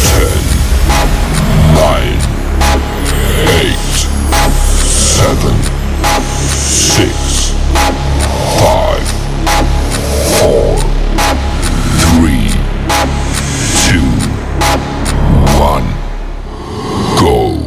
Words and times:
10, 0.00 0.08
9, 1.74 1.84
8, 2.60 2.80
7, 4.80 5.52
6, 6.56 7.52
5, 7.74 9.04
4, 10.38 10.80
3, 12.00 12.48
2, 13.76 14.00
1, 15.60 15.84
go. 17.18 17.60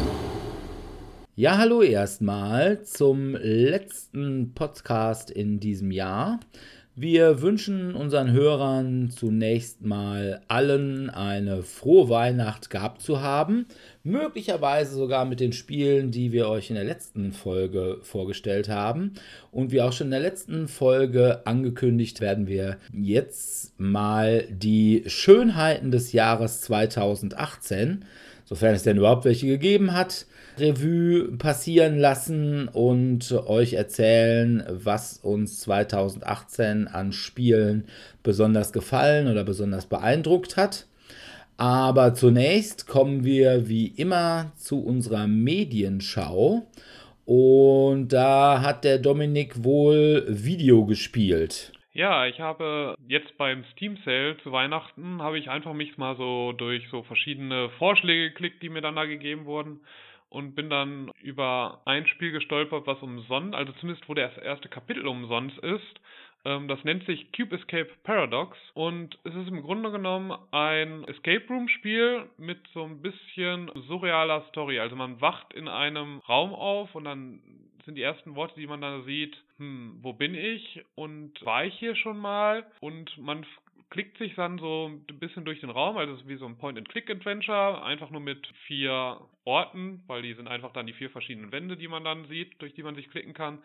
Ja, 1.35 1.57
hallo 1.59 1.83
erstmal 1.83 2.83
zum 2.83 3.35
letzten 3.35 4.55
Podcast 4.55 5.29
in 5.29 5.59
diesem 5.59 5.91
Jahr. 5.91 6.39
Wir 6.95 7.41
wünschen 7.41 7.95
unseren 7.95 8.31
Hörern 8.31 9.09
zunächst 9.09 9.81
mal 9.81 10.41
allen 10.47 11.09
eine 11.09 11.63
frohe 11.63 12.07
Weihnacht 12.07 12.69
gehabt 12.69 13.01
zu 13.01 13.19
haben. 13.19 13.65
Möglicherweise 14.03 14.93
sogar 14.93 15.25
mit 15.25 15.39
den 15.39 15.53
Spielen, 15.53 16.11
die 16.11 16.31
wir 16.31 16.47
euch 16.49 16.69
in 16.69 16.75
der 16.75 16.83
letzten 16.83 17.31
Folge 17.31 17.97
vorgestellt 18.03 18.69
haben. 18.69 19.13
Und 19.51 19.71
wie 19.71 19.81
auch 19.81 19.91
schon 19.91 20.07
in 20.07 20.11
der 20.11 20.19
letzten 20.19 20.67
Folge 20.67 21.41
angekündigt, 21.47 22.21
werden 22.21 22.45
wir 22.45 22.77
jetzt 22.93 23.73
mal 23.79 24.45
die 24.51 25.03
Schönheiten 25.07 25.89
des 25.89 26.11
Jahres 26.11 26.61
2018, 26.61 28.05
sofern 28.45 28.75
es 28.75 28.83
denn 28.83 28.97
überhaupt 28.97 29.25
welche 29.25 29.47
gegeben 29.47 29.93
hat, 29.93 30.27
Revue 30.57 31.37
passieren 31.37 31.97
lassen 31.97 32.67
und 32.67 33.31
euch 33.31 33.73
erzählen, 33.73 34.63
was 34.69 35.17
uns 35.17 35.59
2018 35.61 36.87
an 36.87 37.11
Spielen 37.11 37.87
besonders 38.21 38.71
gefallen 38.73 39.27
oder 39.27 39.43
besonders 39.43 39.87
beeindruckt 39.87 40.57
hat. 40.57 40.85
Aber 41.57 42.13
zunächst 42.13 42.87
kommen 42.87 43.23
wir 43.23 43.67
wie 43.67 43.87
immer 43.87 44.51
zu 44.55 44.83
unserer 44.83 45.27
Medienschau. 45.27 46.67
Und 47.25 48.09
da 48.09 48.61
hat 48.61 48.83
der 48.83 48.97
Dominik 48.99 49.63
wohl 49.63 50.25
Video 50.27 50.85
gespielt. 50.85 51.71
Ja, 51.93 52.25
ich 52.25 52.39
habe 52.39 52.95
jetzt 53.07 53.37
beim 53.37 53.63
Steam 53.71 53.97
Sale 54.03 54.35
zu 54.41 54.51
Weihnachten 54.51 55.21
habe 55.21 55.37
ich 55.37 55.49
einfach 55.49 55.73
mich 55.73 55.97
mal 55.97 56.17
so 56.17 56.51
durch 56.51 56.83
so 56.89 57.03
verschiedene 57.03 57.69
Vorschläge 57.77 58.29
geklickt, 58.29 58.63
die 58.63 58.69
mir 58.69 58.81
dann 58.81 58.95
da 58.95 59.05
gegeben 59.05 59.45
wurden 59.45 59.79
und 60.33 60.55
bin 60.55 60.69
dann 60.69 61.11
über 61.21 61.81
ein 61.85 62.07
Spiel 62.07 62.31
gestolpert, 62.31 62.87
was 62.87 62.99
umsonst, 63.03 63.53
also 63.53 63.71
zumindest 63.73 64.09
wo 64.09 64.15
das 64.15 64.35
erste 64.39 64.67
Kapitel 64.67 65.05
umsonst 65.05 65.59
ist. 65.59 66.01
Ähm, 66.43 66.67
das 66.67 66.83
nennt 66.83 67.05
sich 67.05 67.31
Cube 67.33 67.55
Escape 67.55 67.89
Paradox 68.03 68.57
und 68.73 69.19
es 69.25 69.35
ist 69.35 69.47
im 69.47 69.61
Grunde 69.61 69.91
genommen 69.91 70.35
ein 70.49 71.03
Escape 71.03 71.45
Room 71.49 71.69
Spiel 71.69 72.27
mit 72.37 72.57
so 72.73 72.83
ein 72.83 73.03
bisschen 73.03 73.69
surrealer 73.87 74.43
Story. 74.49 74.79
Also 74.79 74.95
man 74.95 75.21
wacht 75.21 75.53
in 75.53 75.67
einem 75.67 76.19
Raum 76.27 76.55
auf 76.55 76.95
und 76.95 77.03
dann 77.03 77.39
sind 77.85 77.93
die 77.95 78.01
ersten 78.01 78.35
Worte, 78.35 78.59
die 78.59 78.65
man 78.65 78.81
dann 78.81 79.03
sieht, 79.05 79.37
hm, 79.57 79.99
wo 80.01 80.13
bin 80.13 80.33
ich 80.33 80.83
und 80.95 81.45
war 81.45 81.65
ich 81.65 81.75
hier 81.75 81.95
schon 81.95 82.17
mal? 82.17 82.65
Und 82.79 83.15
man 83.19 83.45
klickt 83.91 84.17
sich 84.17 84.33
dann 84.33 84.57
so 84.57 84.89
ein 84.89 85.19
bisschen 85.19 85.45
durch 85.45 85.59
den 85.59 85.69
Raum, 85.69 85.97
also 85.97 86.13
es 86.13 86.21
ist 86.21 86.27
wie 86.27 86.37
so 86.37 86.47
ein 86.47 86.57
Point-and-Click-Adventure, 86.57 87.83
einfach 87.83 88.09
nur 88.09 88.21
mit 88.21 88.47
vier 88.65 89.19
Orten, 89.45 90.03
weil 90.07 90.21
die 90.21 90.33
sind 90.33 90.47
einfach 90.47 90.73
dann 90.73 90.87
die 90.87 90.93
vier 90.93 91.09
verschiedenen 91.09 91.51
Wände, 91.51 91.77
die 91.77 91.87
man 91.87 92.03
dann 92.03 92.25
sieht, 92.27 92.61
durch 92.61 92.73
die 92.73 92.83
man 92.83 92.95
sich 92.95 93.09
klicken 93.09 93.33
kann. 93.33 93.63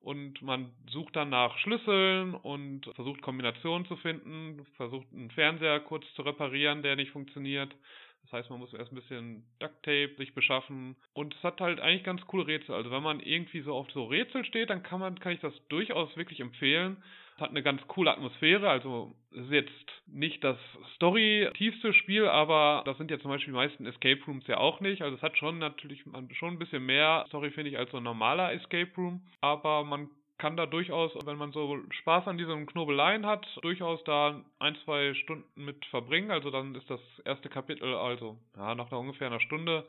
Und 0.00 0.42
man 0.42 0.72
sucht 0.90 1.16
dann 1.16 1.30
nach 1.30 1.58
Schlüsseln 1.58 2.34
und 2.34 2.86
versucht 2.94 3.20
Kombinationen 3.20 3.86
zu 3.86 3.96
finden, 3.96 4.64
versucht 4.76 5.06
einen 5.12 5.30
Fernseher 5.30 5.80
kurz 5.80 6.04
zu 6.14 6.22
reparieren, 6.22 6.82
der 6.82 6.96
nicht 6.96 7.10
funktioniert. 7.10 7.74
Das 8.22 8.32
heißt, 8.32 8.50
man 8.50 8.60
muss 8.60 8.72
erst 8.74 8.92
ein 8.92 8.96
bisschen 8.96 9.44
Duct 9.58 9.82
Tape 9.82 10.14
sich 10.18 10.34
beschaffen. 10.34 10.96
Und 11.14 11.34
es 11.34 11.42
hat 11.42 11.60
halt 11.60 11.80
eigentlich 11.80 12.04
ganz 12.04 12.20
coole 12.26 12.46
Rätsel. 12.46 12.74
Also 12.74 12.90
wenn 12.90 13.02
man 13.02 13.20
irgendwie 13.20 13.62
so 13.62 13.74
auf 13.74 13.90
so 13.90 14.04
Rätsel 14.04 14.44
steht, 14.44 14.70
dann 14.70 14.82
kann 14.82 15.00
man, 15.00 15.18
kann 15.18 15.32
ich 15.32 15.40
das 15.40 15.54
durchaus 15.68 16.16
wirklich 16.16 16.40
empfehlen. 16.40 17.02
Hat 17.38 17.50
eine 17.50 17.62
ganz 17.62 17.86
coole 17.86 18.10
Atmosphäre. 18.10 18.68
Also 18.68 19.14
es 19.30 19.44
ist 19.44 19.52
jetzt 19.52 19.72
nicht 20.06 20.42
das 20.42 20.56
Story-tiefste 20.96 21.92
Spiel, 21.92 22.26
aber 22.26 22.82
das 22.84 22.98
sind 22.98 23.10
ja 23.10 23.18
zum 23.18 23.30
Beispiel 23.30 23.52
die 23.52 23.58
meisten 23.58 23.86
Escape 23.86 24.20
Rooms 24.26 24.46
ja 24.46 24.58
auch 24.58 24.80
nicht. 24.80 25.02
Also 25.02 25.16
es 25.16 25.22
hat 25.22 25.38
schon 25.38 25.58
natürlich 25.58 26.02
schon 26.32 26.54
ein 26.54 26.58
bisschen 26.58 26.84
mehr 26.84 27.24
Story, 27.28 27.50
finde 27.50 27.70
ich, 27.70 27.78
als 27.78 27.90
so 27.90 27.98
ein 27.98 28.02
normaler 28.02 28.52
Escape 28.52 28.90
Room. 28.96 29.22
Aber 29.40 29.84
man 29.84 30.10
kann 30.38 30.56
da 30.56 30.66
durchaus, 30.66 31.12
wenn 31.26 31.36
man 31.36 31.52
so 31.52 31.78
Spaß 31.90 32.28
an 32.28 32.38
diesen 32.38 32.66
Knobeleien 32.66 33.26
hat, 33.26 33.46
durchaus 33.62 34.02
da 34.04 34.40
ein, 34.60 34.76
zwei 34.84 35.14
Stunden 35.14 35.64
mit 35.64 35.84
verbringen. 35.86 36.30
Also 36.30 36.50
dann 36.50 36.74
ist 36.74 36.88
das 36.88 37.00
erste 37.24 37.48
Kapitel, 37.48 37.94
also 37.94 38.38
ja, 38.56 38.74
nach 38.74 38.90
ungefähr 38.92 39.26
einer 39.26 39.40
Stunde, 39.40 39.86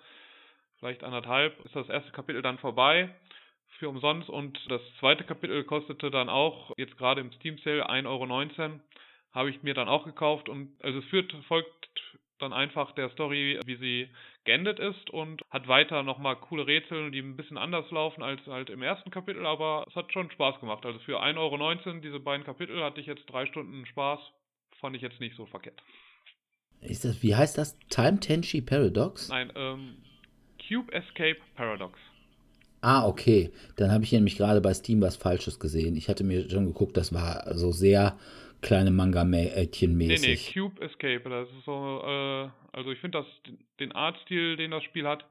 vielleicht 0.79 1.03
anderthalb, 1.03 1.63
ist 1.65 1.75
das 1.75 1.89
erste 1.89 2.11
Kapitel 2.11 2.41
dann 2.41 2.57
vorbei 2.57 3.09
für 3.79 3.89
umsonst 3.89 4.29
und 4.29 4.59
das 4.69 4.81
zweite 4.99 5.23
Kapitel 5.23 5.63
kostete 5.63 6.11
dann 6.11 6.29
auch 6.29 6.71
jetzt 6.77 6.97
gerade 6.97 7.21
im 7.21 7.31
Steam 7.33 7.57
Sale 7.63 7.89
1,19 7.89 8.05
Euro. 8.07 8.79
Habe 9.31 9.49
ich 9.49 9.63
mir 9.63 9.73
dann 9.73 9.87
auch 9.87 10.05
gekauft 10.05 10.49
und 10.49 10.75
also 10.83 10.99
es 10.99 11.05
führt, 11.05 11.31
folgt 11.47 11.89
dann 12.39 12.53
einfach 12.53 12.93
der 12.93 13.09
Story, 13.09 13.59
wie 13.65 13.75
sie 13.75 14.09
geendet 14.45 14.79
ist 14.79 15.09
und 15.09 15.41
hat 15.51 15.67
weiter 15.67 16.03
nochmal 16.03 16.35
coole 16.37 16.65
Rätsel, 16.65 17.11
die 17.11 17.19
ein 17.19 17.35
bisschen 17.35 17.57
anders 17.57 17.89
laufen 17.91 18.23
als 18.23 18.45
halt 18.47 18.69
im 18.69 18.81
ersten 18.81 19.11
Kapitel, 19.11 19.45
aber 19.45 19.85
es 19.87 19.95
hat 19.95 20.11
schon 20.11 20.31
Spaß 20.31 20.59
gemacht. 20.59 20.85
Also 20.85 20.99
für 20.99 21.21
1,19 21.21 21.37
Euro 21.37 21.99
diese 21.99 22.19
beiden 22.19 22.45
Kapitel 22.45 22.81
hatte 22.83 23.01
ich 23.01 23.07
jetzt 23.07 23.25
drei 23.27 23.45
Stunden 23.45 23.85
Spaß, 23.85 24.19
fand 24.79 24.95
ich 24.95 25.01
jetzt 25.01 25.19
nicht 25.19 25.35
so 25.35 25.45
verkehrt. 25.45 25.81
Ist 26.81 27.03
das, 27.03 27.21
wie 27.21 27.35
heißt 27.35 27.57
das? 27.57 27.77
Time 27.89 28.19
Tenchi 28.19 28.61
Paradox? 28.61 29.27
Nein, 29.29 29.51
ähm, 29.55 29.97
Cube 30.65 30.91
Escape 30.93 31.39
Paradox. 31.55 31.99
Ah, 32.81 33.07
okay. 33.07 33.51
Dann 33.75 33.91
habe 33.91 34.03
ich 34.03 34.11
nämlich 34.11 34.37
gerade 34.37 34.61
bei 34.61 34.73
Steam 34.73 35.01
was 35.01 35.17
Falsches 35.17 35.59
gesehen. 35.59 35.95
Ich 35.95 36.07
hatte 36.07 36.23
mir 36.23 36.49
schon 36.49 36.65
geguckt, 36.65 36.95
das 36.95 37.13
war 37.13 37.53
so 37.55 37.71
sehr 37.71 38.17
kleine 38.61 38.91
Manga-Mädchen 38.91 39.95
mäßig. 39.97 40.21
Nee, 40.21 40.61
nee, 40.61 40.61
Cube 40.69 40.81
Escape. 40.81 41.29
Das 41.29 41.49
ist 41.49 41.65
so, 41.65 42.01
äh, 42.05 42.49
also 42.71 42.91
ich 42.91 42.99
finde 42.99 43.19
das, 43.19 43.27
den 43.79 43.91
Artstil, 43.91 44.55
den 44.57 44.71
das 44.71 44.83
Spiel 44.83 45.07
hat, 45.07 45.25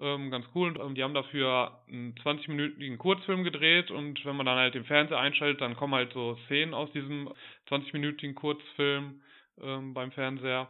ähm, 0.00 0.30
ganz 0.30 0.46
cool. 0.54 0.76
Und 0.76 0.96
die 0.96 1.02
haben 1.02 1.14
dafür 1.14 1.80
einen 1.88 2.14
20-minütigen 2.16 2.96
Kurzfilm 2.96 3.44
gedreht 3.44 3.90
und 3.90 4.24
wenn 4.24 4.36
man 4.36 4.46
dann 4.46 4.58
halt 4.58 4.74
den 4.74 4.84
Fernseher 4.84 5.18
einschaltet, 5.18 5.60
dann 5.60 5.76
kommen 5.76 5.94
halt 5.94 6.12
so 6.12 6.36
Szenen 6.46 6.74
aus 6.74 6.90
diesem 6.92 7.28
20-minütigen 7.68 8.34
Kurzfilm 8.34 9.20
ähm, 9.60 9.94
beim 9.94 10.12
Fernseher 10.12 10.68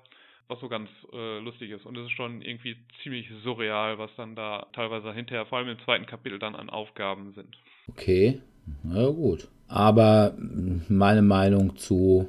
was 0.51 0.61
so 0.61 0.69
ganz 0.69 0.91
äh, 1.13 1.39
lustig 1.39 1.71
ist. 1.71 1.87
Und 1.87 1.97
es 1.97 2.07
ist 2.07 2.13
schon 2.13 2.43
irgendwie 2.43 2.77
ziemlich 3.03 3.29
surreal, 3.43 3.99
was 3.99 4.11
dann 4.17 4.35
da 4.35 4.67
teilweise 4.73 5.13
hinterher, 5.13 5.47
vor 5.47 5.59
allem 5.59 5.69
im 5.69 5.79
zweiten 5.85 6.07
Kapitel, 6.07 6.39
dann 6.39 6.55
an 6.55 6.69
Aufgaben 6.69 7.33
sind. 7.35 7.57
Okay, 7.89 8.41
na 8.83 9.09
gut. 9.09 9.49
Aber 9.69 10.35
meine 10.89 11.23
Meinung 11.23 11.77
zu 11.77 12.29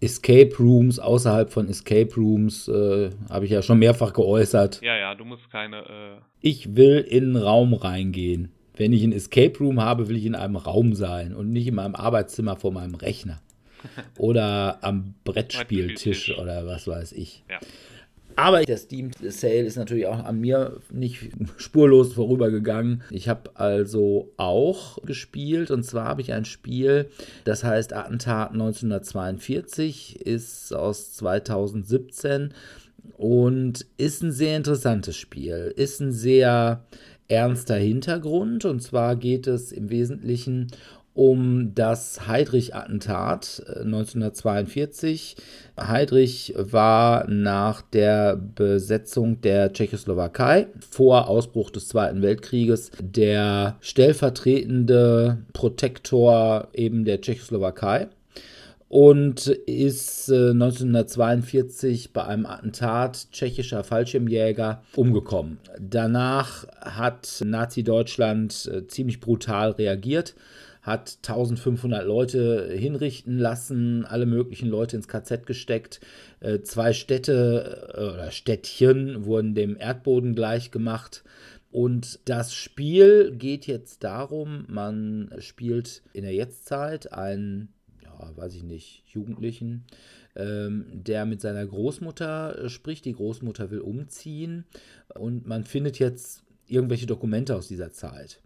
Escape 0.00 0.54
Rooms, 0.58 0.98
außerhalb 0.98 1.50
von 1.50 1.68
Escape 1.68 2.12
Rooms, 2.16 2.68
äh, 2.68 3.10
habe 3.30 3.44
ich 3.44 3.52
ja 3.52 3.62
schon 3.62 3.78
mehrfach 3.78 4.12
geäußert. 4.12 4.82
Ja, 4.82 4.96
ja, 4.96 5.14
du 5.14 5.24
musst 5.24 5.48
keine. 5.50 5.78
Äh 5.78 6.20
ich 6.40 6.76
will 6.76 6.98
in 7.08 7.24
einen 7.24 7.36
Raum 7.36 7.72
reingehen. 7.74 8.52
Wenn 8.76 8.92
ich 8.92 9.04
ein 9.04 9.12
Escape 9.12 9.56
Room 9.60 9.80
habe, 9.80 10.08
will 10.08 10.16
ich 10.16 10.26
in 10.26 10.34
einem 10.34 10.56
Raum 10.56 10.94
sein 10.94 11.32
und 11.32 11.50
nicht 11.50 11.68
in 11.68 11.76
meinem 11.76 11.94
Arbeitszimmer 11.94 12.56
vor 12.56 12.72
meinem 12.72 12.96
Rechner 12.96 13.40
oder 14.18 14.78
am 14.82 15.14
Brettspieltisch 15.24 16.36
oder 16.38 16.66
was 16.66 16.86
weiß 16.86 17.12
ich. 17.12 17.44
Ja. 17.50 17.58
Aber 18.36 18.62
der 18.64 18.76
Steam 18.76 19.10
Sale 19.28 19.60
ist 19.60 19.76
natürlich 19.76 20.06
auch 20.06 20.24
an 20.24 20.40
mir 20.40 20.80
nicht 20.90 21.30
spurlos 21.56 22.14
vorübergegangen. 22.14 23.02
Ich 23.10 23.28
habe 23.28 23.50
also 23.54 24.32
auch 24.36 24.98
gespielt 25.04 25.70
und 25.70 25.84
zwar 25.84 26.06
habe 26.06 26.20
ich 26.20 26.32
ein 26.32 26.44
Spiel, 26.44 27.08
das 27.44 27.62
heißt 27.62 27.92
Attentat 27.92 28.52
1942, 28.52 30.20
ist 30.26 30.74
aus 30.74 31.12
2017 31.12 32.52
und 33.16 33.86
ist 33.96 34.22
ein 34.22 34.32
sehr 34.32 34.56
interessantes 34.56 35.16
Spiel. 35.16 35.72
Ist 35.76 36.00
ein 36.00 36.12
sehr 36.12 36.84
ernster 37.28 37.76
Hintergrund 37.76 38.64
und 38.64 38.80
zwar 38.80 39.16
geht 39.16 39.46
es 39.46 39.72
im 39.72 39.90
Wesentlichen 39.90 40.68
um 41.14 41.74
das 41.74 42.26
Heydrich-Attentat 42.26 43.62
1942. 43.68 45.36
Äh, 45.76 45.86
Heydrich 45.86 46.54
war 46.58 47.28
nach 47.30 47.82
der 47.82 48.36
Besetzung 48.36 49.40
der 49.40 49.72
Tschechoslowakei 49.72 50.66
vor 50.90 51.28
Ausbruch 51.28 51.70
des 51.70 51.88
Zweiten 51.88 52.20
Weltkrieges 52.20 52.90
der 53.00 53.76
stellvertretende 53.80 55.38
Protektor 55.52 56.68
eben 56.74 57.04
der 57.04 57.20
Tschechoslowakei 57.20 58.08
und 58.88 59.46
ist 59.46 60.28
äh, 60.28 60.50
1942 60.50 62.12
bei 62.12 62.24
einem 62.24 62.46
Attentat 62.46 63.28
tschechischer 63.30 63.84
Fallschirmjäger 63.84 64.82
umgekommen. 64.96 65.58
Danach 65.80 66.66
hat 66.80 67.42
Nazi-Deutschland 67.44 68.70
äh, 68.72 68.86
ziemlich 68.88 69.20
brutal 69.20 69.70
reagiert 69.72 70.34
hat 70.84 71.18
1500 71.22 72.06
Leute 72.06 72.70
hinrichten 72.70 73.38
lassen, 73.38 74.04
alle 74.04 74.26
möglichen 74.26 74.68
Leute 74.68 74.96
ins 74.96 75.08
KZ 75.08 75.46
gesteckt. 75.46 76.00
Äh, 76.40 76.60
zwei 76.60 76.92
Städte 76.92 77.94
äh, 77.94 78.00
oder 78.00 78.30
Städtchen 78.30 79.24
wurden 79.24 79.54
dem 79.54 79.78
Erdboden 79.78 80.34
gleich 80.34 80.70
gemacht. 80.70 81.24
Und 81.72 82.20
das 82.26 82.54
Spiel 82.54 83.32
geht 83.32 83.66
jetzt 83.66 84.04
darum, 84.04 84.66
man 84.68 85.34
spielt 85.38 86.02
in 86.12 86.22
der 86.22 86.34
Jetztzeit 86.34 87.12
einen, 87.14 87.72
ja, 88.02 88.30
weiß 88.36 88.54
ich 88.54 88.62
nicht, 88.62 89.04
Jugendlichen, 89.06 89.86
ähm, 90.36 90.84
der 90.92 91.24
mit 91.24 91.40
seiner 91.40 91.64
Großmutter 91.66 92.68
spricht. 92.68 93.06
Die 93.06 93.14
Großmutter 93.14 93.70
will 93.70 93.80
umziehen 93.80 94.66
und 95.14 95.46
man 95.46 95.64
findet 95.64 95.98
jetzt 95.98 96.44
irgendwelche 96.66 97.06
Dokumente 97.06 97.56
aus 97.56 97.68
dieser 97.68 97.90
Zeit. 97.90 98.43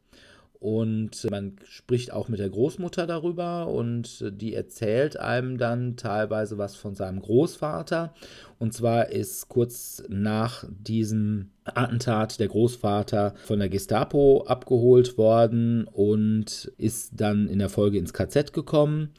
Und 0.60 1.24
man 1.30 1.56
spricht 1.68 2.12
auch 2.12 2.28
mit 2.28 2.40
der 2.40 2.50
Großmutter 2.50 3.06
darüber 3.06 3.68
und 3.68 4.24
die 4.28 4.54
erzählt 4.54 5.16
einem 5.16 5.56
dann 5.56 5.96
teilweise 5.96 6.58
was 6.58 6.74
von 6.74 6.96
seinem 6.96 7.20
Großvater. 7.20 8.12
Und 8.58 8.74
zwar 8.74 9.10
ist 9.10 9.48
kurz 9.48 10.02
nach 10.08 10.64
diesem 10.68 11.50
Attentat 11.62 12.40
der 12.40 12.48
Großvater 12.48 13.34
von 13.44 13.60
der 13.60 13.68
Gestapo 13.68 14.44
abgeholt 14.48 15.16
worden 15.16 15.84
und 15.84 16.72
ist 16.76 17.12
dann 17.14 17.46
in 17.46 17.60
der 17.60 17.68
Folge 17.68 17.98
ins 17.98 18.12
KZ 18.12 18.52
gekommen. 18.52 19.10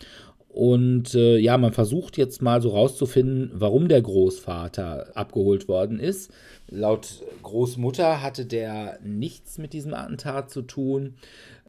Und 0.50 1.14
äh, 1.14 1.38
ja, 1.38 1.58
man 1.58 1.72
versucht 1.72 2.18
jetzt 2.18 2.42
mal 2.42 2.62
so 2.62 2.70
rauszufinden, 2.70 3.52
warum 3.54 3.88
der 3.88 4.02
Großvater 4.02 5.16
abgeholt 5.16 5.68
worden 5.68 6.00
ist. 6.00 6.34
Laut 6.72 7.24
Großmutter 7.42 8.22
hatte 8.22 8.46
der 8.46 9.00
nichts 9.04 9.58
mit 9.58 9.74
diesem 9.74 9.94
Attentat 9.94 10.52
zu 10.52 10.62
tun. 10.62 11.16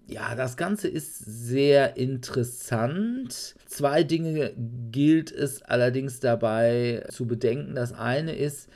Ja, 0.06 0.34
das 0.34 0.56
Ganze 0.56 0.88
ist 0.88 1.18
sehr 1.18 1.96
interessant. 1.96 3.54
Zwei 3.66 4.02
Dinge 4.02 4.52
gilt 4.90 5.30
es 5.30 5.62
allerdings 5.62 6.20
dabei 6.20 7.04
zu 7.10 7.26
bedenken. 7.26 7.74
Das 7.74 7.92
eine 7.92 8.34
ist, 8.34 8.68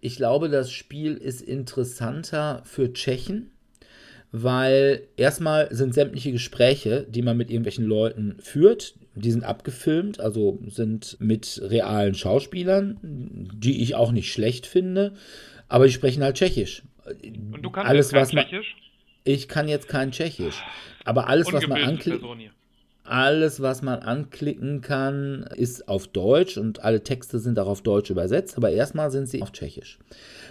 ich 0.00 0.16
glaube, 0.16 0.48
das 0.48 0.70
Spiel 0.70 1.14
ist 1.14 1.42
interessanter 1.42 2.62
für 2.64 2.92
Tschechen, 2.92 3.50
weil 4.30 5.02
erstmal 5.16 5.74
sind 5.74 5.92
sämtliche 5.92 6.32
Gespräche, 6.32 7.06
die 7.08 7.22
man 7.22 7.36
mit 7.36 7.50
irgendwelchen 7.50 7.84
Leuten 7.84 8.36
führt, 8.38 8.94
die 9.14 9.32
sind 9.32 9.44
abgefilmt, 9.44 10.20
also 10.20 10.58
sind 10.68 11.16
mit 11.20 11.60
realen 11.64 12.14
Schauspielern, 12.14 12.98
die 13.02 13.82
ich 13.82 13.94
auch 13.94 14.12
nicht 14.12 14.30
schlecht 14.30 14.66
finde 14.66 15.14
aber 15.68 15.86
die 15.86 15.92
sprechen 15.92 16.22
halt 16.22 16.36
Tschechisch. 16.36 16.82
Und 17.52 17.62
du 17.62 17.70
kannst 17.70 17.90
alles, 17.90 18.12
was 18.12 18.32
man, 18.32 18.44
Tschechisch? 18.44 18.76
Ich 19.24 19.48
kann 19.48 19.68
jetzt 19.68 19.88
kein 19.88 20.12
Tschechisch. 20.12 20.62
Aber 21.04 21.28
alles, 21.28 21.52
was 21.52 21.66
man 21.66 21.82
anklickt. 21.82 22.24
Alles, 23.04 23.62
was 23.62 23.82
man 23.82 24.00
anklicken 24.00 24.80
kann, 24.80 25.48
ist 25.54 25.88
auf 25.88 26.08
Deutsch 26.08 26.56
und 26.56 26.82
alle 26.82 27.04
Texte 27.04 27.38
sind 27.38 27.56
auch 27.60 27.68
auf 27.68 27.82
Deutsch 27.82 28.10
übersetzt, 28.10 28.56
aber 28.56 28.70
erstmal 28.70 29.12
sind 29.12 29.28
sie 29.28 29.42
auf 29.42 29.52
Tschechisch. 29.52 29.98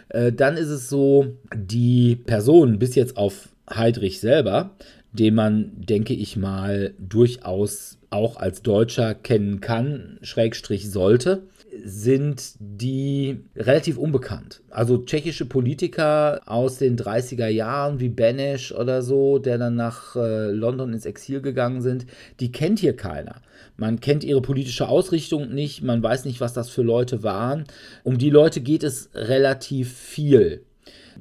Äh, 0.07 0.31
dann 0.31 0.55
ist 0.55 0.69
es 0.69 0.87
so, 0.87 1.35
die 1.53 2.15
Person 2.15 2.79
bis 2.79 2.95
jetzt 2.95 3.17
auf 3.17 3.49
Heidrich 3.69 4.21
selber, 4.21 4.71
den 5.11 5.35
man, 5.35 5.71
denke 5.75 6.13
ich 6.13 6.37
mal, 6.37 6.93
durchaus 6.97 7.97
auch 8.09 8.37
als 8.37 8.61
Deutscher 8.61 9.15
kennen 9.15 9.59
kann, 9.59 10.17
Schrägstrich 10.21 10.89
sollte, 10.89 11.43
sind 11.83 12.53
die 12.59 13.39
relativ 13.55 13.97
unbekannt. 13.97 14.61
Also 14.69 14.97
tschechische 14.97 15.45
Politiker 15.45 16.41
aus 16.45 16.77
den 16.77 16.97
30er 16.97 17.47
Jahren 17.47 17.99
wie 17.99 18.09
Benesch 18.09 18.71
oder 18.71 19.01
so, 19.01 19.39
der 19.39 19.57
dann 19.57 19.75
nach 19.75 20.15
äh, 20.15 20.51
London 20.51 20.93
ins 20.93 21.05
Exil 21.05 21.41
gegangen 21.41 21.81
sind, 21.81 22.05
die 22.39 22.51
kennt 22.51 22.79
hier 22.79 22.95
keiner. 22.95 23.41
Man 23.77 23.99
kennt 23.99 24.23
ihre 24.23 24.41
politische 24.41 24.87
Ausrichtung 24.87 25.53
nicht, 25.53 25.83
man 25.83 26.01
weiß 26.01 26.25
nicht, 26.25 26.41
was 26.41 26.53
das 26.53 26.69
für 26.69 26.83
Leute 26.83 27.23
waren. 27.23 27.65
Um 28.03 28.17
die 28.17 28.29
Leute 28.29 28.61
geht 28.61 28.83
es 28.83 29.09
relativ 29.13 29.93
viel. 29.93 30.63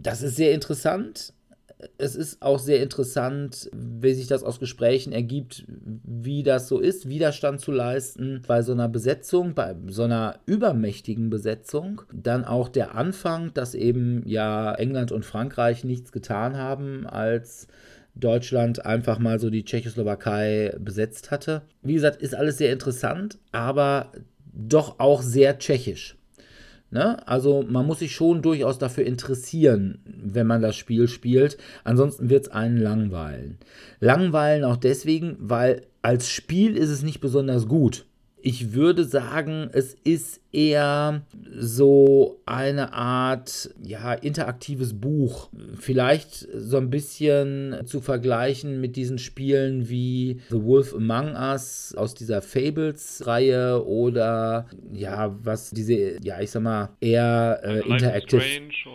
Das 0.00 0.22
ist 0.22 0.36
sehr 0.36 0.52
interessant 0.52 1.32
es 1.98 2.16
ist 2.16 2.40
auch 2.42 2.58
sehr 2.58 2.82
interessant, 2.82 3.70
wie 3.72 4.14
sich 4.14 4.26
das 4.26 4.42
aus 4.42 4.60
Gesprächen 4.60 5.12
ergibt, 5.12 5.64
wie 5.68 6.42
das 6.42 6.68
so 6.68 6.78
ist, 6.78 7.08
Widerstand 7.08 7.60
zu 7.60 7.72
leisten 7.72 8.42
bei 8.46 8.62
so 8.62 8.72
einer 8.72 8.88
Besetzung, 8.88 9.54
bei 9.54 9.74
so 9.88 10.04
einer 10.04 10.38
übermächtigen 10.46 11.30
Besetzung. 11.30 12.02
Dann 12.12 12.44
auch 12.44 12.68
der 12.68 12.94
Anfang, 12.94 13.52
dass 13.54 13.74
eben 13.74 14.22
ja 14.26 14.74
England 14.74 15.12
und 15.12 15.24
Frankreich 15.24 15.84
nichts 15.84 16.12
getan 16.12 16.56
haben, 16.56 17.06
als 17.06 17.66
Deutschland 18.14 18.86
einfach 18.86 19.18
mal 19.18 19.40
so 19.40 19.50
die 19.50 19.64
Tschechoslowakei 19.64 20.76
besetzt 20.78 21.30
hatte. 21.30 21.62
Wie 21.82 21.94
gesagt, 21.94 22.22
ist 22.22 22.34
alles 22.34 22.58
sehr 22.58 22.72
interessant, 22.72 23.38
aber 23.52 24.12
doch 24.52 25.00
auch 25.00 25.22
sehr 25.22 25.58
tschechisch. 25.58 26.16
Ne? 26.94 27.26
Also 27.26 27.64
man 27.68 27.86
muss 27.86 27.98
sich 27.98 28.14
schon 28.14 28.40
durchaus 28.40 28.78
dafür 28.78 29.04
interessieren, 29.04 29.98
wenn 30.06 30.46
man 30.46 30.62
das 30.62 30.76
Spiel 30.76 31.08
spielt. 31.08 31.58
Ansonsten 31.82 32.30
wird 32.30 32.46
es 32.46 32.52
einen 32.52 32.78
langweilen. 32.78 33.58
Langweilen 33.98 34.62
auch 34.62 34.76
deswegen, 34.76 35.36
weil 35.40 35.82
als 36.02 36.28
Spiel 36.28 36.76
ist 36.76 36.90
es 36.90 37.02
nicht 37.02 37.20
besonders 37.20 37.66
gut 37.66 38.06
ich 38.46 38.74
würde 38.74 39.04
sagen, 39.04 39.70
es 39.72 39.94
ist 40.04 40.38
eher 40.52 41.22
so 41.56 42.42
eine 42.44 42.92
Art 42.92 43.70
ja, 43.82 44.12
interaktives 44.12 45.00
Buch. 45.00 45.48
Vielleicht 45.80 46.46
so 46.52 46.76
ein 46.76 46.90
bisschen 46.90 47.74
zu 47.86 48.02
vergleichen 48.02 48.82
mit 48.82 48.96
diesen 48.96 49.16
Spielen 49.16 49.88
wie 49.88 50.42
The 50.50 50.62
Wolf 50.62 50.94
Among 50.94 51.34
Us 51.34 51.94
aus 51.96 52.14
dieser 52.14 52.42
Fables-Reihe 52.42 53.82
oder 53.82 54.66
ja, 54.92 55.34
was 55.42 55.70
diese, 55.70 56.22
ja, 56.22 56.38
ich 56.42 56.50
sag 56.50 56.64
mal, 56.64 56.90
eher 57.00 57.60
äh, 57.64 57.78
interactive. 57.88 58.42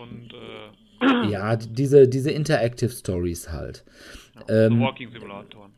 Und, 0.00 0.32
äh 0.32 1.28
ja, 1.28 1.56
diese, 1.56 2.06
diese 2.06 2.30
Interactive 2.30 2.90
Stories 2.90 3.50
halt. 3.50 3.84
Ja, 4.48 4.66
ähm, 4.66 4.80
Walking 4.80 5.10
Simulatoren. 5.10 5.72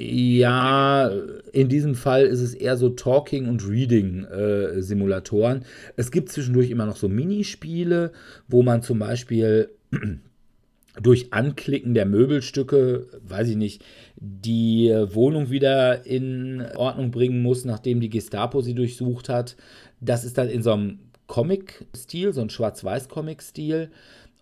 Ja, 0.00 1.10
in 1.52 1.68
diesem 1.68 1.96
Fall 1.96 2.24
ist 2.24 2.40
es 2.40 2.54
eher 2.54 2.76
so 2.76 2.90
Talking- 2.90 3.48
und 3.48 3.68
Reading-Simulatoren. 3.68 5.62
Äh, 5.62 5.64
es 5.96 6.12
gibt 6.12 6.28
zwischendurch 6.28 6.70
immer 6.70 6.86
noch 6.86 6.96
so 6.96 7.08
Minispiele, 7.08 8.12
wo 8.46 8.62
man 8.62 8.82
zum 8.82 9.00
Beispiel 9.00 9.70
durch 11.02 11.32
Anklicken 11.32 11.94
der 11.94 12.06
Möbelstücke, 12.06 13.08
weiß 13.26 13.48
ich 13.48 13.56
nicht, 13.56 13.84
die 14.14 14.88
Wohnung 15.12 15.50
wieder 15.50 16.06
in 16.06 16.64
Ordnung 16.76 17.10
bringen 17.10 17.42
muss, 17.42 17.64
nachdem 17.64 17.98
die 17.98 18.10
Gestapo 18.10 18.60
sie 18.60 18.74
durchsucht 18.74 19.28
hat. 19.28 19.56
Das 20.00 20.24
ist 20.24 20.38
dann 20.38 20.48
in 20.48 20.62
so 20.62 20.74
einem 20.74 21.00
Comic-Stil, 21.26 22.32
so 22.32 22.40
ein 22.40 22.50
Schwarz-Weiß-Comic-Stil. 22.50 23.90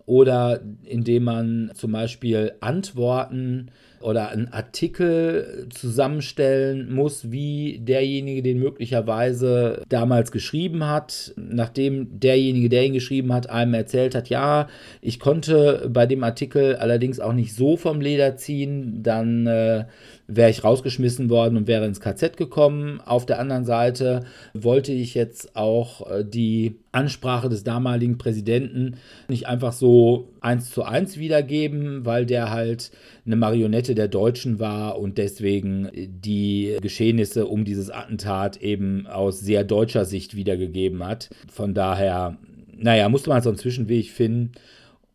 Oder 0.05 0.61
indem 0.83 1.23
man 1.23 1.71
zum 1.73 1.93
Beispiel 1.93 2.53
Antworten 2.59 3.71
oder 4.01 4.29
einen 4.29 4.51
Artikel 4.53 5.67
zusammenstellen 5.69 6.93
muss, 6.93 7.31
wie 7.31 7.79
derjenige 7.79 8.41
den 8.41 8.59
möglicherweise 8.59 9.83
damals 9.89 10.31
geschrieben 10.31 10.87
hat, 10.87 11.33
nachdem 11.35 12.19
derjenige, 12.19 12.69
der 12.69 12.85
ihn 12.85 12.93
geschrieben 12.93 13.33
hat, 13.33 13.49
einem 13.49 13.73
erzählt 13.73 14.15
hat, 14.15 14.29
ja, 14.29 14.67
ich 15.01 15.19
konnte 15.19 15.89
bei 15.91 16.05
dem 16.05 16.23
Artikel 16.23 16.75
allerdings 16.75 17.19
auch 17.19 17.33
nicht 17.33 17.53
so 17.55 17.77
vom 17.77 18.01
Leder 18.01 18.37
ziehen, 18.37 19.03
dann 19.03 19.47
äh, 19.47 19.85
wäre 20.27 20.49
ich 20.49 20.63
rausgeschmissen 20.63 21.29
worden 21.29 21.57
und 21.57 21.67
wäre 21.67 21.85
ins 21.85 22.01
KZ 22.01 22.35
gekommen. 22.35 23.01
Auf 23.05 23.25
der 23.25 23.39
anderen 23.39 23.63
Seite 23.63 24.25
wollte 24.53 24.91
ich 24.91 25.13
jetzt 25.13 25.55
auch 25.55 26.09
äh, 26.09 26.25
die 26.25 26.75
Ansprache 26.91 27.47
des 27.47 27.63
damaligen 27.63 28.17
Präsidenten 28.17 28.95
nicht 29.29 29.47
einfach 29.47 29.71
so 29.71 30.29
eins 30.41 30.69
zu 30.71 30.83
eins 30.83 31.17
wiedergeben, 31.17 32.05
weil 32.05 32.25
der 32.25 32.51
halt 32.51 32.91
eine 33.25 33.35
Marionette 33.35 33.95
der 33.95 34.07
Deutschen 34.07 34.59
war 34.59 34.99
und 34.99 35.17
deswegen 35.17 35.89
die 35.93 36.77
Geschehnisse 36.81 37.45
um 37.45 37.63
dieses 37.65 37.89
Attentat 37.89 38.57
eben 38.57 39.07
aus 39.07 39.39
sehr 39.39 39.63
deutscher 39.63 40.05
Sicht 40.05 40.35
wiedergegeben 40.35 41.05
hat. 41.05 41.29
Von 41.51 41.73
daher, 41.73 42.37
naja, 42.75 43.07
musste 43.09 43.29
man 43.29 43.41
so 43.41 43.49
einen 43.49 43.57
Zwischenweg 43.57 44.09
finden. 44.09 44.51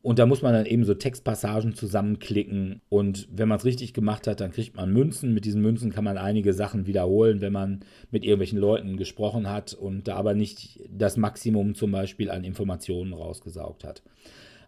Und 0.03 0.19
da 0.19 0.27
muss 0.27 0.43
man 0.43 0.53
dann 0.53 0.67
eben 0.67 0.85
so 0.85 0.95
Textpassagen 0.95 1.75
zusammenklicken. 1.75 2.81
Und 2.89 3.29
wenn 3.31 3.49
man 3.49 3.59
es 3.59 3.65
richtig 3.65 3.95
gemacht 3.95 4.27
hat, 4.27 4.41
dann 4.41 4.51
kriegt 4.51 4.75
man 4.75 4.93
Münzen. 4.93 5.33
Mit 5.33 5.45
diesen 5.45 5.63
Münzen 5.63 5.93
kann 5.93 6.03
man 6.03 6.19
einige 6.19 6.53
Sachen 6.55 6.87
wiederholen, 6.87 7.41
wenn 7.41 7.53
man 7.53 7.85
mit 8.11 8.25
irgendwelchen 8.25 8.59
Leuten 8.59 8.97
gesprochen 8.97 9.49
hat 9.49 9.75
und 9.75 10.09
da 10.09 10.17
aber 10.17 10.35
nicht 10.35 10.81
das 10.91 11.17
Maximum 11.17 11.77
zum 11.77 11.93
Beispiel 11.93 12.31
an 12.31 12.43
Informationen 12.43 13.13
rausgesaugt 13.13 13.85
hat. 13.85 14.03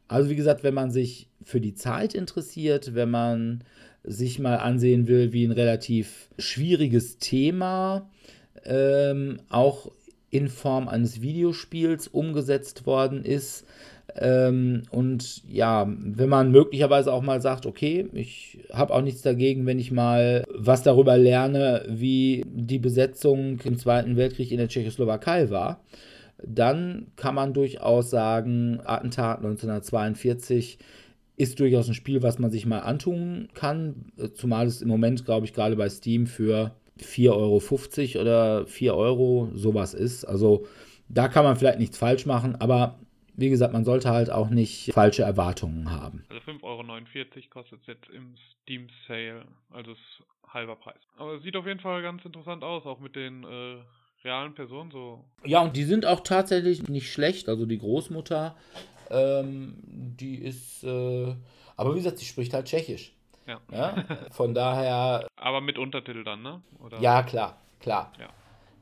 Also 0.07 0.31
wie 0.31 0.37
gesagt, 0.37 0.63
wenn 0.63 0.75
man 0.75 0.93
sich 0.93 1.29
für 1.43 1.61
die 1.61 1.75
Zeit 1.75 2.15
interessiert, 2.15 2.95
wenn 2.95 3.11
man 3.11 3.65
sich 4.05 4.39
mal 4.39 4.59
ansehen 4.59 5.09
will, 5.09 5.33
wie 5.33 5.45
ein 5.45 5.53
relativ 5.53 6.29
schwieriges 6.39 7.19
Thema 7.19 8.09
ähm, 8.65 9.41
auch 9.49 9.91
in 10.31 10.49
Form 10.49 10.89
eines 10.89 11.23
Videospiels 11.23 12.09
umgesetzt 12.09 12.87
worden 12.87 13.25
ist, 13.25 13.67
ähm, 14.17 14.83
und 14.91 15.43
ja, 15.49 15.87
wenn 15.89 16.29
man 16.29 16.53
möglicherweise 16.53 17.13
auch 17.13 17.23
mal 17.23 17.41
sagt, 17.41 17.67
okay, 17.67 18.07
ich 18.13 18.59
habe 18.73 18.93
auch 18.93 19.03
nichts 19.03 19.23
dagegen, 19.23 19.67
wenn 19.67 19.79
ich 19.79 19.91
mal 19.91 20.45
was 20.55 20.83
darüber 20.83 21.17
lerne, 21.17 21.85
wie 21.89 22.45
die 22.47 22.79
Besetzung 22.79 23.59
im 23.65 23.79
Zweiten 23.79 24.17
Weltkrieg 24.17 24.53
in 24.53 24.59
der 24.59 24.69
Tschechoslowakei 24.69 25.51
war, 25.51 25.81
dann 26.43 27.07
kann 27.17 27.35
man 27.35 27.55
durchaus 27.55 28.11
sagen, 28.11 28.81
Attentat 28.85 29.39
1942 29.39 30.79
ist 31.37 31.59
durchaus 31.59 31.89
ein 31.89 31.95
Spiel, 31.95 32.23
was 32.23 32.39
man 32.39 32.51
sich 32.51 32.67
mal 32.67 32.81
antun 32.81 33.49
kann, 33.55 34.13
zumal 34.35 34.67
es 34.67 34.83
im 34.83 34.89
Moment, 34.89 35.25
glaube 35.25 35.47
ich, 35.47 35.55
gerade 35.55 35.75
bei 35.77 35.89
Steam 35.89 36.27
für 36.27 36.73
4,50 37.01 38.17
Euro 38.17 38.21
oder 38.23 38.67
4 38.67 38.95
Euro 38.95 39.49
sowas 39.55 39.95
ist. 39.95 40.25
Also 40.25 40.67
da 41.09 41.29
kann 41.29 41.45
man 41.45 41.57
vielleicht 41.57 41.81
nichts 41.81 41.99
falsch 41.99 42.27
machen, 42.27 42.57
aber 42.61 42.99
wie 43.37 43.51
gesagt, 43.51 43.73
man 43.73 43.85
sollte 43.85 44.11
halt 44.11 44.31
auch 44.31 44.49
nicht 44.49 44.93
falsche 44.93 45.23
Erwartungen 45.23 45.91
haben. 45.91 46.25
Also 46.29 46.41
5,49 46.51 46.63
Euro 46.63 46.83
kostet 47.51 47.81
es 47.83 47.87
jetzt 47.87 48.09
im 48.11 48.37
Steam 48.63 48.89
Sale, 49.07 49.45
also 49.71 49.93
ist 49.93 50.23
halber 50.49 50.77
Preis. 50.77 51.01
Aber 51.17 51.35
es 51.35 51.43
sieht 51.43 51.57
auf 51.57 51.67
jeden 51.67 51.81
Fall 51.81 52.03
ganz 52.03 52.25
interessant 52.25 52.63
aus, 52.63 52.87
auch 52.87 53.01
mit 53.01 53.17
den 53.17 53.45
äh, 53.45 53.77
realen 54.25 54.55
Personen 54.55 54.91
so. 54.91 55.25
Ja, 55.45 55.61
und 55.63 55.77
die 55.77 55.85
sind 55.85 56.07
auch 56.07 56.21
tatsächlich 56.21 56.89
nicht 56.89 57.13
schlecht. 57.13 57.49
Also 57.49 57.67
die 57.67 57.79
Großmutter, 57.79 58.57
ähm, 59.11 59.75
die 59.85 60.37
ist, 60.37 60.85
äh, 60.85 61.35
aber 61.77 61.93
wie 61.93 61.99
gesagt, 61.99 62.19
sie 62.19 62.25
spricht 62.25 62.55
halt 62.55 62.67
Tschechisch. 62.67 63.13
Ja. 63.47 63.61
ja. 63.71 64.05
Von 64.31 64.55
daher. 64.55 65.27
Aber 65.37 65.61
mit 65.61 65.79
Untertitel 65.79 66.25
dann, 66.25 66.43
ne? 66.43 66.63
Oder? 66.79 67.01
Ja, 67.01 67.23
klar, 67.23 67.59
klar. 67.81 68.13
Ja. 68.19 68.29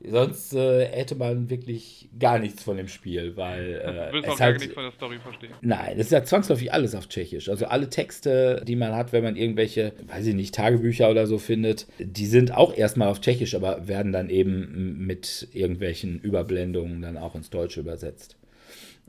Sonst 0.05 0.53
äh, 0.53 0.85
hätte 0.85 1.15
man 1.15 1.49
wirklich 1.49 2.09
gar 2.19 2.37
nichts 2.37 2.63
von 2.63 2.75
dem 2.75 2.89
Spiel, 2.89 3.37
weil. 3.37 3.75
Äh, 3.75 4.07
du 4.07 4.13
willst 4.13 4.29
auch 4.29 4.37
gar 4.37 4.47
halt, 4.47 4.59
nichts 4.59 4.73
von 4.73 4.83
der 4.83 4.91
Story 4.91 5.17
verstehen. 5.19 5.51
Nein, 5.61 5.93
es 5.93 6.07
ist 6.07 6.11
ja 6.11 6.23
zwangsläufig 6.23 6.73
alles 6.73 6.93
auf 6.93 7.07
Tschechisch. 7.07 7.47
Also 7.47 7.67
alle 7.67 7.89
Texte, 7.89 8.63
die 8.67 8.75
man 8.75 8.93
hat, 8.93 9.13
wenn 9.13 9.23
man 9.23 9.37
irgendwelche, 9.37 9.93
weiß 10.07 10.25
ich 10.27 10.35
nicht, 10.35 10.55
Tagebücher 10.55 11.09
oder 11.09 11.25
so 11.25 11.37
findet, 11.37 11.87
die 11.99 12.25
sind 12.25 12.53
auch 12.53 12.75
erstmal 12.75 13.07
auf 13.07 13.21
Tschechisch, 13.21 13.55
aber 13.55 13.87
werden 13.87 14.11
dann 14.11 14.29
eben 14.29 15.05
mit 15.05 15.47
irgendwelchen 15.53 16.19
Überblendungen 16.19 17.01
dann 17.01 17.17
auch 17.17 17.35
ins 17.35 17.49
Deutsche 17.49 17.79
übersetzt. 17.79 18.35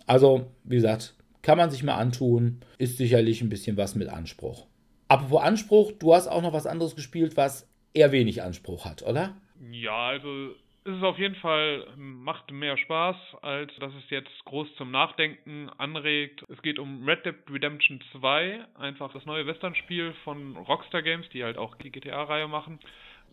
Also, 0.07 0.47
wie 0.63 0.77
gesagt, 0.77 1.15
kann 1.43 1.59
man 1.59 1.71
sich 1.71 1.83
mal 1.83 1.97
antun, 1.97 2.61
ist 2.79 2.99
sicherlich 2.99 3.43
ein 3.43 3.49
bisschen 3.49 3.77
was 3.77 3.97
mit 3.97 4.09
Anspruch. 4.09 4.67
Apropos 5.09 5.43
Anspruch, 5.43 5.93
du 5.93 6.15
hast 6.15 6.29
auch 6.29 6.43
noch 6.43 6.53
was 6.53 6.67
anderes 6.67 6.95
gespielt, 6.95 7.37
was 7.37 7.69
eher 7.93 8.13
wenig 8.13 8.43
Anspruch 8.43 8.85
hat, 8.85 9.03
oder? 9.03 9.37
Ja, 9.71 10.09
also 10.09 10.55
es 10.85 10.97
ist 10.97 11.03
auf 11.03 11.19
jeden 11.19 11.35
Fall, 11.37 11.87
macht 11.97 12.51
mehr 12.51 12.77
Spaß, 12.77 13.17
als 13.41 13.75
dass 13.77 13.95
es 13.95 14.11
jetzt 14.11 14.45
groß 14.45 14.75
zum 14.77 14.91
Nachdenken 14.91 15.71
anregt. 15.79 16.45
Es 16.49 16.61
geht 16.61 16.79
um 16.79 17.09
Red 17.09 17.25
Dead 17.25 17.37
Redemption 17.51 18.03
2, 18.13 18.67
einfach 18.79 19.11
das 19.15 19.25
neue 19.25 19.47
Western-Spiel 19.47 20.13
von 20.25 20.57
Rockstar 20.57 21.01
Games, 21.03 21.27
die 21.31 21.43
halt 21.43 21.57
auch 21.57 21.75
die 21.77 21.91
GTA-Reihe 21.91 22.49
machen. 22.49 22.79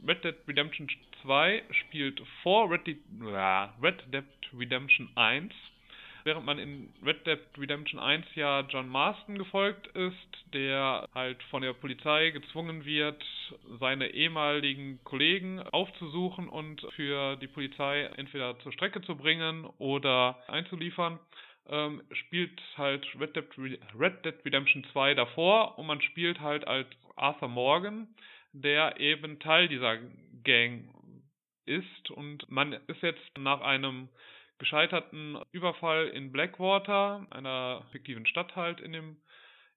Red 0.07 0.23
Dead 0.23 0.35
Redemption 0.47 0.87
2 1.23 1.63
spielt 1.71 2.21
vor 2.41 2.71
Red, 2.71 2.87
De 2.87 2.97
Red 3.81 4.01
Dead 4.13 4.25
Redemption 4.57 5.09
1 5.15 5.53
während 6.23 6.45
man 6.45 6.59
in 6.59 6.93
Red 7.03 7.25
Dead 7.25 7.39
Redemption 7.57 7.99
1 7.99 8.25
ja 8.35 8.61
John 8.61 8.87
Marston 8.87 9.37
gefolgt 9.37 9.87
ist, 9.87 10.53
der 10.53 11.07
halt 11.13 11.41
von 11.43 11.61
der 11.61 11.73
Polizei 11.73 12.31
gezwungen 12.31 12.85
wird, 12.85 13.23
seine 13.79 14.09
ehemaligen 14.09 14.99
Kollegen 15.03 15.59
aufzusuchen 15.59 16.49
und 16.49 16.81
für 16.95 17.35
die 17.37 17.47
Polizei 17.47 18.03
entweder 18.17 18.57
zur 18.59 18.71
Strecke 18.71 19.01
zu 19.01 19.15
bringen 19.15 19.65
oder 19.77 20.41
einzuliefern, 20.47 21.19
ähm, 21.69 22.01
spielt 22.11 22.61
halt 22.77 23.05
Red 23.19 23.35
Dead, 23.35 23.45
Red 23.97 24.25
Dead 24.25 24.35
Redemption 24.45 24.83
2 24.91 25.13
davor 25.13 25.77
und 25.77 25.87
man 25.87 26.01
spielt 26.01 26.39
halt 26.39 26.67
als 26.67 26.87
Arthur 27.15 27.49
Morgan, 27.49 28.07
der 28.53 28.99
eben 28.99 29.39
Teil 29.39 29.67
dieser 29.67 29.97
Gang 30.43 30.89
ist 31.65 32.11
und 32.11 32.49
man 32.49 32.73
ist 32.73 33.01
jetzt 33.01 33.37
nach 33.37 33.61
einem 33.61 34.09
gescheiterten 34.61 35.39
Überfall 35.51 36.07
in 36.07 36.31
Blackwater, 36.31 37.25
einer 37.31 37.83
fiktiven 37.91 38.27
Stadt 38.27 38.55
halt 38.55 38.79
in 38.79 38.93
dem 38.93 39.17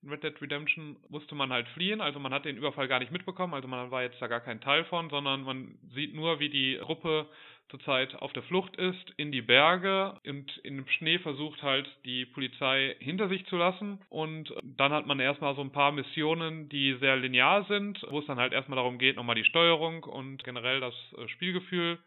in 0.03 0.11
Red 0.11 0.23
Dead 0.23 0.43
Redemption 0.43 0.99
musste 1.09 1.35
man 1.35 1.51
halt 1.51 1.67
fliehen, 1.69 2.03
also 2.03 2.19
man 2.19 2.35
hat 2.35 2.45
den 2.45 2.59
Überfall 2.59 2.89
gar 2.89 2.99
nicht 2.99 3.11
mitbekommen, 3.11 3.55
also 3.55 3.67
man 3.67 3.91
war 3.91 4.03
jetzt 4.03 4.21
da 4.21 4.27
gar 4.27 4.41
kein 4.41 4.61
Teil 4.61 4.85
von, 4.85 5.09
sondern 5.09 5.45
man 5.45 5.79
sieht 5.95 6.15
nur, 6.15 6.41
wie 6.41 6.51
die 6.51 6.77
Gruppe 6.79 7.27
zurzeit 7.71 8.15
auf 8.17 8.33
der 8.35 8.43
Flucht 8.43 8.77
ist, 8.77 9.13
in 9.17 9.33
die 9.33 9.41
Berge 9.41 10.21
und 10.27 10.61
dem 10.63 10.87
Schnee 10.89 11.19
versucht 11.19 11.63
halt 11.63 11.89
die 12.05 12.27
Polizei 12.27 12.95
hinter 12.99 13.29
sich 13.29 13.47
zu 13.47 13.57
lassen. 13.57 13.99
Und 14.11 14.53
dann 14.63 14.93
hat 14.93 15.07
man 15.07 15.19
erstmal 15.19 15.55
so 15.57 15.63
ein 15.63 15.73
paar 15.73 15.91
Missionen, 15.91 16.69
die 16.69 16.95
sehr 17.01 17.17
linear 17.17 17.65
sind, 17.65 18.05
wo 18.11 18.19
es 18.19 18.27
dann 18.27 18.39
halt 18.39 18.53
erstmal 18.53 18.77
darum 18.77 18.99
geht, 18.99 19.17
nochmal 19.17 19.37
die 19.37 19.45
Steuerung 19.45 20.05
und 20.05 20.45
generell 20.45 20.81
das 20.81 20.95
äh, 21.17 21.27
Spielgefühl 21.29 21.99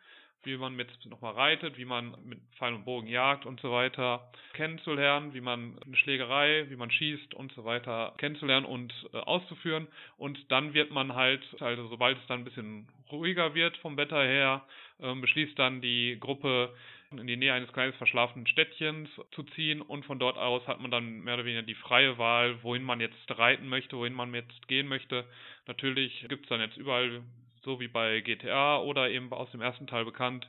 wie 0.48 0.58
man 0.58 0.78
jetzt 0.80 1.06
nochmal 1.06 1.34
reitet, 1.34 1.78
wie 1.78 1.86
man 1.86 2.16
mit 2.26 2.40
Pfeil 2.58 2.74
und 2.74 2.86
Bogen 2.86 3.08
jagt 3.08 3.46
und 3.46 3.60
so 3.60 3.72
weiter 3.72 4.32
kennenzulernen, 4.54 5.34
wie 5.34 5.42
man 5.42 5.78
eine 5.86 5.96
Schlägerei, 5.96 6.66
wie 6.70 6.76
man 6.76 6.90
schießt 6.90 7.34
und 7.34 7.52
so 7.52 7.66
weiter 7.66 8.14
kennenzulernen 8.18 8.66
und 8.66 8.94
äh, 9.14 9.18
auszuführen. 9.18 9.88
Und 10.18 10.52
dann 10.52 10.74
wird 10.74 10.92
man 10.92 11.14
halt, 11.14 11.44
also 11.60 11.88
sobald 11.88 12.18
es 12.18 12.26
dann 12.28 12.42
ein 12.42 12.46
bisschen 12.46 12.88
ruhiger 13.12 13.54
wird 13.54 13.78
vom 13.78 13.98
Wetter 13.98 14.24
her, 14.24 14.66
äh, 15.00 15.14
beschließt 15.14 15.58
dann 15.60 15.82
die 15.82 16.18
Gruppe 16.20 16.74
in 17.12 17.28
die 17.28 17.38
Nähe 17.38 17.54
eines 17.54 17.72
kleinen 17.72 17.94
verschlafenen 17.94 18.48
Städtchens 18.48 19.10
zu 19.32 19.44
ziehen 19.44 19.82
und 19.82 20.06
von 20.06 20.20
dort 20.20 20.38
aus 20.38 20.66
hat 20.68 20.82
man 20.82 20.92
dann 20.92 21.22
mehr 21.22 21.36
oder 21.36 21.46
weniger 21.46 21.62
die 21.62 21.76
freie 21.76 22.18
Wahl, 22.18 22.62
wohin 22.64 22.84
man 22.84 23.00
jetzt 23.00 23.38
reiten 23.38 23.70
möchte, 23.70 23.98
wohin 23.98 24.14
man 24.14 24.34
jetzt 24.34 24.68
gehen 24.68 24.88
möchte. 24.88 25.26
Natürlich 25.68 26.26
gibt 26.28 26.44
es 26.44 26.50
dann 26.50 26.60
jetzt 26.60 26.78
überall 26.78 27.22
so 27.68 27.82
wie 27.82 27.90
bei 27.90 28.22
GTA 28.22 28.80
oder 28.80 29.10
eben 29.10 29.32
aus 29.34 29.52
dem 29.52 29.62
ersten 29.62 29.88
Teil 29.88 30.06
bekannt, 30.06 30.48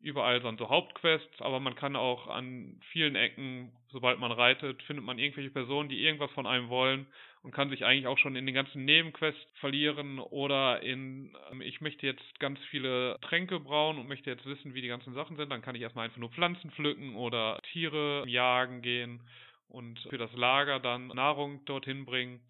überall 0.00 0.42
sind 0.42 0.58
so 0.58 0.68
Hauptquests, 0.68 1.40
aber 1.40 1.60
man 1.60 1.76
kann 1.76 1.94
auch 1.94 2.26
an 2.26 2.80
vielen 2.90 3.14
Ecken, 3.14 3.70
sobald 3.88 4.18
man 4.18 4.32
reitet, 4.32 4.82
findet 4.82 5.04
man 5.04 5.18
irgendwelche 5.18 5.50
Personen, 5.50 5.88
die 5.88 6.02
irgendwas 6.02 6.30
von 6.32 6.44
einem 6.44 6.68
wollen 6.68 7.06
und 7.42 7.52
kann 7.52 7.70
sich 7.70 7.84
eigentlich 7.84 8.08
auch 8.08 8.18
schon 8.18 8.34
in 8.34 8.46
den 8.46 8.54
ganzen 8.54 8.84
Nebenquests 8.84 9.46
verlieren 9.60 10.18
oder 10.18 10.82
in, 10.82 11.36
ähm, 11.52 11.60
ich 11.60 11.80
möchte 11.80 12.04
jetzt 12.04 12.40
ganz 12.40 12.58
viele 12.70 13.16
Tränke 13.22 13.60
brauen 13.60 13.98
und 13.98 14.08
möchte 14.08 14.28
jetzt 14.28 14.44
wissen, 14.44 14.74
wie 14.74 14.82
die 14.82 14.88
ganzen 14.88 15.14
Sachen 15.14 15.36
sind, 15.36 15.50
dann 15.50 15.62
kann 15.62 15.76
ich 15.76 15.82
erstmal 15.82 16.06
einfach 16.06 16.18
nur 16.18 16.30
Pflanzen 16.30 16.72
pflücken 16.72 17.14
oder 17.14 17.60
Tiere 17.70 18.24
jagen 18.26 18.82
gehen 18.82 19.20
und 19.68 20.00
für 20.10 20.18
das 20.18 20.32
Lager 20.34 20.80
dann 20.80 21.06
Nahrung 21.08 21.64
dorthin 21.64 22.04
bringen. 22.04 22.40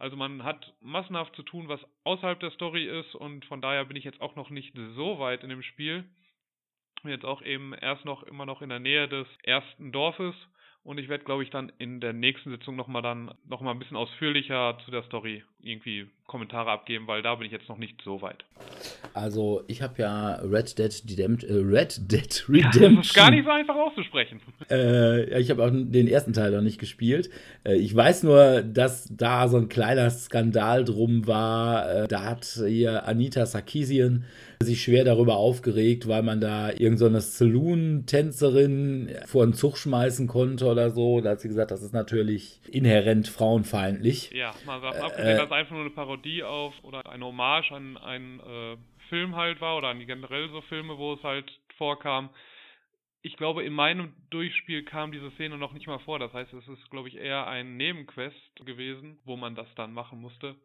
Also 0.00 0.16
man 0.16 0.44
hat 0.44 0.72
massenhaft 0.80 1.36
zu 1.36 1.42
tun, 1.42 1.68
was 1.68 1.78
außerhalb 2.04 2.40
der 2.40 2.52
Story 2.52 2.86
ist 2.86 3.14
und 3.14 3.44
von 3.44 3.60
daher 3.60 3.84
bin 3.84 3.98
ich 3.98 4.04
jetzt 4.04 4.22
auch 4.22 4.34
noch 4.34 4.48
nicht 4.48 4.74
so 4.96 5.18
weit 5.18 5.44
in 5.44 5.50
dem 5.50 5.62
Spiel. 5.62 6.04
Bin 7.02 7.12
jetzt 7.12 7.26
auch 7.26 7.42
eben 7.42 7.74
erst 7.74 8.06
noch 8.06 8.22
immer 8.22 8.46
noch 8.46 8.62
in 8.62 8.70
der 8.70 8.78
Nähe 8.78 9.08
des 9.08 9.26
ersten 9.42 9.92
Dorfes 9.92 10.34
und 10.84 10.96
ich 10.96 11.10
werde, 11.10 11.26
glaube 11.26 11.42
ich, 11.42 11.50
dann 11.50 11.70
in 11.76 12.00
der 12.00 12.14
nächsten 12.14 12.50
Sitzung 12.50 12.76
nochmal 12.76 13.02
dann 13.02 13.34
nochmal 13.44 13.74
ein 13.74 13.78
bisschen 13.78 13.98
ausführlicher 13.98 14.78
zu 14.86 14.90
der 14.90 15.02
Story 15.02 15.44
irgendwie 15.58 16.08
Kommentare 16.30 16.70
abgeben, 16.70 17.08
weil 17.08 17.22
da 17.22 17.34
bin 17.34 17.46
ich 17.46 17.52
jetzt 17.52 17.68
noch 17.68 17.76
nicht 17.76 18.00
so 18.04 18.22
weit. 18.22 18.44
Also 19.14 19.64
ich 19.66 19.82
habe 19.82 20.00
ja 20.00 20.34
Red 20.36 20.78
Dead, 20.78 21.02
Redempt 21.10 21.42
äh, 21.42 21.54
Red 21.54 22.12
Dead 22.12 22.44
Redemption. 22.48 22.96
das 22.96 23.06
ist 23.06 23.14
gar 23.14 23.32
nicht 23.32 23.44
so 23.44 23.50
einfach 23.50 23.74
auszusprechen. 23.74 24.40
Äh, 24.70 25.40
ich 25.40 25.50
habe 25.50 25.64
auch 25.64 25.70
den 25.72 26.06
ersten 26.06 26.32
Teil 26.32 26.52
noch 26.52 26.62
nicht 26.62 26.78
gespielt. 26.78 27.30
Äh, 27.64 27.78
ich 27.78 27.94
weiß 27.96 28.22
nur, 28.22 28.62
dass 28.62 29.08
da 29.10 29.48
so 29.48 29.56
ein 29.56 29.68
kleiner 29.68 30.08
Skandal 30.10 30.84
drum 30.84 31.26
war. 31.26 32.04
Äh, 32.04 32.06
da 32.06 32.22
hat 32.22 32.44
hier 32.44 33.08
Anita 33.08 33.44
Sarkeesian 33.44 34.24
sich 34.62 34.82
schwer 34.82 35.04
darüber 35.04 35.36
aufgeregt, 35.36 36.06
weil 36.06 36.22
man 36.22 36.40
da 36.40 36.68
irgendeine 36.68 37.22
so 37.22 37.44
Saloon-Tänzerin 37.46 39.08
vor 39.24 39.42
einen 39.42 39.54
Zug 39.54 39.78
schmeißen 39.78 40.26
konnte 40.26 40.66
oder 40.66 40.90
so. 40.90 41.22
Da 41.22 41.30
hat 41.30 41.40
sie 41.40 41.48
gesagt, 41.48 41.70
das 41.70 41.82
ist 41.82 41.94
natürlich 41.94 42.60
inhärent 42.70 43.26
frauenfeindlich. 43.26 44.30
Ja, 44.32 44.52
sagt, 44.66 45.00
abgesehen, 45.00 45.38
dass 45.38 45.50
einfach 45.50 45.72
nur 45.72 45.80
eine 45.80 45.90
Parodie 45.90 46.19
auf 46.44 46.74
oder 46.82 47.08
eine 47.08 47.24
Hommage 47.24 47.72
an 47.72 47.96
einen 47.96 48.40
äh, 48.40 48.76
Film 49.08 49.36
halt 49.36 49.60
war 49.60 49.76
oder 49.76 49.88
an 49.88 49.98
die 49.98 50.06
generell 50.06 50.48
so 50.50 50.60
Filme, 50.62 50.98
wo 50.98 51.14
es 51.14 51.22
halt 51.22 51.50
vorkam. 51.76 52.30
Ich 53.22 53.36
glaube, 53.36 53.64
in 53.64 53.74
meinem 53.74 54.14
Durchspiel 54.30 54.84
kam 54.84 55.12
diese 55.12 55.30
Szene 55.32 55.58
noch 55.58 55.72
nicht 55.72 55.86
mal 55.86 55.98
vor. 56.00 56.18
Das 56.18 56.32
heißt, 56.32 56.52
es 56.54 56.68
ist, 56.68 56.90
glaube 56.90 57.08
ich, 57.08 57.16
eher 57.16 57.46
ein 57.46 57.76
Nebenquest 57.76 58.64
gewesen, 58.64 59.18
wo 59.24 59.36
man 59.36 59.54
das 59.54 59.68
dann 59.74 59.92
machen 59.92 60.20
musste 60.20 60.56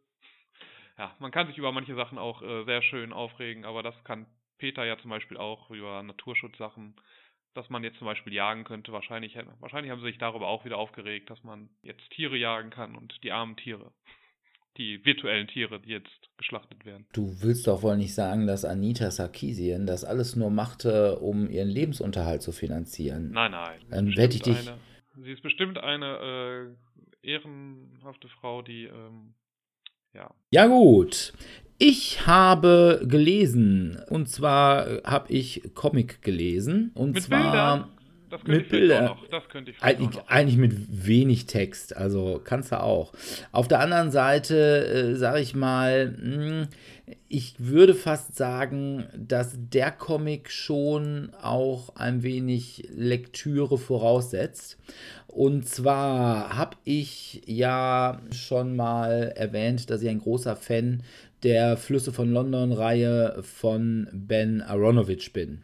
ja, 0.97 1.13
man 1.19 1.31
kann 1.31 1.47
sich 1.47 1.57
über 1.57 1.71
manche 1.71 1.95
Sachen 1.95 2.17
auch 2.17 2.41
äh, 2.41 2.63
sehr 2.63 2.81
schön 2.81 3.11
aufregen, 3.11 3.65
aber 3.65 3.83
das 3.83 4.01
kann 4.03 4.25
Peter 4.57 4.85
ja 4.85 4.97
zum 4.97 5.09
Beispiel 5.09 5.37
auch 5.37 5.69
über 5.69 6.01
Naturschutzsachen, 6.03 6.95
dass 7.53 7.69
man 7.69 7.83
jetzt 7.83 7.97
zum 7.97 8.07
Beispiel 8.07 8.33
jagen 8.33 8.63
könnte. 8.63 8.93
Wahrscheinlich, 8.93 9.37
wahrscheinlich 9.59 9.91
haben 9.91 9.99
sie 9.99 10.07
sich 10.07 10.17
darüber 10.17 10.47
auch 10.47 10.63
wieder 10.63 10.77
aufgeregt, 10.77 11.29
dass 11.29 11.43
man 11.43 11.69
jetzt 11.81 12.09
Tiere 12.11 12.37
jagen 12.37 12.69
kann 12.69 12.95
und 12.95 13.21
die 13.23 13.31
armen 13.31 13.57
Tiere. 13.57 13.91
Die 14.77 15.05
virtuellen 15.05 15.47
Tiere, 15.47 15.79
die 15.79 15.91
jetzt 15.91 16.29
geschlachtet 16.37 16.85
werden. 16.85 17.05
Du 17.13 17.41
willst 17.41 17.65
doch 17.67 17.81
wohl 17.81 17.95
nicht 17.95 18.13
sagen, 18.13 18.45
dass 18.45 18.65
Anita 18.65 19.09
Sarkeesian 19.09 19.85
das 19.87 20.03
alles 20.03 20.35
nur 20.35 20.49
machte, 20.49 21.19
um 21.19 21.49
ihren 21.49 21.69
Lebensunterhalt 21.69 22.41
zu 22.41 22.51
finanzieren. 22.51 23.31
Nein, 23.31 23.51
nein. 23.51 23.79
Dann 23.89 24.07
hätte 24.11 24.35
ich 24.35 24.41
dich. 24.41 24.67
Eine, 24.67 24.77
sie 25.23 25.31
ist 25.31 25.43
bestimmt 25.43 25.77
eine 25.77 26.75
äh, 27.23 27.31
ehrenhafte 27.31 28.27
Frau, 28.27 28.61
die 28.61 28.85
ähm, 28.85 29.33
ja. 30.13 30.33
Ja, 30.51 30.67
gut. 30.67 31.33
Ich 31.77 32.25
habe 32.25 33.01
gelesen, 33.05 34.01
und 34.09 34.29
zwar 34.29 35.03
habe 35.03 35.31
ich 35.31 35.61
Comic 35.73 36.21
gelesen, 36.21 36.91
und 36.95 37.13
mit 37.13 37.23
zwar 37.23 37.41
Bildern. 37.41 37.94
Das 38.35 38.43
könnte 38.43 38.59
mit 38.59 38.69
Bildern. 38.69 39.11
Das 39.31 39.47
könnte 39.47 39.71
ich 39.71 39.81
eigentlich, 39.81 40.21
eigentlich 40.27 40.57
mit 40.57 41.07
wenig 41.07 41.45
Text, 41.45 41.95
also 41.95 42.41
kannst 42.43 42.73
du 42.73 42.83
auch. 42.83 43.13
Auf 43.53 43.69
der 43.69 43.79
anderen 43.79 44.11
Seite 44.11 44.85
äh, 44.85 45.15
sage 45.15 45.39
ich 45.39 45.55
mal, 45.55 46.13
hm, 46.19 46.67
ich 47.29 47.55
würde 47.59 47.95
fast 47.95 48.35
sagen, 48.35 49.05
dass 49.15 49.55
der 49.57 49.91
Comic 49.91 50.51
schon 50.51 51.31
auch 51.41 51.95
ein 51.95 52.23
wenig 52.23 52.89
Lektüre 52.93 53.77
voraussetzt. 53.77 54.79
Und 55.27 55.69
zwar 55.69 56.57
habe 56.57 56.75
ich 56.83 57.41
ja 57.45 58.19
schon 58.31 58.75
mal 58.75 59.31
erwähnt, 59.37 59.89
dass 59.89 60.01
ich 60.01 60.09
ein 60.09 60.19
großer 60.19 60.57
Fan 60.57 61.03
der 61.43 61.77
Flüsse 61.77 62.11
von 62.11 62.33
London-Reihe 62.33 63.43
von 63.43 64.09
Ben 64.11 64.61
Aronovich 64.61 65.31
bin. 65.31 65.63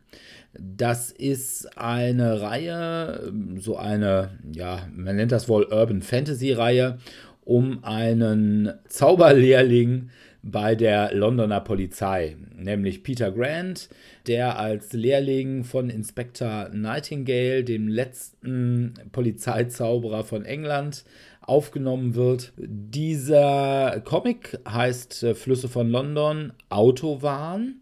Das 0.53 1.12
ist 1.12 1.77
eine 1.77 2.41
Reihe, 2.41 3.31
so 3.58 3.77
eine, 3.77 4.38
ja, 4.51 4.88
man 4.93 5.15
nennt 5.15 5.31
das 5.31 5.48
wohl 5.48 5.63
Urban 5.63 6.01
Fantasy 6.01 6.51
Reihe, 6.51 6.98
um 7.46 7.84
einen 7.84 8.74
Zauberlehrling 8.88 10.10
bei 10.43 10.75
der 10.75 11.13
Londoner 11.13 11.62
Polizei, 11.62 12.36
nämlich 12.55 13.03
Peter 13.03 13.31
Grant, 13.31 13.89
der 14.27 14.60
als 14.60 14.91
Lehrling 14.93 15.63
von 15.63 15.89
Inspector 15.89 16.70
Nightingale, 16.74 17.63
dem 17.63 17.88
letzten 17.88 18.93
Polizeizauberer 19.12 20.24
von 20.24 20.46
England, 20.46 21.05
aufgenommen 21.41 22.15
wird. 22.15 22.53
Dieser 22.58 24.01
Comic 24.05 24.60
heißt 24.67 25.24
äh, 25.24 25.36
Flüsse 25.36 25.67
von 25.67 25.89
London 25.89 26.53
Autowahn 26.70 27.80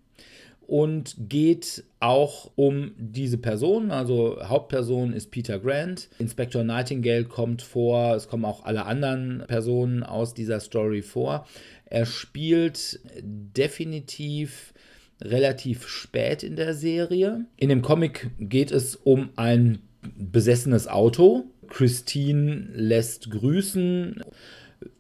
und 0.69 1.15
geht 1.17 1.83
auch 1.99 2.51
um 2.55 2.91
diese 2.97 3.39
Person. 3.39 3.89
Also 3.89 4.38
Hauptperson 4.43 5.13
ist 5.13 5.31
Peter 5.31 5.57
Grant. 5.57 6.09
Inspector 6.19 6.63
Nightingale 6.63 7.25
kommt 7.25 7.63
vor. 7.63 8.15
Es 8.15 8.27
kommen 8.27 8.45
auch 8.45 8.65
alle 8.65 8.85
anderen 8.85 9.43
Personen 9.47 10.03
aus 10.03 10.35
dieser 10.35 10.59
Story 10.59 11.01
vor. 11.01 11.47
Er 11.85 12.05
spielt 12.05 12.99
definitiv 13.23 14.73
relativ 15.21 15.88
spät 15.88 16.43
in 16.43 16.55
der 16.55 16.75
Serie. 16.75 17.45
In 17.58 17.69
dem 17.69 17.82
Comic 17.82 18.29
geht 18.39 18.71
es 18.71 18.95
um 18.95 19.29
ein 19.38 19.79
besessenes 20.17 20.88
Auto. 20.88 21.45
Christine 21.67 22.67
lässt 22.75 23.32
grüßen. 23.32 24.23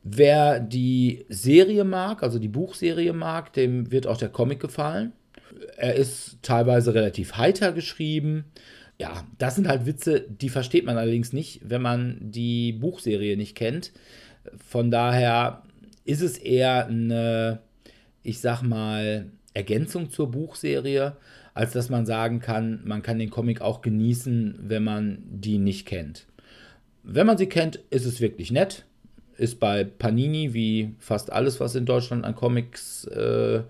Wer 0.03 0.59
die 0.59 1.25
Serie 1.29 1.83
mag, 1.83 2.23
also 2.23 2.39
die 2.39 2.47
Buchserie 2.47 3.13
mag, 3.13 3.53
dem 3.53 3.91
wird 3.91 4.07
auch 4.07 4.17
der 4.17 4.29
Comic 4.29 4.59
gefallen. 4.59 5.13
Er 5.77 5.95
ist 5.95 6.39
teilweise 6.41 6.93
relativ 6.93 7.37
heiter 7.37 7.71
geschrieben. 7.71 8.45
Ja, 8.99 9.25
das 9.37 9.55
sind 9.55 9.67
halt 9.67 9.85
Witze, 9.85 10.21
die 10.21 10.49
versteht 10.49 10.85
man 10.85 10.97
allerdings 10.97 11.31
nicht, 11.31 11.61
wenn 11.63 11.81
man 11.81 12.17
die 12.19 12.73
Buchserie 12.73 13.37
nicht 13.37 13.55
kennt. 13.55 13.93
Von 14.67 14.91
daher 14.91 15.63
ist 16.05 16.21
es 16.21 16.37
eher 16.37 16.87
eine, 16.87 17.59
ich 18.23 18.41
sag 18.41 18.61
mal, 18.61 19.31
Ergänzung 19.53 20.11
zur 20.11 20.31
Buchserie, 20.31 21.15
als 21.53 21.71
dass 21.73 21.89
man 21.89 22.05
sagen 22.05 22.39
kann, 22.39 22.81
man 22.83 23.01
kann 23.01 23.19
den 23.19 23.29
Comic 23.29 23.61
auch 23.61 23.81
genießen, 23.81 24.55
wenn 24.61 24.83
man 24.83 25.23
die 25.29 25.57
nicht 25.57 25.85
kennt. 25.85 26.25
Wenn 27.03 27.27
man 27.27 27.37
sie 27.37 27.47
kennt, 27.47 27.77
ist 27.89 28.05
es 28.05 28.21
wirklich 28.21 28.51
nett. 28.51 28.85
Ist 29.37 29.59
bei 29.59 29.83
Panini, 29.83 30.53
wie 30.53 30.95
fast 30.99 31.31
alles, 31.31 31.59
was 31.59 31.75
in 31.75 31.85
Deutschland 31.85 32.25
an 32.25 32.35
Comics 32.35 33.05
äh, 33.05 33.61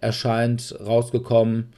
erscheint, 0.00 0.76
rausgekommen. 0.84 1.72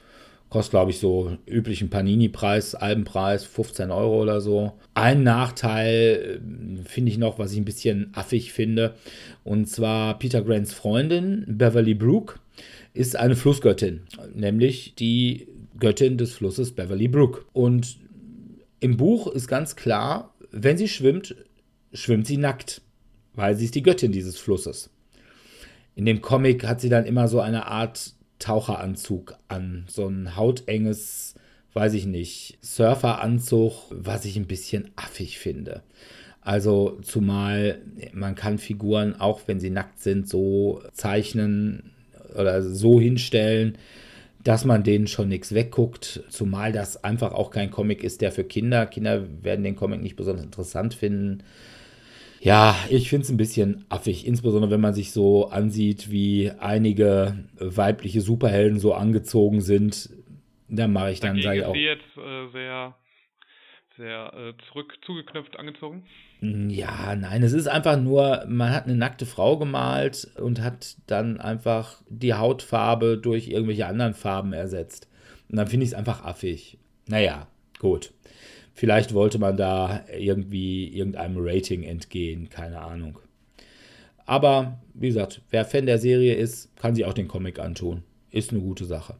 Kostet, 0.49 0.71
glaube 0.71 0.89
ich, 0.89 0.97
so 0.97 1.37
üblichen 1.45 1.91
Panini-Preis, 1.91 2.73
Albenpreis, 2.73 3.43
15 3.43 3.91
Euro 3.91 4.21
oder 4.21 4.41
so. 4.41 4.73
Ein 4.95 5.21
Nachteil 5.21 6.41
äh, 6.41 6.89
finde 6.89 7.11
ich 7.11 7.19
noch, 7.19 7.37
was 7.37 7.51
ich 7.51 7.59
ein 7.59 7.65
bisschen 7.65 8.09
affig 8.13 8.51
finde. 8.51 8.95
Und 9.43 9.69
zwar 9.69 10.17
Peter 10.17 10.41
Grants 10.41 10.73
Freundin, 10.73 11.45
Beverly 11.47 11.93
Brook, 11.93 12.39
ist 12.93 13.15
eine 13.15 13.35
Flussgöttin, 13.35 14.01
nämlich 14.33 14.95
die 14.95 15.47
Göttin 15.79 16.17
des 16.17 16.33
Flusses 16.33 16.71
Beverly 16.71 17.07
Brook. 17.07 17.45
Und 17.53 17.97
im 18.79 18.97
Buch 18.97 19.27
ist 19.27 19.47
ganz 19.47 19.75
klar, 19.75 20.33
wenn 20.51 20.77
sie 20.77 20.87
schwimmt, 20.87 21.35
schwimmt 21.93 22.27
sie 22.27 22.37
nackt, 22.37 22.81
weil 23.33 23.55
sie 23.55 23.65
ist 23.65 23.75
die 23.75 23.83
Göttin 23.83 24.11
dieses 24.11 24.37
Flusses. 24.37 24.89
In 25.99 26.05
dem 26.05 26.21
Comic 26.21 26.65
hat 26.65 26.79
sie 26.79 26.87
dann 26.87 27.05
immer 27.05 27.27
so 27.27 27.41
eine 27.41 27.67
Art 27.67 28.13
Taucheranzug 28.39 29.35
an, 29.49 29.83
so 29.89 30.07
ein 30.07 30.37
hautenges, 30.37 31.35
weiß 31.73 31.93
ich 31.93 32.05
nicht, 32.05 32.57
Surferanzug, 32.61 33.73
was 33.89 34.23
ich 34.23 34.37
ein 34.37 34.47
bisschen 34.47 34.91
affig 34.95 35.39
finde. 35.39 35.81
Also 36.39 36.99
zumal 37.01 37.81
man 38.13 38.35
kann 38.35 38.59
Figuren, 38.59 39.19
auch 39.19 39.41
wenn 39.47 39.59
sie 39.59 39.71
nackt 39.71 39.99
sind, 39.99 40.29
so 40.29 40.81
zeichnen 40.93 41.91
oder 42.33 42.61
so 42.63 43.01
hinstellen, 43.01 43.77
dass 44.41 44.63
man 44.63 44.83
denen 44.83 45.07
schon 45.07 45.27
nichts 45.27 45.53
wegguckt, 45.53 46.23
zumal 46.29 46.71
das 46.71 47.03
einfach 47.03 47.33
auch 47.33 47.51
kein 47.51 47.71
Comic 47.71 48.05
ist, 48.05 48.21
der 48.21 48.31
für 48.31 48.45
Kinder, 48.45 48.85
Kinder 48.85 49.25
werden 49.43 49.65
den 49.65 49.75
Comic 49.75 50.01
nicht 50.01 50.15
besonders 50.15 50.45
interessant 50.45 50.93
finden. 50.93 51.43
Ja, 52.41 52.75
ich 52.89 53.09
finde 53.09 53.25
es 53.25 53.29
ein 53.29 53.37
bisschen 53.37 53.85
affig, 53.89 54.25
insbesondere 54.25 54.71
wenn 54.71 54.81
man 54.81 54.93
sich 54.93 55.11
so 55.11 55.49
ansieht, 55.49 56.09
wie 56.09 56.51
einige 56.59 57.45
weibliche 57.59 58.21
Superhelden 58.21 58.79
so 58.79 58.93
angezogen 58.93 59.61
sind. 59.61 60.09
Da 60.69 60.87
mache 60.87 61.11
ich 61.11 61.19
dann, 61.19 61.41
sage 61.41 61.59
ich 61.59 61.65
auch. 61.65 61.73
Sie 61.73 61.81
jetzt 61.81 62.17
äh, 62.17 62.47
sehr, 62.51 62.95
sehr 63.97 64.33
äh, 64.33 64.53
zurück 64.67 64.97
zugeknöpft 65.05 65.59
angezogen? 65.59 66.03
Hm, 66.39 66.69
ja, 66.69 67.15
nein, 67.15 67.43
es 67.43 67.53
ist 67.53 67.67
einfach 67.67 67.99
nur, 67.99 68.45
man 68.47 68.71
hat 68.71 68.85
eine 68.85 68.95
nackte 68.95 69.25
Frau 69.25 69.57
gemalt 69.57 70.29
und 70.39 70.61
hat 70.61 70.95
dann 71.07 71.41
einfach 71.41 72.01
die 72.07 72.33
Hautfarbe 72.33 73.17
durch 73.17 73.49
irgendwelche 73.49 73.87
anderen 73.87 74.13
Farben 74.13 74.53
ersetzt. 74.53 75.09
Und 75.49 75.57
dann 75.57 75.67
finde 75.67 75.85
ich 75.85 75.91
es 75.91 75.97
einfach 75.97 76.23
affig. 76.23 76.77
Naja, 77.07 77.47
gut. 77.79 78.13
Vielleicht 78.79 79.13
wollte 79.13 79.39
man 79.39 79.57
da 79.57 80.05
irgendwie 80.09 80.87
irgendeinem 80.87 81.35
Rating 81.37 81.83
entgehen, 81.83 82.49
keine 82.49 82.79
Ahnung. 82.79 83.19
Aber 84.25 84.79
wie 84.93 85.07
gesagt, 85.07 85.41
wer 85.49 85.65
Fan 85.65 85.85
der 85.85 85.97
Serie 85.97 86.35
ist, 86.35 86.73
kann 86.77 86.95
sich 86.95 87.03
auch 87.03 87.11
den 87.11 87.27
Comic 87.27 87.59
antun. 87.59 88.03
Ist 88.31 88.51
eine 88.53 88.61
gute 88.61 88.85
Sache. 88.85 89.17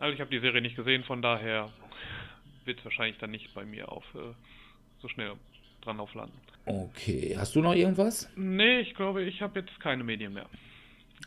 Also 0.00 0.12
ich 0.12 0.20
habe 0.20 0.30
die 0.30 0.40
Serie 0.40 0.60
nicht 0.60 0.74
gesehen, 0.74 1.04
von 1.04 1.22
daher 1.22 1.70
wird 2.64 2.80
es 2.80 2.84
wahrscheinlich 2.84 3.16
dann 3.18 3.30
nicht 3.30 3.54
bei 3.54 3.64
mir 3.64 3.92
auf 3.92 4.02
äh, 4.16 4.34
so 5.00 5.06
schnell 5.06 5.34
dran 5.82 6.00
auflanden. 6.00 6.36
Okay, 6.64 7.36
hast 7.38 7.54
du 7.54 7.60
noch 7.60 7.76
irgendwas? 7.76 8.28
Nee, 8.34 8.80
ich 8.80 8.96
glaube, 8.96 9.22
ich 9.22 9.40
habe 9.40 9.60
jetzt 9.60 9.78
keine 9.78 10.02
Medien 10.02 10.32
mehr. 10.32 10.46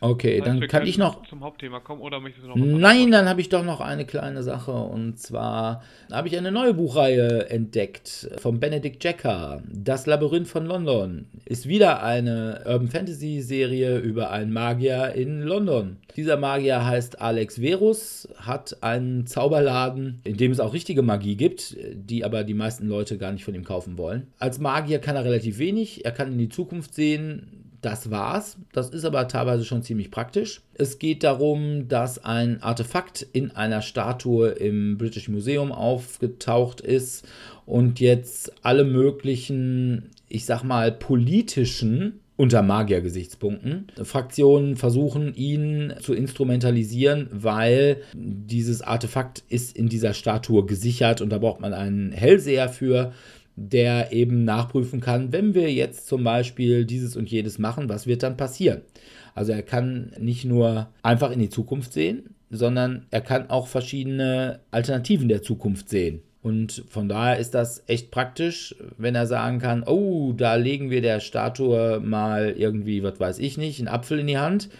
Okay, 0.00 0.38
Das 0.38 0.48
heißt, 0.48 0.62
dann 0.62 0.68
kann 0.68 0.86
ich 0.86 0.96
noch 0.96 1.26
zum 1.26 1.44
Hauptthema 1.44 1.80
kommen 1.80 2.00
oder 2.00 2.20
möchtest 2.20 2.46
du 2.46 2.48
noch 2.48 2.56
Nein, 2.56 3.10
dann 3.10 3.28
habe 3.28 3.40
ich 3.40 3.50
doch 3.50 3.64
noch 3.64 3.80
eine 3.80 4.06
kleine 4.06 4.42
Sache. 4.42 4.72
Und 4.72 5.18
zwar 5.18 5.82
habe 6.10 6.28
ich 6.28 6.38
eine 6.38 6.50
neue 6.50 6.74
Buchreihe 6.74 7.50
entdeckt 7.50 8.30
von 8.38 8.60
Benedict 8.60 9.04
Jacker. 9.04 9.62
Das 9.70 10.06
Labyrinth 10.06 10.48
von 10.48 10.64
London 10.64 11.26
ist 11.44 11.68
wieder 11.68 12.02
eine 12.02 12.62
Urban 12.66 12.88
Fantasy 12.88 13.42
Serie 13.42 13.98
über 13.98 14.30
einen 14.30 14.52
Magier 14.52 15.12
in 15.14 15.42
London. 15.42 15.98
Dieser 16.16 16.38
Magier 16.38 16.84
heißt 16.84 17.20
Alex 17.20 17.56
Verus, 17.56 18.28
hat 18.36 18.82
einen 18.82 19.26
Zauberladen, 19.26 20.20
in 20.24 20.36
dem 20.36 20.50
es 20.50 20.60
auch 20.60 20.72
richtige 20.72 21.02
Magie 21.02 21.36
gibt, 21.36 21.76
die 21.94 22.24
aber 22.24 22.44
die 22.44 22.54
meisten 22.54 22.88
Leute 22.88 23.18
gar 23.18 23.32
nicht 23.32 23.44
von 23.44 23.54
ihm 23.54 23.64
kaufen 23.64 23.98
wollen. 23.98 24.28
Als 24.38 24.58
Magier 24.58 24.98
kann 24.98 25.16
er 25.16 25.24
relativ 25.24 25.58
wenig. 25.58 26.04
Er 26.04 26.12
kann 26.12 26.32
in 26.32 26.38
die 26.38 26.48
Zukunft 26.48 26.94
sehen, 26.94 27.69
das 27.80 28.10
war's. 28.10 28.58
Das 28.72 28.90
ist 28.90 29.04
aber 29.04 29.26
teilweise 29.28 29.64
schon 29.64 29.82
ziemlich 29.82 30.10
praktisch. 30.10 30.62
Es 30.74 30.98
geht 30.98 31.22
darum, 31.22 31.88
dass 31.88 32.22
ein 32.24 32.62
Artefakt 32.62 33.26
in 33.32 33.50
einer 33.52 33.82
Statue 33.82 34.48
im 34.48 34.98
British 34.98 35.28
Museum 35.28 35.72
aufgetaucht 35.72 36.80
ist 36.80 37.26
und 37.66 38.00
jetzt 38.00 38.52
alle 38.62 38.84
möglichen, 38.84 40.10
ich 40.28 40.44
sag 40.44 40.62
mal, 40.62 40.92
politischen 40.92 42.20
unter 42.40 42.62
Magier-Gesichtspunkten. 42.62 43.88
Fraktionen 44.02 44.76
versuchen, 44.76 45.34
ihn 45.34 45.92
zu 46.00 46.14
instrumentalisieren, 46.14 47.28
weil 47.32 47.98
dieses 48.14 48.80
Artefakt 48.80 49.42
ist 49.50 49.76
in 49.76 49.90
dieser 49.90 50.14
Statue 50.14 50.64
gesichert 50.64 51.20
und 51.20 51.28
da 51.28 51.36
braucht 51.36 51.60
man 51.60 51.74
einen 51.74 52.12
Hellseher 52.12 52.70
für, 52.70 53.12
der 53.62 54.10
eben 54.12 54.44
nachprüfen 54.44 55.00
kann, 55.00 55.32
wenn 55.32 55.54
wir 55.54 55.70
jetzt 55.70 56.06
zum 56.06 56.24
Beispiel 56.24 56.86
dieses 56.86 57.14
und 57.14 57.30
jedes 57.30 57.58
machen, 57.58 57.90
was 57.90 58.06
wird 58.06 58.22
dann 58.22 58.38
passieren. 58.38 58.80
Also 59.34 59.52
er 59.52 59.62
kann 59.62 60.12
nicht 60.18 60.46
nur 60.46 60.88
einfach 61.02 61.30
in 61.30 61.40
die 61.40 61.50
Zukunft 61.50 61.92
sehen, 61.92 62.34
sondern 62.50 63.06
er 63.10 63.20
kann 63.20 63.50
auch 63.50 63.66
verschiedene 63.66 64.60
Alternativen 64.70 65.28
der 65.28 65.42
Zukunft 65.42 65.90
sehen. 65.90 66.22
Und 66.42 66.84
von 66.88 67.06
daher 67.06 67.38
ist 67.38 67.52
das 67.52 67.84
echt 67.86 68.10
praktisch, 68.10 68.74
wenn 68.96 69.14
er 69.14 69.26
sagen 69.26 69.58
kann, 69.58 69.82
oh, 69.82 70.32
da 70.32 70.54
legen 70.54 70.88
wir 70.88 71.02
der 71.02 71.20
Statue 71.20 72.00
mal 72.00 72.54
irgendwie, 72.56 73.02
was 73.02 73.20
weiß 73.20 73.38
ich 73.40 73.58
nicht, 73.58 73.78
einen 73.78 73.88
Apfel 73.88 74.20
in 74.20 74.26
die 74.26 74.38
Hand. 74.38 74.70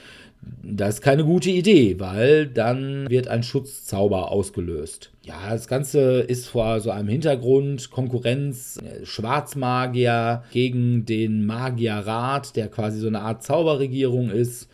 Das 0.62 0.96
ist 0.96 1.00
keine 1.02 1.24
gute 1.24 1.50
Idee, 1.50 1.98
weil 2.00 2.46
dann 2.46 3.08
wird 3.10 3.28
ein 3.28 3.42
Schutzzauber 3.42 4.30
ausgelöst. 4.30 5.10
Ja, 5.22 5.50
das 5.50 5.68
Ganze 5.68 6.20
ist 6.20 6.46
vor 6.46 6.80
so 6.80 6.90
einem 6.90 7.08
Hintergrund 7.08 7.90
Konkurrenz, 7.90 8.78
äh, 8.78 9.04
Schwarzmagier 9.04 10.44
gegen 10.52 11.04
den 11.04 11.44
Magierrat, 11.44 12.56
der 12.56 12.68
quasi 12.68 13.00
so 13.00 13.06
eine 13.06 13.20
Art 13.20 13.42
Zauberregierung 13.42 14.30
ist. 14.30 14.68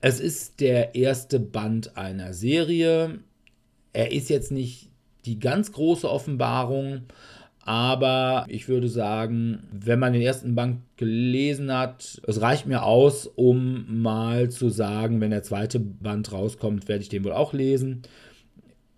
Es 0.00 0.20
ist 0.20 0.60
der 0.60 0.94
erste 0.94 1.40
Band 1.40 1.96
einer 1.96 2.34
Serie. 2.34 3.20
Er 3.92 4.12
ist 4.12 4.28
jetzt 4.28 4.52
nicht 4.52 4.90
die 5.24 5.38
ganz 5.38 5.72
große 5.72 6.08
Offenbarung, 6.08 7.02
aber 7.66 8.46
ich 8.48 8.68
würde 8.68 8.88
sagen, 8.88 9.58
wenn 9.72 9.98
man 9.98 10.12
den 10.12 10.22
ersten 10.22 10.54
Band 10.54 10.82
gelesen 10.96 11.76
hat, 11.76 12.22
es 12.24 12.40
reicht 12.40 12.66
mir 12.66 12.84
aus, 12.84 13.26
um 13.26 14.02
mal 14.02 14.50
zu 14.50 14.68
sagen, 14.68 15.20
wenn 15.20 15.32
der 15.32 15.42
zweite 15.42 15.80
Band 15.80 16.30
rauskommt, 16.30 16.86
werde 16.86 17.02
ich 17.02 17.08
den 17.08 17.24
wohl 17.24 17.32
auch 17.32 17.52
lesen. 17.52 18.02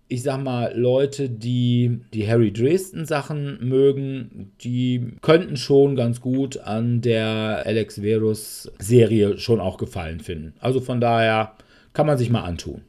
Ich 0.07 0.21
sag 0.21 0.43
mal, 0.43 0.71
Leute, 0.77 1.31
die 1.31 2.01
die 2.13 2.27
Harry 2.27 2.53
Dresden 2.53 3.07
Sachen 3.07 3.57
mögen, 3.67 4.51
die 4.61 5.13
könnten 5.21 5.57
schon 5.57 5.95
ganz 5.95 6.21
gut 6.21 6.59
an 6.59 7.01
der 7.01 7.63
Alex 7.65 7.95
Verus 7.95 8.71
Serie 8.77 9.39
schon 9.39 9.59
auch 9.59 9.77
gefallen 9.77 10.19
finden. 10.19 10.53
Also 10.59 10.79
von 10.79 11.01
daher 11.01 11.55
kann 11.93 12.05
man 12.05 12.19
sich 12.19 12.29
mal 12.29 12.43
antun. 12.43 12.81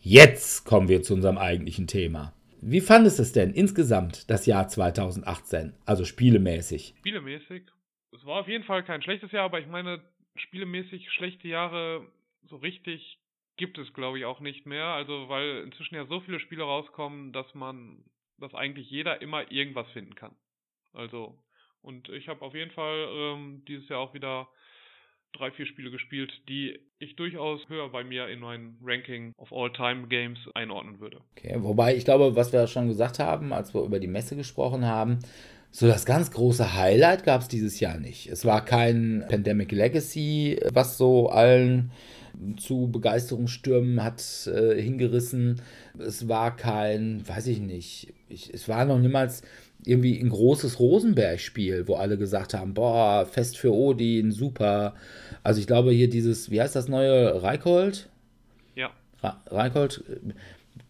Jetzt 0.00 0.66
kommen 0.66 0.88
wir 0.88 1.02
zu 1.02 1.14
unserem 1.14 1.38
eigentlichen 1.38 1.86
Thema. 1.86 2.34
Wie 2.64 2.80
fandest 2.80 3.18
du 3.18 3.24
es 3.24 3.32
denn 3.32 3.52
insgesamt 3.52 4.30
das 4.30 4.46
Jahr 4.46 4.68
2018, 4.68 5.74
also 5.84 6.04
spielemäßig? 6.04 6.94
Spielemäßig. 7.00 7.64
Es 8.12 8.24
war 8.24 8.38
auf 8.38 8.46
jeden 8.46 8.62
Fall 8.62 8.84
kein 8.84 9.02
schlechtes 9.02 9.32
Jahr, 9.32 9.46
aber 9.46 9.58
ich 9.58 9.66
meine, 9.66 10.00
spielemäßig 10.36 11.10
schlechte 11.10 11.48
Jahre 11.48 12.06
so 12.42 12.54
richtig 12.54 13.18
gibt 13.56 13.78
es, 13.78 13.92
glaube 13.94 14.20
ich, 14.20 14.26
auch 14.26 14.38
nicht 14.38 14.64
mehr. 14.64 14.84
Also, 14.84 15.28
weil 15.28 15.64
inzwischen 15.64 15.96
ja 15.96 16.06
so 16.06 16.20
viele 16.20 16.38
Spiele 16.38 16.62
rauskommen, 16.62 17.32
dass 17.32 17.52
man, 17.52 18.04
dass 18.38 18.54
eigentlich 18.54 18.88
jeder 18.88 19.20
immer 19.20 19.50
irgendwas 19.50 19.90
finden 19.90 20.14
kann. 20.14 20.36
Also, 20.92 21.36
und 21.80 22.10
ich 22.10 22.28
habe 22.28 22.42
auf 22.42 22.54
jeden 22.54 22.70
Fall 22.70 23.08
ähm, 23.10 23.64
dieses 23.66 23.88
Jahr 23.88 23.98
auch 23.98 24.14
wieder 24.14 24.48
drei, 25.32 25.50
vier 25.50 25.66
Spiele 25.66 25.90
gespielt, 25.90 26.32
die 26.48 26.78
ich 26.98 27.16
durchaus 27.16 27.68
höher 27.68 27.88
bei 27.88 28.04
mir 28.04 28.28
in 28.28 28.40
mein 28.40 28.76
Ranking 28.82 29.32
of 29.36 29.52
All-Time-Games 29.52 30.38
einordnen 30.54 31.00
würde. 31.00 31.20
Okay, 31.36 31.56
wobei 31.58 31.96
ich 31.96 32.04
glaube, 32.04 32.36
was 32.36 32.52
wir 32.52 32.66
schon 32.66 32.88
gesagt 32.88 33.18
haben, 33.18 33.52
als 33.52 33.74
wir 33.74 33.82
über 33.82 33.98
die 33.98 34.06
Messe 34.06 34.36
gesprochen 34.36 34.86
haben, 34.86 35.18
so 35.70 35.86
das 35.86 36.04
ganz 36.04 36.30
große 36.30 36.74
Highlight 36.74 37.24
gab 37.24 37.40
es 37.40 37.48
dieses 37.48 37.80
Jahr 37.80 37.98
nicht. 37.98 38.28
Es 38.28 38.44
war 38.44 38.64
kein 38.64 39.24
Pandemic 39.28 39.72
Legacy, 39.72 40.60
was 40.70 40.98
so 40.98 41.30
allen 41.30 41.90
zu 42.58 42.90
Begeisterungsstürmen 42.90 44.02
hat 44.02 44.22
äh, 44.46 44.80
hingerissen. 44.80 45.60
Es 45.98 46.28
war 46.28 46.56
kein, 46.56 47.26
weiß 47.26 47.46
ich 47.46 47.60
nicht, 47.60 48.12
ich, 48.28 48.52
es 48.52 48.68
war 48.68 48.84
noch 48.84 48.98
niemals 48.98 49.42
irgendwie 49.84 50.18
ein 50.20 50.30
großes 50.30 50.78
Rosenberg-Spiel, 50.78 51.88
wo 51.88 51.94
alle 51.94 52.16
gesagt 52.16 52.54
haben, 52.54 52.74
boah, 52.74 53.26
Fest 53.26 53.58
für 53.58 53.72
Odin, 53.72 54.30
super. 54.30 54.94
Also 55.42 55.60
ich 55.60 55.66
glaube 55.66 55.92
hier 55.92 56.08
dieses, 56.08 56.50
wie 56.50 56.60
heißt 56.60 56.76
das 56.76 56.88
neue, 56.88 57.42
Reikold? 57.42 58.08
Ja. 58.76 58.90
Reikold, 59.46 60.04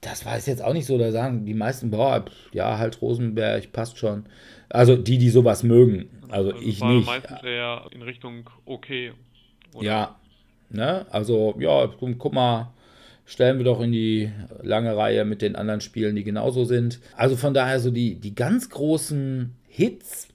das 0.00 0.26
war 0.26 0.36
es 0.36 0.46
jetzt 0.46 0.62
auch 0.62 0.72
nicht 0.74 0.86
so, 0.86 0.98
da 0.98 1.10
sagen 1.10 1.46
die 1.46 1.54
meisten, 1.54 1.90
boah, 1.90 2.24
ja, 2.52 2.78
halt 2.78 3.00
Rosenberg, 3.00 3.72
passt 3.72 3.98
schon. 3.98 4.26
Also 4.68 4.96
die, 4.96 5.18
die 5.18 5.30
sowas 5.30 5.62
mögen, 5.62 6.10
also, 6.32 6.54
ich 6.56 6.80
war 6.80 6.94
nicht. 6.94 7.06
meistens 7.06 7.42
eher 7.42 7.84
in 7.90 8.00
Richtung 8.00 8.48
okay. 8.64 9.12
oder? 9.74 9.84
Ja, 9.84 10.16
ne, 10.70 11.06
also 11.10 11.54
ja, 11.58 11.86
guck 11.86 12.32
mal, 12.32 12.72
stellen 13.32 13.58
wir 13.58 13.64
doch 13.64 13.80
in 13.80 13.92
die 13.92 14.30
lange 14.62 14.96
Reihe 14.96 15.24
mit 15.24 15.42
den 15.42 15.56
anderen 15.56 15.80
Spielen, 15.80 16.14
die 16.16 16.24
genauso 16.24 16.64
sind. 16.64 17.00
Also 17.16 17.36
von 17.36 17.54
daher 17.54 17.80
so 17.80 17.90
die, 17.90 18.20
die 18.20 18.34
ganz 18.34 18.68
großen 18.70 19.54
Hits 19.68 20.28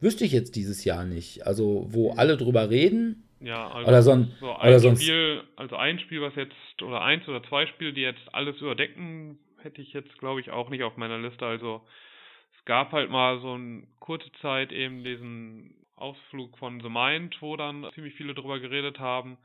wüsste 0.00 0.24
ich 0.24 0.32
jetzt 0.32 0.54
dieses 0.56 0.84
Jahr 0.84 1.04
nicht. 1.04 1.46
Also 1.46 1.86
wo 1.90 2.12
alle 2.12 2.36
drüber 2.36 2.70
reden, 2.70 3.24
Ja, 3.40 3.68
also 3.70 3.88
Oder 3.88 4.02
so 4.02 4.10
ein- 4.12 4.32
so 4.40 4.46
oder 4.46 4.62
ein 4.64 4.78
so 4.80 4.88
ein- 4.88 4.96
Spiel, 4.96 5.42
also 5.54 5.76
ein 5.76 5.98
Spiel, 6.00 6.20
was 6.22 6.34
jetzt, 6.34 6.82
oder 6.82 7.02
eins 7.02 7.26
oder 7.28 7.40
zwei 7.44 7.66
Spiele, 7.66 7.92
die 7.92 8.00
jetzt 8.00 8.22
alles 8.32 8.56
überdecken, 8.60 9.38
hätte 9.62 9.80
ich 9.80 9.92
jetzt, 9.92 10.18
glaube 10.18 10.40
ich, 10.40 10.50
auch 10.50 10.70
nicht 10.70 10.82
auf 10.82 10.96
meiner 10.96 11.18
Liste. 11.18 11.46
Also 11.46 11.82
es 12.58 12.64
gab 12.64 12.90
halt 12.90 13.10
mal 13.10 13.40
so 13.40 13.52
eine 13.52 13.84
kurze 14.00 14.30
Zeit 14.42 14.72
eben 14.72 15.04
diesen 15.04 15.74
Ausflug 15.94 16.58
von 16.58 16.80
The 16.80 16.88
Mind, 16.88 17.36
wo 17.40 17.56
dann 17.56 17.86
ziemlich 17.94 18.14
viele 18.14 18.34
drüber 18.34 18.58
geredet 18.60 18.98
haben. 18.98 19.38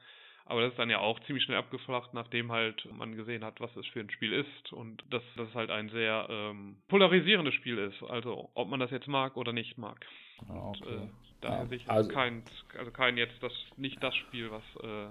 Aber 0.45 0.61
das 0.61 0.71
ist 0.71 0.77
dann 0.79 0.89
ja 0.89 0.99
auch 0.99 1.19
ziemlich 1.21 1.43
schnell 1.45 1.57
abgeflacht, 1.57 2.13
nachdem 2.13 2.51
halt 2.51 2.87
man 2.91 3.15
gesehen 3.15 3.45
hat, 3.45 3.61
was 3.61 3.73
es 3.77 3.87
für 3.87 4.01
ein 4.01 4.09
Spiel 4.09 4.33
ist 4.33 4.73
und 4.73 5.03
dass 5.09 5.23
das 5.37 5.53
halt 5.53 5.69
ein 5.69 5.89
sehr 5.89 6.27
ähm, 6.29 6.75
polarisierendes 6.89 7.53
Spiel 7.53 7.77
ist. 7.77 8.03
Also 8.09 8.49
ob 8.53 8.67
man 8.69 8.79
das 8.79 8.91
jetzt 8.91 9.07
mag 9.07 9.37
oder 9.37 9.53
nicht 9.53 9.77
mag. 9.77 10.05
Und, 10.49 10.81
äh, 10.85 11.07
daher 11.41 11.59
Ja, 11.63 11.65
sehe 11.67 11.77
ich 11.77 11.89
also- 11.89 12.09
kein, 12.09 12.43
also 12.77 12.91
kein 12.91 13.17
jetzt 13.17 13.41
das 13.41 13.53
nicht 13.77 14.03
das 14.03 14.15
Spiel, 14.15 14.51
was 14.51 14.63
äh, 14.83 15.07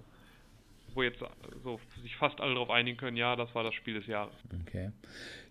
wo 0.95 1.03
jetzt 1.03 1.21
so 1.65 1.81
sich 2.03 2.15
fast 2.17 2.39
alle 2.43 2.53
darauf 2.53 2.69
einigen 2.69 2.99
können, 2.99 3.17
ja, 3.17 3.35
das 3.35 3.55
war 3.55 3.65
das 3.65 3.73
Spiel 3.75 3.95
des 3.95 4.07
Jahres. 4.07 4.35
Okay. 4.67 4.91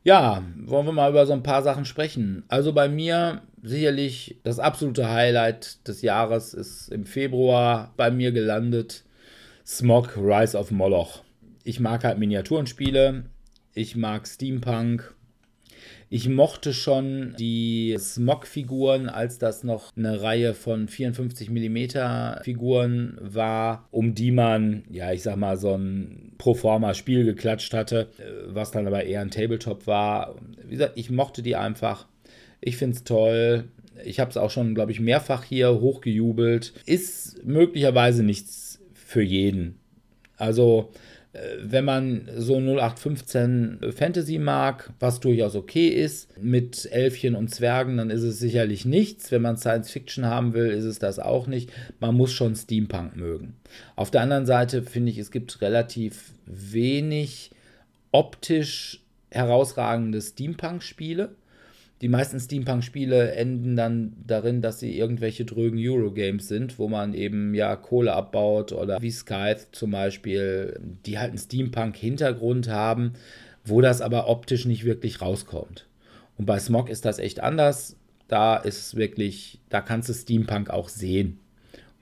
Ja, 0.04 0.44
wollen 0.58 0.86
wir 0.86 0.92
mal 0.94 1.10
über 1.10 1.26
so 1.26 1.34
ein 1.34 1.42
paar 1.42 1.64
Sachen 1.64 1.86
sprechen. 1.86 2.44
Also 2.48 2.74
bei 2.74 2.88
mir 2.88 3.42
sicherlich 3.64 4.38
das 4.44 4.60
absolute 4.60 5.10
Highlight 5.10 5.88
des 5.88 6.04
Jahres 6.04 6.54
ist 6.54 6.90
im 6.90 7.06
Februar 7.06 7.92
bei 7.98 8.12
mir 8.12 8.32
gelandet. 8.32 9.04
Smog 9.72 10.18
Rise 10.18 10.58
of 10.58 10.70
Moloch. 10.70 11.24
Ich 11.64 11.80
mag 11.80 12.04
halt 12.04 12.20
Miniaturenspiele. 12.20 13.24
Ich 13.74 13.96
mag 13.96 14.28
Steampunk. 14.28 15.16
Ich 16.10 16.28
mochte 16.28 16.74
schon 16.74 17.36
die 17.40 17.96
Smog-Figuren, 17.98 19.08
als 19.08 19.38
das 19.38 19.64
noch 19.64 19.96
eine 19.96 20.22
Reihe 20.22 20.56
von 20.56 20.90
54 20.90 21.50
mm 21.50 22.44
Figuren 22.44 23.18
war, 23.22 23.88
um 23.92 24.14
die 24.14 24.32
man, 24.32 24.84
ja, 24.90 25.14
ich 25.14 25.24
sag 25.24 25.38
mal, 25.38 25.56
so 25.56 25.74
ein 25.74 26.34
Proforma-Spiel 26.38 27.24
geklatscht 27.24 27.74
hatte, 27.74 28.10
äh, 28.18 28.54
was 28.54 28.72
dann 28.72 28.88
aber 28.88 29.06
eher 29.06 29.22
ein 29.22 29.32
Tabletop 29.32 29.88
war. 29.88 30.36
Wie 30.66 30.72
gesagt, 30.76 30.98
ich 30.98 31.10
mochte 31.10 31.42
die 31.42 31.56
einfach. 31.56 32.08
Ich 32.60 32.76
finde 32.76 32.98
es 32.98 33.06
toll. 33.06 33.70
Ich 34.04 34.20
habe 34.20 34.32
es 34.32 34.38
auch 34.38 34.52
schon, 34.52 34.76
glaube 34.76 34.92
ich, 34.92 35.00
mehrfach 35.00 35.46
hier 35.46 35.80
hochgejubelt. 35.80 36.74
Ist 36.86 37.46
möglicherweise 37.46 38.24
nichts 38.24 38.71
für 39.12 39.22
jeden. 39.22 39.80
Also, 40.38 40.92
Äh, 41.34 41.40
wenn 41.64 41.86
man 41.86 42.30
so 42.36 42.60
0815 42.60 43.80
Fantasy 43.96 44.38
mag, 44.38 44.92
was 45.00 45.22
durchaus 45.22 45.56
okay 45.56 45.88
ist, 45.88 46.38
mit 46.38 46.90
Elfchen 46.92 47.36
und 47.36 47.48
Zwergen, 47.50 47.96
dann 47.98 48.10
ist 48.10 48.24
es 48.24 48.40
sicherlich 48.40 48.84
nichts. 48.86 49.32
Wenn 49.32 49.42
man 49.42 49.56
Science 49.56 49.90
Fiction 49.92 50.26
haben 50.26 50.54
will, 50.54 50.70
ist 50.70 50.84
es 50.84 51.00
das 51.00 51.20
auch 51.20 51.48
nicht. 51.48 51.72
Man 52.02 52.16
muss 52.16 52.34
schon 52.34 52.56
Steampunk 52.56 53.16
mögen. 53.16 53.56
Auf 53.96 54.12
der 54.12 54.22
anderen 54.22 54.46
Seite 54.46 54.84
finde 54.84 55.12
ich, 55.12 55.18
es 55.20 55.32
gibt 55.32 55.62
relativ 55.62 56.34
wenig 56.46 57.52
optisch 58.12 59.00
herausragende 59.30 60.22
Steampunk-Spiele. 60.22 61.36
Die 62.02 62.08
meisten 62.08 62.40
Steampunk-Spiele 62.40 63.34
enden 63.34 63.76
dann 63.76 64.14
darin, 64.26 64.62
dass 64.62 64.80
sie 64.80 64.98
irgendwelche 64.98 65.46
drögen 65.46 65.78
Eurogames 65.80 66.48
sind, 66.48 66.80
wo 66.80 66.88
man 66.88 67.14
eben 67.14 67.54
ja 67.54 67.76
Kohle 67.76 68.14
abbaut 68.14 68.72
oder 68.72 69.00
wie 69.00 69.12
Scythe 69.12 69.68
zum 69.72 69.92
Beispiel, 69.92 70.80
die 71.06 71.20
halt 71.20 71.30
einen 71.30 71.38
Steampunk-Hintergrund 71.38 72.70
haben, 72.70 73.14
wo 73.64 73.82
das 73.82 74.02
aber 74.02 74.28
optisch 74.28 74.66
nicht 74.66 74.84
wirklich 74.84 75.22
rauskommt. 75.22 75.88
Und 76.40 76.46
bei 76.48 76.58
Smog 76.58 76.90
ist 76.90 77.06
das 77.06 77.20
echt 77.20 77.40
anders. 77.40 77.96
Da 78.28 78.56
ist 78.56 78.96
wirklich, 78.96 79.60
da 79.70 79.80
kannst 79.80 80.10
du 80.10 80.14
Steampunk 80.14 80.72
auch 80.72 80.90
sehen 80.90 81.40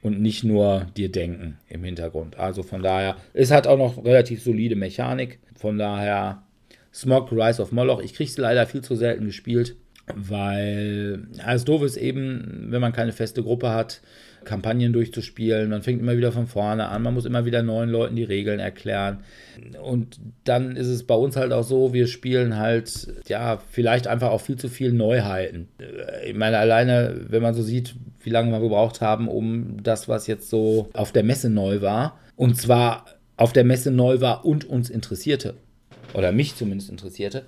und 0.02 0.22
nicht 0.22 0.46
nur 0.46 0.88
dir 0.96 1.12
denken 1.12 1.58
im 1.68 1.84
Hintergrund. 1.84 2.40
Also 2.40 2.64
von 2.64 2.82
daher, 2.82 3.18
es 3.34 3.52
hat 3.52 3.68
auch 3.68 3.78
noch 3.78 4.06
relativ 4.06 4.42
solide 4.42 4.78
Mechanik. 4.78 5.40
Von 5.56 5.78
daher, 5.78 6.44
Smog, 6.94 7.34
Rise 7.34 7.62
of 7.62 7.74
Moloch, 7.74 8.00
ich 8.02 8.14
kriege 8.14 8.30
es 8.30 8.38
leider 8.38 8.66
viel 8.66 8.82
zu 8.82 8.96
selten 8.96 9.26
gespielt 9.26 9.76
weil 10.16 11.28
alles 11.44 11.66
doof 11.66 11.84
ist 11.84 11.98
eben, 11.98 12.68
wenn 12.70 12.82
man 12.82 12.94
keine 12.94 13.12
feste 13.12 13.44
Gruppe 13.44 13.70
hat, 13.70 14.02
Kampagnen 14.46 14.94
durchzuspielen. 14.94 15.70
Man 15.70 15.84
fängt 15.84 16.02
immer 16.02 16.18
wieder 16.18 16.32
von 16.32 16.48
vorne 16.48 16.88
an, 16.88 17.04
man 17.04 17.14
muss 17.14 17.26
immer 17.26 17.46
wieder 17.46 17.62
neuen 17.62 17.90
Leuten 17.90 18.16
die 18.16 18.24
Regeln 18.24 18.60
erklären. 18.60 19.20
Und 19.82 20.20
dann 20.44 20.76
ist 20.76 20.88
es 20.88 21.04
bei 21.04 21.16
uns 21.16 21.36
halt 21.36 21.52
auch 21.52 21.64
so, 21.64 21.94
wir 21.94 22.08
spielen 22.08 22.58
halt, 22.58 23.08
ja, 23.28 23.62
vielleicht 23.70 24.08
einfach 24.08 24.30
auch 24.32 24.42
viel 24.42 24.58
zu 24.58 24.70
viel 24.70 24.94
Neuheiten. 24.94 25.68
Ich 26.26 26.36
meine, 26.36 26.58
alleine, 26.58 27.22
wenn 27.28 27.42
man 27.42 27.54
so 27.54 27.62
sieht, 27.62 27.96
wie 28.24 28.30
lange 28.30 28.52
wir 28.52 28.60
gebraucht 28.60 29.02
haben, 29.02 29.28
um 29.28 29.84
das, 29.84 30.08
was 30.08 30.28
jetzt 30.28 30.50
so 30.50 30.90
auf 30.94 31.12
der 31.12 31.24
Messe 31.24 31.50
neu 31.50 31.82
war, 31.82 32.20
und 32.36 32.56
zwar 32.56 33.06
auf 33.38 33.54
der 33.54 33.64
Messe 33.64 33.92
neu 33.92 34.22
war 34.22 34.46
und 34.46 34.66
uns 34.66 34.90
interessierte, 34.90 35.56
oder 36.14 36.32
mich 36.32 36.56
zumindest 36.56 36.90
interessierte, 36.90 37.44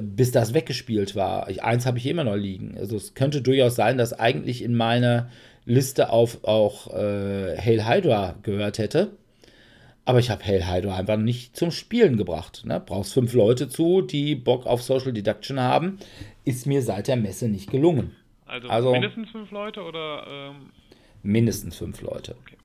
bis 0.00 0.30
das 0.30 0.54
weggespielt 0.54 1.16
war. 1.16 1.50
Ich, 1.50 1.62
eins 1.62 1.86
habe 1.86 1.98
ich 1.98 2.06
immer 2.06 2.24
noch 2.24 2.36
liegen. 2.36 2.76
Also 2.78 2.96
es 2.96 3.14
könnte 3.14 3.42
durchaus 3.42 3.74
sein, 3.74 3.98
dass 3.98 4.12
eigentlich 4.12 4.62
in 4.62 4.74
meiner 4.74 5.30
Liste 5.64 6.10
auf 6.10 6.44
auch 6.44 6.92
äh, 6.92 7.56
Hail 7.58 7.86
Hydra 7.86 8.36
gehört 8.42 8.78
hätte. 8.78 9.12
Aber 10.04 10.18
ich 10.18 10.30
habe 10.30 10.44
Hail 10.44 10.68
Hydra 10.68 10.96
einfach 10.96 11.16
nicht 11.16 11.56
zum 11.56 11.70
Spielen 11.70 12.16
gebracht. 12.16 12.64
Ne? 12.64 12.82
Brauchst 12.84 13.12
fünf 13.12 13.34
Leute 13.34 13.68
zu, 13.68 14.02
die 14.02 14.34
Bock 14.34 14.66
auf 14.66 14.82
Social 14.82 15.12
Deduction 15.12 15.60
haben. 15.60 15.98
Ist 16.44 16.66
mir 16.66 16.82
seit 16.82 17.08
der 17.08 17.16
Messe 17.16 17.48
nicht 17.48 17.70
gelungen. 17.70 18.16
Also, 18.46 18.68
also 18.68 18.92
mindestens 18.92 19.30
fünf 19.30 19.50
Leute 19.50 19.82
oder? 19.82 20.26
Ähm... 20.28 20.70
Mindestens 21.22 21.76
fünf 21.76 22.00
Leute. 22.02 22.34
Okay. 22.42 22.56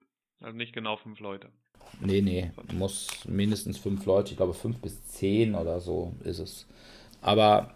Also 0.41 0.57
nicht 0.57 0.73
genau 0.73 0.97
fünf 0.97 1.19
Leute. 1.19 1.49
Nee, 2.01 2.21
nee, 2.21 2.51
muss 2.73 3.07
mindestens 3.27 3.77
fünf 3.77 4.05
Leute, 4.05 4.31
ich 4.31 4.37
glaube 4.37 4.53
fünf 4.53 4.77
bis 4.79 5.05
zehn 5.07 5.55
oder 5.55 5.79
so 5.79 6.13
ist 6.23 6.39
es. 6.39 6.67
Aber 7.21 7.73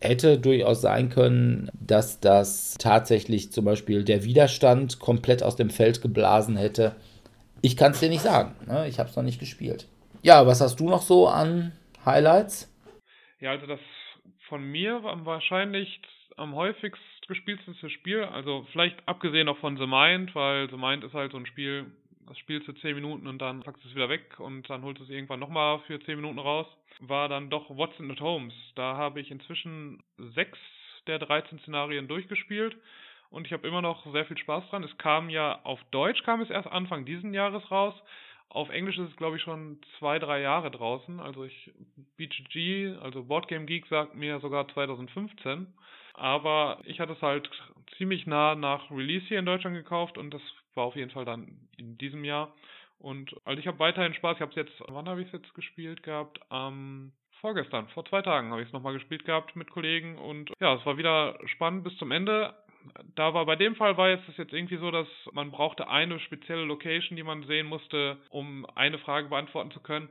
hätte 0.00 0.38
durchaus 0.38 0.80
sein 0.80 1.08
können, 1.08 1.70
dass 1.74 2.20
das 2.20 2.76
tatsächlich 2.78 3.52
zum 3.52 3.64
Beispiel 3.64 4.04
der 4.04 4.24
Widerstand 4.24 5.00
komplett 5.00 5.42
aus 5.42 5.56
dem 5.56 5.70
Feld 5.70 6.00
geblasen 6.00 6.56
hätte. 6.56 6.94
Ich 7.62 7.76
kann 7.76 7.92
es 7.92 8.00
dir 8.00 8.08
nicht 8.08 8.22
sagen. 8.22 8.54
Ne? 8.66 8.86
Ich 8.88 8.98
habe 8.98 9.08
es 9.08 9.16
noch 9.16 9.24
nicht 9.24 9.40
gespielt. 9.40 9.88
Ja, 10.22 10.46
was 10.46 10.60
hast 10.60 10.78
du 10.78 10.88
noch 10.88 11.02
so 11.02 11.28
an 11.28 11.72
Highlights? 12.04 12.72
Ja, 13.40 13.50
also 13.50 13.66
das 13.66 13.80
von 14.48 14.62
mir 14.62 15.02
war 15.02 15.24
wahrscheinlich 15.26 16.00
am 16.36 16.54
häufigst 16.54 17.02
gespielteste 17.26 17.90
Spiel. 17.90 18.24
Also 18.24 18.66
vielleicht 18.72 18.96
abgesehen 19.06 19.48
auch 19.48 19.58
von 19.58 19.76
The 19.76 19.86
Mind, 19.86 20.34
weil 20.34 20.70
The 20.70 20.76
Mind 20.76 21.04
ist 21.04 21.14
halt 21.14 21.32
so 21.32 21.38
ein 21.38 21.46
Spiel, 21.46 21.86
das 22.28 22.38
spielst 22.38 22.68
du 22.68 22.72
10 22.72 22.94
Minuten 22.94 23.26
und 23.26 23.38
dann 23.38 23.62
packst 23.62 23.82
du 23.84 23.88
es 23.88 23.94
wieder 23.94 24.08
weg 24.08 24.38
und 24.38 24.68
dann 24.70 24.82
holst 24.82 25.00
du 25.00 25.04
es 25.04 25.10
irgendwann 25.10 25.40
nochmal 25.40 25.80
für 25.86 25.98
10 25.98 26.16
Minuten 26.16 26.38
raus 26.38 26.66
war 27.00 27.28
dann 27.28 27.50
doch 27.50 27.70
Watson 27.70 28.10
at 28.10 28.20
Holmes. 28.20 28.54
Da 28.74 28.96
habe 28.96 29.20
ich 29.20 29.30
inzwischen 29.30 30.02
sechs 30.34 30.58
der 31.06 31.18
13 31.18 31.58
Szenarien 31.60 32.08
durchgespielt 32.08 32.76
und 33.30 33.46
ich 33.46 33.52
habe 33.52 33.66
immer 33.66 33.82
noch 33.82 34.10
sehr 34.12 34.26
viel 34.26 34.38
Spaß 34.38 34.68
dran. 34.70 34.84
Es 34.84 34.96
kam 34.98 35.30
ja 35.30 35.60
auf 35.64 35.80
Deutsch, 35.90 36.22
kam 36.24 36.40
es 36.40 36.50
erst 36.50 36.68
Anfang 36.68 37.04
diesen 37.04 37.34
Jahres 37.34 37.70
raus. 37.70 37.94
Auf 38.50 38.70
Englisch 38.70 38.96
ist 38.96 39.10
es, 39.10 39.16
glaube 39.16 39.36
ich, 39.36 39.42
schon 39.42 39.78
zwei, 39.98 40.18
drei 40.18 40.40
Jahre 40.40 40.70
draußen. 40.70 41.20
Also 41.20 41.44
ich, 41.44 41.70
BGG, 42.16 42.96
also 43.02 43.24
Boardgame 43.24 43.66
Geek, 43.66 43.86
sagt 43.86 44.14
mir 44.14 44.40
sogar 44.40 44.66
2015. 44.68 45.66
Aber 46.14 46.80
ich 46.84 46.98
hatte 46.98 47.12
es 47.12 47.22
halt 47.22 47.48
ziemlich 47.98 48.26
nah 48.26 48.54
nach 48.54 48.90
Release 48.90 49.26
hier 49.26 49.38
in 49.38 49.46
Deutschland 49.46 49.76
gekauft 49.76 50.16
und 50.16 50.32
das 50.32 50.42
war 50.74 50.84
auf 50.84 50.96
jeden 50.96 51.10
Fall 51.10 51.24
dann 51.24 51.68
in 51.76 51.98
diesem 51.98 52.24
Jahr. 52.24 52.54
Und 52.98 53.34
also 53.44 53.60
ich 53.60 53.66
habe 53.66 53.78
weiterhin 53.78 54.14
Spaß. 54.14 54.36
Ich 54.36 54.40
habe 54.40 54.50
es 54.50 54.56
jetzt, 54.56 54.82
wann 54.88 55.08
habe 55.08 55.20
ich 55.20 55.28
es 55.28 55.32
jetzt 55.32 55.54
gespielt 55.54 56.02
gehabt? 56.02 56.40
Am 56.50 57.12
vorgestern, 57.40 57.88
vor 57.88 58.04
zwei 58.04 58.22
Tagen 58.22 58.50
habe 58.50 58.62
ich 58.62 58.68
es 58.68 58.72
nochmal 58.72 58.94
gespielt 58.94 59.24
gehabt 59.24 59.54
mit 59.56 59.70
Kollegen 59.70 60.18
und 60.18 60.50
ja, 60.60 60.74
es 60.74 60.84
war 60.84 60.98
wieder 60.98 61.38
spannend 61.46 61.84
bis 61.84 61.96
zum 61.98 62.10
Ende. 62.10 62.54
Da 63.14 63.34
war 63.34 63.44
bei 63.46 63.56
dem 63.56 63.76
Fall 63.76 63.96
war 63.96 64.08
es 64.08 64.20
jetzt 64.36 64.52
irgendwie 64.52 64.78
so, 64.78 64.90
dass 64.90 65.06
man 65.32 65.50
brauchte 65.50 65.88
eine 65.88 66.18
spezielle 66.20 66.64
Location, 66.64 67.16
die 67.16 67.22
man 67.22 67.44
sehen 67.44 67.66
musste, 67.66 68.16
um 68.30 68.66
eine 68.74 68.98
Frage 68.98 69.28
beantworten 69.28 69.70
zu 69.70 69.80
können 69.80 70.08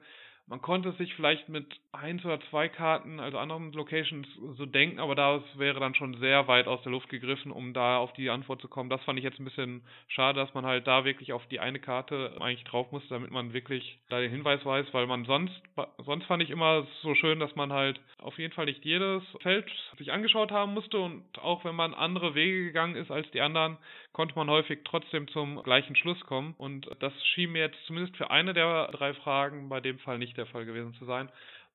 man 0.47 0.61
konnte 0.61 0.93
sich 0.93 1.13
vielleicht 1.15 1.49
mit 1.49 1.65
eins 1.91 2.23
oder 2.23 2.39
zwei 2.49 2.69
Karten, 2.69 3.19
also 3.19 3.37
anderen 3.37 3.73
Locations, 3.73 4.25
so 4.55 4.65
denken, 4.65 4.99
aber 4.99 5.13
das 5.13 5.41
wäre 5.57 5.79
dann 5.79 5.93
schon 5.93 6.17
sehr 6.19 6.47
weit 6.47 6.67
aus 6.67 6.81
der 6.83 6.91
Luft 6.93 7.09
gegriffen, 7.09 7.51
um 7.51 7.73
da 7.73 7.97
auf 7.97 8.13
die 8.13 8.29
Antwort 8.29 8.61
zu 8.61 8.69
kommen. 8.69 8.89
Das 8.89 9.03
fand 9.03 9.19
ich 9.19 9.25
jetzt 9.25 9.39
ein 9.39 9.45
bisschen 9.45 9.81
schade, 10.07 10.39
dass 10.39 10.53
man 10.53 10.65
halt 10.65 10.87
da 10.87 11.03
wirklich 11.03 11.33
auf 11.33 11.45
die 11.47 11.59
eine 11.59 11.79
Karte 11.79 12.37
eigentlich 12.39 12.63
drauf 12.63 12.91
musste, 12.93 13.09
damit 13.09 13.31
man 13.31 13.51
wirklich 13.51 13.99
da 14.09 14.19
den 14.19 14.31
Hinweis 14.31 14.63
weiß, 14.65 14.87
weil 14.93 15.05
man 15.05 15.25
sonst, 15.25 15.61
sonst 16.05 16.25
fand 16.25 16.41
ich 16.41 16.49
immer 16.49 16.87
so 17.01 17.13
schön, 17.13 17.39
dass 17.39 17.55
man 17.57 17.73
halt 17.73 17.99
auf 18.19 18.39
jeden 18.39 18.53
Fall 18.53 18.65
nicht 18.65 18.85
jedes 18.85 19.23
Feld 19.41 19.69
sich 19.97 20.13
angeschaut 20.13 20.51
haben 20.51 20.73
musste 20.73 20.97
und 20.97 21.23
auch 21.39 21.65
wenn 21.65 21.75
man 21.75 21.93
andere 21.93 22.35
Wege 22.35 22.63
gegangen 22.63 22.95
ist 22.95 23.11
als 23.11 23.29
die 23.31 23.41
anderen, 23.41 23.77
konnte 24.17 24.33
man 24.33 24.49
häufig 24.49 24.79
trotzdem 24.83 25.27
zum 25.27 25.61
gleichen 25.61 25.95
Schluss 25.95 26.19
kommen. 26.21 26.55
Und 26.57 26.89
das 27.01 27.13
schien 27.27 27.51
mir 27.51 27.59
jetzt 27.59 27.77
zumindest 27.85 28.17
für 28.17 28.31
eine 28.31 28.55
der 28.55 28.87
drei 28.87 29.13
Fragen 29.13 29.69
bei 29.69 29.79
dem 29.79 29.99
Fall 29.99 30.17
nicht 30.17 30.35
der 30.37 30.47
Fall 30.47 30.65
gewesen 30.65 30.95
zu 30.95 31.05
sein. 31.05 31.29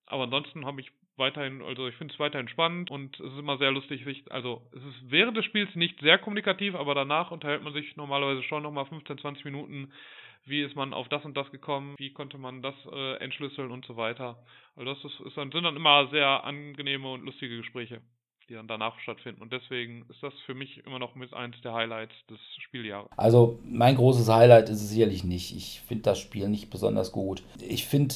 Aber 0.07 0.25
ansonsten 0.25 0.67
habe 0.67 0.81
ich 0.81 0.91
weiterhin, 1.17 1.63
also 1.63 1.87
ich 1.87 1.95
finde 1.95 2.13
es 2.13 2.19
weiterhin 2.19 2.49
spannend 2.49 2.91
und 2.91 3.15
es 3.21 3.33
ist 3.33 3.39
immer 3.39 3.59
sehr 3.59 3.71
lustig, 3.71 4.03
sich, 4.05 4.25
also 4.33 4.61
es 4.73 4.83
ist 4.83 5.09
während 5.09 5.37
des 5.37 5.45
Spiels 5.45 5.73
nicht 5.77 6.01
sehr 6.01 6.19
kommunikativ, 6.19 6.75
aber 6.75 6.97
danach 6.97 7.31
unterhält 7.31 7.63
man 7.63 7.75
sich 7.75 7.95
normalerweise 7.95 8.43
schon 8.43 8.65
nochmal 8.65 8.87
15, 8.87 9.19
20 9.19 9.45
Minuten, 9.45 9.93
wie 10.45 10.63
ist 10.63 10.75
man 10.75 10.95
auf 10.95 11.09
das 11.09 11.25
und 11.25 11.37
das 11.37 11.49
gekommen, 11.53 11.95
wie 11.97 12.13
konnte 12.13 12.39
man 12.39 12.61
das 12.61 12.75
äh, 12.91 13.19
entschlüsseln 13.19 13.71
und 13.71 13.87
so 13.87 13.97
weiter. 13.97 14.37
Also 14.75 14.93
das 14.93 15.05
ist, 15.05 15.21
ist 15.29 15.37
dann, 15.37 15.53
sind 15.53 15.63
dann 15.63 15.77
immer 15.77 16.09
sehr 16.09 16.43
angenehme 16.43 17.09
und 17.13 17.25
lustige 17.25 17.59
Gespräche 17.59 18.03
die 18.49 18.55
dann 18.55 18.69
danach 18.69 18.99
stattfinden. 19.01 19.43
Und 19.43 19.53
deswegen 19.53 20.05
ist 20.09 20.23
das 20.23 20.35
für 20.47 20.55
mich 20.55 20.85
immer 20.87 20.99
noch 20.99 21.15
mit 21.15 21.33
eins 21.35 21.57
der 21.63 21.73
Highlights 21.73 22.15
des 22.29 22.39
Spieljahres. 22.59 23.11
Also 23.17 23.59
mein 23.65 23.97
großes 23.97 24.29
Highlight 24.29 24.69
ist 24.69 24.83
es 24.83 24.91
sicherlich 24.91 25.25
nicht. 25.25 25.57
Ich 25.57 25.81
finde 25.81 26.05
das 26.05 26.19
Spiel 26.19 26.49
nicht 26.49 26.71
besonders 26.71 27.13
gut. 27.13 27.43
Ich 27.61 27.87
finde 27.87 28.15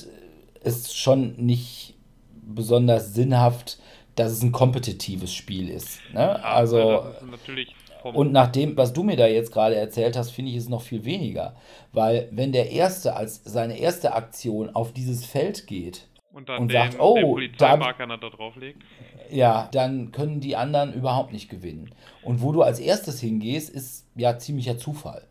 es 0.62 0.94
schon 0.94 1.36
nicht 1.36 1.94
besonders 2.42 3.14
sinnhaft, 3.14 3.78
dass 4.14 4.32
es 4.32 4.42
ein 4.42 4.52
kompetitives 4.52 5.34
Spiel 5.34 5.68
ist. 5.68 6.00
Ne? 6.12 6.42
Also 6.44 6.78
ja, 6.78 7.12
natürlich 7.30 7.74
und 8.12 8.32
nach 8.32 8.48
dem, 8.48 8.76
was 8.76 8.92
du 8.92 9.02
mir 9.02 9.16
da 9.16 9.26
jetzt 9.26 9.52
gerade 9.52 9.74
erzählt 9.74 10.16
hast, 10.16 10.30
finde 10.30 10.50
ich 10.52 10.56
es 10.58 10.68
noch 10.68 10.82
viel 10.82 11.04
weniger. 11.04 11.56
Weil 11.92 12.28
wenn 12.30 12.52
der 12.52 12.70
Erste 12.70 13.16
als 13.16 13.42
seine 13.44 13.78
erste 13.78 14.14
Aktion 14.14 14.70
auf 14.70 14.92
dieses 14.92 15.26
Feld 15.26 15.66
geht 15.66 16.06
und 16.36 16.50
dann 16.50 16.58
und 16.60 16.68
den, 16.68 16.90
sagt, 16.90 17.00
oh, 17.00 17.14
den 17.14 17.24
Polizeimarker 17.24 18.06
da 18.06 18.16
drauflegt. 18.18 18.82
Ja, 19.30 19.70
dann 19.72 20.12
können 20.12 20.40
die 20.40 20.54
anderen 20.54 20.92
überhaupt 20.92 21.32
nicht 21.32 21.48
gewinnen. 21.48 21.94
Und 22.22 22.42
wo 22.42 22.52
du 22.52 22.60
als 22.60 22.78
erstes 22.78 23.20
hingehst, 23.20 23.70
ist 23.70 24.06
ja 24.14 24.38
ziemlicher 24.38 24.76
Zufall. 24.76 25.26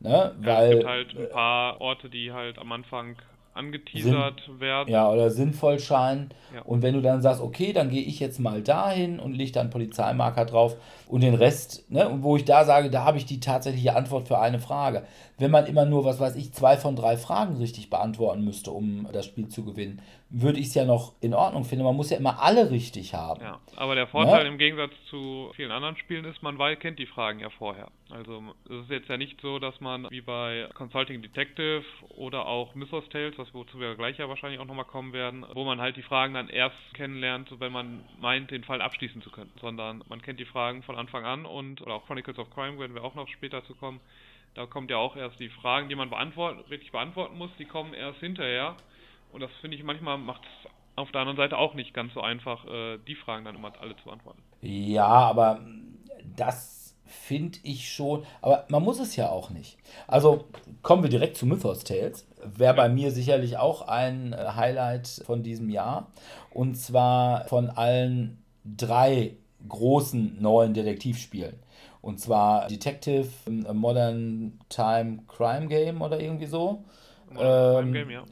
Ne? 0.00 0.10
Ja, 0.10 0.46
Weil, 0.46 0.68
es 0.68 0.76
gibt 0.76 0.88
halt 0.88 1.18
ein 1.18 1.30
paar 1.30 1.80
Orte, 1.80 2.10
die 2.10 2.32
halt 2.32 2.58
am 2.58 2.72
Anfang 2.72 3.16
angeteasert 3.54 4.42
Sinn, 4.46 4.60
werden. 4.60 4.88
Ja, 4.92 5.10
oder 5.10 5.30
sinnvoll 5.30 5.78
scheinen. 5.80 6.30
Ja. 6.54 6.62
Und 6.62 6.82
wenn 6.82 6.94
du 6.94 7.00
dann 7.00 7.20
sagst, 7.20 7.40
okay, 7.40 7.72
dann 7.72 7.90
gehe 7.90 8.02
ich 8.02 8.20
jetzt 8.20 8.38
mal 8.38 8.62
dahin 8.62 9.18
und 9.18 9.32
lege 9.32 9.52
dann 9.52 9.70
Polizeimarker 9.70 10.44
drauf 10.44 10.76
und 11.08 11.22
den 11.22 11.34
Rest, 11.34 11.90
ne, 11.90 12.18
wo 12.20 12.36
ich 12.36 12.44
da 12.44 12.64
sage, 12.64 12.90
da 12.90 13.04
habe 13.04 13.18
ich 13.18 13.26
die 13.26 13.40
tatsächliche 13.40 13.96
Antwort 13.96 14.28
für 14.28 14.38
eine 14.38 14.60
Frage. 14.60 15.04
Wenn 15.38 15.50
man 15.50 15.66
immer 15.66 15.84
nur, 15.84 16.04
was 16.04 16.20
weiß 16.20 16.36
ich, 16.36 16.52
zwei 16.52 16.76
von 16.76 16.96
drei 16.96 17.16
Fragen 17.16 17.56
richtig 17.56 17.90
beantworten 17.90 18.44
müsste, 18.44 18.70
um 18.70 19.08
das 19.12 19.26
Spiel 19.26 19.48
zu 19.48 19.64
gewinnen, 19.64 20.00
würde 20.30 20.60
ich 20.60 20.68
es 20.68 20.74
ja 20.74 20.84
noch 20.84 21.14
in 21.20 21.34
Ordnung 21.34 21.64
finden. 21.64 21.84
Man 21.84 21.96
muss 21.96 22.10
ja 22.10 22.16
immer 22.16 22.40
alle 22.40 22.70
richtig 22.70 23.14
haben. 23.14 23.42
Ja, 23.42 23.58
aber 23.76 23.96
der 23.96 24.06
Vorteil 24.06 24.44
ne? 24.44 24.50
im 24.50 24.58
Gegensatz 24.58 24.92
zu 25.08 25.50
vielen 25.56 25.72
anderen 25.72 25.96
Spielen 25.96 26.24
ist, 26.24 26.40
man 26.42 26.56
weiß, 26.56 26.78
kennt 26.78 27.00
die 27.00 27.06
Fragen 27.06 27.40
ja 27.40 27.50
vorher. 27.50 27.88
Also 28.10 28.42
es 28.66 28.82
ist 28.82 28.90
jetzt 28.90 29.08
ja 29.08 29.16
nicht 29.16 29.40
so, 29.40 29.58
dass 29.58 29.80
man 29.80 30.08
wie 30.10 30.20
bei 30.20 30.68
Consulting 30.74 31.20
Detective 31.20 31.84
oder 32.16 32.46
auch 32.46 32.76
Mythos 32.76 33.08
Tales, 33.08 33.36
was 33.38 33.52
wozu 33.54 33.80
wir 33.80 33.96
gleich 33.96 34.18
ja 34.18 34.28
wahrscheinlich 34.28 34.60
auch 34.60 34.66
nochmal 34.66 34.84
kommen 34.84 35.12
werden, 35.12 35.44
wo 35.54 35.64
man 35.64 35.80
halt 35.80 35.96
die 35.96 36.02
Fragen 36.02 36.34
dann 36.34 36.48
erst 36.48 36.76
kennenlernt, 36.94 37.48
wenn 37.58 37.72
man 37.72 38.04
meint, 38.20 38.52
den 38.52 38.62
Fall 38.62 38.80
abschließen 38.82 39.22
zu 39.22 39.30
können, 39.30 39.50
sondern 39.60 40.04
man 40.08 40.22
kennt 40.22 40.38
die 40.38 40.44
Fragen 40.44 40.84
von 40.84 40.96
Anfang 40.96 41.24
an 41.24 41.44
und 41.44 41.82
oder 41.82 41.94
auch 41.94 42.06
Chronicles 42.06 42.38
of 42.38 42.50
Crime 42.50 42.78
werden 42.78 42.94
wir 42.94 43.02
auch 43.02 43.16
noch 43.16 43.28
später 43.28 43.64
zu 43.64 43.74
kommen. 43.74 44.00
Da 44.54 44.66
kommt 44.66 44.90
ja 44.90 44.96
auch 44.96 45.16
erst 45.16 45.38
die 45.40 45.48
Fragen, 45.48 45.88
die 45.88 45.94
man 45.94 46.10
beantworten, 46.10 46.68
wirklich 46.68 46.92
beantworten 46.92 47.38
muss, 47.38 47.50
die 47.58 47.64
kommen 47.64 47.94
erst 47.94 48.20
hinterher. 48.20 48.76
Und 49.32 49.40
das 49.40 49.50
finde 49.60 49.76
ich 49.76 49.82
manchmal 49.82 50.18
macht 50.18 50.42
es 50.42 50.70
auf 50.96 51.10
der 51.12 51.22
anderen 51.22 51.36
Seite 51.36 51.56
auch 51.58 51.74
nicht 51.74 51.94
ganz 51.94 52.12
so 52.14 52.20
einfach, 52.20 52.66
äh, 52.66 52.98
die 53.06 53.14
Fragen 53.14 53.44
dann 53.44 53.56
immer 53.56 53.72
alle 53.80 53.96
zu 53.96 54.04
beantworten. 54.04 54.42
Ja, 54.60 55.06
aber 55.06 55.60
das 56.36 56.96
finde 57.04 57.58
ich 57.62 57.90
schon. 57.92 58.24
Aber 58.40 58.66
man 58.68 58.82
muss 58.82 59.00
es 59.00 59.16
ja 59.16 59.28
auch 59.28 59.50
nicht. 59.50 59.78
Also 60.06 60.44
kommen 60.82 61.02
wir 61.02 61.10
direkt 61.10 61.36
zu 61.36 61.46
Mythos 61.46 61.84
Tales. 61.84 62.26
Wäre 62.44 62.74
bei 62.74 62.88
mir 62.88 63.10
sicherlich 63.10 63.56
auch 63.58 63.82
ein 63.88 64.32
äh, 64.32 64.36
Highlight 64.54 65.22
von 65.26 65.42
diesem 65.42 65.70
Jahr. 65.70 66.10
Und 66.52 66.76
zwar 66.76 67.44
von 67.46 67.70
allen 67.70 68.42
drei 68.64 69.36
großen 69.68 70.40
neuen 70.40 70.74
Detektivspielen. 70.74 71.58
Und 72.02 72.18
zwar 72.18 72.68
Detective, 72.68 73.28
Modern 73.46 74.58
Time 74.68 75.22
Crime 75.28 75.66
Game 75.66 76.00
oder 76.00 76.18
irgendwie 76.18 76.46
so. 76.46 76.84
Modern 77.30 77.84
ähm, 77.86 77.92
Crime 77.92 77.92
Game, 77.92 78.10
ja. 78.10 78.24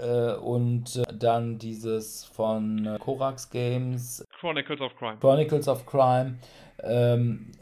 Äh, 0.00 0.34
und 0.34 0.96
äh, 0.96 1.02
dann 1.16 1.58
dieses 1.58 2.24
von 2.24 2.86
äh, 2.86 2.98
Korax 2.98 3.50
Games. 3.50 4.24
Chronicles 4.40 4.80
of 4.80 4.94
Crime. 4.96 5.16
Chronicles 5.20 5.68
of 5.68 5.86
Crime. 5.86 6.36
Ähm, 6.82 7.52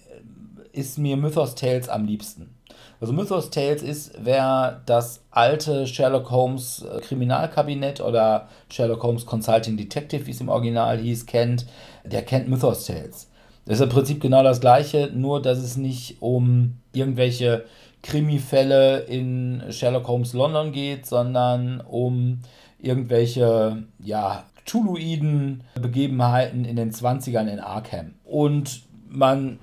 ist 0.73 0.99
mir 0.99 1.17
Mythos 1.17 1.55
Tales 1.55 1.89
am 1.89 2.07
liebsten. 2.07 2.55
Also 3.01 3.13
Mythos 3.13 3.51
Tales 3.51 3.83
ist, 3.83 4.15
wer 4.23 4.81
das 4.87 5.23
alte 5.31 5.87
Sherlock 5.87 6.31
Holmes 6.31 6.87
Kriminalkabinett 7.03 8.01
oder 8.01 8.49
Sherlock 8.71 9.03
Holmes 9.03 9.27
Consulting 9.27 9.77
Detective, 9.77 10.27
wie 10.27 10.31
es 10.31 10.41
im 10.41 10.49
Original 10.49 10.99
hieß, 10.99 11.27
kennt, 11.27 11.67
der 12.05 12.23
kennt 12.23 12.49
Mythos 12.49 12.87
Tales. 12.87 13.29
Das 13.67 13.79
ist 13.79 13.83
im 13.83 13.91
Prinzip 13.91 14.21
genau 14.21 14.43
das 14.43 14.61
gleiche, 14.61 15.11
nur 15.13 15.43
dass 15.43 15.59
es 15.59 15.77
nicht 15.77 16.17
um 16.21 16.79
irgendwelche 16.93 17.65
Krimi-Fälle 18.03 19.01
in 19.01 19.63
Sherlock 19.71 20.09
Holmes 20.09 20.33
London 20.33 20.73
geht, 20.73 21.07
sondern 21.07 21.81
um 21.81 22.41
irgendwelche, 22.81 23.85
ja, 23.99 24.45
Tuluiden 24.65 25.65
Begebenheiten 25.81 26.65
in 26.65 26.77
den 26.77 26.93
20ern 26.93 27.49
in 27.49 27.59
Arkham. 27.59 28.15
Und 28.25 28.83
man, 29.09 29.59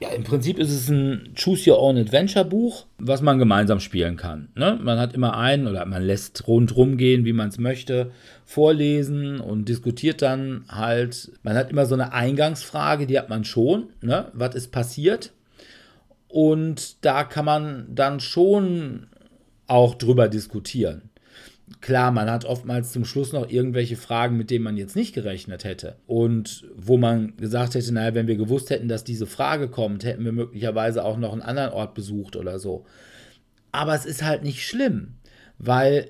ja, 0.00 0.10
im 0.10 0.24
Prinzip 0.24 0.58
ist 0.58 0.70
es 0.70 0.88
ein 0.88 1.32
Choose 1.34 1.70
Your 1.70 1.80
Own 1.80 1.96
Adventure 1.96 2.44
Buch, 2.44 2.86
was 2.98 3.22
man 3.22 3.38
gemeinsam 3.38 3.80
spielen 3.80 4.16
kann. 4.16 4.48
Ne? 4.54 4.78
Man 4.82 4.98
hat 4.98 5.14
immer 5.14 5.36
einen 5.36 5.66
oder 5.66 5.86
man 5.86 6.02
lässt 6.02 6.46
rundrum 6.46 6.96
gehen, 6.96 7.24
wie 7.24 7.32
man 7.32 7.48
es 7.48 7.58
möchte, 7.58 8.10
vorlesen 8.44 9.40
und 9.40 9.68
diskutiert 9.68 10.20
dann 10.20 10.64
halt. 10.68 11.32
Man 11.42 11.56
hat 11.56 11.70
immer 11.70 11.86
so 11.86 11.94
eine 11.94 12.12
Eingangsfrage, 12.12 13.06
die 13.06 13.18
hat 13.18 13.30
man 13.30 13.44
schon. 13.44 13.88
Ne? 14.02 14.26
Was 14.34 14.54
ist 14.54 14.70
passiert? 14.70 15.32
Und 16.32 17.04
da 17.04 17.24
kann 17.24 17.44
man 17.44 17.94
dann 17.94 18.18
schon 18.18 19.08
auch 19.66 19.94
drüber 19.94 20.28
diskutieren. 20.28 21.10
Klar, 21.82 22.10
man 22.10 22.30
hat 22.30 22.46
oftmals 22.46 22.90
zum 22.90 23.04
Schluss 23.04 23.34
noch 23.34 23.50
irgendwelche 23.50 23.96
Fragen, 23.96 24.38
mit 24.38 24.50
denen 24.50 24.64
man 24.64 24.78
jetzt 24.78 24.96
nicht 24.96 25.14
gerechnet 25.14 25.64
hätte. 25.64 25.96
Und 26.06 26.64
wo 26.74 26.96
man 26.96 27.36
gesagt 27.36 27.74
hätte, 27.74 27.92
naja, 27.92 28.14
wenn 28.14 28.28
wir 28.28 28.36
gewusst 28.36 28.70
hätten, 28.70 28.88
dass 28.88 29.04
diese 29.04 29.26
Frage 29.26 29.68
kommt, 29.68 30.04
hätten 30.04 30.24
wir 30.24 30.32
möglicherweise 30.32 31.04
auch 31.04 31.18
noch 31.18 31.32
einen 31.32 31.42
anderen 31.42 31.74
Ort 31.74 31.92
besucht 31.92 32.34
oder 32.34 32.58
so. 32.58 32.86
Aber 33.70 33.94
es 33.94 34.06
ist 34.06 34.22
halt 34.22 34.42
nicht 34.42 34.66
schlimm, 34.66 35.16
weil 35.58 36.08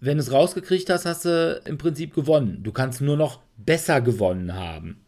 wenn 0.00 0.16
du 0.16 0.22
es 0.22 0.32
rausgekriegt 0.32 0.88
hast, 0.88 1.04
hast 1.04 1.26
du 1.26 1.60
im 1.66 1.76
Prinzip 1.76 2.14
gewonnen. 2.14 2.60
Du 2.62 2.72
kannst 2.72 3.02
nur 3.02 3.18
noch 3.18 3.40
besser 3.58 4.00
gewonnen 4.00 4.54
haben. 4.54 5.02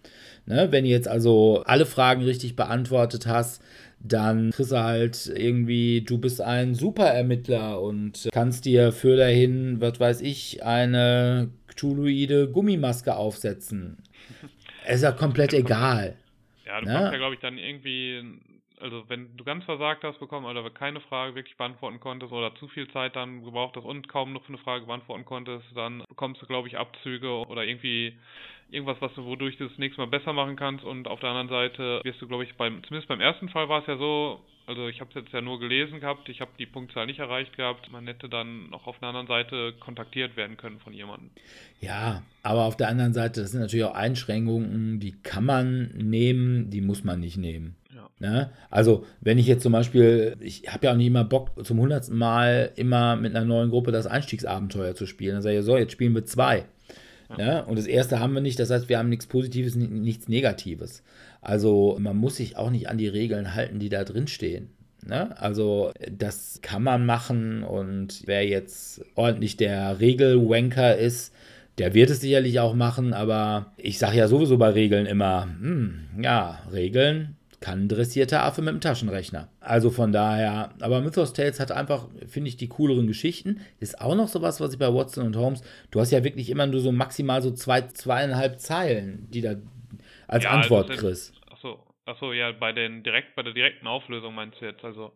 Ne? 0.44 0.68
Wenn 0.70 0.84
du 0.84 0.90
jetzt 0.90 1.08
also 1.08 1.62
alle 1.64 1.86
Fragen 1.86 2.22
richtig 2.22 2.54
beantwortet 2.54 3.26
hast, 3.26 3.61
dann 4.04 4.50
kriegst 4.50 4.72
du 4.72 4.82
halt 4.82 5.32
irgendwie, 5.34 6.02
du 6.02 6.18
bist 6.18 6.40
ein 6.40 6.74
Superermittler 6.74 7.80
und 7.80 8.28
kannst 8.32 8.64
dir 8.64 8.92
für 8.92 9.16
dahin, 9.16 9.80
was 9.80 10.00
weiß 10.00 10.20
ich, 10.22 10.64
eine 10.64 11.50
Cthulhuide 11.68 12.50
Gummimaske 12.50 13.14
aufsetzen. 13.14 14.02
Es 14.84 14.96
ist 14.96 15.02
ja 15.02 15.12
komplett 15.12 15.52
egal. 15.52 16.16
Ja, 16.66 16.80
du 16.80 16.86
ne? 16.86 16.92
kannst 16.92 17.12
ja, 17.12 17.18
glaube 17.18 17.34
ich, 17.34 17.40
dann 17.40 17.58
irgendwie, 17.58 18.40
also 18.80 19.04
wenn 19.08 19.36
du 19.36 19.44
ganz 19.44 19.64
versagt 19.64 20.02
hast 20.02 20.18
bekommen 20.18 20.46
oder 20.46 20.68
keine 20.70 21.00
Frage 21.00 21.34
wirklich 21.34 21.56
beantworten 21.56 22.00
konntest 22.00 22.32
oder 22.32 22.54
zu 22.56 22.66
viel 22.68 22.88
Zeit 22.88 23.14
dann 23.14 23.44
gebraucht 23.44 23.76
hast 23.76 23.84
und 23.84 24.08
kaum 24.08 24.32
noch 24.32 24.48
eine 24.48 24.58
Frage 24.58 24.86
beantworten 24.86 25.24
konntest, 25.24 25.66
dann 25.74 26.02
bekommst 26.08 26.42
du, 26.42 26.46
glaube 26.46 26.68
ich, 26.68 26.76
Abzüge 26.76 27.46
oder 27.46 27.64
irgendwie 27.64 28.18
irgendwas, 28.72 28.96
was 29.00 29.12
du, 29.14 29.24
wodurch 29.24 29.56
du 29.58 29.68
das 29.68 29.78
nächste 29.78 30.00
Mal 30.00 30.06
besser 30.06 30.32
machen 30.32 30.56
kannst. 30.56 30.84
Und 30.84 31.06
auf 31.06 31.20
der 31.20 31.30
anderen 31.30 31.48
Seite 31.48 32.00
wirst 32.02 32.20
du, 32.20 32.26
glaube 32.26 32.44
ich, 32.44 32.54
beim, 32.56 32.82
zumindest 32.84 33.08
beim 33.08 33.20
ersten 33.20 33.48
Fall 33.48 33.68
war 33.68 33.80
es 33.80 33.86
ja 33.86 33.96
so, 33.96 34.40
also 34.66 34.88
ich 34.88 35.00
habe 35.00 35.10
es 35.10 35.16
jetzt 35.16 35.32
ja 35.32 35.40
nur 35.40 35.58
gelesen 35.58 36.00
gehabt, 36.00 36.28
ich 36.28 36.40
habe 36.40 36.50
die 36.58 36.66
Punktzahl 36.66 37.06
nicht 37.06 37.18
erreicht 37.18 37.56
gehabt. 37.56 37.90
Man 37.90 38.06
hätte 38.06 38.28
dann 38.28 38.70
noch 38.70 38.86
auf 38.86 38.98
der 38.98 39.08
anderen 39.08 39.26
Seite 39.26 39.74
kontaktiert 39.80 40.36
werden 40.36 40.56
können 40.56 40.78
von 40.78 40.92
jemandem. 40.92 41.30
Ja, 41.80 42.22
aber 42.42 42.64
auf 42.64 42.76
der 42.76 42.88
anderen 42.88 43.12
Seite, 43.12 43.42
das 43.42 43.50
sind 43.50 43.60
natürlich 43.60 43.84
auch 43.84 43.94
Einschränkungen, 43.94 45.00
die 45.00 45.12
kann 45.22 45.44
man 45.44 45.88
nehmen, 45.94 46.70
die 46.70 46.80
muss 46.80 47.04
man 47.04 47.20
nicht 47.20 47.36
nehmen. 47.36 47.76
Ja. 47.94 48.08
Ne? 48.20 48.50
Also, 48.70 49.04
wenn 49.20 49.38
ich 49.38 49.46
jetzt 49.46 49.62
zum 49.62 49.72
Beispiel, 49.72 50.36
ich 50.40 50.68
habe 50.68 50.86
ja 50.86 50.92
auch 50.92 50.96
nicht 50.96 51.08
immer 51.08 51.24
Bock, 51.24 51.50
zum 51.64 51.78
hundertsten 51.78 52.16
Mal 52.16 52.72
immer 52.76 53.16
mit 53.16 53.34
einer 53.34 53.44
neuen 53.44 53.70
Gruppe 53.70 53.92
das 53.92 54.06
Einstiegsabenteuer 54.06 54.94
zu 54.94 55.06
spielen. 55.06 55.34
Dann 55.34 55.42
sage 55.42 55.58
ich, 55.58 55.64
so, 55.64 55.76
jetzt 55.76 55.92
spielen 55.92 56.14
wir 56.14 56.24
zwei. 56.24 56.64
Ja. 57.38 57.60
Und 57.60 57.78
das 57.78 57.86
erste 57.86 58.20
haben 58.20 58.34
wir 58.34 58.40
nicht, 58.40 58.58
das 58.58 58.70
heißt, 58.70 58.88
wir 58.88 58.98
haben 58.98 59.08
nichts 59.08 59.26
Positives, 59.26 59.74
nichts 59.74 60.28
Negatives. 60.28 61.02
Also 61.40 61.96
man 61.98 62.16
muss 62.16 62.36
sich 62.36 62.56
auch 62.56 62.70
nicht 62.70 62.88
an 62.88 62.98
die 62.98 63.08
Regeln 63.08 63.54
halten, 63.54 63.78
die 63.78 63.88
da 63.88 64.04
drin 64.04 64.28
stehen. 64.28 64.70
Ne? 65.04 65.36
Also 65.40 65.92
das 66.10 66.60
kann 66.62 66.82
man 66.82 67.06
machen 67.06 67.64
und 67.64 68.22
wer 68.26 68.46
jetzt 68.46 69.04
ordentlich 69.16 69.56
der 69.56 69.98
Regelwanker 70.00 70.96
ist, 70.96 71.34
der 71.78 71.94
wird 71.94 72.10
es 72.10 72.20
sicherlich 72.20 72.60
auch 72.60 72.74
machen, 72.74 73.12
aber 73.12 73.72
ich 73.76 73.98
sage 73.98 74.18
ja 74.18 74.28
sowieso 74.28 74.58
bei 74.58 74.70
Regeln 74.70 75.06
immer, 75.06 75.48
hm, 75.60 76.00
ja, 76.22 76.60
Regeln 76.70 77.36
kann 77.62 77.84
ein 77.84 77.88
dressierter 77.88 78.44
Affe 78.44 78.60
mit 78.60 78.74
dem 78.74 78.80
Taschenrechner. 78.80 79.48
Also 79.60 79.90
von 79.90 80.12
daher, 80.12 80.74
aber 80.80 81.00
Mythos 81.00 81.32
Tales 81.32 81.58
hat 81.60 81.72
einfach, 81.72 82.08
finde 82.26 82.48
ich, 82.48 82.58
die 82.58 82.68
cooleren 82.68 83.06
Geschichten. 83.06 83.60
Ist 83.80 84.00
auch 84.00 84.14
noch 84.14 84.28
sowas, 84.28 84.60
was 84.60 84.74
ich 84.74 84.78
bei 84.78 84.92
Watson 84.92 85.24
und 85.24 85.36
Holmes, 85.36 85.62
du 85.90 86.00
hast 86.00 86.10
ja 86.10 86.22
wirklich 86.24 86.50
immer 86.50 86.66
nur 86.66 86.80
so 86.80 86.92
maximal 86.92 87.40
so 87.40 87.52
zwei, 87.52 87.82
zweieinhalb 87.82 88.60
Zeilen, 88.60 89.28
die 89.30 89.40
da 89.40 89.54
als 90.28 90.44
ja, 90.44 90.50
Antwort 90.50 90.90
also 90.90 91.00
kriegst. 91.00 91.34
Achso, 91.50 91.86
achso, 92.04 92.32
ja, 92.32 92.52
bei 92.52 92.72
den 92.72 93.02
direkt, 93.02 93.34
bei 93.36 93.42
der 93.42 93.54
direkten 93.54 93.86
Auflösung 93.86 94.34
meinst 94.34 94.60
du 94.60 94.66
jetzt, 94.66 94.84
also. 94.84 95.12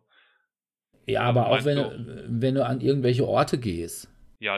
Ja, 1.05 1.21
aber 1.21 1.49
auch 1.49 1.63
wenn 1.63 1.77
du, 1.77 2.25
wenn 2.27 2.55
du 2.55 2.65
an 2.65 2.81
irgendwelche 2.81 3.27
Orte 3.27 3.57
gehst. 3.59 4.09
Ja, 4.39 4.57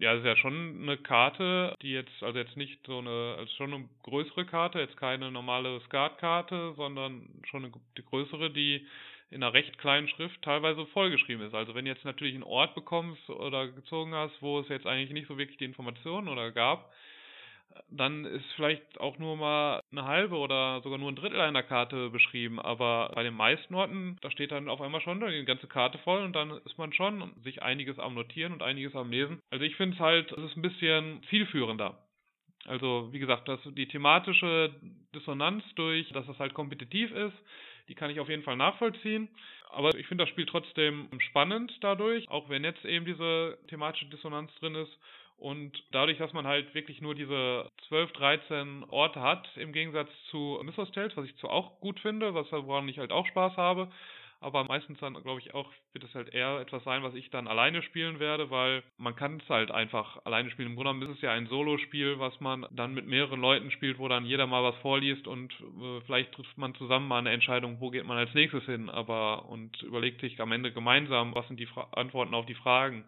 ja, 0.00 0.14
ist 0.14 0.24
ja 0.24 0.34
schon 0.36 0.82
eine 0.82 0.96
Karte, 0.98 1.74
die 1.82 1.92
jetzt, 1.92 2.20
also 2.22 2.36
jetzt 2.38 2.56
nicht 2.56 2.84
so 2.84 2.98
eine, 2.98 3.36
also 3.38 3.52
schon 3.54 3.72
eine 3.72 3.88
größere 4.02 4.44
Karte, 4.44 4.80
jetzt 4.80 4.96
keine 4.96 5.30
normale 5.30 5.80
Skatkarte, 5.82 6.74
sondern 6.76 7.28
schon 7.48 7.64
eine 7.64 7.72
die 7.96 8.04
größere, 8.04 8.50
die 8.50 8.84
in 9.30 9.42
einer 9.44 9.52
recht 9.52 9.78
kleinen 9.78 10.08
Schrift 10.08 10.42
teilweise 10.42 10.84
vollgeschrieben 10.86 11.46
ist. 11.46 11.54
Also 11.54 11.76
wenn 11.76 11.84
du 11.84 11.92
jetzt 11.92 12.04
natürlich 12.04 12.34
einen 12.34 12.42
Ort 12.42 12.74
bekommst 12.74 13.30
oder 13.30 13.68
gezogen 13.68 14.14
hast, 14.14 14.42
wo 14.42 14.58
es 14.58 14.68
jetzt 14.68 14.86
eigentlich 14.86 15.10
nicht 15.10 15.28
so 15.28 15.38
wirklich 15.38 15.58
die 15.58 15.64
Informationen 15.64 16.26
oder 16.26 16.50
gab, 16.50 16.92
dann 17.90 18.24
ist 18.24 18.44
vielleicht 18.56 19.00
auch 19.00 19.18
nur 19.18 19.36
mal 19.36 19.80
eine 19.90 20.04
halbe 20.04 20.36
oder 20.36 20.80
sogar 20.82 20.98
nur 20.98 21.10
ein 21.10 21.16
Drittel 21.16 21.40
einer 21.40 21.62
Karte 21.62 22.10
beschrieben. 22.10 22.60
Aber 22.60 23.10
bei 23.14 23.22
den 23.22 23.34
meisten 23.34 23.74
Orten, 23.74 24.16
da 24.22 24.30
steht 24.30 24.52
dann 24.52 24.68
auf 24.68 24.80
einmal 24.80 25.00
schon 25.00 25.20
die 25.20 25.44
ganze 25.44 25.66
Karte 25.66 25.98
voll 25.98 26.22
und 26.22 26.34
dann 26.34 26.50
ist 26.64 26.78
man 26.78 26.92
schon 26.92 27.32
sich 27.42 27.62
einiges 27.62 27.98
am 27.98 28.14
Notieren 28.14 28.52
und 28.52 28.62
einiges 28.62 28.94
am 28.94 29.10
Lesen. 29.10 29.40
Also 29.50 29.64
ich 29.64 29.76
finde 29.76 29.94
es 29.94 30.00
halt, 30.00 30.32
es 30.32 30.50
ist 30.50 30.56
ein 30.56 30.62
bisschen 30.62 31.22
zielführender. 31.30 31.98
Also 32.66 33.08
wie 33.12 33.18
gesagt, 33.18 33.48
dass 33.48 33.60
die 33.64 33.88
thematische 33.88 34.74
Dissonanz 35.14 35.64
durch, 35.76 36.08
dass 36.10 36.28
es 36.28 36.38
halt 36.38 36.54
kompetitiv 36.54 37.10
ist, 37.12 37.36
die 37.88 37.94
kann 37.94 38.10
ich 38.10 38.20
auf 38.20 38.28
jeden 38.28 38.42
Fall 38.42 38.56
nachvollziehen. 38.56 39.28
Aber 39.70 39.94
ich 39.96 40.06
finde 40.06 40.24
das 40.24 40.30
Spiel 40.30 40.46
trotzdem 40.46 41.08
spannend 41.30 41.72
dadurch, 41.80 42.28
auch 42.28 42.48
wenn 42.48 42.64
jetzt 42.64 42.84
eben 42.84 43.04
diese 43.04 43.58
thematische 43.68 44.06
Dissonanz 44.06 44.54
drin 44.56 44.74
ist. 44.74 44.92
Und 45.40 45.82
dadurch, 45.90 46.18
dass 46.18 46.34
man 46.34 46.46
halt 46.46 46.74
wirklich 46.74 47.00
nur 47.00 47.14
diese 47.14 47.70
12, 47.88 48.12
13 48.12 48.84
Orte 48.90 49.22
hat, 49.22 49.48
im 49.56 49.72
Gegensatz 49.72 50.10
zu 50.30 50.60
Mythos 50.62 50.92
Tales, 50.92 51.16
was 51.16 51.24
ich 51.24 51.36
zwar 51.38 51.50
auch 51.50 51.80
gut 51.80 51.98
finde, 52.00 52.34
was 52.34 52.52
woran 52.52 52.88
ich 52.88 52.98
halt 52.98 53.10
auch 53.10 53.26
Spaß 53.26 53.56
habe, 53.56 53.90
aber 54.42 54.64
meistens 54.64 54.98
dann, 55.00 55.14
glaube 55.22 55.40
ich, 55.40 55.54
auch 55.54 55.70
wird 55.92 56.04
es 56.04 56.14
halt 56.14 56.32
eher 56.34 56.60
etwas 56.60 56.82
sein, 56.84 57.02
was 57.02 57.14
ich 57.14 57.30
dann 57.30 57.46
alleine 57.46 57.82
spielen 57.82 58.20
werde, 58.20 58.50
weil 58.50 58.82
man 58.96 59.14
kann 59.14 59.40
es 59.42 59.48
halt 59.48 59.70
einfach 59.70 60.24
alleine 60.24 60.50
spielen. 60.50 60.70
Im 60.70 60.76
Grunde 60.76 60.92
genommen 60.92 61.10
ist 61.10 61.16
es 61.18 61.22
ja 61.22 61.32
ein 61.32 61.46
Solo-Spiel, 61.46 62.18
was 62.18 62.38
man 62.40 62.66
dann 62.70 62.94
mit 62.94 63.06
mehreren 63.06 63.40
Leuten 63.40 63.70
spielt, 63.70 63.98
wo 63.98 64.08
dann 64.08 64.24
jeder 64.24 64.46
mal 64.46 64.62
was 64.62 64.76
vorliest 64.76 65.26
und 65.26 65.52
äh, 65.52 66.00
vielleicht 66.06 66.32
trifft 66.32 66.56
man 66.56 66.74
zusammen 66.74 67.08
mal 67.08 67.18
eine 67.18 67.32
Entscheidung, 67.32 67.80
wo 67.80 67.90
geht 67.90 68.06
man 68.06 68.16
als 68.16 68.32
nächstes 68.32 68.64
hin, 68.64 68.88
aber 68.88 69.46
und 69.48 69.82
überlegt 69.82 70.22
sich 70.22 70.40
am 70.40 70.52
Ende 70.52 70.72
gemeinsam, 70.72 71.34
was 71.34 71.46
sind 71.48 71.60
die 71.60 71.66
Fra 71.66 71.88
Antworten 71.92 72.34
auf 72.34 72.46
die 72.46 72.54
Fragen. 72.54 73.04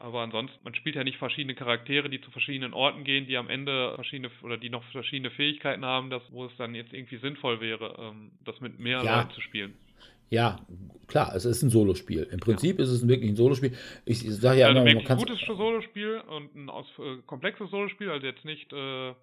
Aber 0.00 0.20
ansonsten, 0.20 0.58
man 0.62 0.74
spielt 0.74 0.96
ja 0.96 1.04
nicht 1.04 1.18
verschiedene 1.18 1.54
Charaktere, 1.54 2.08
die 2.08 2.20
zu 2.20 2.30
verschiedenen 2.30 2.72
Orten 2.72 3.04
gehen, 3.04 3.26
die 3.26 3.36
am 3.36 3.50
Ende 3.50 3.94
verschiedene 3.94 4.30
oder 4.42 4.56
die 4.56 4.70
noch 4.70 4.84
verschiedene 4.84 5.30
Fähigkeiten 5.30 5.84
haben, 5.84 6.10
das, 6.10 6.22
wo 6.30 6.46
es 6.46 6.56
dann 6.56 6.74
jetzt 6.74 6.92
irgendwie 6.92 7.18
sinnvoll 7.18 7.60
wäre, 7.60 7.96
ähm, 7.98 8.30
das 8.44 8.60
mit 8.60 8.78
mehr 8.78 9.02
ja. 9.02 9.18
Leuten 9.20 9.32
zu 9.32 9.40
spielen. 9.40 9.74
Ja, 10.30 10.60
klar, 11.06 11.34
es 11.34 11.44
ist 11.46 11.62
ein 11.62 11.70
Solospiel. 11.70 12.28
Im 12.30 12.38
Prinzip 12.38 12.78
ja. 12.78 12.84
ist 12.84 12.90
es 12.90 13.08
wirklich 13.08 13.30
ein 13.30 13.36
Solospiel. 13.36 13.72
Ich, 14.04 14.26
ich 14.26 14.34
sage 14.36 14.60
ja 14.60 14.66
also 14.68 14.80
immer, 14.80 14.94
man 14.94 15.04
kann. 15.04 15.18
Ein 15.18 15.24
gutes 15.24 15.40
Solospiel 15.40 16.20
und 16.28 16.54
ein 16.54 16.68
aus, 16.68 16.86
äh, 16.98 17.22
komplexes 17.26 17.70
Solospiel, 17.70 18.10
also 18.10 18.26
jetzt 18.26 18.44
nicht. 18.44 18.72
Äh, 18.72 19.14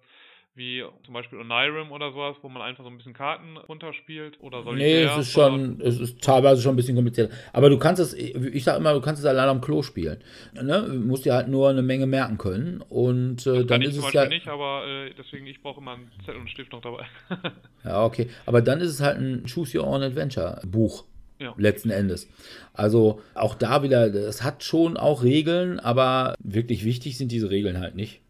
wie 0.56 0.82
zum 1.04 1.12
Beispiel 1.12 1.38
Onirim 1.38 1.92
oder 1.92 2.10
sowas, 2.12 2.36
wo 2.40 2.48
man 2.48 2.62
einfach 2.62 2.82
so 2.82 2.88
ein 2.88 2.96
bisschen 2.96 3.12
Karten 3.12 3.58
runterspielt 3.58 4.40
oder 4.40 4.62
soll 4.62 4.76
Nee, 4.76 5.02
es 5.02 5.18
ist 5.18 5.30
schon, 5.30 5.80
es 5.82 6.00
ist 6.00 6.22
teilweise 6.22 6.62
schon 6.62 6.72
ein 6.72 6.76
bisschen 6.76 6.96
komplizierter. 6.96 7.34
Aber 7.52 7.68
du 7.68 7.78
kannst 7.78 8.00
es, 8.00 8.14
ich 8.14 8.64
sag 8.64 8.78
immer, 8.78 8.94
du 8.94 9.02
kannst 9.02 9.20
es 9.20 9.26
allein 9.26 9.48
am 9.48 9.60
Klo 9.60 9.82
spielen. 9.82 10.18
Ne? 10.54 10.84
Du 10.88 10.94
musst 10.94 11.26
dir 11.26 11.34
halt 11.34 11.48
nur 11.48 11.68
eine 11.68 11.82
Menge 11.82 12.06
merken 12.06 12.38
können 12.38 12.82
und 12.88 13.46
äh, 13.46 13.66
dann 13.66 13.82
ist 13.82 13.98
es 13.98 14.12
ja. 14.12 14.26
nicht, 14.26 14.48
aber 14.48 14.86
äh, 14.86 15.12
deswegen, 15.18 15.46
ich 15.46 15.60
brauche 15.62 15.80
immer 15.80 15.92
einen 15.92 16.10
Zettel 16.20 16.34
und 16.34 16.40
einen 16.40 16.48
Stift 16.48 16.72
noch 16.72 16.80
dabei. 16.80 17.04
ja, 17.84 18.04
okay. 18.04 18.30
Aber 18.46 18.62
dann 18.62 18.80
ist 18.80 18.90
es 18.90 19.00
halt 19.02 19.18
ein 19.18 19.44
Choose 19.44 19.78
Your 19.78 19.86
Own 19.86 20.02
Adventure 20.02 20.62
Buch. 20.66 21.04
Ja. 21.38 21.54
Letzten 21.58 21.90
Endes. 21.90 22.30
Also 22.72 23.20
auch 23.34 23.54
da 23.54 23.82
wieder, 23.82 24.06
es 24.06 24.42
hat 24.42 24.64
schon 24.64 24.96
auch 24.96 25.22
Regeln, 25.22 25.78
aber 25.78 26.34
wirklich 26.42 26.86
wichtig 26.86 27.18
sind 27.18 27.30
diese 27.30 27.50
Regeln 27.50 27.78
halt 27.78 27.94
nicht. 27.94 28.22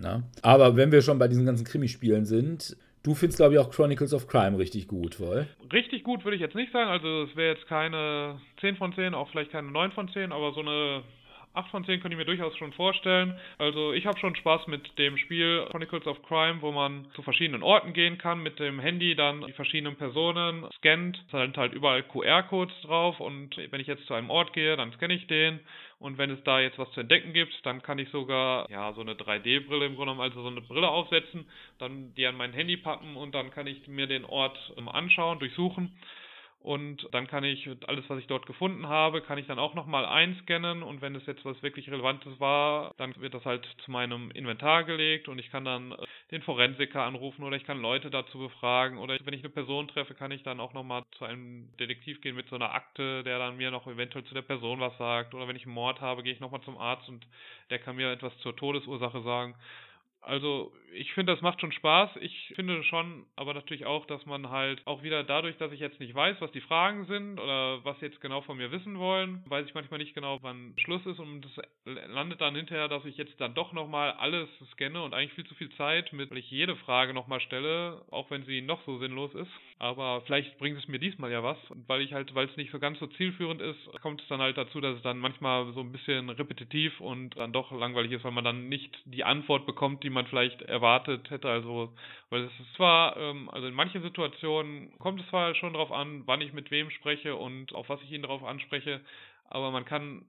Na? 0.00 0.22
Aber 0.42 0.76
wenn 0.76 0.92
wir 0.92 1.02
schon 1.02 1.18
bei 1.18 1.28
diesen 1.28 1.46
ganzen 1.46 1.64
Krimispielen 1.64 2.24
sind, 2.24 2.76
du 3.02 3.14
findest, 3.14 3.38
glaube 3.38 3.54
ich, 3.54 3.60
auch 3.60 3.70
Chronicles 3.70 4.14
of 4.14 4.26
Crime 4.26 4.58
richtig 4.58 4.88
gut, 4.88 5.20
wohl? 5.20 5.46
Richtig 5.72 6.04
gut 6.04 6.24
würde 6.24 6.36
ich 6.36 6.42
jetzt 6.42 6.54
nicht 6.54 6.72
sagen. 6.72 6.90
Also 6.90 7.24
es 7.24 7.36
wäre 7.36 7.54
jetzt 7.54 7.66
keine 7.66 8.40
10 8.60 8.76
von 8.76 8.94
10, 8.94 9.14
auch 9.14 9.28
vielleicht 9.30 9.52
keine 9.52 9.70
9 9.70 9.92
von 9.92 10.08
10, 10.08 10.32
aber 10.32 10.52
so 10.52 10.60
eine 10.60 11.02
8 11.52 11.70
von 11.70 11.84
10 11.84 12.00
könnte 12.00 12.14
ich 12.14 12.18
mir 12.18 12.24
durchaus 12.24 12.56
schon 12.56 12.72
vorstellen. 12.72 13.34
Also 13.58 13.92
ich 13.92 14.06
habe 14.06 14.18
schon 14.18 14.36
Spaß 14.36 14.68
mit 14.68 14.98
dem 14.98 15.16
Spiel 15.16 15.66
Chronicles 15.70 16.06
of 16.06 16.22
Crime, 16.22 16.62
wo 16.62 16.70
man 16.70 17.06
zu 17.14 17.22
verschiedenen 17.22 17.62
Orten 17.62 17.92
gehen 17.92 18.18
kann, 18.18 18.42
mit 18.42 18.58
dem 18.60 18.78
Handy 18.78 19.16
dann 19.16 19.42
die 19.46 19.52
verschiedenen 19.52 19.96
Personen 19.96 20.66
scannt. 20.76 21.22
Es 21.26 21.32
sind 21.32 21.56
halt 21.56 21.72
überall 21.72 22.04
QR-Codes 22.04 22.82
drauf 22.82 23.18
und 23.18 23.56
wenn 23.70 23.80
ich 23.80 23.88
jetzt 23.88 24.06
zu 24.06 24.14
einem 24.14 24.30
Ort 24.30 24.52
gehe, 24.52 24.76
dann 24.76 24.92
scanne 24.92 25.14
ich 25.14 25.26
den 25.26 25.58
und 26.00 26.18
wenn 26.18 26.30
es 26.30 26.42
da 26.44 26.60
jetzt 26.60 26.78
was 26.78 26.90
zu 26.92 27.00
entdecken 27.00 27.32
gibt, 27.32 27.54
dann 27.64 27.82
kann 27.82 27.98
ich 27.98 28.08
sogar 28.08 28.68
ja 28.70 28.92
so 28.94 29.02
eine 29.02 29.12
3D-Brille 29.12 29.86
im 29.86 29.94
Grunde 29.94 30.12
genommen, 30.12 30.20
also 30.20 30.42
so 30.42 30.48
eine 30.48 30.62
Brille 30.62 30.88
aufsetzen, 30.88 31.46
dann 31.78 32.14
die 32.14 32.26
an 32.26 32.36
mein 32.36 32.52
Handy 32.52 32.78
packen 32.78 33.16
und 33.16 33.34
dann 33.34 33.50
kann 33.50 33.66
ich 33.66 33.86
mir 33.86 34.06
den 34.06 34.24
Ort 34.24 34.58
ähm, 34.76 34.88
anschauen, 34.88 35.38
durchsuchen 35.38 35.92
und 36.62 37.08
dann 37.12 37.26
kann 37.26 37.42
ich 37.42 37.66
alles, 37.86 38.04
was 38.08 38.18
ich 38.18 38.26
dort 38.26 38.44
gefunden 38.44 38.86
habe, 38.86 39.22
kann 39.22 39.38
ich 39.38 39.46
dann 39.46 39.58
auch 39.58 39.72
nochmal 39.72 40.04
einscannen. 40.04 40.82
Und 40.82 41.00
wenn 41.00 41.14
es 41.14 41.24
jetzt 41.24 41.42
was 41.46 41.62
wirklich 41.62 41.90
Relevantes 41.90 42.38
war, 42.38 42.92
dann 42.98 43.18
wird 43.18 43.32
das 43.32 43.46
halt 43.46 43.66
zu 43.82 43.90
meinem 43.90 44.30
Inventar 44.32 44.84
gelegt. 44.84 45.28
Und 45.28 45.38
ich 45.38 45.50
kann 45.50 45.64
dann 45.64 45.92
äh, 45.92 45.96
den 46.30 46.42
Forensiker 46.42 47.02
anrufen 47.02 47.44
oder 47.44 47.56
ich 47.56 47.64
kann 47.64 47.80
Leute 47.80 48.10
dazu 48.10 48.38
befragen. 48.38 48.98
Oder 48.98 49.16
wenn 49.24 49.32
ich 49.32 49.40
eine 49.40 49.48
Person 49.48 49.88
treffe, 49.88 50.12
kann 50.12 50.32
ich 50.32 50.42
dann 50.42 50.60
auch 50.60 50.74
nochmal 50.74 51.02
zu 51.12 51.24
einem 51.24 51.74
Detektiv 51.78 52.20
gehen 52.20 52.36
mit 52.36 52.50
so 52.50 52.56
einer 52.56 52.74
Akte, 52.74 53.22
der 53.22 53.38
dann 53.38 53.56
mir 53.56 53.70
noch 53.70 53.86
eventuell 53.86 54.24
zu 54.24 54.34
der 54.34 54.42
Person 54.42 54.80
was 54.80 54.96
sagt. 54.98 55.34
Oder 55.34 55.48
wenn 55.48 55.56
ich 55.56 55.64
einen 55.64 55.74
Mord 55.74 56.02
habe, 56.02 56.22
gehe 56.22 56.34
ich 56.34 56.40
nochmal 56.40 56.60
zum 56.60 56.76
Arzt 56.76 57.08
und 57.08 57.26
der 57.70 57.78
kann 57.78 57.96
mir 57.96 58.12
etwas 58.12 58.36
zur 58.40 58.54
Todesursache 58.54 59.22
sagen. 59.22 59.54
Also 60.20 60.74
ich 60.92 61.12
finde, 61.12 61.32
das 61.32 61.42
macht 61.42 61.60
schon 61.60 61.72
Spaß. 61.72 62.10
Ich 62.20 62.52
finde 62.56 62.82
schon, 62.84 63.26
aber 63.36 63.54
natürlich 63.54 63.86
auch, 63.86 64.06
dass 64.06 64.26
man 64.26 64.50
halt 64.50 64.82
auch 64.86 65.02
wieder 65.02 65.22
dadurch, 65.24 65.56
dass 65.58 65.72
ich 65.72 65.80
jetzt 65.80 66.00
nicht 66.00 66.14
weiß, 66.14 66.40
was 66.40 66.52
die 66.52 66.60
Fragen 66.60 67.04
sind 67.06 67.38
oder 67.38 67.84
was 67.84 67.98
sie 68.00 68.06
jetzt 68.06 68.20
genau 68.20 68.40
von 68.42 68.56
mir 68.56 68.72
wissen 68.72 68.98
wollen, 68.98 69.42
weiß 69.46 69.66
ich 69.66 69.74
manchmal 69.74 69.98
nicht 69.98 70.14
genau, 70.14 70.38
wann 70.42 70.74
Schluss 70.78 71.04
ist 71.06 71.18
und 71.18 71.42
das 71.42 71.64
landet 71.84 72.40
dann 72.40 72.56
hinterher, 72.56 72.88
dass 72.88 73.04
ich 73.04 73.16
jetzt 73.16 73.40
dann 73.40 73.54
doch 73.54 73.72
nochmal 73.72 74.12
alles 74.12 74.48
scanne 74.72 75.02
und 75.02 75.14
eigentlich 75.14 75.34
viel 75.34 75.46
zu 75.46 75.54
viel 75.54 75.70
Zeit 75.76 76.12
mit, 76.12 76.30
weil 76.30 76.38
ich 76.38 76.50
jede 76.50 76.76
Frage 76.76 77.14
nochmal 77.14 77.40
stelle, 77.40 78.02
auch 78.10 78.30
wenn 78.30 78.44
sie 78.44 78.60
noch 78.60 78.82
so 78.84 78.98
sinnlos 78.98 79.34
ist. 79.34 79.50
Aber 79.78 80.22
vielleicht 80.26 80.58
bringt 80.58 80.78
es 80.78 80.88
mir 80.88 80.98
diesmal 80.98 81.30
ja 81.30 81.42
was, 81.42 81.58
und 81.70 81.88
weil 81.88 82.02
ich 82.02 82.12
halt, 82.12 82.34
weil 82.34 82.46
es 82.46 82.56
nicht 82.56 82.70
so 82.72 82.78
ganz 82.78 82.98
so 82.98 83.06
zielführend 83.06 83.62
ist, 83.62 83.78
kommt 84.02 84.20
es 84.20 84.28
dann 84.28 84.40
halt 84.40 84.56
dazu, 84.56 84.80
dass 84.80 84.96
es 84.96 85.02
dann 85.02 85.18
manchmal 85.18 85.72
so 85.72 85.80
ein 85.80 85.92
bisschen 85.92 86.28
repetitiv 86.28 87.00
und 87.00 87.36
dann 87.36 87.52
doch 87.52 87.72
langweilig 87.72 88.12
ist, 88.12 88.24
weil 88.24 88.32
man 88.32 88.44
dann 88.44 88.68
nicht 88.68 88.98
die 89.04 89.24
Antwort 89.24 89.66
bekommt, 89.66 90.04
die 90.04 90.10
man 90.10 90.26
vielleicht 90.26 90.62
erwartet 90.62 90.79
hätte. 90.80 91.48
Also, 91.48 91.92
weil 92.30 92.44
es 92.44 92.60
ist 92.60 92.74
zwar, 92.74 93.16
ähm, 93.16 93.48
also 93.50 93.66
in 93.66 93.74
manchen 93.74 94.02
Situationen 94.02 94.96
kommt 94.98 95.20
es 95.20 95.28
zwar 95.28 95.54
schon 95.54 95.72
darauf 95.72 95.92
an, 95.92 96.22
wann 96.26 96.40
ich 96.40 96.52
mit 96.52 96.70
wem 96.70 96.90
spreche 96.90 97.36
und 97.36 97.74
auf 97.74 97.88
was 97.88 98.02
ich 98.02 98.12
ihn 98.12 98.22
darauf 98.22 98.44
anspreche, 98.44 99.00
aber 99.48 99.70
man 99.70 99.84
kann 99.84 100.24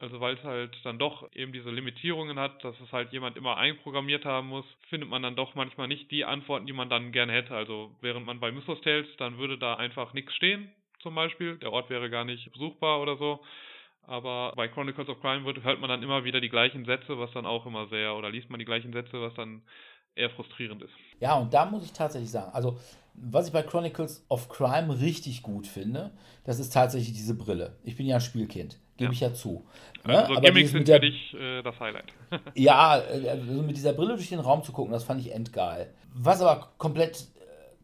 also 0.00 0.20
weil 0.20 0.34
es 0.34 0.44
halt 0.44 0.76
dann 0.84 0.98
doch 0.98 1.28
eben 1.34 1.52
diese 1.52 1.70
Limitierungen 1.70 2.38
hat, 2.38 2.62
dass 2.62 2.78
es 2.80 2.92
halt 2.92 3.12
jemand 3.12 3.36
immer 3.36 3.56
einprogrammiert 3.56 4.24
haben 4.24 4.48
muss, 4.48 4.64
findet 4.88 5.08
man 5.08 5.22
dann 5.22 5.34
doch 5.34 5.56
manchmal 5.56 5.88
nicht 5.88 6.10
die 6.12 6.24
Antworten, 6.24 6.66
die 6.66 6.72
man 6.72 6.88
dann 6.88 7.10
gerne 7.10 7.32
hätte. 7.32 7.54
Also 7.54 7.90
während 8.00 8.24
man 8.24 8.38
bei 8.38 8.52
Mythos 8.52 8.80
Tales, 8.82 9.08
dann 9.16 9.38
würde 9.38 9.58
da 9.58 9.74
einfach 9.74 10.12
nichts 10.12 10.34
stehen, 10.34 10.70
zum 11.00 11.16
Beispiel. 11.16 11.56
Der 11.58 11.72
Ort 11.72 11.90
wäre 11.90 12.10
gar 12.10 12.24
nicht 12.24 12.50
besuchbar 12.52 13.00
oder 13.00 13.16
so. 13.16 13.40
Aber 14.08 14.54
bei 14.56 14.68
Chronicles 14.68 15.08
of 15.10 15.20
Crime 15.20 15.44
wird, 15.44 15.62
hört 15.62 15.80
man 15.80 15.90
dann 15.90 16.02
immer 16.02 16.24
wieder 16.24 16.40
die 16.40 16.48
gleichen 16.48 16.86
Sätze, 16.86 17.18
was 17.18 17.30
dann 17.32 17.44
auch 17.44 17.66
immer 17.66 17.86
sehr, 17.88 18.16
oder 18.16 18.30
liest 18.30 18.48
man 18.48 18.58
die 18.58 18.64
gleichen 18.64 18.92
Sätze, 18.92 19.20
was 19.20 19.34
dann 19.34 19.60
eher 20.14 20.30
frustrierend 20.30 20.82
ist. 20.82 20.94
Ja, 21.20 21.34
und 21.34 21.52
da 21.52 21.66
muss 21.66 21.84
ich 21.84 21.92
tatsächlich 21.92 22.30
sagen, 22.30 22.50
also 22.52 22.78
was 23.14 23.48
ich 23.48 23.52
bei 23.52 23.62
Chronicles 23.62 24.24
of 24.30 24.48
Crime 24.48 24.98
richtig 24.98 25.42
gut 25.42 25.66
finde, 25.66 26.12
das 26.44 26.58
ist 26.58 26.72
tatsächlich 26.72 27.12
diese 27.12 27.34
Brille. 27.34 27.76
Ich 27.84 27.96
bin 27.96 28.06
ja 28.06 28.16
ein 28.16 28.20
Spielkind, 28.22 28.78
gebe 28.96 29.10
ja. 29.10 29.12
ich 29.12 29.20
ja 29.20 29.34
zu. 29.34 29.66
Ne? 30.06 30.26
Also 30.26 30.40
Gimmicks 30.40 30.70
sind 30.70 30.88
der, 30.88 30.96
für 30.96 31.06
dich 31.06 31.34
äh, 31.34 31.62
das 31.62 31.78
Highlight. 31.78 32.12
ja, 32.54 32.90
also 32.90 33.62
mit 33.62 33.76
dieser 33.76 33.92
Brille 33.92 34.14
durch 34.14 34.30
den 34.30 34.40
Raum 34.40 34.62
zu 34.62 34.72
gucken, 34.72 34.92
das 34.92 35.04
fand 35.04 35.20
ich 35.20 35.32
endgeil. 35.32 35.92
Was 36.14 36.40
aber 36.40 36.72
komplett 36.78 37.26
äh, 37.36 37.37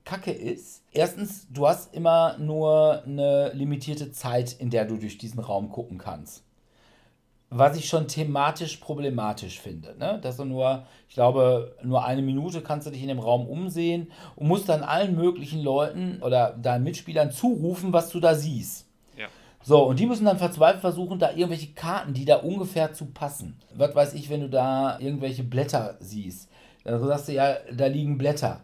kacke 0.05 0.33
ist, 0.33 0.83
erstens, 0.93 1.47
du 1.51 1.67
hast 1.67 1.95
immer 1.95 2.39
nur 2.39 3.03
eine 3.05 3.53
limitierte 3.53 4.13
Zeit, 4.13 4.53
in 4.53 4.71
der 4.71 4.85
du 4.85 4.97
durch 4.97 5.19
diesen 5.19 5.41
Raum 5.41 5.71
gucken 5.71 5.99
kannst 5.99 6.45
was 7.57 7.77
ich 7.77 7.89
schon 7.89 8.09
thematisch 8.09 8.79
problematisch 8.79 9.61
finde. 9.61 9.95
Ne? 9.97 10.19
Dass 10.21 10.37
du 10.37 10.45
nur, 10.45 10.87
ich 11.09 11.15
glaube, 11.15 11.77
nur 11.83 12.05
eine 12.05 12.21
Minute 12.21 12.63
kannst 12.63 12.87
du 12.87 12.91
dich 12.91 13.03
in 13.03 13.09
dem 13.09 13.21
Raum 13.21 13.47
umsehen 13.47 14.11
und 14.35 14.49
musst 14.49 14.69
dann 14.69 14.83
allen 14.83 15.15
möglichen 15.15 15.63
Leuten 15.63 16.21
oder 16.21 16.53
deinen 16.53 16.83
Mitspielern 16.83 17.31
zurufen, 17.31 17.93
was 17.93 18.11
du 18.11 18.19
da 18.19 18.35
siehst. 18.35 18.89
Ja. 19.17 19.29
So, 19.63 19.85
und 19.85 20.01
die 20.01 20.07
müssen 20.07 20.25
dann 20.25 20.39
verzweifelt 20.39 20.81
versuchen, 20.81 21.21
da 21.21 21.31
irgendwelche 21.31 21.73
Karten, 21.75 22.13
die 22.13 22.25
da 22.25 22.37
ungefähr 22.37 22.93
zu 22.93 23.07
passen. 23.07 23.57
Was 23.75 23.95
weiß 23.95 24.15
ich, 24.15 24.31
wenn 24.31 24.41
du 24.41 24.49
da 24.49 24.99
irgendwelche 24.99 25.45
Blätter 25.45 25.97
siehst. 26.01 26.51
Dann 26.83 27.01
sagst 27.07 27.29
du 27.29 27.33
ja, 27.33 27.57
da 27.73 27.87
liegen 27.87 28.19
Blätter. 28.19 28.63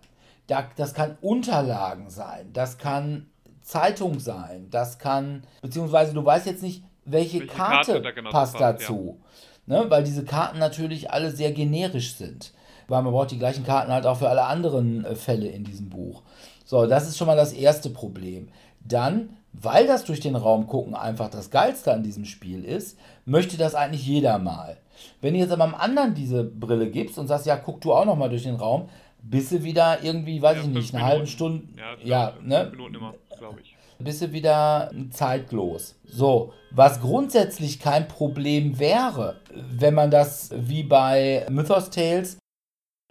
Da, 0.51 0.68
das 0.76 0.94
kann 0.94 1.16
Unterlagen 1.20 2.11
sein, 2.11 2.51
das 2.53 2.76
kann 2.76 3.30
Zeitung 3.62 4.18
sein, 4.18 4.68
das 4.70 4.98
kann, 4.98 5.44
beziehungsweise 5.62 6.12
du 6.12 6.24
weißt 6.24 6.46
jetzt 6.46 6.62
nicht, 6.62 6.82
welche, 7.05 7.40
welche 7.40 7.46
Karte, 7.46 7.92
Karte 7.92 8.03
da 8.03 8.11
genau 8.11 8.30
passt 8.30 8.59
dazu. 8.59 9.20
Ja. 9.66 9.82
Ne? 9.82 9.90
Weil 9.90 10.03
diese 10.03 10.24
Karten 10.24 10.59
natürlich 10.59 11.12
alle 11.12 11.30
sehr 11.30 11.53
generisch 11.53 12.14
sind. 12.14 12.53
Weil 12.88 13.03
man 13.03 13.12
braucht 13.12 13.30
die 13.30 13.38
gleichen 13.38 13.64
Karten 13.64 13.92
halt 13.92 14.07
auch 14.07 14.16
für 14.16 14.28
alle 14.28 14.44
anderen 14.44 15.05
äh, 15.05 15.14
Fälle 15.14 15.46
in 15.46 15.62
diesem 15.62 15.88
Buch. 15.88 16.22
So, 16.64 16.86
das 16.86 17.09
ist 17.09 17.16
schon 17.16 17.28
mal 17.28 17.36
das 17.36 17.53
erste 17.53 17.90
Problem. 17.90 18.48
Dann, 18.80 19.36
weil 19.53 19.86
das 19.86 20.05
durch 20.05 20.18
den 20.18 20.34
Raum 20.34 20.66
gucken 20.66 20.96
einfach 20.96 21.30
das 21.30 21.51
Geilste 21.51 21.92
an 21.92 22.03
diesem 22.03 22.24
Spiel 22.24 22.64
ist, 22.64 22.98
möchte 23.24 23.57
das 23.57 23.76
eigentlich 23.76 24.05
jeder 24.05 24.38
mal. 24.38 24.78
Wenn 25.20 25.34
du 25.34 25.40
jetzt 25.40 25.53
aber 25.53 25.64
am 25.64 25.74
anderen 25.76 26.14
diese 26.14 26.42
Brille 26.42 26.90
gibst 26.90 27.18
und 27.18 27.28
sagst, 27.28 27.46
ja, 27.46 27.57
guck 27.57 27.80
du 27.80 27.92
auch 27.92 28.05
noch 28.05 28.16
mal 28.16 28.28
durch 28.28 28.42
den 28.42 28.57
Raum, 28.57 28.88
bist 29.22 29.52
du 29.52 29.62
wieder 29.62 30.02
irgendwie, 30.02 30.40
weiß 30.40 30.56
ja, 30.56 30.62
ich 30.62 30.68
nicht, 30.68 30.94
eine 30.94 31.04
halbe 31.04 31.26
Stunde. 31.26 31.66
Ja, 31.76 31.96
ja 32.02 32.34
ne? 32.42 32.68
Minuten 32.70 32.94
immer, 32.96 33.14
glaube 33.38 33.60
ich 33.60 33.76
bist 34.00 34.22
du 34.22 34.32
wieder 34.32 34.90
zeitlos. 35.10 35.96
So, 36.04 36.52
was 36.70 37.00
grundsätzlich 37.00 37.78
kein 37.78 38.08
Problem 38.08 38.78
wäre, 38.78 39.40
wenn 39.52 39.94
man 39.94 40.10
das 40.10 40.50
wie 40.54 40.82
bei 40.82 41.46
Mythos 41.50 41.90
Tales, 41.90 42.38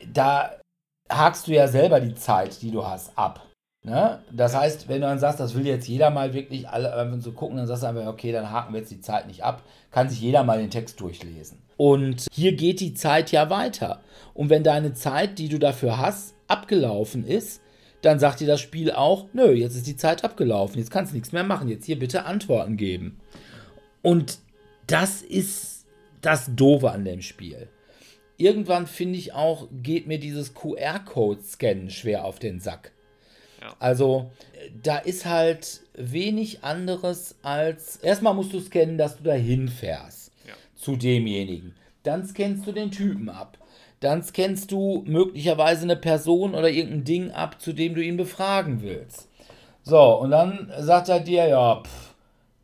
da 0.05 0.59
hakst 1.09 1.47
du 1.47 1.53
ja 1.53 1.67
selber 1.67 1.99
die 1.99 2.15
Zeit, 2.15 2.61
die 2.61 2.71
du 2.71 2.85
hast, 2.85 3.17
ab. 3.17 3.45
Ne? 3.83 4.19
Das 4.31 4.55
heißt, 4.55 4.89
wenn 4.89 5.01
du 5.01 5.07
dann 5.07 5.19
sagst, 5.19 5.39
das 5.39 5.55
will 5.55 5.65
jetzt 5.65 5.87
jeder 5.87 6.09
mal 6.09 6.33
wirklich 6.33 6.67
alle 6.67 6.89
äh, 6.89 7.21
so 7.21 7.31
gucken, 7.31 7.57
dann 7.57 7.67
sagst 7.67 7.83
du 7.83 7.87
einfach, 7.87 8.07
okay, 8.07 8.31
dann 8.31 8.51
haken 8.51 8.73
wir 8.73 8.81
jetzt 8.81 8.91
die 8.91 8.99
Zeit 8.99 9.27
nicht 9.27 9.43
ab, 9.43 9.63
kann 9.91 10.09
sich 10.09 10.19
jeder 10.19 10.43
mal 10.43 10.59
den 10.59 10.69
Text 10.69 10.99
durchlesen. 10.99 11.59
Und 11.77 12.27
hier 12.31 12.53
geht 12.55 12.81
die 12.81 12.93
Zeit 12.93 13.31
ja 13.31 13.49
weiter. 13.49 14.01
Und 14.33 14.49
wenn 14.49 14.63
deine 14.63 14.93
Zeit, 14.93 15.39
die 15.39 15.47
du 15.47 15.59
dafür 15.59 15.97
hast, 15.97 16.35
abgelaufen 16.47 17.25
ist, 17.25 17.61
dann 18.01 18.19
sagt 18.19 18.41
dir 18.41 18.47
das 18.47 18.59
Spiel 18.59 18.91
auch, 18.91 19.27
nö, 19.33 19.51
jetzt 19.51 19.75
ist 19.75 19.87
die 19.87 19.97
Zeit 19.97 20.23
abgelaufen, 20.23 20.77
jetzt 20.77 20.91
kannst 20.91 21.11
du 21.11 21.15
nichts 21.15 21.31
mehr 21.31 21.43
machen, 21.43 21.69
jetzt 21.69 21.85
hier 21.85 21.99
bitte 21.99 22.25
Antworten 22.25 22.75
geben. 22.75 23.19
Und 24.01 24.39
das 24.87 25.21
ist 25.21 25.85
das 26.21 26.53
Doofe 26.53 26.91
an 26.91 27.05
dem 27.05 27.21
Spiel. 27.21 27.69
Irgendwann 28.37 28.87
finde 28.87 29.19
ich 29.19 29.33
auch, 29.33 29.67
geht 29.71 30.07
mir 30.07 30.19
dieses 30.19 30.53
QR-Code-Scannen 30.53 31.89
schwer 31.89 32.23
auf 32.25 32.39
den 32.39 32.59
Sack. 32.59 32.93
Ja. 33.61 33.75
Also, 33.79 34.31
da 34.81 34.97
ist 34.97 35.25
halt 35.25 35.81
wenig 35.95 36.63
anderes 36.63 37.35
als. 37.41 37.97
Erstmal 37.97 38.33
musst 38.33 38.53
du 38.53 38.59
scannen, 38.59 38.97
dass 38.97 39.17
du 39.17 39.23
dahin 39.23 39.67
fährst. 39.67 40.31
zu 40.79 40.95
demjenigen. 40.95 41.75
Dann 42.03 42.25
scannst 42.25 42.65
du 42.65 42.71
den 42.71 42.91
Typen 42.91 43.29
ab. 43.29 43.57
Dann 43.99 44.23
scannst 44.23 44.71
du 44.71 45.03
möglicherweise 45.05 45.83
eine 45.83 45.97
Person 45.97 46.55
oder 46.55 46.69
irgendein 46.69 47.03
Ding 47.03 47.31
ab, 47.31 47.61
zu 47.61 47.73
dem 47.73 47.95
du 47.95 48.03
ihn 48.03 48.15
befragen 48.15 48.81
willst. 48.81 49.27
So, 49.83 50.19
und 50.19 50.31
dann 50.31 50.71
sagt 50.79 51.09
er 51.09 51.19
dir, 51.19 51.47
ja, 51.47 51.83
pff, 51.83 52.13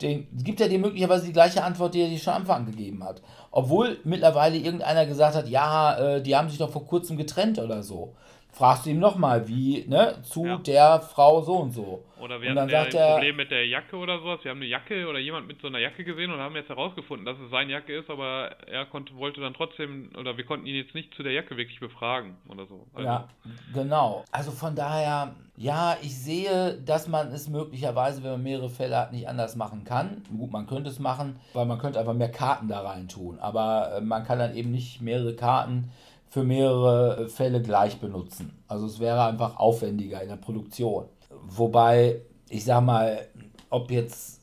den, 0.01 0.27
gibt 0.31 0.61
er 0.61 0.69
dir 0.69 0.79
möglicherweise 0.79 1.25
die 1.25 1.33
gleiche 1.33 1.63
Antwort, 1.63 1.93
die 1.93 2.01
er 2.01 2.09
dir 2.09 2.19
schon 2.19 2.33
am 2.33 2.41
Anfang 2.41 2.65
gegeben 2.65 3.03
hat. 3.03 3.21
Obwohl 3.51 3.99
mittlerweile 4.03 4.57
irgendeiner 4.57 5.05
gesagt 5.05 5.35
hat, 5.35 5.49
ja, 5.49 5.97
äh, 5.97 6.21
die 6.21 6.35
haben 6.35 6.49
sich 6.49 6.57
doch 6.57 6.71
vor 6.71 6.85
kurzem 6.85 7.17
getrennt 7.17 7.59
oder 7.59 7.83
so 7.83 8.13
fragst 8.55 8.85
du 8.85 8.91
ihm 8.91 8.99
nochmal, 8.99 9.47
wie, 9.47 9.85
ne, 9.87 10.15
zu 10.23 10.45
ja. 10.45 10.57
der 10.57 11.01
Frau 11.01 11.41
so 11.41 11.57
und 11.57 11.71
so. 11.71 12.05
Oder 12.17 12.41
wir 12.41 12.55
hatten 12.55 12.69
ja 12.69 12.83
ein 12.83 12.91
er, 12.91 13.13
Problem 13.13 13.35
mit 13.35 13.51
der 13.51 13.67
Jacke 13.67 13.97
oder 13.97 14.19
sowas. 14.19 14.39
Wir 14.43 14.51
haben 14.51 14.59
eine 14.59 14.67
Jacke 14.67 15.07
oder 15.07 15.19
jemand 15.19 15.47
mit 15.47 15.59
so 15.61 15.67
einer 15.67 15.79
Jacke 15.79 16.05
gesehen 16.05 16.31
und 16.31 16.39
haben 16.39 16.55
jetzt 16.55 16.69
herausgefunden, 16.69 17.25
dass 17.25 17.37
es 17.37 17.51
seine 17.51 17.73
Jacke 17.73 17.93
ist, 17.93 18.09
aber 18.09 18.51
er 18.67 18.85
konnte, 18.85 19.13
wollte 19.17 19.41
dann 19.41 19.53
trotzdem, 19.53 20.09
oder 20.17 20.37
wir 20.37 20.45
konnten 20.45 20.65
ihn 20.65 20.75
jetzt 20.75 20.95
nicht 20.95 21.13
zu 21.13 21.23
der 21.23 21.33
Jacke 21.33 21.57
wirklich 21.57 21.81
befragen 21.81 22.37
oder 22.47 22.65
so. 22.65 22.87
Also. 22.93 23.07
Ja, 23.07 23.27
genau. 23.73 24.23
Also 24.31 24.51
von 24.51 24.73
daher, 24.73 25.35
ja, 25.57 25.97
ich 26.01 26.17
sehe, 26.17 26.79
dass 26.85 27.09
man 27.09 27.27
es 27.33 27.49
möglicherweise, 27.49 28.23
wenn 28.23 28.31
man 28.31 28.43
mehrere 28.43 28.69
Fälle 28.69 28.97
hat, 28.97 29.11
nicht 29.11 29.27
anders 29.27 29.57
machen 29.57 29.83
kann. 29.83 30.23
Gut, 30.35 30.51
man 30.51 30.65
könnte 30.65 30.89
es 30.89 30.99
machen, 30.99 31.35
weil 31.53 31.65
man 31.65 31.77
könnte 31.77 31.99
einfach 31.99 32.13
mehr 32.13 32.31
Karten 32.31 32.69
da 32.69 32.79
rein 32.79 33.09
tun. 33.09 33.37
Aber 33.39 33.97
äh, 33.97 34.01
man 34.01 34.23
kann 34.23 34.39
dann 34.39 34.55
eben 34.55 34.71
nicht 34.71 35.01
mehrere 35.01 35.35
Karten 35.35 35.91
für 36.35 36.43
mehrere 36.43 37.29
Fälle 37.29 37.61
gleich 37.61 37.97
benutzen. 38.01 38.61
Also 38.67 38.87
es 38.87 38.99
wäre 38.99 39.23
einfach 39.23 39.55
aufwendiger 39.55 40.21
in 40.21 40.27
der 40.27 40.35
Produktion. 40.35 41.05
Wobei, 41.47 42.23
ich 42.49 42.65
sag 42.65 42.83
mal, 42.83 43.25
ob 43.69 43.89
jetzt 43.89 44.41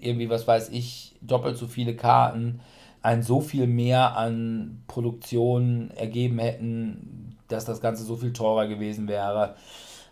irgendwie, 0.00 0.30
was 0.30 0.48
weiß 0.48 0.70
ich, 0.70 1.14
doppelt 1.20 1.58
so 1.58 1.66
viele 1.66 1.96
Karten 1.96 2.60
ein 3.02 3.22
so 3.22 3.42
viel 3.42 3.66
mehr 3.66 4.16
an 4.16 4.84
Produktion 4.86 5.90
ergeben 5.90 6.38
hätten, 6.38 7.36
dass 7.48 7.66
das 7.66 7.82
Ganze 7.82 8.04
so 8.04 8.16
viel 8.16 8.32
teurer 8.32 8.66
gewesen 8.66 9.06
wäre, 9.06 9.54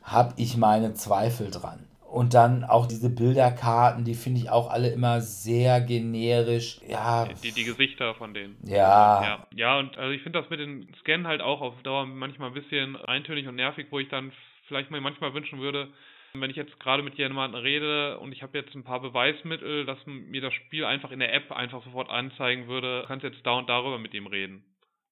habe 0.03 0.35
ich 0.37 0.59
meine 0.59 0.93
Zweifel 0.93 1.51
dran. 1.51 1.79
Und 2.13 2.35
dann 2.35 2.63
auch 2.63 2.87
diese 2.87 3.09
Bilderkarten, 3.09 4.05
die 4.05 4.13
finde 4.13 4.41
ich 4.41 4.51
auch 4.51 4.71
alle 4.71 4.91
immer 4.91 5.23
sehr 5.23 5.81
generisch. 5.81 6.79
Ja. 6.87 7.27
Die, 7.43 7.53
die 7.53 7.65
Gesichter 7.65 8.15
von 8.15 8.35
denen. 8.35 8.59
Ja. 8.67 9.23
Ja, 9.23 9.47
ja 9.55 9.79
und 9.79 9.97
also 9.97 10.13
ich 10.13 10.23
finde 10.23 10.39
das 10.39 10.51
mit 10.51 10.61
den 10.61 10.93
Scannen 11.01 11.27
halt 11.27 11.41
auch 11.41 11.63
auf 11.63 11.83
Dauer 11.83 12.05
manchmal 12.05 12.49
ein 12.49 12.55
bisschen 12.55 12.97
eintönig 12.97 13.49
und 13.49 13.55
nervig, 13.55 13.87
wo 13.89 13.99
ich 13.99 14.11
dann 14.11 14.31
vielleicht 14.69 14.91
mir 14.91 15.01
manchmal 15.01 15.33
wünschen 15.33 15.61
würde, 15.61 15.89
wenn 16.35 16.51
ich 16.51 16.57
jetzt 16.57 16.79
gerade 16.79 17.03
mit 17.03 17.15
jemandem 17.15 17.63
rede 17.63 18.19
und 18.19 18.33
ich 18.33 18.43
habe 18.43 18.59
jetzt 18.59 18.75
ein 18.75 18.85
paar 18.85 19.01
Beweismittel, 19.01 19.87
dass 19.87 19.99
mir 20.05 20.43
das 20.43 20.53
Spiel 20.53 20.85
einfach 20.85 21.13
in 21.13 21.19
der 21.19 21.33
App 21.33 21.51
einfach 21.51 21.83
sofort 21.83 22.11
anzeigen 22.11 22.69
würde, 22.69 23.05
kannst 23.09 23.25
jetzt 23.25 23.41
da 23.47 23.53
und 23.53 23.71
darüber 23.71 23.99
mit 23.99 24.13
ihm 24.13 24.27
reden 24.27 24.63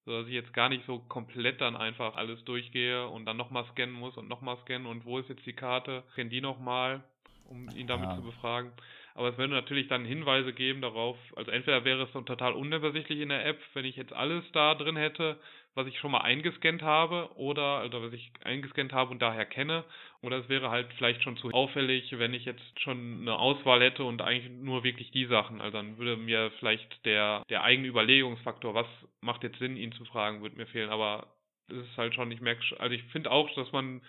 dass 0.05 0.27
ich 0.27 0.33
jetzt 0.33 0.53
gar 0.53 0.69
nicht 0.69 0.85
so 0.85 0.99
komplett 0.99 1.61
dann 1.61 1.75
einfach 1.75 2.15
alles 2.15 2.43
durchgehe 2.43 3.07
und 3.07 3.25
dann 3.25 3.37
nochmal 3.37 3.65
scannen 3.65 3.93
muss 3.95 4.17
und 4.17 4.27
nochmal 4.27 4.57
scannen 4.57 4.87
und 4.87 5.05
wo 5.05 5.19
ist 5.19 5.29
jetzt 5.29 5.45
die 5.45 5.53
Karte, 5.53 6.03
scanne 6.13 6.29
die 6.29 6.41
nochmal, 6.41 7.03
um 7.45 7.69
ihn 7.75 7.87
damit 7.87 8.09
ja. 8.09 8.15
zu 8.15 8.23
befragen. 8.23 8.71
Aber 9.13 9.29
es 9.29 9.37
würde 9.37 9.53
natürlich 9.53 9.87
dann 9.87 10.05
Hinweise 10.05 10.53
geben 10.53 10.81
darauf, 10.81 11.17
also 11.35 11.51
entweder 11.51 11.83
wäre 11.83 12.03
es 12.03 12.11
dann 12.13 12.25
total 12.25 12.53
unübersichtlich 12.53 13.19
in 13.19 13.29
der 13.29 13.45
App, 13.45 13.59
wenn 13.73 13.85
ich 13.85 13.97
jetzt 13.97 14.13
alles 14.13 14.43
da 14.53 14.73
drin 14.73 14.95
hätte, 14.95 15.37
was 15.75 15.87
ich 15.87 15.99
schon 15.99 16.11
mal 16.11 16.21
eingescannt 16.21 16.81
habe 16.81 17.29
oder 17.35 17.79
also 17.79 18.01
was 18.01 18.13
ich 18.13 18.31
eingescannt 18.43 18.93
habe 18.93 19.11
und 19.11 19.21
daher 19.21 19.45
kenne. 19.45 19.83
Oder 20.23 20.37
es 20.37 20.49
wäre 20.49 20.69
halt 20.69 20.87
vielleicht 20.97 21.23
schon 21.23 21.37
zu 21.37 21.49
auffällig, 21.51 22.11
wenn 22.17 22.33
ich 22.33 22.45
jetzt 22.45 22.79
schon 22.79 23.21
eine 23.21 23.39
Auswahl 23.39 23.81
hätte 23.81 24.03
und 24.03 24.21
eigentlich 24.21 24.51
nur 24.51 24.83
wirklich 24.83 25.11
die 25.11 25.25
Sachen. 25.25 25.61
Also 25.61 25.77
dann 25.77 25.97
würde 25.97 26.15
mir 26.15 26.51
vielleicht 26.59 27.05
der, 27.05 27.43
der 27.49 27.63
eigene 27.63 27.87
Überlegungsfaktor, 27.87 28.73
was 28.73 28.87
macht 29.21 29.43
jetzt 29.43 29.57
Sinn, 29.59 29.77
ihn 29.77 29.91
zu 29.93 30.05
fragen, 30.05 30.41
würde 30.41 30.57
mir 30.57 30.67
fehlen. 30.67 30.91
Aber 30.91 31.27
das 31.69 31.79
ist 31.79 31.97
halt 31.97 32.13
schon, 32.13 32.31
ich 32.31 32.41
merke, 32.41 32.61
also 32.79 32.93
ich 32.93 33.03
finde 33.05 33.31
auch, 33.31 33.49
dass 33.55 33.71
man 33.71 34.01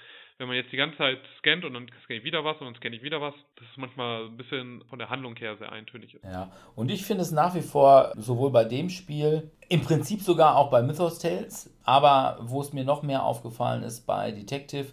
wenn 0.42 0.48
man 0.48 0.56
jetzt 0.56 0.72
die 0.72 0.76
ganze 0.76 0.98
Zeit 0.98 1.18
scannt 1.38 1.64
und 1.64 1.74
dann 1.74 1.86
scanne 2.02 2.18
ich 2.18 2.24
wieder 2.24 2.44
was 2.44 2.58
und 2.58 2.66
dann 2.66 2.74
scanne 2.74 2.96
ich 2.96 3.02
wieder 3.02 3.20
was, 3.20 3.32
das 3.56 3.68
ist 3.68 3.78
manchmal 3.78 4.24
ein 4.24 4.36
bisschen 4.36 4.82
von 4.90 4.98
der 4.98 5.08
Handlung 5.08 5.36
her 5.36 5.56
sehr 5.56 5.70
eintönig 5.70 6.14
ist. 6.14 6.24
Ja, 6.24 6.50
und 6.74 6.90
ich 6.90 7.04
finde 7.04 7.22
es 7.22 7.30
nach 7.30 7.54
wie 7.54 7.62
vor 7.62 8.12
sowohl 8.16 8.50
bei 8.50 8.64
dem 8.64 8.90
Spiel, 8.90 9.52
im 9.68 9.82
Prinzip 9.82 10.20
sogar 10.20 10.56
auch 10.56 10.68
bei 10.68 10.82
Mythos 10.82 11.20
Tales, 11.20 11.72
aber 11.84 12.38
wo 12.42 12.60
es 12.60 12.72
mir 12.72 12.84
noch 12.84 13.02
mehr 13.02 13.24
aufgefallen 13.24 13.84
ist 13.84 14.06
bei 14.06 14.32
Detective, 14.32 14.92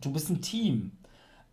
du 0.00 0.12
bist 0.12 0.30
ein 0.30 0.40
Team. 0.40 0.92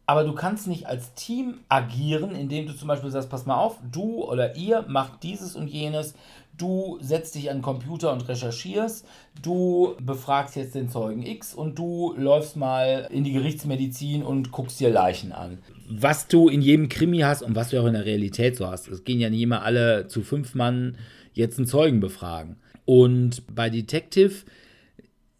Aber 0.09 0.23
du 0.23 0.33
kannst 0.33 0.67
nicht 0.67 0.87
als 0.87 1.13
Team 1.15 1.55
agieren, 1.67 2.33
indem 2.33 2.65
du 2.65 2.73
zum 2.73 2.87
Beispiel 2.87 3.11
sagst, 3.11 3.29
pass 3.29 3.45
mal 3.45 3.57
auf, 3.57 3.77
du 3.91 4.23
oder 4.23 4.55
ihr 4.55 4.85
macht 4.87 5.21
dieses 5.23 5.57
und 5.57 5.67
jenes, 5.67 6.13
du 6.57 6.97
setzt 7.01 7.35
dich 7.35 7.49
an 7.51 7.57
den 7.57 7.61
Computer 7.61 8.13
und 8.13 8.27
recherchierst, 8.27 9.05
du 9.41 9.95
befragst 10.01 10.55
jetzt 10.55 10.75
den 10.75 10.89
Zeugen 10.89 11.23
X 11.23 11.53
und 11.53 11.77
du 11.77 12.15
läufst 12.17 12.55
mal 12.55 13.09
in 13.11 13.25
die 13.25 13.33
Gerichtsmedizin 13.33 14.23
und 14.23 14.51
guckst 14.51 14.79
dir 14.79 14.89
Leichen 14.89 15.33
an. 15.33 15.59
Was 15.89 16.29
du 16.29 16.47
in 16.47 16.61
jedem 16.61 16.87
Krimi 16.87 17.19
hast 17.19 17.43
und 17.43 17.55
was 17.55 17.69
du 17.69 17.81
auch 17.81 17.85
in 17.85 17.93
der 17.93 18.05
Realität 18.05 18.55
so 18.55 18.67
hast. 18.67 18.87
Es 18.87 19.03
gehen 19.03 19.19
ja 19.19 19.29
nicht 19.29 19.41
immer 19.41 19.63
alle 19.63 20.07
zu 20.07 20.21
fünf 20.21 20.55
Mann 20.55 20.97
jetzt 21.33 21.57
einen 21.57 21.67
Zeugen 21.67 21.99
befragen. 21.99 22.55
Und 22.85 23.43
bei 23.53 23.69
Detective 23.69 24.45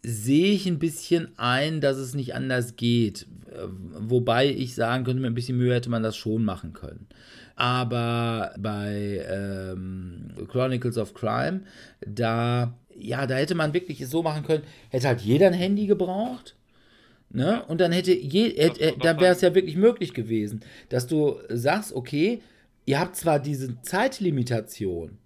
sehe 0.02 0.52
ich 0.52 0.66
ein 0.66 0.78
bisschen 0.78 1.36
ein, 1.38 1.80
dass 1.80 1.96
es 1.96 2.14
nicht 2.14 2.34
anders 2.34 2.76
geht. 2.76 3.26
Wobei 3.92 4.48
ich 4.48 4.74
sagen 4.74 5.04
könnte, 5.04 5.20
mit 5.20 5.30
ein 5.30 5.34
bisschen 5.34 5.58
Mühe 5.58 5.74
hätte 5.74 5.90
man 5.90 6.02
das 6.02 6.16
schon 6.16 6.44
machen 6.44 6.72
können. 6.72 7.06
Aber 7.56 8.54
bei 8.58 9.24
ähm, 9.28 10.30
Chronicles 10.48 10.96
of 10.96 11.14
Crime, 11.14 11.62
da, 12.06 12.78
ja, 12.96 13.26
da 13.26 13.34
hätte 13.34 13.56
man 13.56 13.74
wirklich 13.74 14.06
so 14.06 14.22
machen 14.22 14.44
können, 14.44 14.62
hätte 14.90 15.08
halt 15.08 15.22
jeder 15.22 15.48
ein 15.48 15.54
Handy 15.54 15.86
gebraucht. 15.86 16.54
Ne? 17.30 17.64
Und 17.66 17.80
dann 17.80 17.92
hätte 17.92 18.12
je, 18.12 18.50
hätte, 18.50 18.80
äh, 18.80 18.92
da 18.98 19.18
wäre 19.20 19.34
es 19.34 19.40
ja 19.40 19.54
wirklich 19.54 19.76
möglich 19.76 20.14
gewesen, 20.14 20.60
dass 20.88 21.06
du 21.06 21.36
sagst, 21.48 21.92
okay, 21.92 22.40
ihr 22.86 23.00
habt 23.00 23.16
zwar 23.16 23.38
diese 23.40 23.82
Zeitlimitation, 23.82 25.18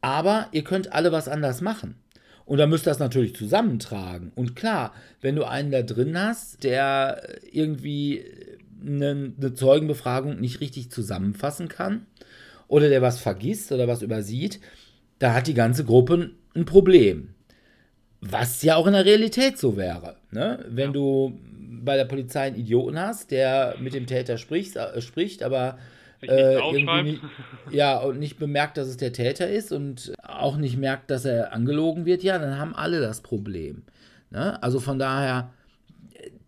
aber 0.00 0.48
ihr 0.52 0.64
könnt 0.64 0.92
alle 0.92 1.12
was 1.12 1.28
anders 1.28 1.60
machen. 1.60 1.96
Und 2.44 2.58
dann 2.58 2.68
müsst 2.68 2.86
ihr 2.86 2.90
das 2.90 2.98
natürlich 2.98 3.34
zusammentragen. 3.34 4.32
Und 4.34 4.54
klar, 4.54 4.92
wenn 5.20 5.36
du 5.36 5.44
einen 5.44 5.70
da 5.70 5.82
drin 5.82 6.18
hast, 6.18 6.62
der 6.62 7.22
irgendwie 7.50 8.24
eine, 8.84 9.32
eine 9.38 9.54
Zeugenbefragung 9.54 10.40
nicht 10.40 10.60
richtig 10.60 10.90
zusammenfassen 10.90 11.68
kann 11.68 12.06
oder 12.68 12.88
der 12.88 13.02
was 13.02 13.18
vergisst 13.18 13.72
oder 13.72 13.88
was 13.88 14.02
übersieht, 14.02 14.60
da 15.18 15.32
hat 15.32 15.46
die 15.46 15.54
ganze 15.54 15.84
Gruppe 15.84 16.32
ein 16.54 16.66
Problem. 16.66 17.30
Was 18.20 18.62
ja 18.62 18.76
auch 18.76 18.86
in 18.86 18.92
der 18.92 19.04
Realität 19.04 19.58
so 19.58 19.76
wäre. 19.76 20.16
Ne? 20.30 20.64
Wenn 20.68 20.88
ja. 20.88 20.92
du 20.92 21.38
bei 21.82 21.96
der 21.96 22.04
Polizei 22.04 22.42
einen 22.42 22.56
Idioten 22.56 22.98
hast, 22.98 23.30
der 23.30 23.76
mit 23.80 23.94
dem 23.94 24.06
Täter 24.06 24.38
spricht, 24.38 24.76
äh, 24.76 25.00
spricht 25.00 25.42
aber 25.42 25.78
äh, 26.28 26.54
irgendwie 26.54 27.12
nicht, 27.12 27.22
ja, 27.70 27.98
und 27.98 28.18
nicht 28.18 28.38
bemerkt, 28.38 28.76
dass 28.76 28.88
es 28.88 28.96
der 28.96 29.12
Täter 29.12 29.48
ist 29.48 29.72
und 29.72 30.12
auch 30.22 30.56
nicht 30.56 30.76
merkt, 30.76 31.10
dass 31.10 31.24
er 31.24 31.52
angelogen 31.52 32.04
wird, 32.06 32.22
ja, 32.22 32.38
dann 32.38 32.58
haben 32.58 32.74
alle 32.74 33.00
das 33.00 33.20
Problem. 33.20 33.82
Ne? 34.30 34.62
Also 34.62 34.80
von 34.80 34.98
daher, 34.98 35.50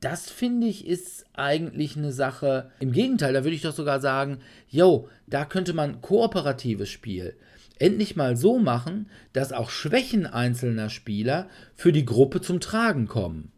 das 0.01 0.31
finde 0.31 0.67
ich 0.67 0.87
ist 0.87 1.25
eigentlich 1.35 1.97
eine 1.97 2.13
Sache. 2.13 2.71
Im 2.81 2.93
Gegenteil, 2.93 3.33
da 3.33 3.45
würde 3.45 3.57
ich 3.57 3.63
doch 3.63 3.75
sogar 3.75 4.01
sagen, 4.01 4.39
yo, 4.69 5.09
da 5.27 5.45
könnte 5.45 5.73
man 5.73 6.01
kooperatives 6.01 6.89
Spiel 6.89 7.35
endlich 7.79 8.17
mal 8.17 8.37
so 8.37 8.59
machen, 8.59 9.09
dass 9.33 9.53
auch 9.53 9.71
Schwächen 9.71 10.27
einzelner 10.27 10.89
Spieler 10.89 11.49
für 11.75 11.93
die 11.93 12.05
Gruppe 12.05 12.41
zum 12.41 12.61
Tragen 12.61 13.07
kommen. 13.07 13.53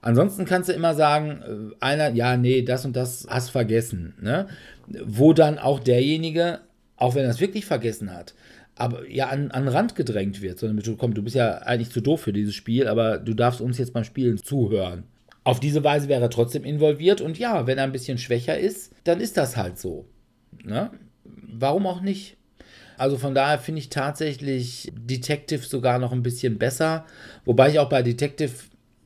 Ansonsten 0.00 0.44
kannst 0.44 0.68
du 0.68 0.74
immer 0.74 0.94
sagen, 0.94 1.72
äh, 1.80 1.84
einer, 1.84 2.10
ja, 2.10 2.36
nee, 2.36 2.62
das 2.62 2.84
und 2.84 2.94
das 2.94 3.26
hast 3.28 3.50
vergessen. 3.50 4.14
Ne? 4.20 4.48
Wo 5.04 5.32
dann 5.32 5.58
auch 5.58 5.80
derjenige, 5.80 6.60
auch 6.96 7.14
wenn 7.14 7.24
er 7.24 7.30
es 7.30 7.40
wirklich 7.40 7.64
vergessen 7.64 8.12
hat, 8.12 8.34
aber 8.76 9.08
ja 9.08 9.28
an, 9.28 9.50
an 9.50 9.68
Rand 9.68 9.94
gedrängt 9.94 10.42
wird, 10.42 10.58
sondern 10.58 10.78
du, 10.78 10.96
komm, 10.96 11.14
du 11.14 11.22
bist 11.22 11.36
ja 11.36 11.58
eigentlich 11.58 11.90
zu 11.90 12.00
doof 12.00 12.22
für 12.22 12.32
dieses 12.32 12.54
Spiel, 12.54 12.88
aber 12.88 13.18
du 13.18 13.34
darfst 13.34 13.60
uns 13.60 13.78
jetzt 13.78 13.92
beim 13.92 14.04
Spielen 14.04 14.38
zuhören. 14.38 15.04
Auf 15.44 15.60
diese 15.60 15.84
Weise 15.84 16.08
wäre 16.08 16.22
er 16.22 16.30
trotzdem 16.30 16.64
involviert 16.64 17.20
und 17.20 17.38
ja, 17.38 17.66
wenn 17.66 17.78
er 17.78 17.84
ein 17.84 17.92
bisschen 17.92 18.18
schwächer 18.18 18.58
ist, 18.58 18.92
dann 19.04 19.20
ist 19.20 19.36
das 19.36 19.56
halt 19.56 19.78
so. 19.78 20.06
Ne? 20.64 20.90
Warum 21.24 21.86
auch 21.86 22.00
nicht? 22.00 22.36
Also 22.96 23.18
von 23.18 23.34
daher 23.34 23.58
finde 23.58 23.80
ich 23.80 23.90
tatsächlich 23.90 24.92
Detective 24.96 25.62
sogar 25.62 25.98
noch 25.98 26.12
ein 26.12 26.22
bisschen 26.22 26.58
besser, 26.58 27.04
wobei 27.44 27.70
ich 27.70 27.78
auch 27.78 27.88
bei 27.88 28.02
Detective 28.02 28.52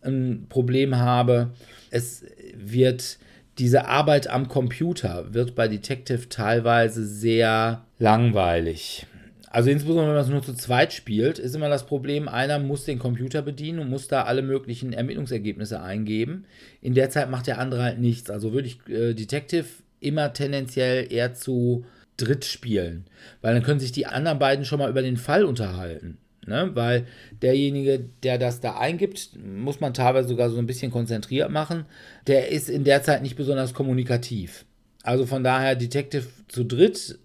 ein 0.03 0.47
Problem 0.49 0.97
habe. 0.97 1.51
Es 1.91 2.25
wird 2.55 3.19
diese 3.59 3.87
Arbeit 3.87 4.29
am 4.29 4.49
Computer 4.49 5.33
wird 5.35 5.55
bei 5.55 5.69
Detective 5.69 6.29
teilweise 6.29 7.07
sehr 7.07 7.85
langweilig. 7.99 9.07
Also 9.51 9.71
insbesondere 9.71 10.09
wenn 10.09 10.15
man 10.15 10.25
es 10.25 10.31
nur 10.31 10.43
zu 10.43 10.55
zweit 10.55 10.93
spielt, 10.93 11.39
ist 11.39 11.57
immer 11.57 11.69
das 11.69 11.87
Problem, 11.87 12.29
einer 12.29 12.59
muss 12.59 12.85
den 12.85 12.99
Computer 12.99 13.43
bedienen 13.43 13.79
und 13.79 13.89
muss 13.89 14.07
da 14.07 14.25
alle 14.25 14.43
möglichen 14.43 14.93
Ermittlungsergebnisse 14.93 15.81
eingeben. 15.81 16.45
In 16.83 16.95
der 16.95 17.11
Zeit 17.11 17.31
macht 17.31 17.47
der 17.47 17.59
andere 17.59 17.83
halt 17.83 17.99
nichts. 17.99 18.31
Also 18.31 18.53
würde 18.53 18.69
ich 18.69 18.87
äh, 18.89 19.15
Detective 19.15 19.67
immer 20.01 20.33
tendenziell 20.33 21.11
eher 21.11 21.35
zu 21.35 21.87
dritt 22.19 22.45
spielen, 22.45 23.07
weil 23.41 23.55
dann 23.55 23.63
können 23.63 23.81
sich 23.81 23.93
die 23.93 24.07
anderen 24.07 24.39
beiden 24.39 24.65
schon 24.65 24.81
mal 24.81 24.91
über 24.91 25.03
den 25.03 25.17
Fall 25.17 25.45
unterhalten. 25.45 26.19
Ne? 26.49 26.71
Weil 26.75 27.07
derjenige, 27.43 28.05
der 28.23 28.39
das 28.39 28.61
da 28.61 28.79
eingibt, 28.79 29.31
muss 29.37 29.81
man 29.81 29.95
teilweise 29.95 30.29
sogar 30.29 30.51
so 30.51 30.59
ein 30.59 30.67
bisschen 30.67 30.91
konzentriert 30.91 31.51
machen, 31.51 31.87
der 32.27 32.49
ist 32.49 32.69
in 32.69 32.85
der 32.85 33.03
Zeit 33.03 33.23
nicht 33.23 33.37
besonders 33.37 33.75
kommunikativ. 33.75 34.65
Also 35.03 35.27
von 35.27 35.45
daher 35.45 35.77
Detective 35.77 36.27
zu 36.49 36.65
dritt. 36.65 37.19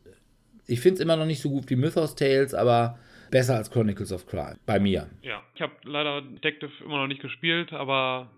Ich 0.67 0.79
finde 0.79 0.95
es 0.95 0.99
immer 1.01 1.15
noch 1.15 1.25
nicht 1.25 1.41
so 1.41 1.49
gut 1.49 1.69
wie 1.69 1.75
Mythos 1.75 2.15
Tales, 2.15 2.53
aber 2.53 2.99
besser 3.31 3.55
als 3.55 3.71
Chronicles 3.71 4.11
of 4.11 4.27
Crime. 4.27 4.57
Bei 4.65 4.79
mir. 4.79 5.09
Ja, 5.21 5.41
ich 5.55 5.61
habe 5.61 5.73
leider 5.83 6.21
Detective 6.21 6.71
immer 6.85 6.97
noch 6.97 7.07
nicht 7.07 7.21
gespielt, 7.21 7.73
aber 7.73 8.29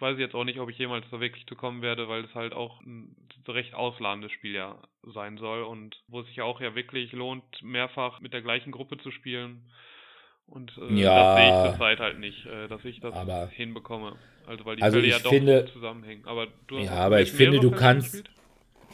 weiß 0.00 0.14
ich 0.14 0.20
jetzt 0.20 0.34
auch 0.34 0.44
nicht, 0.44 0.60
ob 0.60 0.68
ich 0.68 0.78
jemals 0.78 1.06
da 1.10 1.18
wirklich 1.18 1.46
zu 1.46 1.56
kommen 1.56 1.80
werde, 1.80 2.08
weil 2.08 2.24
es 2.24 2.34
halt 2.34 2.52
auch 2.52 2.80
ein 2.82 3.16
recht 3.48 3.74
ausladendes 3.74 4.32
Spiel 4.32 4.54
ja 4.54 4.76
sein 5.02 5.38
soll 5.38 5.62
und 5.62 5.96
wo 6.08 6.20
es 6.20 6.26
sich 6.28 6.40
auch 6.40 6.60
ja 6.60 6.74
wirklich 6.74 7.12
lohnt, 7.12 7.44
mehrfach 7.62 8.20
mit 8.20 8.32
der 8.32 8.42
gleichen 8.42 8.70
Gruppe 8.70 8.98
zu 8.98 9.10
spielen. 9.10 9.62
Und 10.46 10.72
äh, 10.78 10.94
Ja. 10.94 11.34
das 11.34 11.36
sehe 11.38 11.48
ich 11.48 11.70
zurzeit 11.70 11.98
halt 12.00 12.18
nicht, 12.20 12.46
äh, 12.46 12.68
dass 12.68 12.84
ich 12.84 13.00
das 13.00 13.14
Aber- 13.14 13.48
hinbekomme. 13.48 14.12
Also 14.46 14.64
weil 14.66 14.76
die 14.76 14.82
Also 14.82 14.96
Fälle 14.98 15.08
ja 15.10 15.16
ich 15.16 15.22
doch 15.22 15.30
finde- 15.30 15.64
zusammenhängen. 15.72 16.22
Aber 16.26 16.46
du 16.66 16.78
hast 16.78 16.84
Ja, 16.84 16.92
aber 16.92 17.20
ich 17.22 17.32
finde, 17.32 17.60
du 17.60 17.70
kannst- 17.70 18.12
gespielt? 18.12 18.30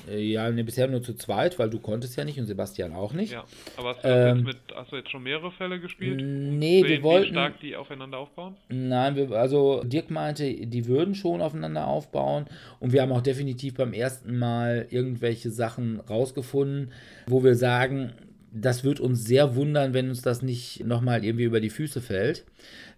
Äh, 0.09 0.21
Ja, 0.23 0.49
ne, 0.49 0.65
bisher 0.65 0.89
nur 0.89 1.03
zu 1.03 1.13
zweit, 1.15 1.59
weil 1.59 1.69
du 1.69 1.79
konntest 1.79 2.17
ja 2.17 2.25
nicht 2.25 2.39
und 2.39 2.47
Sebastian 2.47 2.95
auch 2.95 3.13
nicht. 3.13 3.33
Ja, 3.33 3.45
aber 3.77 3.91
hast 3.91 4.03
du, 4.05 4.09
Ähm, 4.09 4.37
jetzt 4.39 4.47
mit, 4.47 4.57
hast 4.75 4.93
du 4.93 4.97
jetzt 4.97 5.11
schon 5.11 5.23
mehrere 5.23 5.51
Fälle 5.51 5.79
gespielt? 5.79 6.23
Nee, 6.23 6.83
wir 6.87 7.03
wollten- 7.03 7.27
Wie 7.27 7.31
stark 7.33 7.61
die 7.61 7.77
aufeinander 7.77 8.17
aufbauen? 8.17 8.57
Nein, 8.71 9.15
wir, 9.17 9.31
also 9.33 9.83
Dirk 9.85 10.11
meinte, 10.11 10.45
die 10.67 10.87
würden 10.87 11.15
schon 11.15 11.43
aufeinander 11.43 11.87
aufbauen 11.87 12.47
und 12.79 12.95
wir 12.95 13.03
haben 13.03 13.13
auch 13.13 13.21
definitiv 13.21 13.75
beim 13.75 13.93
ersten 13.93 14.39
Mal 14.39 14.87
irgendwelche 14.89 15.51
Sachen 15.51 16.01
rausgefunden, 16.01 16.93
wo 17.27 17.45
wir 17.45 17.55
sagen, 17.55 18.15
das 18.53 18.85
wird 18.85 19.01
uns 19.01 19.25
sehr 19.25 19.55
wundern, 19.55 19.95
wenn 19.95 20.09
uns 20.09 20.23
das 20.23 20.43
nicht 20.43 20.85
nochmal 20.85 21.25
irgendwie 21.25 21.45
über 21.45 21.61
die 21.61 21.71
Füße 21.71 22.01
fällt. 22.01 22.45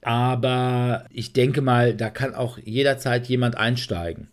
Aber 0.00 1.04
ich 1.10 1.32
denke 1.32 1.60
mal, 1.60 1.94
da 1.94 2.10
kann 2.10 2.34
auch 2.34 2.58
jederzeit 2.58 3.26
jemand 3.26 3.56
einsteigen 3.56 4.28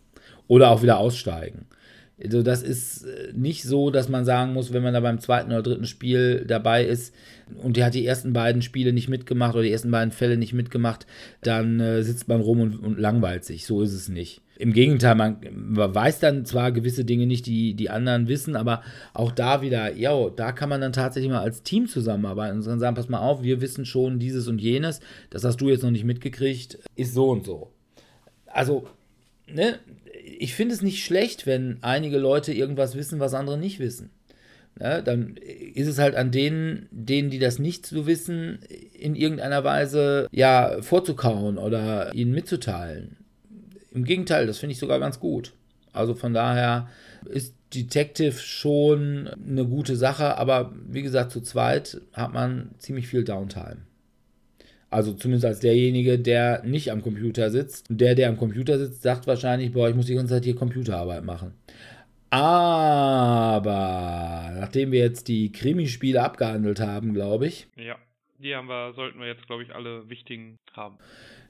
oder 0.48 0.70
auch 0.70 0.82
wieder 0.82 0.98
aussteigen. 0.98 1.66
Also 2.22 2.42
das 2.42 2.62
ist 2.62 3.04
äh, 3.04 3.32
nicht 3.34 3.62
so, 3.62 3.90
dass 3.90 4.08
man 4.08 4.24
sagen 4.24 4.52
muss, 4.52 4.72
wenn 4.72 4.82
man 4.82 4.92
da 4.92 5.00
beim 5.00 5.20
zweiten 5.20 5.52
oder 5.52 5.62
dritten 5.62 5.86
Spiel 5.86 6.44
dabei 6.46 6.84
ist 6.84 7.14
und 7.62 7.76
der 7.76 7.86
hat 7.86 7.94
die 7.94 8.06
ersten 8.06 8.32
beiden 8.32 8.62
Spiele 8.62 8.92
nicht 8.92 9.08
mitgemacht 9.08 9.54
oder 9.54 9.62
die 9.62 9.72
ersten 9.72 9.90
beiden 9.90 10.12
Fälle 10.12 10.36
nicht 10.36 10.52
mitgemacht, 10.52 11.06
dann 11.42 11.80
äh, 11.80 12.02
sitzt 12.02 12.28
man 12.28 12.40
rum 12.40 12.60
und, 12.60 12.76
und 12.76 12.98
langweilt 12.98 13.44
sich. 13.44 13.64
So 13.64 13.80
ist 13.80 13.94
es 13.94 14.08
nicht. 14.08 14.42
Im 14.60 14.74
Gegenteil, 14.74 15.14
man, 15.14 15.38
weiß 15.52 16.18
dann 16.18 16.44
zwar 16.44 16.70
gewisse 16.70 17.06
Dinge 17.06 17.26
nicht, 17.26 17.46
die 17.46 17.72
die 17.72 17.88
anderen 17.88 18.28
wissen, 18.28 18.56
aber 18.56 18.82
auch 19.14 19.32
da 19.32 19.62
wieder, 19.62 19.96
ja, 19.96 20.28
da 20.28 20.52
kann 20.52 20.68
man 20.68 20.82
dann 20.82 20.92
tatsächlich 20.92 21.32
mal 21.32 21.40
als 21.40 21.62
Team 21.62 21.88
zusammenarbeiten 21.88 22.58
und 22.58 22.78
sagen, 22.78 22.94
pass 22.94 23.08
mal 23.08 23.20
auf, 23.20 23.42
wir 23.42 23.62
wissen 23.62 23.86
schon 23.86 24.18
dieses 24.18 24.48
und 24.48 24.60
jenes, 24.60 25.00
das 25.30 25.44
hast 25.44 25.62
du 25.62 25.70
jetzt 25.70 25.82
noch 25.82 25.90
nicht 25.90 26.04
mitgekriegt, 26.04 26.78
ist 26.94 27.14
so 27.14 27.30
und 27.30 27.46
so. 27.46 27.72
Also, 28.46 28.86
ne, 29.46 29.78
ich 30.38 30.54
finde 30.54 30.74
es 30.74 30.82
nicht 30.82 31.02
schlecht, 31.02 31.46
wenn 31.46 31.78
einige 31.80 32.18
Leute 32.18 32.52
irgendwas 32.52 32.94
wissen, 32.96 33.18
was 33.18 33.32
andere 33.32 33.56
nicht 33.56 33.78
wissen. 33.78 34.10
Ja, 34.78 35.00
dann 35.00 35.36
ist 35.36 35.88
es 35.88 35.98
halt 35.98 36.14
an 36.14 36.30
denen, 36.30 36.86
denen, 36.90 37.30
die 37.30 37.38
das 37.38 37.58
nicht 37.58 37.86
so 37.86 38.06
wissen, 38.06 38.58
in 38.92 39.14
irgendeiner 39.14 39.64
Weise 39.64 40.28
ja 40.32 40.82
vorzukauen 40.82 41.56
oder 41.56 42.14
ihnen 42.14 42.32
mitzuteilen. 42.32 43.16
Im 43.92 44.04
Gegenteil, 44.04 44.46
das 44.46 44.58
finde 44.58 44.72
ich 44.72 44.78
sogar 44.78 44.98
ganz 45.00 45.20
gut. 45.20 45.52
Also 45.92 46.14
von 46.14 46.32
daher 46.32 46.88
ist 47.24 47.54
Detective 47.74 48.32
schon 48.38 49.28
eine 49.28 49.66
gute 49.66 49.96
Sache, 49.96 50.38
aber 50.38 50.72
wie 50.88 51.02
gesagt, 51.02 51.32
zu 51.32 51.40
zweit 51.40 52.00
hat 52.12 52.32
man 52.32 52.70
ziemlich 52.78 53.08
viel 53.08 53.24
Downtime. 53.24 53.78
Also 54.90 55.12
zumindest 55.12 55.44
als 55.44 55.60
derjenige, 55.60 56.18
der 56.18 56.64
nicht 56.64 56.90
am 56.90 57.02
Computer 57.02 57.50
sitzt. 57.50 57.86
Der, 57.88 58.16
der 58.16 58.28
am 58.28 58.36
Computer 58.36 58.76
sitzt, 58.78 59.02
sagt 59.02 59.28
wahrscheinlich, 59.28 59.72
boah, 59.72 59.88
ich 59.88 59.94
muss 59.94 60.06
die 60.06 60.14
ganze 60.14 60.34
Zeit 60.34 60.44
hier 60.44 60.56
Computerarbeit 60.56 61.24
machen. 61.24 61.54
Aber 62.30 63.70
nachdem 64.58 64.90
wir 64.92 65.00
jetzt 65.00 65.28
die 65.28 65.52
Krimispiele 65.52 66.22
abgehandelt 66.22 66.80
haben, 66.80 67.12
glaube 67.14 67.46
ich, 67.46 67.68
Ja, 67.76 67.96
die 68.38 68.54
haben 68.54 68.68
wir, 68.68 68.92
sollten 68.94 69.20
wir 69.20 69.26
jetzt, 69.26 69.46
glaube 69.46 69.62
ich, 69.62 69.74
alle 69.74 70.08
wichtigen 70.08 70.56
haben. 70.72 70.96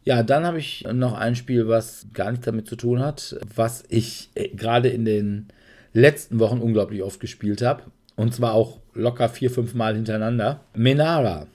Ja, 0.05 0.23
dann 0.23 0.47
habe 0.47 0.59
ich 0.59 0.87
noch 0.93 1.13
ein 1.13 1.37
Spiel, 1.37 1.69
was 1.69 2.07
gar 2.15 2.31
nichts 2.31 2.47
damit 2.47 2.67
zu 2.67 2.77
tun 2.77 3.01
hat, 3.01 3.37
was 3.55 3.85
ich 3.89 4.31
äh, 4.35 4.49
gerade 4.49 4.89
in 4.89 5.05
den 5.05 5.49
letzten 5.93 6.39
Wochen 6.39 6.61
unglaublich 6.61 7.03
oft 7.03 7.21
gespielt 7.21 7.63
habe. 7.63 7.85
Und 8.17 8.35
zwar 8.35 8.55
auch 8.55 8.81
locker 8.95 9.29
vier, 9.29 9.51
fünf 9.51 9.75
Mal 9.75 9.95
hintereinander. 9.95 10.61
Menara. 10.75 11.47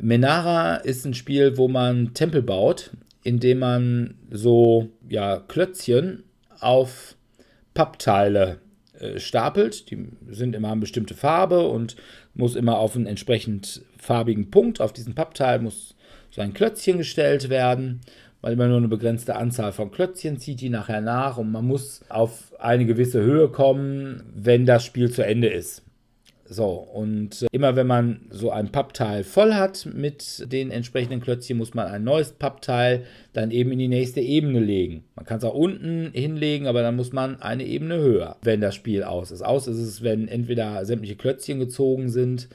Menara 0.00 0.76
ist 0.76 1.04
ein 1.04 1.14
Spiel, 1.14 1.56
wo 1.56 1.68
man 1.68 2.14
Tempel 2.14 2.42
baut, 2.42 2.90
indem 3.22 3.60
man 3.60 4.14
so 4.30 4.88
ja, 5.08 5.38
Klötzchen 5.38 6.24
auf 6.60 7.16
Pappteile 7.74 8.58
äh, 8.98 9.18
stapelt. 9.18 9.90
Die 9.90 10.08
sind 10.30 10.54
immer 10.54 10.72
eine 10.72 10.80
bestimmte 10.80 11.14
Farbe 11.14 11.68
und 11.68 11.96
muss 12.34 12.56
immer 12.56 12.78
auf 12.78 12.96
einen 12.96 13.06
entsprechend 13.06 13.82
farbigen 13.98 14.50
Punkt 14.50 14.80
auf 14.80 14.92
diesen 14.92 15.14
Pappteil 15.14 15.60
muss 15.60 15.94
so 16.34 16.42
ein 16.42 16.52
Klötzchen 16.52 16.98
gestellt 16.98 17.48
werden, 17.48 18.00
weil 18.40 18.54
immer 18.54 18.66
nur 18.66 18.78
eine 18.78 18.88
begrenzte 18.88 19.36
Anzahl 19.36 19.70
von 19.70 19.92
Klötzchen 19.92 20.38
zieht 20.38 20.60
die 20.60 20.68
nachher 20.68 21.00
nach 21.00 21.38
und 21.38 21.52
man 21.52 21.64
muss 21.64 22.02
auf 22.08 22.52
eine 22.58 22.86
gewisse 22.86 23.22
Höhe 23.22 23.48
kommen, 23.48 24.24
wenn 24.34 24.66
das 24.66 24.84
Spiel 24.84 25.10
zu 25.10 25.24
Ende 25.24 25.46
ist. 25.46 25.82
So, 26.46 26.72
und 26.72 27.42
äh, 27.42 27.46
immer 27.52 27.76
wenn 27.76 27.86
man 27.86 28.20
so 28.30 28.50
ein 28.50 28.70
Pappteil 28.70 29.22
voll 29.22 29.54
hat 29.54 29.88
mit 29.94 30.52
den 30.52 30.72
entsprechenden 30.72 31.20
Klötzchen, 31.20 31.56
muss 31.56 31.72
man 31.72 31.86
ein 31.86 32.02
neues 32.02 32.32
Pappteil 32.32 33.04
dann 33.32 33.52
eben 33.52 33.70
in 33.70 33.78
die 33.78 33.88
nächste 33.88 34.20
Ebene 34.20 34.58
legen. 34.58 35.04
Man 35.14 35.24
kann 35.24 35.38
es 35.38 35.44
auch 35.44 35.54
unten 35.54 36.10
hinlegen, 36.12 36.66
aber 36.66 36.82
dann 36.82 36.96
muss 36.96 37.12
man 37.12 37.40
eine 37.40 37.64
Ebene 37.64 37.96
höher, 37.96 38.36
wenn 38.42 38.60
das 38.60 38.74
Spiel 38.74 39.04
aus 39.04 39.30
ist. 39.30 39.42
Aus 39.42 39.68
ist 39.68 39.78
es, 39.78 40.02
wenn 40.02 40.26
entweder 40.26 40.84
sämtliche 40.84 41.16
Klötzchen 41.16 41.60
gezogen 41.60 42.10
sind 42.10 42.48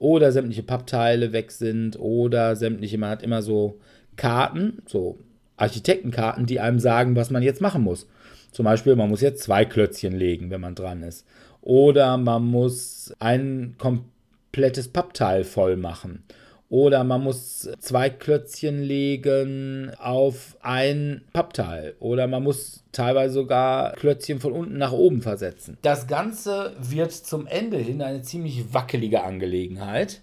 oder 0.00 0.32
sämtliche 0.32 0.62
Pappteile 0.62 1.32
weg 1.32 1.52
sind 1.52 1.96
oder 2.00 2.56
sämtliche, 2.56 2.98
man 2.98 3.10
hat 3.10 3.22
immer 3.22 3.42
so 3.42 3.78
Karten, 4.16 4.82
so 4.86 5.18
Architektenkarten, 5.56 6.46
die 6.46 6.58
einem 6.58 6.80
sagen, 6.80 7.14
was 7.14 7.30
man 7.30 7.42
jetzt 7.42 7.60
machen 7.60 7.82
muss. 7.82 8.08
Zum 8.50 8.64
Beispiel, 8.64 8.96
man 8.96 9.10
muss 9.10 9.20
jetzt 9.20 9.42
zwei 9.42 9.64
Klötzchen 9.64 10.16
legen, 10.16 10.50
wenn 10.50 10.60
man 10.62 10.74
dran 10.74 11.02
ist. 11.02 11.26
Oder 11.60 12.16
man 12.16 12.44
muss 12.44 13.14
ein 13.18 13.74
komplettes 13.76 14.88
Pappteil 14.88 15.44
voll 15.44 15.76
machen. 15.76 16.24
Oder 16.70 17.02
man 17.02 17.24
muss 17.24 17.68
zwei 17.80 18.10
Klötzchen 18.10 18.80
legen 18.80 19.90
auf 19.98 20.56
ein 20.60 21.22
Pappteil. 21.32 21.96
Oder 21.98 22.28
man 22.28 22.44
muss 22.44 22.84
teilweise 22.92 23.34
sogar 23.34 23.92
Klötzchen 23.94 24.38
von 24.38 24.52
unten 24.52 24.78
nach 24.78 24.92
oben 24.92 25.20
versetzen. 25.20 25.78
Das 25.82 26.06
Ganze 26.06 26.76
wird 26.80 27.10
zum 27.10 27.48
Ende 27.48 27.76
hin 27.76 28.00
eine 28.00 28.22
ziemlich 28.22 28.72
wackelige 28.72 29.24
Angelegenheit. 29.24 30.20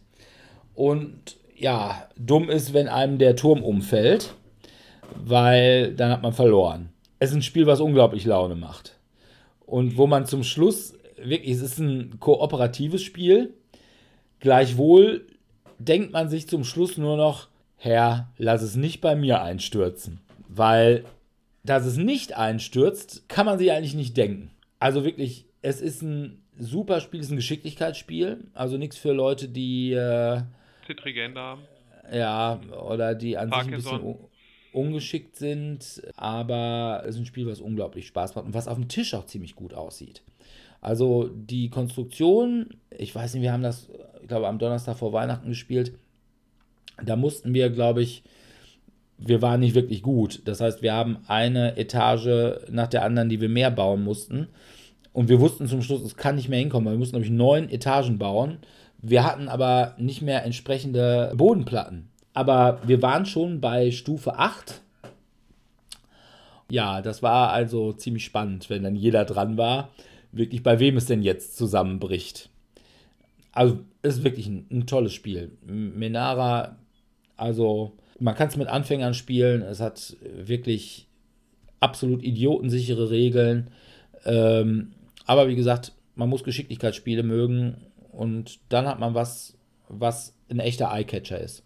Und 0.73 1.35
ja, 1.53 2.07
dumm 2.17 2.49
ist, 2.49 2.73
wenn 2.73 2.87
einem 2.87 3.17
der 3.17 3.35
Turm 3.35 3.61
umfällt, 3.61 4.33
weil 5.15 5.93
dann 5.95 6.11
hat 6.11 6.21
man 6.21 6.31
verloren. 6.31 6.93
Es 7.19 7.31
ist 7.31 7.35
ein 7.35 7.41
Spiel, 7.41 7.67
was 7.67 7.81
unglaublich 7.81 8.23
Laune 8.23 8.55
macht. 8.55 8.97
Und 9.65 9.97
wo 9.97 10.07
man 10.07 10.25
zum 10.25 10.43
Schluss 10.43 10.93
wirklich, 11.21 11.51
es 11.51 11.61
ist 11.61 11.79
ein 11.79 12.21
kooperatives 12.21 13.01
Spiel. 13.01 13.53
Gleichwohl 14.39 15.25
denkt 15.79 16.11
man 16.11 16.29
sich 16.29 16.47
zum 16.47 16.63
Schluss 16.63 16.97
nur 16.97 17.17
noch, 17.17 17.47
Herr, 17.77 18.29
lass 18.37 18.61
es 18.61 18.75
nicht 18.75 19.01
bei 19.01 19.15
mir 19.15 19.41
einstürzen. 19.41 20.19
Weil, 20.49 21.05
dass 21.63 21.85
es 21.85 21.97
nicht 21.97 22.35
einstürzt, 22.35 23.27
kann 23.29 23.45
man 23.45 23.59
sich 23.59 23.71
eigentlich 23.71 23.93
nicht 23.93 24.17
denken. 24.17 24.51
Also 24.79 25.03
wirklich, 25.03 25.45
es 25.61 25.81
ist 25.81 26.01
ein 26.01 26.41
super 26.57 27.01
Spiel, 27.01 27.19
es 27.19 27.27
ist 27.27 27.31
ein 27.33 27.37
Geschicklichkeitsspiel. 27.37 28.45
Also 28.53 28.77
nichts 28.77 28.97
für 28.97 29.11
Leute, 29.11 29.47
die, 29.49 29.93
äh, 29.93 30.41
Zittrige 30.85 31.21
Hände 31.23 31.41
haben. 31.41 31.61
ja, 32.11 32.59
oder 32.87 33.13
die 33.13 33.37
an 33.37 33.49
sich 33.49 33.57
ein 33.57 33.65
Parkinson. 33.69 33.93
bisschen 34.01 34.07
un 34.07 34.17
ungeschickt 34.73 35.35
sind. 35.35 36.01
Aber 36.15 37.01
es 37.03 37.15
ist 37.15 37.21
ein 37.21 37.25
Spiel, 37.25 37.47
was 37.47 37.59
unglaublich 37.61 38.07
Spaß 38.07 38.35
macht 38.35 38.45
und 38.45 38.53
was 38.53 38.67
auf 38.67 38.75
dem 38.77 38.87
Tisch 38.87 39.13
auch 39.13 39.25
ziemlich 39.25 39.55
gut 39.55 39.73
aussieht. 39.73 40.21
Also 40.81 41.29
die 41.33 41.69
Konstruktion, 41.69 42.69
ich 42.89 43.13
weiß 43.13 43.33
nicht, 43.33 43.43
wir 43.43 43.51
haben 43.51 43.63
das, 43.63 43.89
ich 44.21 44.27
glaube, 44.27 44.47
am 44.47 44.59
Donnerstag 44.59 44.97
vor 44.97 45.13
Weihnachten 45.13 45.49
gespielt. 45.49 45.93
Da 47.03 47.15
mussten 47.15 47.53
wir, 47.53 47.69
glaube 47.69 48.01
ich, 48.01 48.23
wir 49.17 49.41
waren 49.41 49.59
nicht 49.59 49.75
wirklich 49.75 50.01
gut. 50.01 50.41
Das 50.45 50.61
heißt, 50.61 50.81
wir 50.81 50.93
haben 50.93 51.17
eine 51.27 51.77
Etage 51.77 52.59
nach 52.69 52.87
der 52.87 53.03
anderen, 53.03 53.29
die 53.29 53.41
wir 53.41 53.49
mehr 53.49 53.71
bauen 53.71 54.03
mussten. 54.03 54.47
Und 55.13 55.29
wir 55.29 55.39
wussten 55.39 55.67
zum 55.67 55.81
Schluss, 55.81 56.03
es 56.03 56.15
kann 56.15 56.35
nicht 56.35 56.49
mehr 56.49 56.59
hinkommen, 56.59 56.85
weil 56.85 56.93
wir 56.93 56.99
mussten, 56.99 57.15
glaube 57.15 57.25
ich, 57.25 57.31
neun 57.31 57.69
Etagen 57.69 58.19
bauen. 58.19 58.59
Wir 58.99 59.23
hatten 59.23 59.47
aber 59.47 59.95
nicht 59.97 60.21
mehr 60.21 60.45
entsprechende 60.45 61.33
Bodenplatten. 61.35 62.09
Aber 62.33 62.81
wir 62.85 63.01
waren 63.01 63.25
schon 63.25 63.59
bei 63.59 63.89
Stufe 63.89 64.37
8. 64.37 64.81
Ja, 66.69 67.01
das 67.01 67.23
war 67.23 67.51
also 67.51 67.93
ziemlich 67.93 68.25
spannend, 68.25 68.69
wenn 68.69 68.83
dann 68.83 68.95
jeder 68.95 69.25
dran 69.25 69.57
war, 69.57 69.89
wirklich 70.37 70.63
bei 70.63 70.79
wem 70.79 70.97
es 70.97 71.05
denn 71.05 71.23
jetzt 71.23 71.57
zusammenbricht. 71.57 72.49
also 73.51 73.79
ist 74.03 74.23
wirklich 74.23 74.47
ein, 74.47 74.65
ein 74.71 74.87
tolles 74.87 75.13
Spiel. 75.13 75.51
Menara, 75.65 76.77
also 77.35 77.93
man 78.19 78.35
kann 78.35 78.47
es 78.47 78.57
mit 78.57 78.67
Anfängern 78.67 79.13
spielen. 79.13 79.61
Es 79.61 79.79
hat 79.79 80.15
wirklich 80.21 81.07
absolut 81.79 82.23
idiotensichere 82.23 83.09
Regeln. 83.09 83.69
Ähm, 84.25 84.93
aber 85.25 85.47
wie 85.47 85.55
gesagt, 85.55 85.91
man 86.15 86.29
muss 86.29 86.43
Geschicklichkeitsspiele 86.43 87.23
mögen 87.23 87.77
und 88.11 88.59
dann 88.69 88.87
hat 88.87 88.99
man 88.99 89.13
was, 89.13 89.55
was 89.87 90.33
ein 90.49 90.59
echter 90.59 90.91
Eyecatcher 90.91 91.39
ist. 91.39 91.63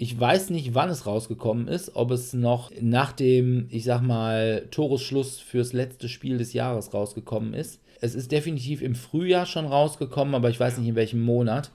Ich 0.00 0.18
weiß 0.18 0.50
nicht, 0.50 0.76
wann 0.76 0.90
es 0.90 1.06
rausgekommen 1.06 1.66
ist, 1.66 1.96
ob 1.96 2.12
es 2.12 2.32
noch 2.32 2.70
nach 2.80 3.10
dem, 3.10 3.66
ich 3.68 3.82
sag 3.82 4.00
mal, 4.00 4.68
Toresschluss 4.70 5.40
fürs 5.40 5.72
letzte 5.72 6.08
Spiel 6.08 6.38
des 6.38 6.52
Jahres 6.52 6.94
rausgekommen 6.94 7.52
ist. 7.52 7.80
Es 8.00 8.14
ist 8.14 8.30
definitiv 8.30 8.80
im 8.80 8.94
Frühjahr 8.94 9.44
schon 9.44 9.66
rausgekommen, 9.66 10.36
aber 10.36 10.50
ich 10.50 10.60
weiß 10.60 10.78
nicht 10.78 10.86
in 10.86 10.94
welchem 10.94 11.20
Monat. 11.20 11.72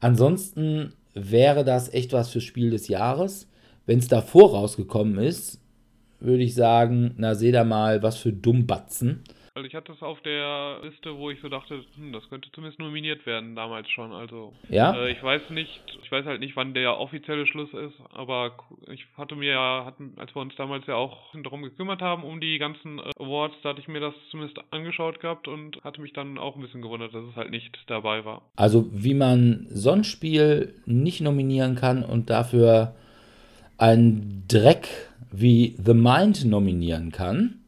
Ansonsten 0.00 0.94
wäre 1.14 1.64
das 1.64 1.94
echt 1.94 2.12
was 2.12 2.30
fürs 2.30 2.42
Spiel 2.42 2.70
des 2.70 2.88
Jahres. 2.88 3.46
Wenn 3.86 4.00
es 4.00 4.08
davor 4.08 4.50
rausgekommen 4.50 5.18
ist, 5.18 5.60
würde 6.18 6.42
ich 6.42 6.56
sagen, 6.56 7.14
na 7.18 7.36
seht 7.36 7.54
da 7.54 7.62
mal, 7.62 8.02
was 8.02 8.16
für 8.16 8.32
Dummbatzen. 8.32 9.22
Also 9.60 9.68
ich 9.68 9.74
hatte 9.74 9.92
es 9.92 10.00
auf 10.00 10.22
der 10.22 10.78
Liste, 10.82 11.18
wo 11.18 11.28
ich 11.28 11.38
so 11.42 11.50
dachte, 11.50 11.84
hm, 11.96 12.14
das 12.14 12.26
könnte 12.30 12.50
zumindest 12.52 12.78
nominiert 12.78 13.26
werden 13.26 13.54
damals 13.54 13.90
schon. 13.90 14.10
Also 14.10 14.54
ja? 14.70 14.94
Äh, 14.94 15.12
ich 15.12 15.22
weiß 15.22 15.50
nicht, 15.50 15.82
ich 16.02 16.10
weiß 16.10 16.24
halt 16.24 16.40
nicht, 16.40 16.56
wann 16.56 16.72
der 16.72 16.98
offizielle 16.98 17.46
Schluss 17.46 17.68
ist, 17.74 17.92
aber 18.10 18.52
ich 18.90 19.04
hatte 19.18 19.36
mir 19.36 19.52
ja, 19.52 19.84
hatten, 19.84 20.14
als 20.16 20.34
wir 20.34 20.40
uns 20.40 20.56
damals 20.56 20.86
ja 20.86 20.94
auch 20.94 21.34
darum 21.42 21.60
gekümmert 21.60 22.00
haben, 22.00 22.24
um 22.24 22.40
die 22.40 22.56
ganzen 22.56 23.00
äh, 23.00 23.10
Awards, 23.18 23.54
da 23.62 23.68
hatte 23.68 23.80
ich 23.80 23.88
mir 23.88 24.00
das 24.00 24.14
zumindest 24.30 24.58
angeschaut 24.70 25.20
gehabt 25.20 25.46
und 25.46 25.84
hatte 25.84 26.00
mich 26.00 26.14
dann 26.14 26.38
auch 26.38 26.56
ein 26.56 26.62
bisschen 26.62 26.80
gewundert, 26.80 27.12
dass 27.12 27.24
es 27.24 27.36
halt 27.36 27.50
nicht 27.50 27.78
dabei 27.86 28.24
war. 28.24 28.40
Also 28.56 28.88
wie 28.92 29.12
man 29.12 29.66
so 29.68 29.90
ein 29.90 30.04
Spiel 30.04 30.72
nicht 30.86 31.20
nominieren 31.20 31.74
kann 31.74 32.02
und 32.02 32.30
dafür 32.30 32.94
einen 33.76 34.44
Dreck 34.48 34.88
wie 35.30 35.76
The 35.84 35.92
Mind 35.92 36.46
nominieren 36.46 37.12
kann 37.12 37.59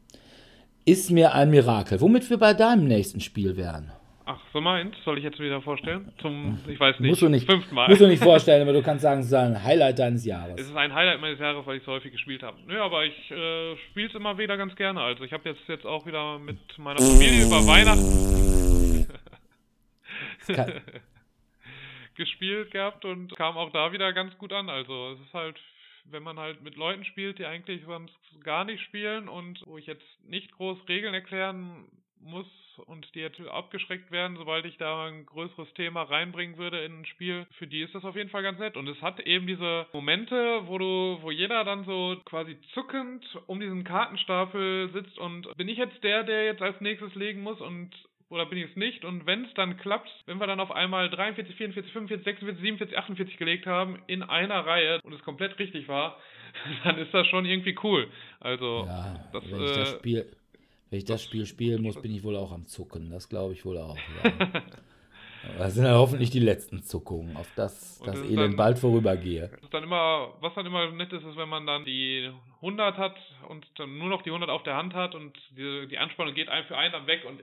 ist 0.84 1.10
mir 1.10 1.34
ein 1.34 1.50
Mirakel. 1.50 2.00
Womit 2.00 2.28
wir 2.30 2.38
bei 2.38 2.54
deinem 2.54 2.86
nächsten 2.86 3.20
Spiel 3.20 3.56
wären. 3.56 3.92
Ach, 4.24 4.38
so 4.52 4.60
meint? 4.60 4.96
Soll 5.04 5.18
ich 5.18 5.24
jetzt 5.24 5.40
wieder 5.40 5.60
vorstellen? 5.60 6.12
Zum, 6.20 6.58
ich 6.68 6.78
weiß 6.78 7.00
nicht, 7.00 7.08
musst 7.08 7.22
du 7.22 7.28
nicht 7.28 7.44
fünften 7.44 7.74
Mal. 7.74 7.88
Musst 7.88 8.00
du 8.00 8.06
nicht 8.06 8.22
vorstellen, 8.30 8.62
aber 8.62 8.72
du 8.72 8.82
kannst 8.82 9.02
sagen, 9.02 9.20
es 9.20 9.26
ist 9.26 9.34
ein 9.34 9.62
Highlight 9.62 9.98
deines 9.98 10.24
Jahres. 10.24 10.60
Es 10.60 10.68
ist 10.68 10.76
ein 10.76 10.94
Highlight 10.94 11.20
meines 11.20 11.40
Jahres, 11.40 11.66
weil 11.66 11.78
ich 11.78 11.82
so 11.82 11.92
häufig 11.92 12.12
gespielt 12.12 12.42
habe. 12.42 12.56
Nö, 12.66 12.80
aber 12.80 13.04
ich 13.04 13.30
äh, 13.30 13.76
spiele 13.90 14.08
es 14.08 14.14
immer 14.14 14.38
wieder 14.38 14.56
ganz 14.56 14.76
gerne. 14.76 15.00
Also 15.00 15.24
ich 15.24 15.32
habe 15.32 15.48
jetzt, 15.48 15.62
jetzt 15.66 15.84
auch 15.84 16.06
wieder 16.06 16.38
mit 16.38 16.58
meiner 16.78 17.00
Familie 17.00 17.46
über 17.46 17.66
Weihnachten 17.66 19.08
gespielt 22.14 22.70
gehabt 22.70 23.04
und 23.04 23.34
kam 23.36 23.56
auch 23.56 23.70
da 23.70 23.92
wieder 23.92 24.12
ganz 24.12 24.36
gut 24.38 24.52
an. 24.52 24.68
Also 24.68 25.12
es 25.12 25.20
ist 25.20 25.34
halt 25.34 25.58
wenn 26.04 26.22
man 26.22 26.38
halt 26.38 26.62
mit 26.62 26.76
Leuten 26.76 27.04
spielt, 27.04 27.38
die 27.38 27.46
eigentlich 27.46 27.84
sonst 27.84 28.14
gar 28.42 28.64
nicht 28.64 28.82
spielen 28.82 29.28
und 29.28 29.62
wo 29.66 29.78
ich 29.78 29.86
jetzt 29.86 30.06
nicht 30.24 30.52
groß 30.52 30.78
Regeln 30.88 31.14
erklären 31.14 31.86
muss 32.22 32.46
und 32.86 33.14
die 33.14 33.20
jetzt 33.20 33.40
abgeschreckt 33.40 34.10
werden, 34.10 34.36
sobald 34.36 34.64
ich 34.64 34.76
da 34.78 35.06
ein 35.06 35.26
größeres 35.26 35.72
Thema 35.74 36.02
reinbringen 36.02 36.56
würde 36.56 36.84
in 36.84 37.00
ein 37.00 37.06
Spiel, 37.06 37.46
für 37.58 37.66
die 37.66 37.82
ist 37.82 37.94
das 37.94 38.04
auf 38.04 38.16
jeden 38.16 38.30
Fall 38.30 38.42
ganz 38.42 38.58
nett. 38.58 38.76
Und 38.76 38.88
es 38.88 39.00
hat 39.02 39.20
eben 39.20 39.46
diese 39.46 39.86
Momente, 39.92 40.62
wo 40.66 40.78
du, 40.78 41.18
wo 41.20 41.30
jeder 41.30 41.64
dann 41.64 41.84
so 41.84 42.16
quasi 42.24 42.58
zuckend 42.74 43.24
um 43.46 43.60
diesen 43.60 43.84
Kartenstapel 43.84 44.90
sitzt 44.92 45.18
und 45.18 45.54
bin 45.56 45.68
ich 45.68 45.78
jetzt 45.78 46.02
der, 46.02 46.22
der 46.22 46.44
jetzt 46.44 46.62
als 46.62 46.80
nächstes 46.80 47.14
legen 47.14 47.42
muss 47.42 47.60
und 47.60 47.90
oder 48.32 48.46
bin 48.46 48.58
ich 48.58 48.70
es 48.70 48.76
nicht? 48.76 49.04
Und 49.04 49.26
wenn 49.26 49.44
es 49.44 49.52
dann 49.54 49.76
klappt, 49.76 50.08
wenn 50.24 50.38
wir 50.38 50.46
dann 50.46 50.58
auf 50.58 50.70
einmal 50.70 51.10
43, 51.10 51.54
44, 51.54 51.92
45, 51.92 52.24
46, 52.24 52.62
47, 52.62 52.98
48 52.98 53.36
gelegt 53.36 53.66
haben 53.66 53.98
in 54.06 54.22
einer 54.22 54.66
Reihe 54.66 55.00
und 55.02 55.12
es 55.12 55.22
komplett 55.22 55.58
richtig 55.58 55.86
war, 55.86 56.16
dann 56.84 56.96
ist 56.98 57.12
das 57.12 57.26
schon 57.26 57.44
irgendwie 57.44 57.76
cool. 57.82 58.08
Also, 58.40 58.84
ja, 58.86 59.28
das, 59.32 59.44
wenn, 59.50 59.62
ich 59.62 59.72
das 59.72 59.92
äh, 59.92 59.98
Spiel, 59.98 60.26
wenn 60.90 60.98
ich 60.98 61.04
das, 61.04 61.16
das 61.16 61.24
Spiel 61.24 61.46
spielen 61.46 61.82
muss, 61.82 62.00
bin 62.00 62.14
ich 62.14 62.24
wohl 62.24 62.36
auch 62.36 62.52
am 62.52 62.66
Zucken. 62.66 63.10
Das 63.10 63.28
glaube 63.28 63.52
ich 63.52 63.64
wohl 63.64 63.76
auch. 63.78 63.98
Ja. 64.24 64.62
Das 65.58 65.74
sind 65.74 65.84
ja 65.84 65.94
hoffentlich 65.94 66.30
die 66.30 66.38
letzten 66.38 66.84
Zuckungen, 66.84 67.36
auf 67.36 67.48
das 67.56 67.98
das, 67.98 68.14
das 68.14 68.22
Elend 68.22 68.38
dann, 68.38 68.56
bald 68.56 68.78
vorübergehe. 68.78 69.50
Dann 69.72 69.82
immer, 69.82 70.34
was 70.40 70.54
dann 70.54 70.66
immer 70.66 70.88
nett 70.92 71.12
ist, 71.12 71.24
ist, 71.24 71.36
wenn 71.36 71.48
man 71.48 71.66
dann 71.66 71.84
die 71.84 72.30
100 72.56 72.96
hat 72.96 73.16
und 73.48 73.66
dann 73.76 73.98
nur 73.98 74.08
noch 74.08 74.22
die 74.22 74.30
100 74.30 74.48
auf 74.48 74.62
der 74.62 74.76
Hand 74.76 74.94
hat 74.94 75.16
und 75.16 75.36
die, 75.56 75.88
die 75.88 75.98
Anspannung 75.98 76.34
geht 76.34 76.48
ein 76.48 76.64
für 76.66 76.76
einen 76.76 76.92
dann 76.92 77.08
weg 77.08 77.24
und 77.26 77.42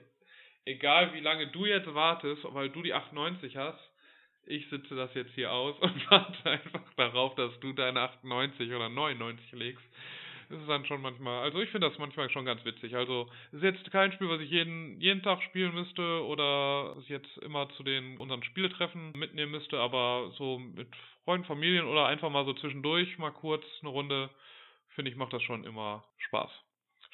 egal 0.65 1.13
wie 1.13 1.19
lange 1.19 1.47
du 1.47 1.65
jetzt 1.65 1.93
wartest, 1.93 2.43
weil 2.53 2.69
du 2.69 2.81
die 2.81 2.93
98 2.93 3.57
hast, 3.57 3.79
ich 4.45 4.67
sitze 4.69 4.95
das 4.95 5.13
jetzt 5.13 5.33
hier 5.35 5.51
aus 5.51 5.77
und 5.81 6.11
warte 6.11 6.49
einfach 6.49 6.93
darauf, 6.95 7.35
dass 7.35 7.57
du 7.59 7.73
deine 7.73 8.01
98 8.01 8.71
oder 8.73 8.89
99 8.89 9.51
legst. 9.53 9.83
Das 10.49 10.59
ist 10.59 10.67
dann 10.67 10.83
schon 10.85 11.01
manchmal, 11.01 11.43
also 11.43 11.61
ich 11.61 11.69
finde 11.69 11.87
das 11.87 11.99
manchmal 11.99 12.27
schon 12.31 12.43
ganz 12.43 12.65
witzig. 12.65 12.95
Also 12.95 13.29
es 13.51 13.59
ist 13.59 13.63
jetzt 13.63 13.91
kein 13.91 14.11
Spiel, 14.11 14.29
was 14.29 14.41
ich 14.41 14.49
jeden, 14.49 14.99
jeden 14.99 15.21
Tag 15.21 15.43
spielen 15.43 15.75
müsste 15.75 16.25
oder 16.25 16.95
was 16.97 17.07
jetzt 17.07 17.37
immer 17.39 17.69
zu 17.77 17.83
den 17.83 18.17
unseren 18.17 18.41
Spieltreffen 18.43 19.11
mitnehmen 19.11 19.51
müsste, 19.51 19.79
aber 19.79 20.31
so 20.39 20.57
mit 20.57 20.87
Freunden, 21.23 21.45
Familien 21.45 21.85
oder 21.85 22.07
einfach 22.07 22.31
mal 22.31 22.45
so 22.45 22.53
zwischendurch 22.53 23.19
mal 23.19 23.29
kurz 23.29 23.63
eine 23.81 23.91
Runde, 23.91 24.31
finde 24.95 25.11
ich, 25.11 25.17
macht 25.17 25.33
das 25.33 25.43
schon 25.43 25.63
immer 25.65 26.03
Spaß. 26.17 26.49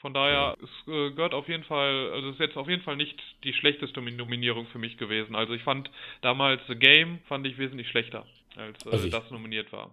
Von 0.05 0.13
daher, 0.13 0.55
es 0.61 0.69
äh, 0.87 1.09
gehört 1.15 1.33
auf 1.33 1.49
jeden 1.49 1.63
Fall, 1.63 2.11
also 2.13 2.27
es 2.27 2.35
ist 2.35 2.39
jetzt 2.39 2.57
auf 2.57 2.69
jeden 2.69 2.83
Fall 2.83 2.95
nicht 2.95 3.19
die 3.43 3.53
schlechteste 3.53 4.03
Nominierung 4.03 4.67
für 4.67 4.77
mich 4.77 4.99
gewesen. 4.99 5.33
Also 5.33 5.53
ich 5.53 5.63
fand 5.63 5.89
damals 6.21 6.61
The 6.67 6.75
Game 6.75 7.21
fand 7.27 7.47
ich 7.47 7.57
wesentlich 7.57 7.89
schlechter, 7.89 8.23
als 8.55 8.85
äh, 8.85 8.89
also 8.91 9.09
das 9.09 9.31
nominiert 9.31 9.73
war. 9.73 9.89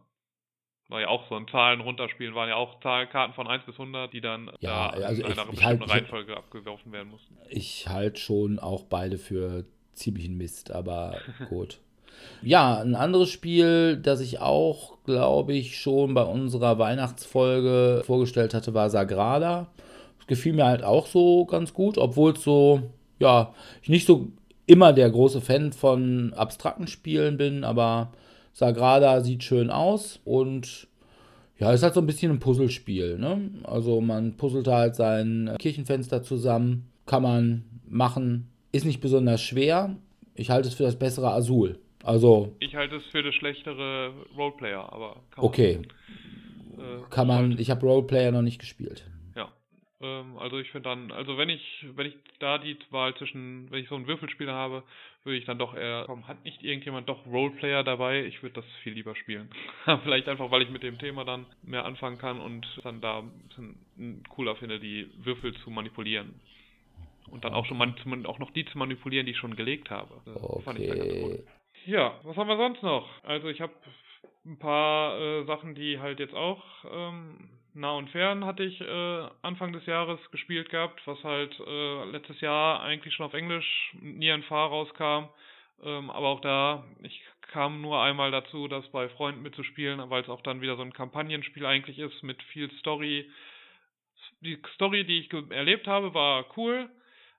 War 0.91 1.01
ja 1.01 1.09
auch 1.09 1.27
so 1.31 1.35
ein 1.35 1.49
Zahlen 1.49 1.81
runterspielen, 1.81 2.35
waren 2.35 2.51
ja 2.51 2.57
auch 2.57 2.79
Zahlkarten 2.81 3.35
von 3.35 3.47
1 3.49 3.65
bis 3.65 3.77
100, 3.77 4.13
die 4.13 4.21
dann 4.21 4.51
ja, 4.61 4.91
da 4.91 5.07
also 5.07 5.23
in 5.23 5.33
einer 5.33 5.45
ich, 5.45 5.51
bestimmten 5.53 5.57
ich 5.57 5.65
halt, 5.65 5.91
Reihenfolge 5.91 6.37
abgeworfen 6.37 6.93
werden 6.93 7.09
mussten. 7.09 7.35
Ich 7.49 7.89
halte 7.89 8.21
schon 8.21 8.59
auch 8.59 8.83
beide 8.83 9.17
für 9.17 9.65
ziemlichen 9.95 10.37
Mist, 10.37 10.73
aber 10.73 11.23
gut. 11.49 11.81
Ja, 12.43 12.83
ein 12.83 12.97
anderes 12.97 13.31
Spiel, 13.31 13.97
das 13.97 14.21
ich 14.21 14.41
auch, 14.41 14.99
glaube 15.07 15.55
ich, 15.55 15.81
schon 15.81 16.13
bei 16.13 16.25
unserer 16.25 16.79
Weihnachtsfolge 16.79 18.03
vorgestellt 18.05 18.53
hatte, 18.53 18.75
war 18.75 18.91
Sagrada. 18.91 19.69
Das 20.23 20.39
gefiel 20.39 20.53
mir 20.53 20.67
halt 20.67 20.83
auch 20.83 21.07
so 21.07 21.45
ganz 21.47 21.75
gut, 21.75 21.99
obwohl 21.99 22.33
es 22.33 22.43
so, 22.43 22.83
ja, 23.19 23.55
ich 23.83 23.89
nicht 23.89 24.07
so 24.07 24.29
immer 24.67 24.93
der 24.93 25.11
große 25.11 25.41
Fan 25.41 25.73
von 25.73 26.33
abstrakten 26.35 26.87
Spielen 26.87 27.37
bin, 27.37 27.65
aber 27.65 28.13
Sagrada 28.53 29.21
sieht 29.21 29.45
schön 29.45 29.71
aus 29.71 30.21
und 30.25 30.89
ja, 31.59 31.73
ist 31.73 31.83
halt 31.83 31.95
so 31.95 32.01
ein 32.01 32.07
bisschen 32.07 32.33
ein 32.33 32.41
Puzzlespiel. 32.41 33.19
Ne? 33.19 33.51
Also 33.65 34.01
man 34.01 34.37
puzzelt 34.37 34.67
halt 34.67 34.97
sein 34.97 35.55
Kirchenfenster 35.59 36.23
zusammen, 36.23 36.89
kann 37.07 37.23
man 37.23 37.65
machen, 37.89 38.49
ist 38.73 38.85
nicht 38.85 39.01
besonders 39.01 39.43
schwer. 39.43 39.97
Ich 40.35 40.51
halte 40.51 40.69
es 40.69 40.75
für 40.75 40.85
das 40.85 40.99
bessere 40.99 41.33
Azul. 41.33 41.79
Also. 42.03 42.57
Ich 42.59 42.75
halte 42.75 42.97
es 42.97 43.05
für 43.05 43.23
das 43.23 43.35
schlechtere 43.35 44.13
Roleplayer, 44.37 44.93
aber 44.93 45.17
kann 45.31 45.45
Okay. 45.45 45.81
Man, 46.77 46.85
äh, 46.85 47.03
kann 47.11 47.27
man, 47.27 47.59
ich 47.59 47.71
habe 47.71 47.87
Roleplayer 47.87 48.33
noch 48.33 48.43
nicht 48.43 48.59
gespielt. 48.59 49.05
Ähm, 50.03 50.37
also 50.39 50.59
ich 50.59 50.71
finde 50.71 50.89
dann, 50.89 51.13
also 51.13 51.39
wenn 51.39 51.49
ich, 51.49 51.87
wenn 51.95 52.07
ich 52.07 52.17
da 52.41 52.59
die 52.59 52.77
Wahl 52.91 53.15
zwischen, 53.15 53.71
wenn 53.71 53.81
ich 53.81 53.89
so 53.89 53.95
einen 53.95 54.07
Würfelspieler 54.07 54.53
habe, 54.53 54.83
würde 55.25 55.39
ich 55.39 55.45
dann 55.45 55.59
doch 55.59 55.75
eher, 55.75 56.05
komm, 56.07 56.27
hat 56.27 56.45
nicht 56.45 56.63
irgendjemand 56.63 57.09
doch 57.09 57.25
Roleplayer 57.27 57.85
dabei? 57.85 58.25
Ich 58.25 58.43
würde 58.43 58.57
das 58.57 58.65
viel 58.83 58.93
lieber 58.95 59.15
spielen. 59.15 59.49
Vielleicht 60.03 60.29
einfach, 60.29 60.51
weil 60.51 60.63
ich 60.63 60.71
mit 60.71 60.83
dem 60.83 60.99
Thema 60.99 61.25
dann 61.25 61.47
mehr 61.63 61.85
anfangen 61.85 62.19
kann 62.19 62.41
und 62.41 62.67
dann 62.83 63.01
da 63.01 63.21
ein 63.21 63.31
bisschen 63.49 64.25
cooler 64.29 64.57
finde, 64.57 64.81
die 64.81 65.09
Würfel 65.19 65.55
zu 65.59 65.71
manipulieren. 65.71 66.35
Und 67.31 67.45
dann 67.45 67.55
auch 67.55 67.65
schon 67.65 67.79
man, 67.79 68.27
auch 68.27 68.39
noch 68.41 68.51
die 68.51 68.65
zu 68.67 68.77
manipulieren, 68.77 69.27
die 69.27 69.33
ich 69.33 69.39
schon 69.39 69.57
gelegt 69.57 69.91
habe. 69.91 70.21
Das 70.27 70.43
okay. 70.43 70.63
fand 70.65 70.79
ich 70.81 70.89
dann 70.89 70.99
ganz 70.99 71.21
gut. 71.21 71.39
Ja, 71.87 72.19
was 72.25 72.37
haben 72.37 72.49
wir 72.49 72.57
sonst 72.57 72.83
noch? 72.83 73.09
Also 73.23 73.49
ich 73.49 73.61
habe 73.61 73.73
ein 74.45 74.59
paar 74.59 75.19
äh, 75.19 75.45
Sachen, 75.45 75.75
die 75.75 75.99
halt 75.99 76.19
jetzt 76.19 76.35
auch 76.35 76.63
ähm, 76.91 77.49
nah 77.75 77.93
und 77.93 78.11
fern 78.11 78.45
hatte 78.45 78.65
ich 78.65 78.81
äh, 78.81 79.29
Anfang 79.43 79.73
des 79.73 79.87
Jahres 79.87 80.19
gespielt 80.31 80.71
gehabt, 80.71 81.01
was 81.07 81.23
halt 81.25 81.59
äh, 81.61 82.05
letztes 82.11 82.41
Jahr 82.41 82.83
eigentlich 82.83 83.15
schon 83.15 83.27
auf 83.27 83.35
Englisch 83.35 83.95
nie 84.01 84.31
ein 84.31 84.43
Fahr 84.45 84.69
rauskam. 84.69 85.29
Ähm, 85.83 86.11
aber 86.11 86.29
auch 86.29 86.41
da, 86.41 86.85
ich 87.03 87.23
kam 87.53 87.81
nur 87.81 88.01
einmal 88.03 88.31
dazu, 88.31 88.69
das 88.69 88.87
bei 88.93 89.09
Freunden 89.09 89.43
mitzuspielen, 89.43 90.09
weil 90.11 90.23
es 90.23 90.29
auch 90.29 90.43
dann 90.43 90.61
wieder 90.61 90.77
so 90.77 90.83
ein 90.83 90.93
Kampagnenspiel 90.93 91.67
eigentlich 91.67 91.99
ist 91.99 92.23
mit 92.23 92.43
viel 92.45 92.71
Story. 92.79 93.31
Die 94.41 94.59
Story, 94.75 95.05
die 95.05 95.21
ich 95.21 95.33
erlebt 95.51 95.87
habe, 95.87 96.15
war 96.15 96.47
cool 96.57 96.89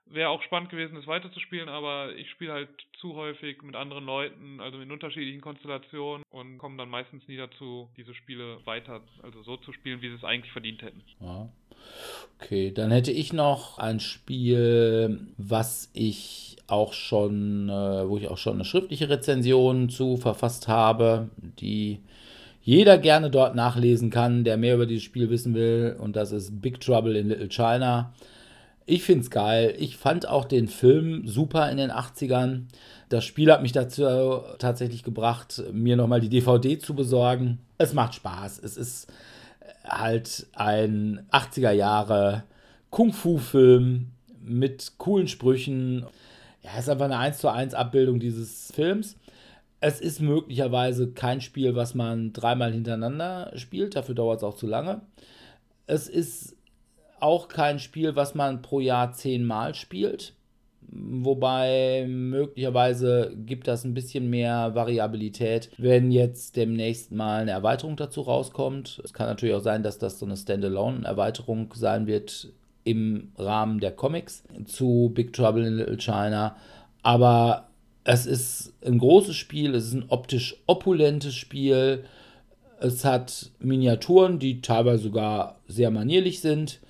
wäre 0.06 0.28
auch 0.28 0.42
spannend 0.42 0.70
gewesen, 0.70 0.96
es 0.96 1.06
weiterzuspielen, 1.06 1.68
aber 1.68 2.14
ich 2.16 2.30
spiele 2.30 2.52
halt 2.52 2.68
zu 3.00 3.14
häufig 3.14 3.62
mit 3.62 3.74
anderen 3.74 4.04
Leuten, 4.04 4.60
also 4.60 4.80
in 4.80 4.90
unterschiedlichen 4.90 5.40
Konstellationen 5.40 6.24
und 6.30 6.58
komme 6.58 6.76
dann 6.76 6.88
meistens 6.88 7.26
nie 7.28 7.36
dazu, 7.36 7.88
diese 7.96 8.14
Spiele 8.14 8.58
weiter, 8.64 9.00
also 9.22 9.42
so 9.42 9.56
zu 9.56 9.72
spielen, 9.72 10.02
wie 10.02 10.08
sie 10.08 10.16
es 10.16 10.24
eigentlich 10.24 10.52
verdient 10.52 10.82
hätten. 10.82 11.02
Ja. 11.20 11.48
Okay, 12.40 12.72
dann 12.72 12.90
hätte 12.90 13.12
ich 13.12 13.32
noch 13.32 13.78
ein 13.78 14.00
Spiel, 14.00 15.26
was 15.36 15.90
ich 15.92 16.56
auch 16.66 16.92
schon, 16.92 17.68
äh, 17.68 18.08
wo 18.08 18.16
ich 18.16 18.28
auch 18.28 18.38
schon 18.38 18.54
eine 18.54 18.64
schriftliche 18.64 19.08
Rezension 19.08 19.88
zu 19.88 20.16
verfasst 20.16 20.68
habe, 20.68 21.28
die 21.36 22.00
jeder 22.62 22.96
gerne 22.96 23.30
dort 23.30 23.54
nachlesen 23.54 24.08
kann, 24.08 24.44
der 24.44 24.56
mehr 24.56 24.74
über 24.74 24.86
dieses 24.86 25.04
Spiel 25.04 25.28
wissen 25.28 25.54
will. 25.54 25.96
Und 25.98 26.16
das 26.16 26.32
ist 26.32 26.62
Big 26.62 26.80
Trouble 26.80 27.16
in 27.16 27.28
Little 27.28 27.48
China. 27.48 28.14
Ich 28.86 29.02
finde 29.02 29.22
es 29.22 29.30
geil. 29.30 29.74
Ich 29.78 29.96
fand 29.96 30.28
auch 30.28 30.44
den 30.44 30.68
Film 30.68 31.26
super 31.26 31.70
in 31.70 31.78
den 31.78 31.90
80ern. 31.90 32.64
Das 33.08 33.24
Spiel 33.24 33.50
hat 33.50 33.62
mich 33.62 33.72
dazu 33.72 34.02
tatsächlich 34.58 35.02
gebracht, 35.02 35.62
mir 35.72 35.96
nochmal 35.96 36.20
die 36.20 36.28
DVD 36.28 36.78
zu 36.78 36.94
besorgen. 36.94 37.60
Es 37.78 37.94
macht 37.94 38.14
Spaß. 38.14 38.58
Es 38.58 38.76
ist 38.76 39.10
halt 39.84 40.46
ein 40.52 41.26
80er 41.30 41.70
Jahre 41.70 42.44
Kung-Fu-Film 42.90 44.10
mit 44.42 44.92
coolen 44.98 45.28
Sprüchen. 45.28 46.04
Ja, 46.62 46.70
es 46.74 46.84
ist 46.84 46.88
einfach 46.90 47.06
eine 47.06 47.18
1 47.18 47.38
zu 47.38 47.48
1 47.48 47.72
Abbildung 47.74 48.20
dieses 48.20 48.70
Films. 48.74 49.16
Es 49.80 50.00
ist 50.00 50.20
möglicherweise 50.20 51.10
kein 51.10 51.40
Spiel, 51.40 51.74
was 51.74 51.94
man 51.94 52.32
dreimal 52.32 52.72
hintereinander 52.72 53.52
spielt, 53.56 53.96
dafür 53.96 54.14
dauert 54.14 54.38
es 54.38 54.44
auch 54.44 54.56
zu 54.56 54.66
lange. 54.66 55.02
Es 55.86 56.08
ist 56.08 56.56
auch 57.20 57.48
kein 57.48 57.78
Spiel, 57.78 58.16
was 58.16 58.34
man 58.34 58.62
pro 58.62 58.80
Jahr 58.80 59.12
zehnmal 59.12 59.74
spielt. 59.74 60.34
Wobei 60.96 62.06
möglicherweise 62.08 63.34
gibt 63.46 63.66
das 63.66 63.84
ein 63.84 63.94
bisschen 63.94 64.30
mehr 64.30 64.74
Variabilität, 64.74 65.70
wenn 65.76 66.12
jetzt 66.12 66.56
demnächst 66.56 67.10
mal 67.10 67.42
eine 67.42 67.50
Erweiterung 67.50 67.96
dazu 67.96 68.20
rauskommt. 68.20 69.00
Es 69.02 69.12
kann 69.12 69.26
natürlich 69.26 69.54
auch 69.54 69.62
sein, 69.62 69.82
dass 69.82 69.98
das 69.98 70.18
so 70.18 70.26
eine 70.26 70.36
Standalone-Erweiterung 70.36 71.72
sein 71.74 72.06
wird 72.06 72.52
im 72.84 73.32
Rahmen 73.36 73.80
der 73.80 73.92
Comics 73.92 74.44
zu 74.66 75.10
Big 75.14 75.32
Trouble 75.32 75.66
in 75.66 75.76
Little 75.78 75.96
China. 75.96 76.56
Aber 77.02 77.68
es 78.04 78.26
ist 78.26 78.74
ein 78.84 78.98
großes 78.98 79.34
Spiel, 79.34 79.74
es 79.74 79.86
ist 79.86 79.94
ein 79.94 80.04
optisch 80.08 80.56
opulentes 80.66 81.34
Spiel. 81.34 82.04
Es 82.78 83.04
hat 83.04 83.50
Miniaturen, 83.58 84.38
die 84.38 84.60
teilweise 84.60 85.04
sogar 85.04 85.60
sehr 85.66 85.90
manierlich 85.90 86.40
sind. 86.40 86.80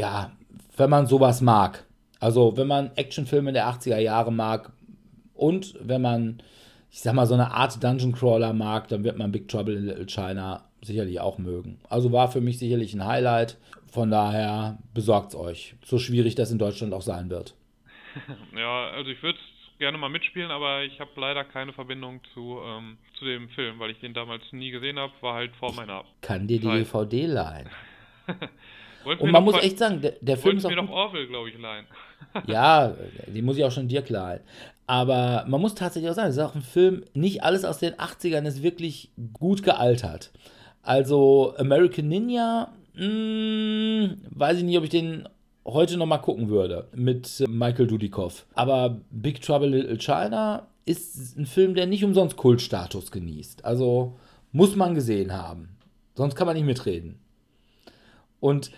Ja, 0.00 0.32
wenn 0.76 0.90
man 0.90 1.06
sowas 1.06 1.40
mag, 1.42 1.84
also, 2.20 2.56
wenn 2.58 2.66
man 2.66 2.90
Actionfilme 2.96 3.52
der 3.52 3.66
80er 3.66 3.98
Jahre 3.98 4.30
mag 4.30 4.70
und 5.34 5.74
wenn 5.80 6.02
man, 6.02 6.42
ich 6.90 7.00
sag 7.00 7.14
mal, 7.14 7.26
so 7.26 7.34
eine 7.34 7.50
Art 7.50 7.82
Dungeon 7.82 8.12
Crawler 8.12 8.52
mag, 8.52 8.88
dann 8.88 9.04
wird 9.04 9.16
man 9.16 9.32
Big 9.32 9.48
Trouble 9.48 9.74
in 9.74 9.86
Little 9.86 10.06
China 10.06 10.66
sicherlich 10.82 11.18
auch 11.18 11.38
mögen. 11.38 11.80
Also 11.88 12.12
war 12.12 12.30
für 12.30 12.42
mich 12.42 12.58
sicherlich 12.58 12.92
ein 12.94 13.04
Highlight. 13.04 13.58
Von 13.90 14.10
daher 14.10 14.78
besorgt 14.94 15.30
es 15.30 15.34
euch. 15.34 15.74
So 15.84 15.98
schwierig 15.98 16.34
das 16.34 16.50
in 16.50 16.58
Deutschland 16.58 16.92
auch 16.92 17.02
sein 17.02 17.30
wird. 17.30 17.54
Ja, 18.56 18.88
also 18.90 19.08
ich 19.10 19.22
würde 19.22 19.38
es 19.38 19.78
gerne 19.78 19.96
mal 19.96 20.08
mitspielen, 20.08 20.50
aber 20.50 20.82
ich 20.82 20.98
habe 20.98 21.10
leider 21.16 21.44
keine 21.44 21.72
Verbindung 21.72 22.20
zu, 22.34 22.58
ähm, 22.64 22.98
zu 23.18 23.24
dem 23.24 23.48
Film, 23.50 23.78
weil 23.78 23.90
ich 23.90 24.00
den 24.00 24.14
damals 24.14 24.42
nie 24.52 24.70
gesehen 24.72 24.98
habe. 24.98 25.12
War 25.20 25.34
halt 25.34 25.54
vor 25.56 25.72
meiner. 25.74 26.04
Kann 26.20 26.48
dir 26.48 26.58
die 26.58 26.66
DVD 26.66 27.26
leihen. 27.26 27.68
Und 29.04 29.30
man 29.30 29.44
muss 29.44 29.56
echt 29.62 29.78
sagen, 29.78 30.00
der, 30.00 30.14
der 30.20 30.36
Film 30.36 30.58
ist 30.58 30.64
auch. 30.64 30.70
mir 30.70 30.76
noch 30.76 30.90
Orwell, 30.90 31.26
glaube 31.26 31.48
ich, 31.48 31.58
leihen. 31.58 31.86
ja, 32.46 32.94
die 33.26 33.42
muss 33.42 33.56
ich 33.56 33.64
auch 33.64 33.72
schon 33.72 33.88
dir 33.88 34.04
leihen. 34.08 34.40
Aber 34.86 35.44
man 35.48 35.60
muss 35.60 35.74
tatsächlich 35.74 36.10
auch 36.10 36.14
sagen, 36.14 36.30
es 36.30 36.36
ist 36.36 36.42
auch 36.42 36.54
ein 36.54 36.62
Film, 36.62 37.04
nicht 37.14 37.44
alles 37.44 37.64
aus 37.64 37.78
den 37.78 37.94
80ern 37.94 38.44
ist 38.46 38.62
wirklich 38.62 39.10
gut 39.32 39.62
gealtert. 39.62 40.32
Also 40.82 41.54
American 41.58 42.08
Ninja, 42.08 42.72
mh, 42.94 43.04
hm, 43.04 44.16
weiß 44.30 44.58
ich 44.58 44.64
nicht, 44.64 44.78
ob 44.78 44.84
ich 44.84 44.90
den 44.90 45.28
heute 45.64 45.96
noch 45.96 46.06
mal 46.06 46.18
gucken 46.18 46.48
würde 46.48 46.88
mit 46.94 47.44
Michael 47.48 47.86
Dudikoff. 47.86 48.46
Aber 48.54 49.00
Big 49.10 49.40
Trouble 49.42 49.68
Little 49.68 49.98
China 49.98 50.66
ist 50.86 51.36
ein 51.36 51.46
Film, 51.46 51.74
der 51.74 51.86
nicht 51.86 52.04
umsonst 52.04 52.36
Kultstatus 52.36 53.10
genießt. 53.10 53.64
Also 53.64 54.16
muss 54.52 54.74
man 54.74 54.94
gesehen 54.94 55.32
haben. 55.32 55.76
Sonst 56.14 56.34
kann 56.34 56.46
man 56.46 56.56
nicht 56.56 56.66
mitreden. 56.66 57.20
Und 58.40 58.72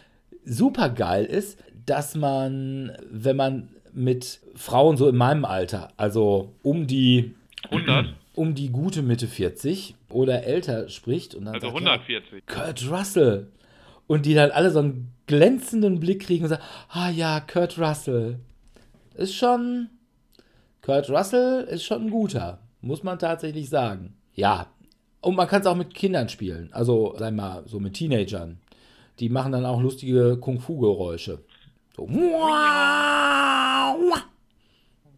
super 0.44 0.88
geil 0.88 1.24
ist, 1.24 1.58
dass 1.86 2.14
man, 2.14 2.92
wenn 3.10 3.36
man 3.36 3.68
mit 3.92 4.40
Frauen 4.54 4.96
so 4.96 5.08
in 5.08 5.16
meinem 5.16 5.44
Alter, 5.44 5.92
also 5.96 6.54
um 6.62 6.86
die 6.86 7.34
100, 7.70 8.14
um 8.34 8.54
die 8.54 8.70
gute 8.70 9.02
Mitte 9.02 9.28
40 9.28 9.94
oder 10.08 10.44
älter 10.44 10.88
spricht 10.88 11.34
und 11.34 11.44
dann 11.44 11.54
also 11.54 11.68
sagt, 11.68 11.86
140. 11.86 12.32
Ja, 12.32 12.54
Kurt 12.54 12.90
Russell 12.90 13.48
und 14.06 14.26
die 14.26 14.34
dann 14.34 14.50
alle 14.50 14.70
so 14.70 14.80
einen 14.80 15.12
glänzenden 15.26 16.00
Blick 16.00 16.22
kriegen 16.22 16.44
und 16.44 16.50
sagen, 16.50 16.62
ah 16.88 17.10
ja, 17.10 17.40
Kurt 17.40 17.78
Russell 17.78 18.38
ist 19.14 19.34
schon 19.34 19.88
Kurt 20.80 21.10
Russell 21.10 21.64
ist 21.64 21.84
schon 21.84 22.06
ein 22.06 22.10
guter, 22.10 22.58
muss 22.80 23.02
man 23.02 23.18
tatsächlich 23.18 23.68
sagen. 23.68 24.14
Ja, 24.34 24.66
und 25.20 25.36
man 25.36 25.46
kann 25.46 25.60
es 25.60 25.66
auch 25.66 25.76
mit 25.76 25.94
Kindern 25.94 26.28
spielen, 26.28 26.72
also 26.72 27.14
sagen 27.16 27.36
wir 27.36 27.42
mal 27.42 27.62
so 27.66 27.78
mit 27.78 27.94
Teenagern 27.94 28.61
die 29.22 29.28
machen 29.28 29.52
dann 29.52 29.64
auch 29.64 29.80
lustige 29.80 30.36
Kung-Fu-Geräusche. 30.36 31.38
So. 31.96 32.08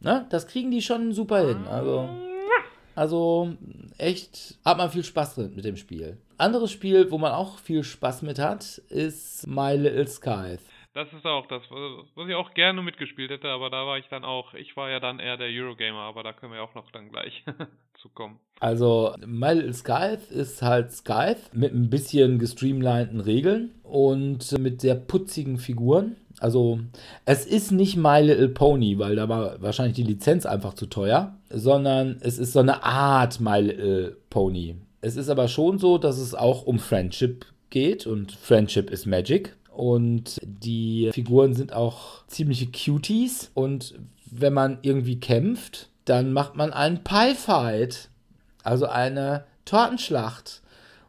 Ne? 0.00 0.26
Das 0.28 0.46
kriegen 0.46 0.70
die 0.70 0.82
schon 0.82 1.14
super 1.14 1.38
hin. 1.46 1.66
Also, 1.70 2.11
also 2.94 3.55
echt 3.96 4.59
hat 4.62 4.76
man 4.76 4.90
viel 4.90 5.05
Spaß 5.05 5.36
drin 5.36 5.55
mit 5.57 5.64
dem 5.64 5.78
Spiel. 5.78 6.18
Anderes 6.36 6.70
Spiel, 6.70 7.11
wo 7.11 7.16
man 7.16 7.32
auch 7.32 7.57
viel 7.59 7.82
Spaß 7.82 8.20
mit 8.20 8.38
hat, 8.38 8.76
ist 8.90 9.46
My 9.46 9.74
Little 9.74 10.07
Skies. 10.07 10.61
Das 10.95 11.12
ist 11.12 11.26
auch 11.26 11.47
das, 11.47 11.62
was 12.14 12.28
ich 12.28 12.36
auch 12.36 12.55
gerne 12.55 12.80
mitgespielt 12.80 13.32
hätte, 13.32 13.49
aber 13.49 13.68
da 13.68 13.84
war 13.84 13.99
ich 13.99 14.07
dann 14.09 14.24
auch, 14.24 14.55
ich 14.55 14.76
war 14.76 14.90
ja 14.90 15.01
dann 15.01 15.18
eher 15.18 15.36
der 15.36 15.49
Eurogamer, 15.49 16.03
aber 16.03 16.22
da 16.22 16.32
können 16.32 16.53
wir 16.53 16.62
auch 16.62 16.76
noch 16.76 16.88
dann 16.92 17.11
gleich 17.11 17.42
zu 18.01 18.09
kommen. 18.11 18.38
Also, 18.61 19.12
My 19.26 19.55
Little 19.55 19.74
Scythe 19.74 20.32
ist 20.32 20.62
halt 20.62 20.92
Scythe 20.92 21.40
mit 21.53 21.74
ein 21.74 21.90
bisschen 21.90 22.38
gestreamlinten 22.38 23.20
Regeln 23.20 23.72
und 23.82 24.57
mit 24.61 24.80
sehr 24.80 24.95
putzigen 24.95 25.59
Figuren. 25.59 26.14
Also, 26.38 26.78
es 27.24 27.45
ist 27.45 27.72
nicht 27.72 27.97
My 27.97 28.20
Little 28.20 28.51
Pony, 28.51 28.97
weil 28.97 29.16
da 29.16 29.28
war 29.28 29.61
wahrscheinlich 29.61 29.97
die 29.97 30.05
Lizenz 30.05 30.47
einfach 30.47 30.74
zu 30.74 30.86
teuer, 30.86 31.36
sondern 31.51 32.18
es 32.20 32.38
ist 32.38 32.53
so 32.53 32.61
eine 32.61 32.84
Art 32.84 33.40
My 33.40 33.61
Little 33.61 34.16
Pony. 34.30 34.76
Es 35.01 35.16
ist 35.16 35.28
aber 35.28 35.49
schon 35.49 35.78
so, 35.78 35.99
dass 35.99 36.18
es 36.18 36.36
auch 36.36 36.66
um 36.66 36.78
Friendship 36.78 37.47
geht 37.70 38.07
und 38.07 38.30
Friendship 38.30 38.90
is 38.90 39.07
Magic. 39.07 39.57
Und 39.74 40.40
die 40.44 41.10
Figuren 41.12 41.54
sind 41.54 41.72
auch 41.72 42.26
ziemliche 42.26 42.66
Cuties. 42.66 43.50
Und 43.54 43.94
wenn 44.30 44.52
man 44.52 44.78
irgendwie 44.82 45.18
kämpft, 45.18 45.90
dann 46.04 46.32
macht 46.32 46.56
man 46.56 46.72
einen 46.72 47.02
Pie-Fight. 47.02 48.10
Also 48.62 48.86
eine 48.86 49.44
Tortenschlacht. 49.64 50.62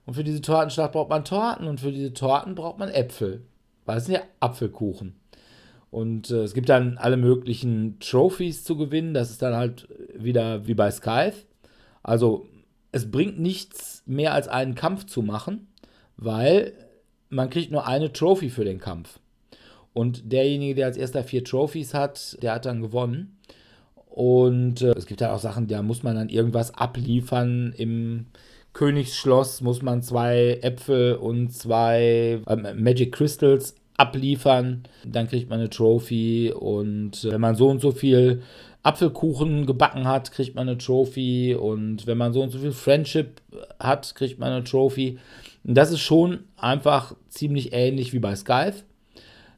Und 0.06 0.16
für 0.16 0.24
diese 0.24 0.42
Tortenschlacht 0.42 0.92
braucht 0.92 1.10
man 1.10 1.26
Torten 1.26 1.68
und 1.68 1.80
für 1.80 1.92
diese 1.92 2.14
Torten 2.14 2.56
braucht 2.56 2.78
man 2.78 2.90
Äpfel. 2.90 3.42
Weil 3.86 3.98
es 3.98 4.06
sind 4.06 4.16
ja 4.16 4.22
Apfelkuchen. 4.40 5.16
Und 5.92 6.30
äh, 6.32 6.44
es 6.44 6.54
gibt 6.54 6.70
dann 6.70 6.98
alle 6.98 7.18
möglichen 7.18 8.00
Trophies 8.00 8.64
zu 8.64 8.76
gewinnen. 8.76 9.14
Das 9.14 9.30
ist 9.32 9.42
dann 9.42 9.56
halt 9.56 9.88
wieder 10.14 10.68
wie 10.68 10.74
bei 10.74 10.92
Scythe. 10.92 11.38
Also 12.04 12.48
es 12.92 13.10
bringt 13.10 13.40
nichts 13.40 14.04
mehr 14.06 14.34
als 14.34 14.48
einen 14.48 14.76
Kampf 14.76 15.06
zu 15.06 15.22
machen, 15.22 15.68
weil 16.18 16.74
man 17.36 17.50
kriegt 17.50 17.72
nur 17.72 17.88
eine 17.88 18.12
Trophy 18.12 18.50
für 18.50 18.66
den 18.66 18.80
Kampf. 18.80 19.20
Und 19.94 20.32
derjenige, 20.32 20.76
der 20.76 20.88
als 20.88 20.98
erster 20.98 21.24
vier 21.24 21.44
Trophies 21.44 21.94
hat, 21.94 22.38
der 22.42 22.54
hat 22.54 22.66
dann 22.66 22.82
gewonnen. 22.82 23.38
Und 24.08 24.82
äh, 24.82 24.92
es 24.92 25.06
gibt 25.06 25.22
halt 25.22 25.32
auch 25.32 25.40
Sachen, 25.40 25.68
da 25.68 25.82
muss 25.82 26.04
man 26.04 26.16
dann 26.16 26.30
irgendwas 26.30 26.74
abliefern. 26.74 27.74
Im 27.78 28.28
Königsschloss 28.74 29.62
muss 29.62 29.82
man 29.82 30.02
zwei 30.02 30.60
Äpfel 30.62 31.16
und 31.16 31.52
zwei 31.54 32.42
äh, 32.46 32.74
Magic 32.74 33.14
Crystals 33.14 33.76
abliefern. 33.98 34.84
Dann 35.06 35.28
kriegt 35.28 35.50
man 35.50 35.60
eine 35.60 35.70
Trophy. 35.70 36.54
Und 36.58 37.24
äh, 37.24 37.32
wenn 37.32 37.42
man 37.42 37.56
so 37.56 37.70
und 37.70 37.82
so 37.82 37.92
viel 37.92 38.42
Apfelkuchen 38.84 39.66
gebacken 39.66 40.08
hat, 40.08 40.32
kriegt 40.32 40.56
man 40.56 40.68
eine 40.68 40.78
Trophy. 40.78 41.56
Und 41.56 42.06
wenn 42.06 42.18
man 42.18 42.34
so 42.34 42.42
und 42.42 42.52
so 42.52 42.60
viel 42.60 42.74
Friendship 42.74 43.42
hat, 43.80 44.14
kriegt 44.16 44.40
man 44.40 44.52
eine 44.52 44.64
Trophy. 44.64 45.20
Und 45.66 45.76
das 45.76 45.92
ist 45.92 46.02
schon 46.02 46.46
einfach 46.58 47.16
ziemlich 47.30 47.74
ähnlich 47.74 48.14
wie 48.14 48.20
bei 48.20 48.36
Skype, 48.36 48.76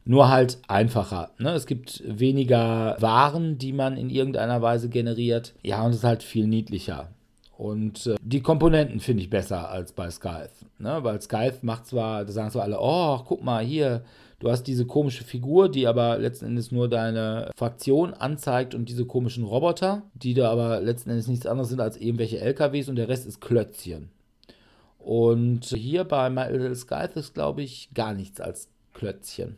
nur 0.06 0.30
halt 0.30 0.60
einfacher. 0.68 1.32
Ne? 1.38 1.52
Es 1.52 1.66
gibt 1.66 2.02
weniger 2.06 2.96
Waren, 3.00 3.58
die 3.58 3.74
man 3.74 3.98
in 3.98 4.10
irgendeiner 4.10 4.62
Weise 4.62 4.88
generiert. 4.88 5.54
Ja, 5.64 5.84
und 5.84 5.92
es 5.92 5.98
ist 5.98 6.04
halt 6.06 6.24
viel 6.24 6.48
niedlicher. 6.48 7.10
Und 7.58 8.08
äh, 8.08 8.16
die 8.22 8.42
Komponenten 8.42 9.00
finde 9.00 9.24
ich 9.24 9.30
besser 9.30 9.70
als 9.70 9.92
bei 9.92 10.10
Skype. 10.10 10.52
Ne? 10.80 11.00
Weil 11.04 11.22
Skype 11.22 11.58
macht 11.62 11.88
zwar, 11.88 12.24
da 12.24 12.32
sagen 12.32 12.52
so 12.52 12.62
alle, 12.62 12.78
oh, 12.80 13.20
guck 13.26 13.44
mal 13.44 13.66
hier, 13.66 14.04
du 14.40 14.50
hast 14.50 14.64
diese 14.64 14.86
komische 14.86 15.26
Figur, 15.26 15.68
die 15.68 15.88
aber 15.88 16.18
letzten 16.20 16.46
Endes 16.46 16.72
nur 16.72 16.88
deine 16.88 17.52
Fraktion 17.56 18.14
anzeigt 18.14 18.76
und 18.76 18.88
diese 18.88 19.06
komischen 19.06 19.44
Roboter, 19.44 20.04
die 20.14 20.36
da 20.36 20.52
aber 20.52 20.80
letzten 20.80 21.10
Endes 21.10 21.28
nichts 21.28 21.48
anderes 21.48 21.70
sind 21.70 21.82
als 21.82 21.98
irgendwelche 21.98 22.40
LKWs 22.40 22.88
und 22.88 22.96
der 22.96 23.10
Rest 23.10 23.26
ist 23.28 23.42
Klötzchen. 23.42 24.10
Und 25.08 25.64
hier 25.64 26.04
bei 26.04 26.30
My 26.30 26.52
Little 26.52 26.76
Scythe 26.76 27.18
ist, 27.18 27.34
glaube 27.34 27.62
ich, 27.62 27.88
gar 27.94 28.14
nichts 28.14 28.42
als 28.42 28.70
Klötzchen. 28.94 29.58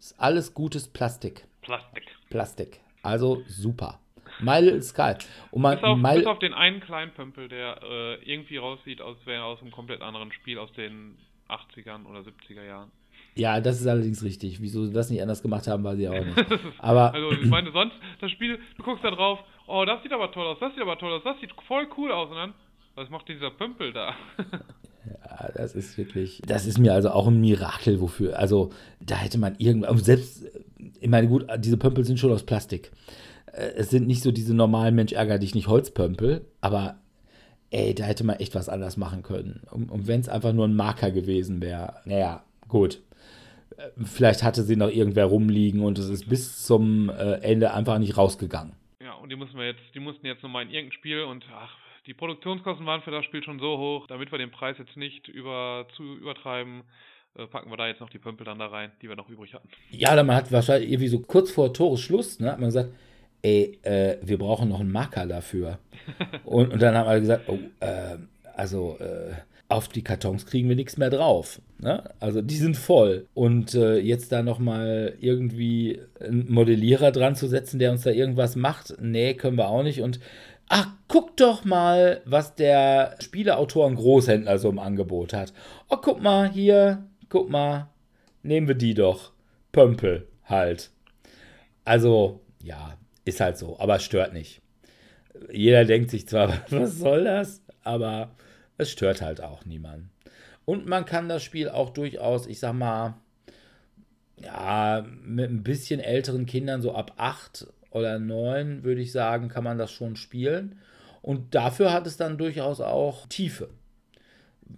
Ist 0.00 0.18
alles 0.18 0.54
gutes 0.54 0.88
Plastik. 0.88 1.46
Plastik. 1.62 2.02
Plastik. 2.30 2.80
Also 3.00 3.44
super. 3.46 4.00
My 4.40 4.58
Little 4.58 4.82
Sky. 4.82 5.14
Und 5.52 5.62
man, 5.62 5.76
bis, 5.76 5.84
auf, 5.84 5.98
My 5.98 6.16
bis 6.16 6.26
auf 6.26 6.40
den 6.40 6.52
einen 6.52 6.80
kleinen 6.80 7.12
Pömpel, 7.12 7.46
der 7.46 7.78
äh, 7.80 8.14
irgendwie 8.24 8.56
raussieht, 8.56 9.00
als 9.00 9.24
wäre 9.24 9.42
er 9.42 9.44
aus 9.44 9.62
einem 9.62 9.70
komplett 9.70 10.02
anderen 10.02 10.32
Spiel 10.32 10.58
aus 10.58 10.72
den 10.72 11.16
80ern 11.48 12.04
oder 12.04 12.22
70er 12.22 12.64
Jahren. 12.64 12.90
Ja, 13.36 13.60
das 13.60 13.80
ist 13.80 13.86
allerdings 13.86 14.24
richtig. 14.24 14.60
Wieso 14.60 14.84
sie 14.84 14.92
das 14.92 15.10
nicht 15.10 15.22
anders 15.22 15.42
gemacht 15.42 15.68
haben, 15.68 15.84
weiß 15.84 15.96
ich 16.00 16.08
auch 16.08 16.24
nicht. 16.24 16.44
Aber 16.78 17.14
also, 17.14 17.30
ich 17.30 17.46
meine, 17.46 17.70
sonst, 17.70 17.94
das 18.20 18.32
Spiel, 18.32 18.58
du 18.78 18.82
guckst 18.82 19.04
da 19.04 19.12
drauf, 19.12 19.38
oh, 19.68 19.84
das 19.84 20.02
sieht 20.02 20.12
aber 20.12 20.32
toll 20.32 20.46
aus, 20.46 20.58
das 20.58 20.72
sieht 20.72 20.82
aber 20.82 20.98
toll 20.98 21.12
aus, 21.12 21.22
das 21.22 21.38
sieht 21.38 21.52
voll 21.68 21.86
cool 21.96 22.10
aus. 22.10 22.30
Und 22.30 22.36
dann, 22.36 22.54
was 22.96 23.10
macht 23.10 23.28
dieser 23.28 23.50
Pömpel 23.50 23.92
da? 23.92 24.14
ja, 25.06 25.52
das 25.54 25.74
ist 25.74 25.96
wirklich, 25.96 26.42
das 26.44 26.66
ist 26.66 26.78
mir 26.78 26.92
also 26.92 27.10
auch 27.10 27.28
ein 27.28 27.40
Mirakel, 27.40 28.00
wofür, 28.00 28.38
also 28.38 28.70
da 29.00 29.16
hätte 29.16 29.38
man 29.38 29.54
irgendwann, 29.58 29.98
selbst, 29.98 30.44
ich 31.00 31.08
meine, 31.08 31.28
gut, 31.28 31.46
diese 31.58 31.76
Pömpel 31.76 32.04
sind 32.04 32.18
schon 32.18 32.32
aus 32.32 32.44
Plastik. 32.44 32.90
Äh, 33.52 33.72
es 33.76 33.90
sind 33.90 34.06
nicht 34.06 34.22
so 34.22 34.32
diese 34.32 34.54
normalen 34.54 34.94
Mensch 34.94 35.12
ärger 35.12 35.38
dich 35.38 35.54
nicht 35.54 35.68
Holzpömpel, 35.68 36.44
aber 36.60 36.98
ey, 37.70 37.94
da 37.94 38.04
hätte 38.04 38.24
man 38.24 38.36
echt 38.36 38.54
was 38.54 38.68
anders 38.68 38.96
machen 38.96 39.22
können. 39.22 39.62
Und, 39.70 39.90
und 39.90 40.08
wenn 40.08 40.20
es 40.20 40.28
einfach 40.28 40.52
nur 40.52 40.66
ein 40.66 40.74
Marker 40.74 41.10
gewesen 41.10 41.60
wäre, 41.60 42.00
naja, 42.04 42.44
gut 42.68 43.00
vielleicht 44.02 44.42
hatte 44.42 44.62
sie 44.62 44.76
noch 44.76 44.90
irgendwer 44.90 45.26
rumliegen 45.26 45.80
und 45.80 45.98
es 45.98 46.08
ist 46.08 46.28
bis 46.28 46.64
zum 46.64 47.10
äh, 47.10 47.34
Ende 47.40 47.72
einfach 47.72 47.98
nicht 47.98 48.16
rausgegangen. 48.16 48.74
Ja, 49.00 49.14
und 49.14 49.30
die 49.30 49.36
mussten 49.36 49.58
wir 49.58 49.66
jetzt, 49.66 49.82
die 49.94 50.00
mussten 50.00 50.26
jetzt 50.26 50.42
nochmal 50.42 50.64
in 50.64 50.70
irgendein 50.70 50.92
Spiel 50.92 51.22
und 51.22 51.44
ach, 51.54 51.76
die 52.06 52.14
Produktionskosten 52.14 52.86
waren 52.86 53.02
für 53.02 53.10
das 53.10 53.24
Spiel 53.24 53.42
schon 53.42 53.58
so 53.58 53.78
hoch, 53.78 54.06
damit 54.06 54.30
wir 54.30 54.38
den 54.38 54.50
Preis 54.50 54.76
jetzt 54.78 54.96
nicht 54.96 55.28
über, 55.28 55.86
zu 55.96 56.02
übertreiben, 56.16 56.82
äh, 57.36 57.46
packen 57.46 57.70
wir 57.70 57.76
da 57.76 57.88
jetzt 57.88 58.00
noch 58.00 58.10
die 58.10 58.18
Pömpel 58.18 58.44
dann 58.44 58.58
da 58.58 58.66
rein, 58.66 58.92
die 59.02 59.08
wir 59.08 59.16
noch 59.16 59.28
übrig 59.28 59.54
hatten. 59.54 59.68
Ja, 59.90 60.14
dann 60.14 60.32
hat 60.32 60.52
wahrscheinlich 60.52 60.90
irgendwie 60.90 61.08
so 61.08 61.20
kurz 61.20 61.50
vor 61.50 61.72
Toresschluss, 61.72 62.40
ne, 62.40 62.52
hat 62.52 62.60
man 62.60 62.68
gesagt, 62.68 62.90
ey, 63.42 63.78
äh, 63.82 64.18
wir 64.22 64.38
brauchen 64.38 64.68
noch 64.68 64.80
einen 64.80 64.92
Marker 64.92 65.26
dafür. 65.26 65.78
und, 66.44 66.72
und, 66.72 66.80
dann 66.80 66.96
haben 66.96 67.08
alle 67.08 67.20
gesagt, 67.20 67.48
oh, 67.48 67.58
äh, 67.80 68.16
also, 68.54 68.96
äh, 68.98 69.34
auf 69.68 69.88
die 69.88 70.02
Kartons 70.02 70.46
kriegen 70.46 70.68
wir 70.68 70.76
nichts 70.76 70.96
mehr 70.96 71.10
drauf. 71.10 71.60
Ne? 71.78 72.08
Also 72.20 72.40
die 72.40 72.56
sind 72.56 72.76
voll. 72.76 73.26
Und 73.34 73.74
äh, 73.74 73.98
jetzt 73.98 74.30
da 74.30 74.42
nochmal 74.42 75.14
irgendwie 75.20 76.00
einen 76.20 76.50
Modellierer 76.50 77.10
dran 77.10 77.34
zu 77.34 77.48
setzen, 77.48 77.78
der 77.78 77.90
uns 77.90 78.02
da 78.02 78.10
irgendwas 78.10 78.54
macht, 78.54 78.94
nee, 79.00 79.34
können 79.34 79.56
wir 79.56 79.68
auch 79.68 79.82
nicht. 79.82 80.02
Und 80.02 80.20
ach, 80.68 80.88
guck 81.08 81.36
doch 81.36 81.64
mal, 81.64 82.22
was 82.24 82.54
der 82.54 83.16
Spieleautoren 83.20 83.94
Großhändler 83.94 84.58
so 84.58 84.68
im 84.68 84.78
Angebot 84.78 85.32
hat. 85.32 85.52
Oh, 85.88 85.96
guck 85.96 86.20
mal, 86.20 86.50
hier, 86.50 87.06
guck 87.28 87.50
mal, 87.50 87.88
nehmen 88.42 88.68
wir 88.68 88.74
die 88.74 88.94
doch. 88.94 89.32
Pömpel 89.72 90.26
halt. 90.44 90.90
Also, 91.84 92.40
ja, 92.62 92.96
ist 93.24 93.40
halt 93.40 93.58
so, 93.58 93.78
aber 93.78 93.98
stört 93.98 94.32
nicht. 94.32 94.62
Jeder 95.52 95.84
denkt 95.84 96.10
sich 96.10 96.26
zwar, 96.26 96.62
was 96.70 96.98
soll 96.98 97.24
das? 97.24 97.62
Aber 97.82 98.30
es 98.78 98.90
stört 98.90 99.20
halt 99.20 99.42
auch 99.42 99.64
niemanden. 99.64 100.10
Und 100.64 100.86
man 100.86 101.04
kann 101.04 101.28
das 101.28 101.44
Spiel 101.44 101.68
auch 101.68 101.90
durchaus, 101.90 102.46
ich 102.46 102.58
sag 102.58 102.72
mal, 102.72 103.14
ja, 104.42 105.06
mit 105.22 105.50
ein 105.50 105.62
bisschen 105.62 106.00
älteren 106.00 106.46
Kindern, 106.46 106.82
so 106.82 106.92
ab 106.94 107.12
8 107.16 107.66
oder 107.90 108.18
9, 108.18 108.84
würde 108.84 109.00
ich 109.00 109.12
sagen, 109.12 109.48
kann 109.48 109.64
man 109.64 109.78
das 109.78 109.92
schon 109.92 110.16
spielen. 110.16 110.80
Und 111.22 111.54
dafür 111.54 111.92
hat 111.92 112.06
es 112.06 112.16
dann 112.16 112.38
durchaus 112.38 112.80
auch 112.80 113.26
Tiefe. 113.26 113.70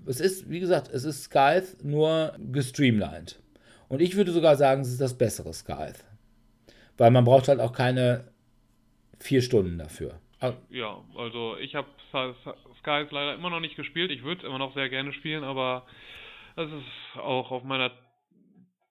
Es 0.07 0.21
ist, 0.21 0.51
wie 0.51 0.61
gesagt, 0.61 0.89
es 0.89 1.05
ist 1.05 1.25
Scythe 1.25 1.77
nur 1.83 2.35
gestreamlined. 2.39 3.41
Und 3.89 4.01
ich 4.01 4.17
würde 4.17 4.33
sogar 4.33 4.57
sagen, 4.57 4.83
es 4.83 4.89
ist 4.89 5.01
das 5.01 5.17
bessere 5.17 5.53
Scythe. 5.53 6.05
Weil 6.97 7.11
man 7.11 7.25
braucht 7.25 7.49
halt 7.49 7.61
auch 7.61 7.73
keine 7.73 8.25
vier 9.19 9.43
Stunden 9.43 9.79
dafür. 9.79 10.21
Ja, 10.71 11.03
also 11.17 11.57
ich 11.57 11.75
habe 11.75 11.89
Skies 12.81 13.11
leider 13.11 13.35
immer 13.35 13.51
noch 13.51 13.61
nicht 13.61 13.77
gespielt. 13.77 14.11
Ich 14.11 14.23
würde 14.23 14.43
es 14.43 14.47
immer 14.47 14.59
noch 14.59 14.75
sehr 14.75 14.89
gerne 14.89 15.13
spielen, 15.13 15.43
aber 15.43 15.85
das 16.55 16.71
ist 16.71 17.21
auch 17.21 17.51
auf 17.51 17.65
meiner 17.65 17.91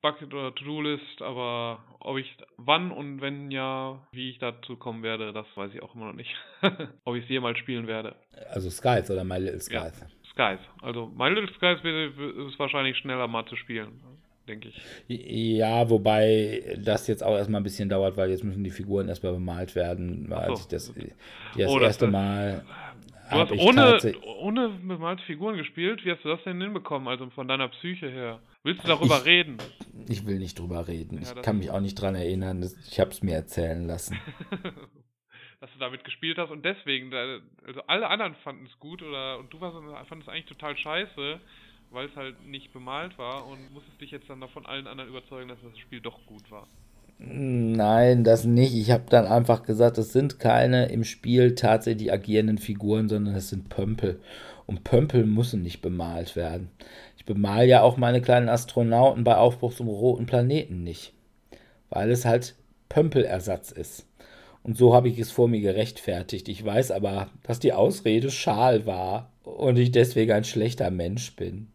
Bucket- 0.01 0.33
oder 0.33 0.53
To-Do-List, 0.53 1.21
aber 1.21 1.83
ob 1.99 2.17
ich 2.17 2.37
wann 2.57 2.91
und 2.91 3.21
wenn 3.21 3.51
ja, 3.51 3.99
wie 4.11 4.29
ich 4.29 4.39
dazu 4.39 4.75
kommen 4.75 5.03
werde, 5.03 5.33
das 5.33 5.45
weiß 5.55 5.73
ich 5.73 5.81
auch 5.81 5.95
immer 5.95 6.07
noch 6.07 6.13
nicht. 6.13 6.35
ob 7.03 7.15
ich 7.15 7.23
es 7.23 7.29
jemals 7.29 7.57
spielen 7.57 7.87
werde. 7.87 8.15
Also 8.49 8.69
Skies 8.69 9.09
oder 9.09 9.23
My 9.23 9.37
Little 9.37 9.59
Skies? 9.59 9.73
Ja, 9.73 9.91
Skies. 10.31 10.59
Also 10.81 11.07
My 11.07 11.29
Little 11.29 11.53
Skies 11.55 11.79
ist 12.47 12.59
wahrscheinlich 12.59 12.97
schneller 12.97 13.27
mal 13.27 13.45
zu 13.45 13.55
spielen 13.55 13.99
denke 14.47 14.69
ich. 14.69 15.57
Ja, 15.57 15.89
wobei 15.89 16.77
das 16.77 17.07
jetzt 17.07 17.23
auch 17.23 17.35
erstmal 17.35 17.61
ein 17.61 17.63
bisschen 17.63 17.89
dauert, 17.89 18.17
weil 18.17 18.29
jetzt 18.29 18.43
müssen 18.43 18.63
die 18.63 18.69
Figuren 18.69 19.07
erstmal 19.09 19.33
bemalt 19.33 19.75
werden. 19.75 20.25
Weil 20.29 20.47
so. 20.47 20.53
ich 20.53 20.67
das, 20.67 20.93
das 20.93 21.67
oh, 21.67 21.79
erste 21.79 22.05
das, 22.05 22.11
Mal. 22.11 22.63
Du 23.29 23.37
hast 23.37 23.51
ohne, 23.51 23.99
ohne 24.39 24.69
bemalte 24.69 25.21
Figuren 25.23 25.57
gespielt? 25.57 26.05
Wie 26.05 26.11
hast 26.11 26.23
du 26.23 26.29
das 26.29 26.41
denn 26.43 26.61
hinbekommen? 26.61 27.09
Also 27.09 27.29
von 27.31 27.47
deiner 27.47 27.67
Psyche 27.67 28.09
her. 28.09 28.39
Willst 28.63 28.83
du 28.83 28.87
darüber 28.87 29.19
ich, 29.19 29.25
reden? 29.25 29.57
Ich 30.07 30.25
will 30.25 30.39
nicht 30.39 30.59
drüber 30.59 30.87
reden. 30.87 31.21
Ja, 31.21 31.35
ich 31.35 31.41
kann 31.41 31.57
mich 31.57 31.71
auch 31.71 31.79
nicht 31.79 31.95
dran 31.95 32.15
erinnern. 32.15 32.67
Ich 32.89 32.99
habe 32.99 33.11
es 33.11 33.21
mir 33.21 33.35
erzählen 33.35 33.85
lassen. 33.85 34.19
dass 35.59 35.73
du 35.73 35.79
damit 35.79 36.03
gespielt 36.03 36.37
hast 36.37 36.51
und 36.51 36.63
deswegen, 36.63 37.11
also 37.65 37.81
alle 37.87 38.07
anderen 38.07 38.35
fanden 38.35 38.67
es 38.67 38.77
gut 38.79 39.01
oder 39.01 39.39
und 39.39 39.51
du 39.51 39.57
fandest 39.57 40.11
es 40.21 40.27
eigentlich 40.27 40.45
total 40.45 40.77
scheiße 40.77 41.39
weil 41.91 42.07
es 42.07 42.15
halt 42.15 42.45
nicht 42.45 42.73
bemalt 42.73 43.17
war 43.17 43.47
und 43.47 43.71
musstest 43.73 43.99
dich 44.01 44.11
jetzt 44.11 44.29
dann 44.29 44.41
davon 44.41 44.65
allen 44.65 44.87
anderen 44.87 45.09
überzeugen, 45.09 45.49
dass 45.49 45.59
das 45.63 45.77
Spiel 45.77 46.01
doch 46.01 46.25
gut 46.25 46.49
war. 46.51 46.67
Nein, 47.19 48.23
das 48.23 48.45
nicht. 48.45 48.75
Ich 48.75 48.91
habe 48.91 49.05
dann 49.09 49.25
einfach 49.25 49.63
gesagt, 49.63 49.97
es 49.97 50.13
sind 50.13 50.39
keine 50.39 50.89
im 50.89 51.03
Spiel 51.03 51.55
tatsächlich 51.55 52.11
agierenden 52.11 52.59
Figuren, 52.59 53.09
sondern 53.09 53.33
es 53.35 53.49
sind 53.49 53.69
Pömpel. 53.69 54.21
Und 54.67 54.83
Pömpel 54.83 55.25
müssen 55.25 55.63
nicht 55.63 55.81
bemalt 55.81 56.35
werden. 56.35 56.69
Ich 57.17 57.25
bemal 57.25 57.65
ja 57.65 57.81
auch 57.81 57.97
meine 57.97 58.21
kleinen 58.21 58.49
Astronauten 58.49 59.23
bei 59.23 59.37
Aufbruch 59.37 59.73
zum 59.73 59.87
roten 59.87 60.25
Planeten 60.25 60.83
nicht. 60.83 61.13
Weil 61.89 62.11
es 62.11 62.25
halt 62.25 62.55
Pömpelersatz 62.89 63.71
ist. 63.71 64.05
Und 64.63 64.77
so 64.77 64.93
habe 64.93 65.07
ich 65.07 65.17
es 65.17 65.31
vor 65.31 65.47
mir 65.47 65.61
gerechtfertigt. 65.61 66.49
Ich 66.49 66.63
weiß 66.63 66.91
aber, 66.91 67.29
dass 67.43 67.59
die 67.59 67.73
Ausrede 67.73 68.29
Schal 68.29 68.85
war 68.85 69.31
und 69.43 69.77
ich 69.77 69.91
deswegen 69.91 70.33
ein 70.33 70.43
schlechter 70.43 70.91
Mensch 70.91 71.35
bin. 71.35 71.71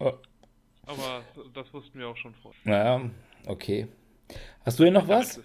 Oh. 0.00 0.12
Aber 0.86 1.22
das 1.54 1.72
wussten 1.74 1.98
wir 1.98 2.08
auch 2.08 2.16
schon 2.16 2.34
vorher. 2.34 2.60
Naja, 2.64 3.10
okay. 3.46 3.88
Hast 4.64 4.78
du 4.78 4.84
denn 4.84 4.94
noch 4.94 5.08
was? 5.08 5.40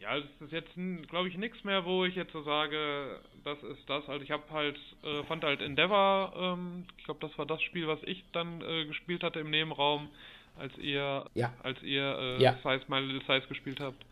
Ja, 0.00 0.16
es 0.16 0.24
ist 0.40 0.52
jetzt, 0.52 0.72
glaube 1.08 1.28
ich, 1.28 1.36
nichts 1.36 1.62
mehr, 1.64 1.84
wo 1.84 2.04
ich 2.04 2.14
jetzt 2.14 2.32
so 2.32 2.42
sage, 2.42 3.20
das 3.44 3.60
ist 3.62 3.88
das. 3.88 4.08
Also 4.08 4.22
ich 4.22 4.30
habe 4.30 4.44
halt, 4.50 4.78
äh, 5.02 5.24
fand 5.24 5.44
halt 5.44 5.60
Endeavor, 5.60 6.32
ähm, 6.36 6.86
ich 6.98 7.04
glaube, 7.04 7.20
das 7.20 7.36
war 7.36 7.46
das 7.46 7.60
Spiel, 7.62 7.88
was 7.88 7.98
ich 8.04 8.24
dann 8.32 8.60
äh, 8.62 8.84
gespielt 8.86 9.22
hatte 9.22 9.40
im 9.40 9.50
Nebenraum, 9.50 10.08
als 10.56 10.76
ihr, 10.78 11.24
ja. 11.34 11.52
als 11.62 11.82
ihr 11.82 12.16
äh, 12.18 12.42
ja. 12.42 12.54
Size, 12.62 12.84
My 12.88 13.00
Little 13.00 13.22
Size 13.26 13.48
gespielt 13.48 13.80
habt 13.80 14.04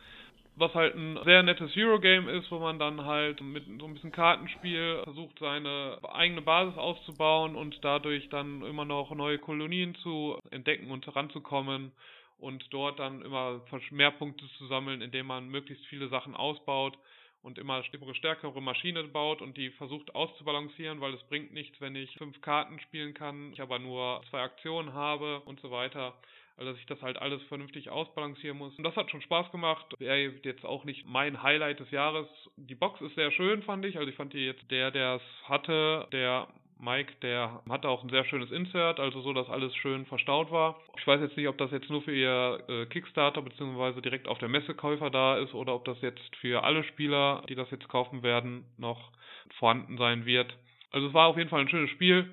was 0.56 0.72
halt 0.74 0.94
ein 0.94 1.18
sehr 1.24 1.42
nettes 1.42 1.70
Eurogame 1.76 2.30
ist, 2.32 2.50
wo 2.50 2.58
man 2.58 2.78
dann 2.78 3.04
halt 3.04 3.40
mit 3.42 3.64
so 3.78 3.86
ein 3.86 3.92
bisschen 3.92 4.10
Kartenspiel 4.10 5.02
versucht, 5.04 5.38
seine 5.38 5.98
eigene 6.14 6.40
Basis 6.40 6.78
aufzubauen 6.78 7.54
und 7.56 7.78
dadurch 7.82 8.28
dann 8.30 8.62
immer 8.62 8.86
noch 8.86 9.14
neue 9.14 9.38
Kolonien 9.38 9.94
zu 9.96 10.38
entdecken 10.50 10.90
und 10.90 11.06
heranzukommen 11.06 11.92
und 12.38 12.64
dort 12.72 12.98
dann 12.98 13.22
immer 13.22 13.62
mehr 13.90 14.10
Punkte 14.10 14.46
zu 14.58 14.66
sammeln, 14.66 15.00
indem 15.00 15.26
man 15.26 15.48
möglichst 15.48 15.86
viele 15.86 16.08
Sachen 16.08 16.34
ausbaut 16.34 16.98
und 17.42 17.58
immer 17.58 17.84
stärkere 17.84 18.60
Maschine 18.60 19.04
baut 19.04 19.40
und 19.40 19.56
die 19.56 19.70
versucht 19.70 20.14
auszubalancieren, 20.14 21.00
weil 21.00 21.14
es 21.14 21.22
bringt 21.24 21.52
nichts, 21.52 21.80
wenn 21.80 21.94
ich 21.94 22.12
fünf 22.18 22.40
Karten 22.40 22.80
spielen 22.80 23.14
kann, 23.14 23.52
ich 23.52 23.60
aber 23.60 23.78
nur 23.78 24.20
zwei 24.30 24.40
Aktionen 24.40 24.92
habe 24.94 25.40
und 25.40 25.60
so 25.60 25.70
weiter. 25.70 26.14
Also 26.56 26.72
dass 26.72 26.80
ich 26.80 26.86
das 26.86 27.02
halt 27.02 27.18
alles 27.18 27.42
vernünftig 27.44 27.90
ausbalancieren 27.90 28.56
muss. 28.56 28.76
Und 28.76 28.84
das 28.84 28.96
hat 28.96 29.10
schon 29.10 29.20
Spaß 29.20 29.52
gemacht. 29.52 29.86
Wäre 29.98 30.32
jetzt 30.42 30.64
auch 30.64 30.84
nicht 30.84 31.06
mein 31.06 31.42
Highlight 31.42 31.80
des 31.80 31.90
Jahres. 31.90 32.26
Die 32.56 32.74
Box 32.74 33.00
ist 33.02 33.14
sehr 33.14 33.30
schön, 33.30 33.62
fand 33.62 33.84
ich. 33.84 33.98
Also 33.98 34.08
ich 34.08 34.16
fand 34.16 34.32
die 34.32 34.46
jetzt, 34.46 34.70
der, 34.70 34.90
der 34.90 35.16
es 35.16 35.48
hatte, 35.48 36.08
der 36.12 36.48
Mike, 36.78 37.14
der 37.22 37.62
hatte 37.68 37.88
auch 37.88 38.02
ein 38.02 38.10
sehr 38.10 38.24
schönes 38.24 38.50
Insert, 38.50 39.00
also 39.00 39.20
so, 39.20 39.32
dass 39.32 39.48
alles 39.48 39.74
schön 39.76 40.06
verstaut 40.06 40.50
war. 40.50 40.80
Ich 40.98 41.06
weiß 41.06 41.20
jetzt 41.20 41.36
nicht, 41.36 41.48
ob 41.48 41.56
das 41.58 41.70
jetzt 41.70 41.88
nur 41.88 42.02
für 42.02 42.14
ihr 42.14 42.62
äh, 42.68 42.86
Kickstarter 42.86 43.42
bzw. 43.42 44.00
direkt 44.00 44.28
auf 44.28 44.38
der 44.38 44.48
Messekäufer 44.48 45.10
da 45.10 45.38
ist 45.38 45.54
oder 45.54 45.74
ob 45.74 45.84
das 45.84 46.00
jetzt 46.02 46.36
für 46.36 46.64
alle 46.64 46.84
Spieler, 46.84 47.42
die 47.48 47.54
das 47.54 47.70
jetzt 47.70 47.88
kaufen 47.88 48.22
werden, 48.22 48.64
noch 48.76 49.12
vorhanden 49.58 49.96
sein 49.96 50.26
wird. 50.26 50.54
Also 50.90 51.08
es 51.08 51.14
war 51.14 51.28
auf 51.28 51.38
jeden 51.38 51.50
Fall 51.50 51.60
ein 51.60 51.68
schönes 51.68 51.90
Spiel 51.90 52.30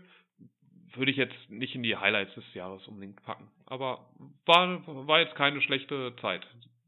würde 0.95 1.11
ich 1.11 1.17
jetzt 1.17 1.35
nicht 1.49 1.75
in 1.75 1.83
die 1.83 1.97
Highlights 1.97 2.33
des 2.35 2.53
Jahres 2.53 2.87
unbedingt 2.87 3.21
packen. 3.23 3.49
Aber 3.65 4.05
war, 4.45 5.07
war 5.07 5.19
jetzt 5.19 5.35
keine 5.35 5.61
schlechte 5.61 6.15
Zeit, 6.21 6.45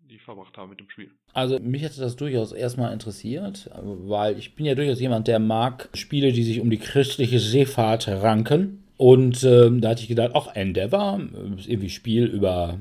die 0.10 0.16
ich 0.16 0.22
verbracht 0.24 0.58
habe 0.58 0.70
mit 0.70 0.80
dem 0.80 0.90
Spiel. 0.90 1.12
Also 1.34 1.60
mich 1.60 1.82
hätte 1.82 2.00
das 2.00 2.16
durchaus 2.16 2.52
erstmal 2.52 2.94
interessiert, 2.94 3.70
weil 3.82 4.38
ich 4.38 4.56
bin 4.56 4.66
ja 4.66 4.76
durchaus 4.76 5.00
jemand, 5.00 5.28
der 5.28 5.40
mag 5.40 5.90
Spiele, 5.94 6.32
die 6.32 6.44
sich 6.44 6.62
um 6.62 6.70
die 6.70 6.78
christliche 6.78 7.40
Seefahrt 7.40 8.08
ranken. 8.08 8.84
Und 8.98 9.44
ähm, 9.44 9.82
da 9.82 9.90
hatte 9.90 10.02
ich 10.02 10.08
gedacht, 10.08 10.36
auch 10.36 10.56
Endeavor, 10.56 11.20
ist 11.58 11.68
irgendwie 11.68 11.90
Spiel 11.90 12.26
über 12.26 12.80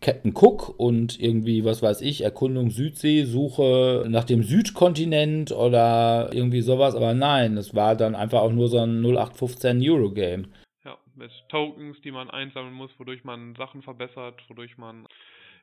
Captain 0.00 0.32
Cook 0.32 0.78
und 0.78 1.20
irgendwie, 1.20 1.64
was 1.64 1.82
weiß 1.82 2.02
ich, 2.02 2.20
Erkundung 2.20 2.70
Südsee, 2.70 3.24
Suche 3.24 4.04
nach 4.08 4.24
dem 4.24 4.44
Südkontinent 4.44 5.50
oder 5.50 6.30
irgendwie 6.32 6.60
sowas. 6.60 6.94
Aber 6.94 7.14
nein, 7.14 7.56
es 7.56 7.74
war 7.74 7.96
dann 7.96 8.14
einfach 8.14 8.40
auch 8.42 8.52
nur 8.52 8.68
so 8.68 8.78
ein 8.78 9.02
0815 9.02 9.82
Euro-Game. 9.82 10.52
Ja, 10.84 10.96
mit 11.16 11.32
Tokens, 11.48 12.00
die 12.02 12.12
man 12.12 12.30
einsammeln 12.30 12.74
muss, 12.74 12.92
wodurch 12.98 13.24
man 13.24 13.56
Sachen 13.56 13.82
verbessert, 13.82 14.40
wodurch 14.48 14.78
man 14.78 15.08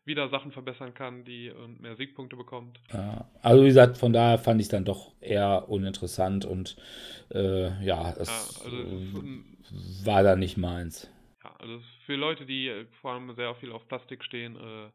wieder 0.05 0.29
Sachen 0.29 0.51
verbessern 0.51 0.93
kann, 0.93 1.25
die 1.25 1.47
ähm, 1.47 1.77
mehr 1.79 1.95
Siegpunkte 1.95 2.35
bekommt. 2.35 2.79
Ja, 2.93 3.27
also 3.41 3.63
wie 3.63 3.67
gesagt, 3.67 3.97
von 3.97 4.13
daher 4.13 4.37
fand 4.37 4.61
ich 4.61 4.65
es 4.65 4.71
dann 4.71 4.85
doch 4.85 5.13
eher 5.19 5.67
uninteressant 5.67 6.45
und 6.45 6.77
äh, 7.33 7.83
ja, 7.83 8.11
es 8.11 8.27
ja, 8.27 8.65
also 8.65 9.23
war 10.03 10.23
da 10.23 10.35
nicht 10.35 10.57
meins. 10.57 11.09
Ja, 11.43 11.55
also 11.59 11.81
für 12.05 12.15
Leute, 12.15 12.45
die 12.45 12.67
äh, 12.67 12.85
vor 13.01 13.13
allem 13.13 13.33
sehr 13.35 13.53
viel 13.55 13.71
auf 13.71 13.87
Plastik 13.87 14.23
stehen, 14.23 14.55
äh, 14.55 14.89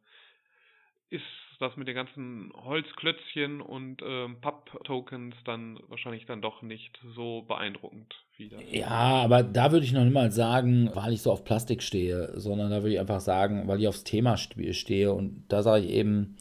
ist 1.14 1.49
das 1.60 1.76
mit 1.76 1.88
den 1.88 1.94
ganzen 1.94 2.52
Holzklötzchen 2.64 3.60
und 3.60 4.02
ähm, 4.02 4.36
Papp-Tokens 4.40 5.34
dann 5.44 5.78
wahrscheinlich 5.88 6.26
dann 6.26 6.40
doch 6.40 6.62
nicht 6.62 6.98
so 7.14 7.42
beeindruckend 7.42 8.14
wieder. 8.36 8.58
Ja, 8.70 8.88
aber 8.88 9.42
da 9.42 9.70
würde 9.70 9.84
ich 9.84 9.92
noch 9.92 10.04
nicht 10.04 10.14
mal 10.14 10.32
sagen, 10.32 10.90
weil 10.94 11.12
ich 11.12 11.22
so 11.22 11.30
auf 11.30 11.44
Plastik 11.44 11.82
stehe, 11.82 12.32
sondern 12.38 12.70
da 12.70 12.82
würde 12.82 12.94
ich 12.94 13.00
einfach 13.00 13.20
sagen, 13.20 13.68
weil 13.68 13.80
ich 13.80 13.88
aufs 13.88 14.04
Thema 14.04 14.36
stehe 14.36 15.12
und 15.12 15.44
da 15.48 15.62
sage 15.62 15.84
ich 15.84 15.90
eben, 15.92 16.36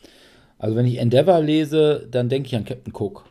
also 0.58 0.76
wenn 0.76 0.86
ich 0.86 0.98
Endeavor 0.98 1.42
lese, 1.42 2.08
dann 2.10 2.30
denke 2.30 2.48
ich 2.48 2.56
an 2.56 2.66
Captain 2.66 2.94
Cook, 2.96 3.26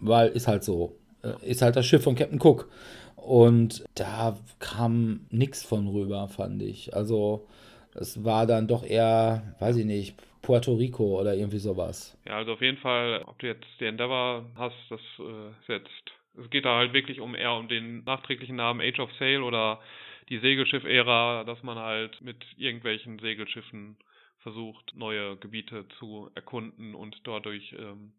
weil 0.00 0.28
ist 0.30 0.48
halt 0.48 0.64
so, 0.64 0.96
äh, 1.22 1.34
ist 1.48 1.62
halt 1.62 1.76
das 1.76 1.86
Schiff 1.86 2.02
von 2.02 2.14
Captain 2.14 2.40
Cook. 2.40 2.70
Und 3.16 3.84
da 3.96 4.38
kam 4.60 5.26
nichts 5.30 5.64
von 5.64 5.88
rüber, 5.88 6.28
fand 6.28 6.62
ich. 6.62 6.94
Also 6.94 7.48
es 7.94 8.24
war 8.24 8.46
dann 8.46 8.68
doch 8.68 8.84
eher, 8.84 9.54
weiß 9.58 9.76
ich 9.76 9.84
nicht, 9.84 10.14
Puerto 10.42 10.74
Rico 10.74 11.20
oder 11.20 11.34
irgendwie 11.34 11.58
sowas. 11.58 12.16
Ja, 12.26 12.36
also 12.36 12.52
auf 12.52 12.60
jeden 12.60 12.78
Fall, 12.78 13.22
ob 13.26 13.38
du 13.38 13.46
jetzt 13.46 13.66
die 13.80 13.86
Endeavor 13.86 14.46
hast, 14.56 14.76
das 14.90 15.00
äh, 15.18 15.74
ist 15.76 16.12
es 16.38 16.50
geht 16.50 16.64
da 16.64 16.76
halt 16.76 16.92
wirklich 16.92 17.20
um 17.20 17.34
eher 17.34 17.54
um 17.54 17.68
den 17.68 18.04
nachträglichen 18.04 18.56
Namen 18.56 18.80
Age 18.80 19.00
of 19.00 19.10
Sail 19.18 19.42
oder 19.42 19.80
die 20.28 20.38
Segelschiff-Ära, 20.38 21.44
dass 21.44 21.62
man 21.62 21.78
halt 21.78 22.20
mit 22.20 22.44
irgendwelchen 22.56 23.18
Segelschiffen 23.18 23.96
versucht, 24.38 24.94
neue 24.94 25.36
Gebiete 25.36 25.86
zu 25.98 26.30
erkunden 26.34 26.94
und 26.94 27.20
dadurch 27.24 27.74
ähm, 27.78 28.12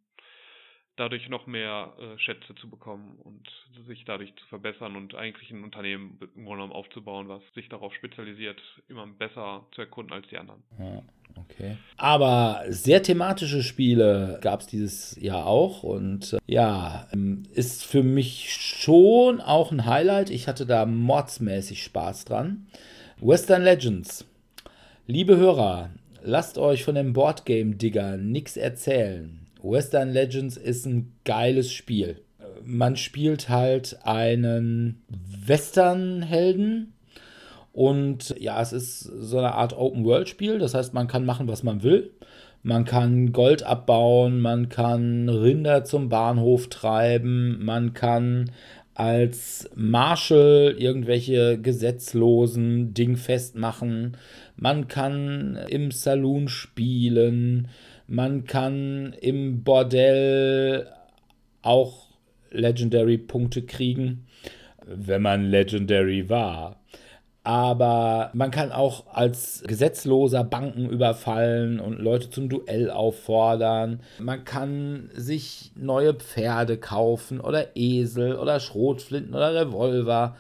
dadurch 0.98 1.30
noch 1.30 1.48
mehr 1.48 1.94
äh, 2.00 2.18
Schätze 2.20 2.54
zu 2.56 2.70
bekommen 2.70 3.18
und 3.24 3.48
sich 3.88 4.04
dadurch 4.06 4.36
zu 4.36 4.46
verbessern 4.48 4.96
und 4.96 5.16
eigentlich 5.16 5.50
ein 5.52 5.64
Unternehmen 5.64 6.18
im 6.36 6.44
Grunde 6.44 6.64
genommen 6.64 6.74
aufzubauen, 6.74 7.30
was 7.30 7.42
sich 7.54 7.70
darauf 7.70 7.94
spezialisiert, 7.94 8.60
immer 8.90 9.08
besser 9.08 9.66
zu 9.74 9.82
erkunden 9.82 10.14
als 10.14 10.28
die 10.28 10.38
anderen. 10.38 10.64
Ja, 10.80 11.02
okay. 11.38 11.78
Aber 11.98 12.64
sehr 12.68 13.04
thematische 13.04 13.64
Spiele 13.64 14.40
gab 14.42 14.62
es 14.62 14.68
dieses 14.68 15.16
Jahr 15.22 15.46
auch 15.46 15.84
und 15.84 16.34
äh, 16.34 16.38
ja, 16.48 17.08
ähm, 17.14 17.44
ist 17.54 17.86
für 17.86 18.04
mich 18.04 18.54
schon 18.54 19.40
auch 19.40 19.72
ein 19.72 19.86
Highlight. 19.86 20.30
Ich 20.32 20.48
hatte 20.48 20.66
da 20.66 20.86
mordsmäßig 20.86 21.84
Spaß 21.84 22.26
dran. 22.26 22.68
Western 23.20 23.64
Legends. 23.64 24.26
Liebe 25.06 25.38
Hörer, 25.38 25.92
lasst 26.24 26.58
euch 26.58 26.84
von 26.84 26.96
dem 26.96 27.14
Boardgame-Digger 27.14 28.18
nichts 28.18 28.58
erzählen. 28.58 29.47
Western 29.62 30.12
Legends 30.12 30.58
ist 30.58 30.86
ein 30.86 31.14
geiles 31.26 31.72
Spiel. 31.72 32.22
Man 32.64 32.96
spielt 32.96 33.50
halt 33.50 34.00
einen 34.04 35.02
Western-Helden 35.46 36.94
und 37.74 38.36
ja, 38.40 38.62
es 38.62 38.74
ist 38.74 39.02
so 39.02 39.38
eine 39.38 39.54
Art 39.54 39.78
Open-World-Spiel. 39.78 40.58
Das 40.60 40.74
heißt, 40.74 40.94
man 40.94 41.08
kann 41.08 41.26
machen, 41.26 41.48
was 41.48 41.64
man 41.64 41.84
will. 41.84 42.12
Man 42.64 42.86
kann 42.86 43.32
Gold 43.32 43.64
abbauen, 43.64 44.42
man 44.42 44.68
kann 44.68 45.30
Rinder 45.30 45.84
zum 45.86 46.10
Bahnhof 46.10 46.68
treiben, 46.70 47.64
man 47.64 47.94
kann 47.94 48.52
als 48.94 49.70
Marshal 49.76 50.76
irgendwelche 50.78 51.60
gesetzlosen 51.62 52.96
Dingfest 52.96 53.56
machen, 53.56 54.18
man 54.56 54.88
kann 54.88 55.60
im 55.70 55.92
Saloon 55.92 56.48
spielen, 56.48 57.68
man 58.08 58.46
kann 58.46 59.14
im 59.22 59.64
Bordell 59.64 60.88
auch 61.62 62.08
Legendary-Punkte 62.52 63.64
kriegen, 63.64 64.26
wenn 64.86 65.22
man 65.22 65.46
Legendary 65.46 66.30
war. 66.30 66.80
Aber 67.44 68.32
man 68.34 68.52
kann 68.52 68.74
auch 68.74 69.08
als 69.14 69.64
Gesetzloser 69.66 70.44
Banken 70.44 70.90
überfallen 70.90 71.80
und 71.80 71.98
Leute 71.98 72.30
zum 72.30 72.50
Duell 72.50 72.92
auffordern. 72.92 74.02
Man 74.20 74.44
kann 74.44 75.10
sich 75.14 75.72
neue 75.76 76.14
Pferde 76.14 76.78
kaufen 76.78 77.40
oder 77.40 77.78
Esel 77.78 78.36
oder 78.36 78.60
Schrotflinten 78.60 79.34
oder 79.34 79.56
Revolver. 79.56 80.36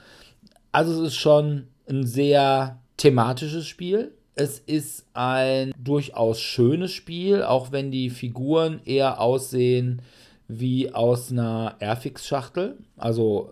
Also 0.73 1.01
es 1.01 1.09
ist 1.13 1.15
schon 1.15 1.67
ein 1.89 2.05
sehr 2.05 2.79
thematisches 2.97 3.65
Spiel. 3.67 4.11
Es 4.37 4.59
ist 4.59 5.07
ein 5.13 5.73
durchaus 5.83 6.39
schönes 6.39 6.91
Spiel, 6.91 7.41
auch 7.41 7.71
wenn 7.71 7.89
die 7.89 8.11
Figuren 8.11 8.81
eher 8.85 9.19
aussehen 9.19 10.03
wie 10.47 10.93
aus 10.93 11.31
einer 11.31 11.75
Airfix-Schachtel. 11.79 12.77
Also 12.97 13.49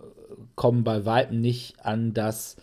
kommen 0.54 0.84
bei 0.84 1.04
Weitem 1.04 1.40
nicht 1.40 1.84
an 1.84 2.14
das 2.14 2.56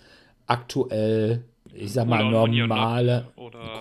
aktuell, 0.47 1.43
ich 1.73 1.91
sag 1.91 2.07
mal, 2.07 2.23
normale 2.23 3.27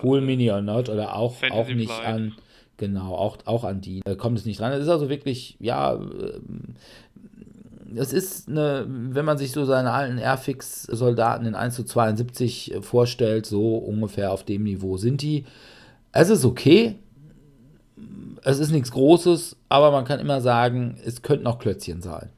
Cool 0.03 0.19
Mini 0.19 0.51
or 0.51 0.61
Not 0.61 0.89
oder 0.89 1.15
auch, 1.15 1.35
auch 1.49 1.67
nicht 1.69 1.91
Flight. 1.91 2.05
an, 2.05 2.33
genau, 2.75 3.15
auch, 3.15 3.37
auch 3.45 3.63
an 3.63 3.79
die. 3.79 4.01
Da 4.03 4.15
kommt 4.15 4.37
es 4.37 4.45
nicht 4.45 4.59
dran. 4.59 4.73
Es 4.73 4.81
ist 4.81 4.89
also 4.89 5.09
wirklich, 5.09 5.55
ja, 5.59 5.93
ähm, 5.93 6.75
es 7.95 8.13
ist 8.13 8.49
eine, 8.49 8.85
wenn 8.87 9.25
man 9.25 9.37
sich 9.37 9.51
so 9.51 9.65
seine 9.65 9.91
alten 9.91 10.17
Airfix-Soldaten 10.17 11.45
in 11.45 11.55
1 11.55 11.75
zu 11.75 11.83
72 11.83 12.75
vorstellt, 12.81 13.45
so 13.45 13.75
ungefähr 13.77 14.31
auf 14.31 14.43
dem 14.43 14.63
Niveau 14.63 14.97
sind 14.97 15.21
die. 15.21 15.45
Es 16.11 16.29
ist 16.29 16.45
okay. 16.45 16.95
Es 18.43 18.59
ist 18.59 18.71
nichts 18.71 18.91
Großes, 18.91 19.55
aber 19.69 19.91
man 19.91 20.05
kann 20.05 20.19
immer 20.19 20.41
sagen, 20.41 20.97
es 21.05 21.21
könnten 21.21 21.47
auch 21.47 21.59
Klötzchen 21.59 22.01
sein. 22.01 22.29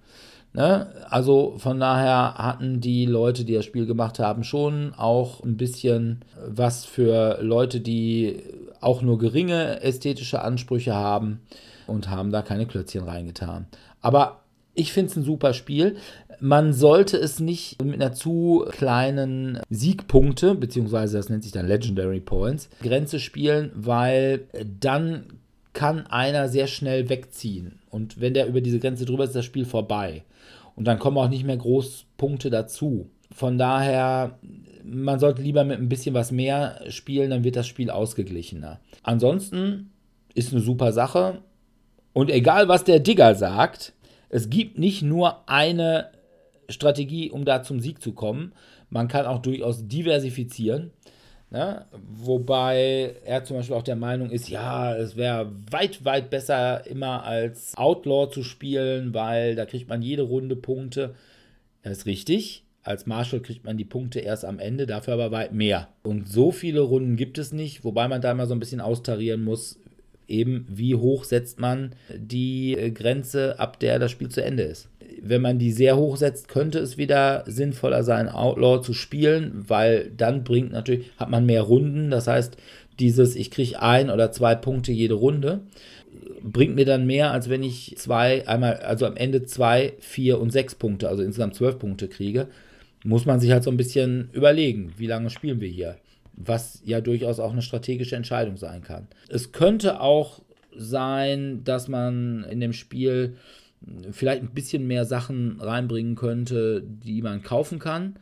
Ne? 0.54 0.88
Also 1.10 1.56
von 1.58 1.80
daher 1.80 2.36
hatten 2.36 2.80
die 2.80 3.06
Leute, 3.06 3.44
die 3.44 3.56
das 3.56 3.66
Spiel 3.66 3.86
gemacht 3.86 4.20
haben, 4.20 4.44
schon 4.44 4.94
auch 4.96 5.44
ein 5.44 5.58
bisschen 5.58 6.24
was 6.48 6.86
für 6.86 7.40
Leute, 7.42 7.82
die 7.82 8.42
auch 8.80 9.02
nur 9.02 9.18
geringe 9.18 9.82
ästhetische 9.82 10.42
Ansprüche 10.42 10.94
haben 10.94 11.42
und 11.88 12.10
haben 12.10 12.32
da 12.32 12.42
keine 12.42 12.68
Klötzchen 12.68 13.04
reingetan. 13.04 13.66
Aber 14.02 14.45
ich 14.76 14.94
finde 14.94 15.12
es 15.12 15.18
ein 15.18 15.24
super 15.24 15.54
Spiel. 15.54 15.96
Man 16.40 16.74
sollte 16.74 17.18
es 17.18 17.40
nicht 17.40 17.82
mit 17.84 17.96
einer 17.96 18.14
zu 18.14 18.66
kleinen 18.70 19.60
Siegpunkte, 19.70 20.54
beziehungsweise 20.54 21.18
das 21.18 21.30
nennt 21.30 21.44
sich 21.44 21.54
dann 21.54 21.68
Legendary 21.68 22.20
Points, 22.20 22.70
Grenze 22.82 23.20
spielen, 23.20 23.72
weil 23.74 24.48
dann 24.80 25.26
kann 25.74 26.08
einer 26.08 26.50
sehr 26.50 26.68
schnell 26.68 27.10
wegziehen. 27.10 27.80
Und 27.90 28.20
wenn 28.20 28.34
der 28.34 28.48
über 28.48 28.62
diese 28.62 28.80
Grenze 28.80 29.06
drüber 29.06 29.24
ist, 29.24 29.32
ist 29.32 29.36
das 29.38 29.46
Spiel 29.46 29.66
vorbei. 29.66 30.24
Und 30.76 30.86
dann 30.86 31.00
kommen 31.00 31.18
auch 31.18 31.30
nicht 31.30 31.46
mehr 31.46 31.58
groß 31.58 32.06
Punkte 32.18 32.50
dazu. 32.50 33.10
Von 33.32 33.58
daher, 33.58 34.40
man 34.84 35.20
sollte 35.20 35.42
lieber 35.42 35.64
mit 35.64 35.80
ein 35.80 35.90
bisschen 35.90 36.16
was 36.16 36.32
mehr 36.32 36.82
spielen, 36.90 37.30
dann 37.30 37.44
wird 37.44 37.56
das 37.56 37.68
Spiel 37.68 37.90
ausgeglichener. 37.90 38.80
Ansonsten 39.04 39.92
ist 40.34 40.52
eine 40.52 40.62
super 40.62 40.92
Sache. 40.92 41.42
Und 42.14 42.30
egal, 42.30 42.68
was 42.68 42.84
der 42.84 43.00
Digger 43.00 43.36
sagt, 43.36 43.94
es 44.30 44.50
gibt 44.50 44.78
nicht 44.78 45.02
nur 45.02 45.50
eine 45.50 46.12
Strategie, 46.70 47.30
um 47.32 47.46
da 47.46 47.64
zum 47.64 47.80
Sieg 47.80 48.02
zu 48.02 48.14
kommen. 48.14 48.54
Man 48.90 49.08
kann 49.08 49.26
auch 49.26 49.40
durchaus 49.40 49.88
diversifizieren. 49.88 50.92
Ne? 51.52 51.86
Wobei 51.92 53.16
er 53.24 53.44
zum 53.44 53.58
Beispiel 53.58 53.76
auch 53.76 53.84
der 53.84 53.96
Meinung 53.96 54.30
ist, 54.30 54.50
ja, 54.50 54.96
es 54.96 55.16
wäre 55.16 55.52
weit, 55.70 56.04
weit 56.04 56.30
besser, 56.30 56.86
immer 56.88 57.24
als 57.24 57.78
Outlaw 57.78 58.30
zu 58.30 58.44
spielen, 58.44 59.14
weil 59.14 59.56
da 59.56 59.66
kriegt 59.66 59.88
man 59.88 60.02
jede 60.02 60.24
Runde 60.24 60.56
Punkte. 60.56 61.16
Das 61.84 62.00
ist 62.00 62.06
richtig. 62.06 62.64
Als 62.84 63.06
Marshall 63.08 63.40
kriegt 63.40 63.64
man 63.64 63.78
die 63.78 63.86
Punkte 63.86 64.20
erst 64.20 64.46
am 64.46 64.60
Ende, 64.60 64.86
dafür 64.86 65.16
aber 65.16 65.32
weit 65.32 65.54
mehr. 65.54 65.88
Und 66.04 66.28
so 66.28 66.52
viele 66.52 66.82
Runden 66.82 67.16
gibt 67.16 67.38
es 67.38 67.52
nicht, 67.52 67.84
wobei 67.84 68.08
man 68.08 68.22
da 68.22 68.32
immer 68.32 68.46
so 68.46 68.54
ein 68.54 68.60
bisschen 68.60 68.82
austarieren 68.82 69.44
muss, 69.44 69.80
eben 70.28 70.66
wie 70.70 70.96
hoch 70.96 71.24
setzt 71.24 71.60
man 71.60 71.94
die 72.16 72.78
äh, 72.78 72.92
Grenze, 72.92 73.60
ab 73.60 73.80
der 73.80 74.00
das 74.00 74.12
Spiel 74.12 74.30
zu 74.30 74.44
Ende 74.44 74.64
ist. 74.64 74.90
Wenn 75.22 75.42
man 75.42 75.60
die 75.60 75.72
sehr 75.72 75.98
hoch 75.98 76.18
setzt, 76.18 76.48
könnte 76.48 76.80
es 76.80 76.98
wieder 76.98 77.44
sinnvoller 77.48 78.04
sein, 78.04 78.30
Outlaw 78.30 78.82
zu 78.82 78.94
spielen, 78.94 79.66
weil 79.68 80.12
dann 80.16 80.44
bringt 80.44 80.72
natürlich, 80.72 81.12
hat 81.18 81.30
man 81.30 81.46
mehr 81.46 81.62
Runden. 81.62 82.12
Das 82.12 82.28
heißt, 82.28 82.58
dieses, 83.00 83.36
ich 83.36 83.52
kriege 83.52 83.82
ein 83.82 84.10
oder 84.10 84.32
zwei 84.32 84.56
Punkte 84.56 84.92
jede 84.92 85.16
Runde, 85.16 85.62
bringt 86.44 86.76
mir 86.76 86.86
dann 86.86 87.06
mehr, 87.06 87.32
als 87.32 87.50
wenn 87.50 87.64
ich 87.64 87.96
zwei, 87.98 88.48
einmal, 88.48 88.78
also 88.78 89.06
am 89.06 89.18
Ende 89.18 89.44
zwei, 89.46 89.94
vier 90.00 90.40
und 90.40 90.52
sechs 90.52 90.76
Punkte, 90.76 91.10
also 91.10 91.24
insgesamt 91.24 91.56
zwölf 91.56 91.80
Punkte 91.80 92.08
kriege. 92.08 92.48
Muss 93.04 93.26
man 93.26 93.40
sich 93.40 93.52
halt 93.52 93.64
so 93.64 93.70
ein 93.70 93.78
bisschen 93.78 94.30
überlegen, 94.34 94.94
wie 94.98 95.08
lange 95.08 95.30
spielen 95.30 95.62
wir 95.62 95.68
hier. 95.68 95.98
Was 96.36 96.82
ja 96.86 97.02
durchaus 97.02 97.40
auch 97.40 97.52
eine 97.52 97.62
strategische 97.62 98.16
Entscheidung 98.16 98.58
sein 98.58 98.82
kann. 98.82 99.08
Es 99.30 99.52
könnte 99.52 100.02
auch 100.02 100.42
sein, 100.76 101.64
dass 101.64 101.88
man 101.88 102.44
in 102.50 102.60
dem 102.60 102.74
Spiel 102.74 103.38
vielleicht 104.12 104.42
ein 104.42 104.54
bisschen 104.54 104.88
mehr 104.88 105.06
Sachen 105.06 105.60
reinbringen 105.62 106.16
könnte, 106.16 106.84
die 106.84 107.22
man 107.22 107.42
kaufen 107.44 107.80
kann. 107.80 108.18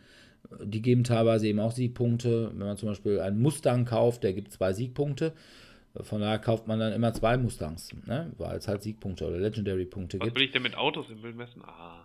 Die 0.64 0.82
geben 0.82 1.04
teilweise 1.04 1.48
eben 1.48 1.60
auch 1.60 1.72
Siegpunkte. 1.72 2.52
Wenn 2.54 2.68
man 2.68 2.78
zum 2.78 2.90
Beispiel 2.90 3.20
einen 3.20 3.42
Mustang 3.42 3.86
kauft, 3.86 4.24
der 4.24 4.34
gibt 4.34 4.52
zwei 4.52 4.74
Siegpunkte. 4.74 5.34
Von 6.02 6.22
daher 6.22 6.40
kauft 6.40 6.68
man 6.68 6.80
dann 6.80 6.92
immer 6.94 7.14
zwei 7.14 7.38
Mustangs, 7.38 7.90
ne? 8.08 8.32
weil 8.38 8.58
es 8.58 8.68
halt 8.68 8.82
Siegpunkte 8.82 9.28
oder 9.28 9.38
Legendary-Punkte 9.38 10.18
gibt. 10.18 10.32
Was 10.32 10.36
will 10.36 10.46
ich 10.46 10.52
denn 10.52 10.64
mit 10.64 10.76
Autos 10.76 11.06
im 11.10 11.22
Bild 11.22 11.36
messen? 11.36 11.62
Ah. 11.64 12.04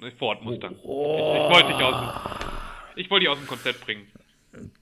Äh, 0.00 0.10
Ford 0.12 0.42
Mustang. 0.44 0.76
Oh. 0.84 1.34
Ich, 1.34 1.42
ich 1.42 1.50
wollte 1.50 1.68
dich 1.68 1.84
aus 1.84 2.69
ich 3.00 3.10
wollte 3.10 3.24
dich 3.24 3.30
aus 3.30 3.38
dem 3.38 3.46
Konzept 3.46 3.80
bringen. 3.80 4.06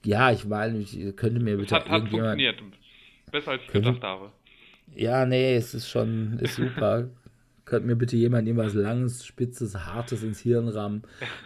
Ja, 0.03 0.31
ich 0.31 0.45
meine, 0.45 0.79
ich 0.79 1.15
könnte 1.15 1.39
mir 1.39 1.57
bitte. 1.57 1.75
Es 1.75 1.81
hat, 1.81 1.89
hat 1.89 2.09
funktioniert. 2.09 2.61
Besser 3.31 3.51
als 3.51 3.61
ich 3.61 3.67
könnte, 3.67 3.89
gedacht 3.89 4.03
habe. 4.03 4.31
Ja, 4.95 5.25
nee, 5.25 5.55
es 5.55 5.73
ist 5.73 5.89
schon 5.89 6.39
ist 6.39 6.55
super. 6.55 7.09
Könnte 7.65 7.85
mir 7.85 7.95
bitte 7.95 8.17
jemand 8.17 8.47
irgendwas 8.47 8.73
Langes, 8.73 9.23
Spitzes, 9.23 9.75
Hartes 9.75 10.23
ins 10.23 10.39
Hirn 10.39 10.69
rammen. 10.69 11.03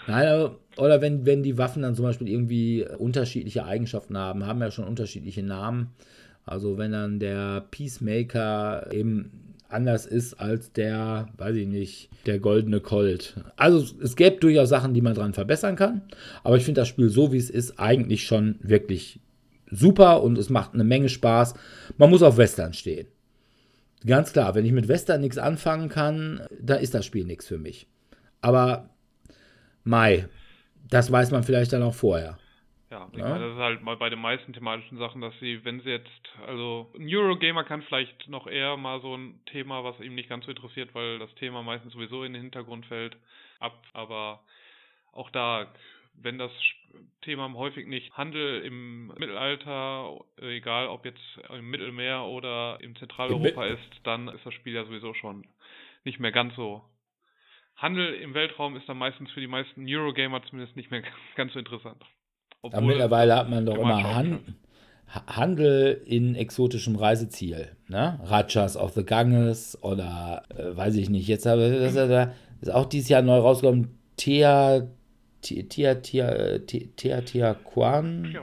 Nein, 0.07 0.51
oder 0.77 1.01
wenn, 1.01 1.25
wenn 1.25 1.43
die 1.43 1.57
Waffen 1.57 1.81
dann 1.81 1.95
zum 1.95 2.05
Beispiel 2.05 2.29
irgendwie 2.29 2.87
unterschiedliche 2.97 3.65
Eigenschaften 3.65 4.17
haben, 4.17 4.45
haben 4.45 4.61
ja 4.61 4.71
schon 4.71 4.85
unterschiedliche 4.85 5.43
Namen. 5.43 5.93
Also 6.45 6.77
wenn 6.77 6.93
dann 6.93 7.19
der 7.19 7.65
Peacemaker 7.71 8.87
eben 8.93 9.52
anders 9.73 10.05
ist 10.05 10.35
als 10.35 10.71
der, 10.71 11.27
weiß 11.37 11.55
ich 11.55 11.67
nicht, 11.67 12.09
der 12.25 12.39
goldene 12.39 12.79
Colt. 12.79 13.35
Also 13.55 13.95
es 14.01 14.15
gäbe 14.15 14.37
durchaus 14.37 14.69
Sachen, 14.69 14.93
die 14.93 15.01
man 15.01 15.13
dran 15.13 15.33
verbessern 15.33 15.75
kann. 15.75 16.01
Aber 16.43 16.57
ich 16.57 16.63
finde 16.63 16.81
das 16.81 16.87
Spiel 16.87 17.09
so, 17.09 17.33
wie 17.33 17.37
es 17.37 17.49
ist, 17.49 17.79
eigentlich 17.79 18.25
schon 18.25 18.55
wirklich 18.61 19.19
super 19.69 20.21
und 20.23 20.37
es 20.37 20.49
macht 20.49 20.73
eine 20.73 20.83
Menge 20.83 21.09
Spaß. 21.09 21.55
Man 21.97 22.09
muss 22.09 22.23
auf 22.23 22.37
Western 22.37 22.73
stehen. 22.73 23.07
Ganz 24.05 24.33
klar, 24.33 24.53
wenn 24.55 24.65
ich 24.65 24.71
mit 24.71 24.87
Western 24.87 25.21
nichts 25.21 25.37
anfangen 25.37 25.89
kann, 25.89 26.41
dann 26.61 26.81
ist 26.81 26.93
das 26.93 27.05
Spiel 27.05 27.25
nichts 27.25 27.47
für 27.47 27.57
mich. 27.57 27.87
Aber 28.41 28.89
Mai, 29.83 30.27
das 30.89 31.11
weiß 31.11 31.31
man 31.31 31.43
vielleicht 31.43 31.73
dann 31.73 31.83
auch 31.83 31.93
vorher. 31.93 32.37
Ja, 32.93 33.09
ja? 33.15 33.25
meine, 33.25 33.45
das 33.45 33.53
ist 33.53 33.59
halt 33.59 33.81
mal 33.81 33.97
bei 33.97 34.09
den 34.09 34.19
meisten 34.19 34.53
thematischen 34.53 34.99
Sachen, 34.99 35.19
dass 35.19 35.33
sie, 35.39 35.65
wenn 35.65 35.81
sie 35.81 35.89
jetzt, 35.89 36.31
also 36.45 36.91
ein 36.95 37.07
Eurogamer 37.09 37.63
kann 37.63 37.81
vielleicht 37.81 38.29
noch 38.29 38.45
eher 38.45 38.77
mal 38.77 39.01
so 39.01 39.15
ein 39.15 39.41
Thema, 39.47 39.83
was 39.83 39.99
ihm 39.99 40.13
nicht 40.13 40.29
ganz 40.29 40.45
so 40.45 40.51
interessiert, 40.51 40.93
weil 40.93 41.17
das 41.17 41.33
Thema 41.35 41.63
meistens 41.63 41.93
sowieso 41.93 42.23
in 42.23 42.33
den 42.33 42.43
Hintergrund 42.43 42.85
fällt, 42.85 43.17
ab. 43.59 43.83
Aber 43.93 44.43
auch 45.11 45.31
da 45.31 45.73
wenn 46.21 46.37
das 46.37 46.51
Thema 47.21 47.51
häufig 47.53 47.87
nicht 47.87 48.15
Handel 48.15 48.61
im 48.61 49.07
Mittelalter, 49.07 50.19
egal 50.37 50.87
ob 50.87 51.05
jetzt 51.05 51.39
im 51.49 51.69
Mittelmeer 51.69 52.23
oder 52.25 52.77
im 52.81 52.95
Zentraleuropa 52.95 53.65
ist, 53.65 54.01
dann 54.03 54.27
ist 54.27 54.45
das 54.45 54.53
Spiel 54.53 54.73
ja 54.73 54.85
sowieso 54.85 55.13
schon 55.13 55.47
nicht 56.03 56.19
mehr 56.19 56.31
ganz 56.31 56.55
so. 56.55 56.83
Handel 57.75 58.13
im 58.13 58.35
Weltraum 58.35 58.75
ist 58.75 58.87
dann 58.87 58.97
meistens 58.97 59.31
für 59.31 59.41
die 59.41 59.47
meisten 59.47 59.85
Eurogamer 59.87 60.43
zumindest 60.43 60.75
nicht 60.75 60.91
mehr 60.91 61.01
ganz 61.35 61.53
so 61.53 61.59
interessant. 61.59 62.03
Aber 62.63 62.81
mittlerweile 62.81 63.35
hat 63.35 63.49
man 63.49 63.65
doch 63.65 63.77
immer 63.77 64.15
Han 64.15 64.39
Handel 65.27 66.01
in 66.05 66.33
exotischem 66.33 66.95
Reiseziel. 66.95 67.75
Ne? 67.87 68.19
Rajas 68.23 68.75
of 68.75 68.93
the 68.93 69.05
Ganges 69.05 69.77
oder 69.83 70.43
äh, 70.49 70.75
weiß 70.75 70.95
ich 70.95 71.09
nicht. 71.09 71.27
Jetzt 71.27 71.45
habe 71.45 71.69
das 71.69 71.95
ist 72.61 72.73
auch 72.73 72.85
dieses 72.85 73.09
Jahr 73.09 73.21
neu 73.21 73.37
rausgekommen. 73.37 73.99
Thea 74.17 74.87
Tia 75.41 75.95
Tia 75.95 76.59
Tia 76.59 77.21
Tia 77.21 77.53
Quan. 77.53 78.33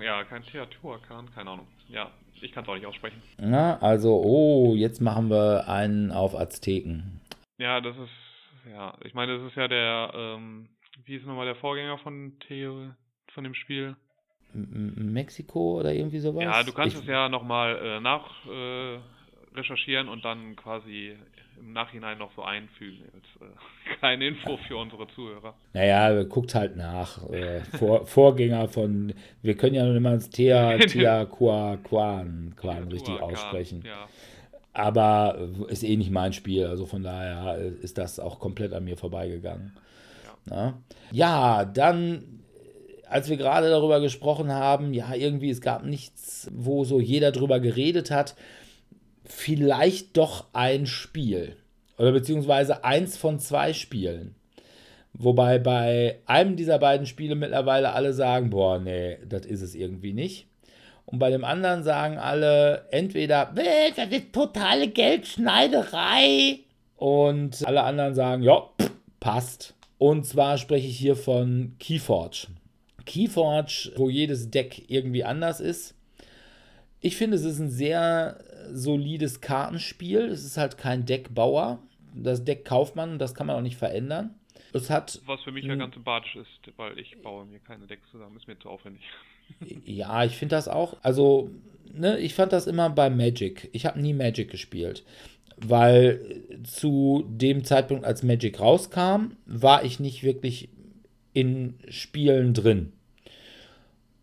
Ja, 0.00 0.24
kein 0.24 0.42
Teotihuacan, 0.42 1.30
keine 1.34 1.50
Ahnung. 1.50 1.66
Ja, 1.88 2.10
ich 2.40 2.52
kann 2.52 2.62
es 2.62 2.68
auch 2.68 2.74
nicht 2.74 2.86
aussprechen. 2.86 3.20
Na, 3.38 3.78
also, 3.78 4.22
oh, 4.22 4.74
jetzt 4.74 5.00
machen 5.00 5.30
wir 5.30 5.68
einen 5.68 6.12
auf 6.12 6.34
Azteken. 6.34 7.20
Ja, 7.58 7.80
das 7.80 7.96
ist, 7.96 8.70
ja, 8.70 8.94
ich 9.04 9.14
meine, 9.14 9.38
das 9.38 9.48
ist 9.48 9.56
ja 9.56 9.68
der, 9.68 10.12
ähm, 10.14 10.68
wie 11.04 11.16
ist 11.16 11.26
nochmal 11.26 11.46
der 11.46 11.56
Vorgänger 11.56 11.98
von 11.98 12.34
Theo, 12.46 12.90
von 13.36 13.44
dem 13.44 13.54
Spiel? 13.54 13.94
M 14.54 15.12
Mexiko 15.12 15.78
oder 15.80 15.92
irgendwie 15.92 16.18
sowas? 16.18 16.42
Ja, 16.42 16.62
du 16.62 16.72
kannst 16.72 16.96
ich, 16.96 17.02
es 17.02 17.08
ja 17.08 17.28
nochmal 17.28 17.76
äh, 17.76 18.00
nach 18.00 18.46
äh, 18.46 18.98
recherchieren 19.54 20.08
und 20.08 20.24
dann 20.24 20.56
quasi 20.56 21.14
im 21.60 21.74
Nachhinein 21.74 22.16
noch 22.16 22.32
so 22.34 22.42
einfügen 22.42 23.04
als 23.14 23.24
äh, 23.42 23.94
kleine 23.98 24.28
Info 24.28 24.56
für 24.56 24.78
unsere 24.78 25.06
Zuhörer. 25.08 25.54
Naja, 25.74 26.22
guckt 26.22 26.54
halt 26.54 26.76
nach. 26.76 27.28
Äh, 27.28 27.60
Vor, 27.76 28.06
Vorgänger 28.06 28.68
von, 28.68 29.12
wir 29.42 29.54
können 29.54 29.74
ja 29.74 29.84
nur 29.84 29.96
immer 29.96 30.12
das 30.12 30.30
Thea, 30.30 30.78
Thea 30.86 31.26
Qua, 31.26 31.76
Quan, 31.84 32.54
Quan 32.56 32.84
richtig 32.90 33.20
aussprechen. 33.20 33.84
Ja. 33.86 34.08
Aber 34.72 35.50
ist 35.68 35.84
eh 35.84 35.96
nicht 35.96 36.10
mein 36.10 36.32
Spiel, 36.32 36.66
also 36.66 36.86
von 36.86 37.02
daher 37.02 37.58
ist 37.58 37.98
das 37.98 38.18
auch 38.18 38.40
komplett 38.40 38.72
an 38.72 38.84
mir 38.84 38.96
vorbeigegangen. 38.96 39.76
Ja, 40.50 40.74
ja 41.12 41.64
dann 41.64 42.36
als 43.08 43.28
wir 43.28 43.36
gerade 43.36 43.70
darüber 43.70 44.00
gesprochen 44.00 44.52
haben, 44.52 44.94
ja, 44.94 45.14
irgendwie, 45.14 45.50
es 45.50 45.60
gab 45.60 45.84
nichts, 45.84 46.48
wo 46.52 46.84
so 46.84 47.00
jeder 47.00 47.32
drüber 47.32 47.60
geredet 47.60 48.10
hat 48.10 48.34
vielleicht 49.28 50.16
doch 50.16 50.46
ein 50.52 50.86
Spiel. 50.86 51.56
Oder 51.98 52.12
beziehungsweise 52.12 52.84
eins 52.84 53.16
von 53.16 53.38
zwei 53.38 53.72
Spielen. 53.72 54.34
Wobei 55.12 55.58
bei 55.58 56.18
einem 56.26 56.56
dieser 56.56 56.78
beiden 56.78 57.06
Spiele 57.06 57.34
mittlerweile 57.34 57.92
alle 57.92 58.12
sagen, 58.12 58.50
boah, 58.50 58.78
nee, 58.78 59.18
das 59.26 59.46
ist 59.46 59.62
es 59.62 59.74
irgendwie 59.74 60.12
nicht. 60.12 60.46
Und 61.06 61.18
bei 61.18 61.30
dem 61.30 61.44
anderen 61.44 61.84
sagen 61.84 62.18
alle 62.18 62.86
entweder, 62.90 63.52
das 63.54 64.08
ist 64.10 64.32
totale 64.32 64.88
Geldschneiderei. 64.88 66.58
Und 66.96 67.66
alle 67.66 67.82
anderen 67.82 68.14
sagen, 68.14 68.42
ja, 68.42 68.62
passt. 69.20 69.74
Und 69.98 70.26
zwar 70.26 70.58
spreche 70.58 70.88
ich 70.88 70.98
hier 70.98 71.16
von 71.16 71.76
Keyforge. 71.78 72.48
Keyforge, 73.06 73.92
wo 73.96 74.10
jedes 74.10 74.50
Deck 74.50 74.90
irgendwie 74.90 75.24
anders 75.24 75.60
ist. 75.60 75.94
Ich 77.00 77.16
finde, 77.16 77.36
es 77.36 77.44
ist 77.44 77.58
ein 77.58 77.70
sehr 77.70 78.38
solides 78.72 79.40
Kartenspiel. 79.40 80.26
Es 80.26 80.44
ist 80.44 80.56
halt 80.56 80.76
kein 80.76 81.06
Deckbauer. 81.06 81.78
Das 82.14 82.44
Deck 82.44 82.64
kauft 82.64 82.96
man, 82.96 83.18
das 83.18 83.34
kann 83.34 83.46
man 83.46 83.56
auch 83.56 83.62
nicht 83.62 83.76
verändern. 83.76 84.34
Es 84.72 84.90
hat. 84.90 85.20
Was 85.26 85.42
für 85.42 85.52
mich 85.52 85.64
ja 85.64 85.74
ganz 85.74 85.94
sympathisch 85.94 86.36
ist, 86.36 86.76
weil 86.76 86.98
ich 86.98 87.20
baue 87.22 87.46
mir 87.46 87.60
keine 87.60 87.86
Decks 87.86 88.10
zusammen, 88.10 88.36
ist 88.36 88.48
mir 88.48 88.58
zu 88.58 88.68
aufwendig. 88.68 89.02
Ja, 89.84 90.24
ich 90.24 90.36
finde 90.36 90.56
das 90.56 90.66
auch. 90.66 90.96
Also, 91.02 91.52
ne, 91.92 92.18
ich 92.18 92.34
fand 92.34 92.52
das 92.52 92.66
immer 92.66 92.90
bei 92.90 93.10
Magic. 93.10 93.70
Ich 93.72 93.86
habe 93.86 94.00
nie 94.00 94.12
Magic 94.12 94.50
gespielt. 94.50 95.04
Weil 95.56 96.42
zu 96.64 97.24
dem 97.28 97.62
Zeitpunkt, 97.62 98.04
als 98.04 98.24
Magic 98.24 98.58
rauskam, 98.58 99.36
war 99.46 99.84
ich 99.84 100.00
nicht 100.00 100.24
wirklich 100.24 100.68
in 101.36 101.74
Spielen 101.90 102.54
drin. 102.54 102.94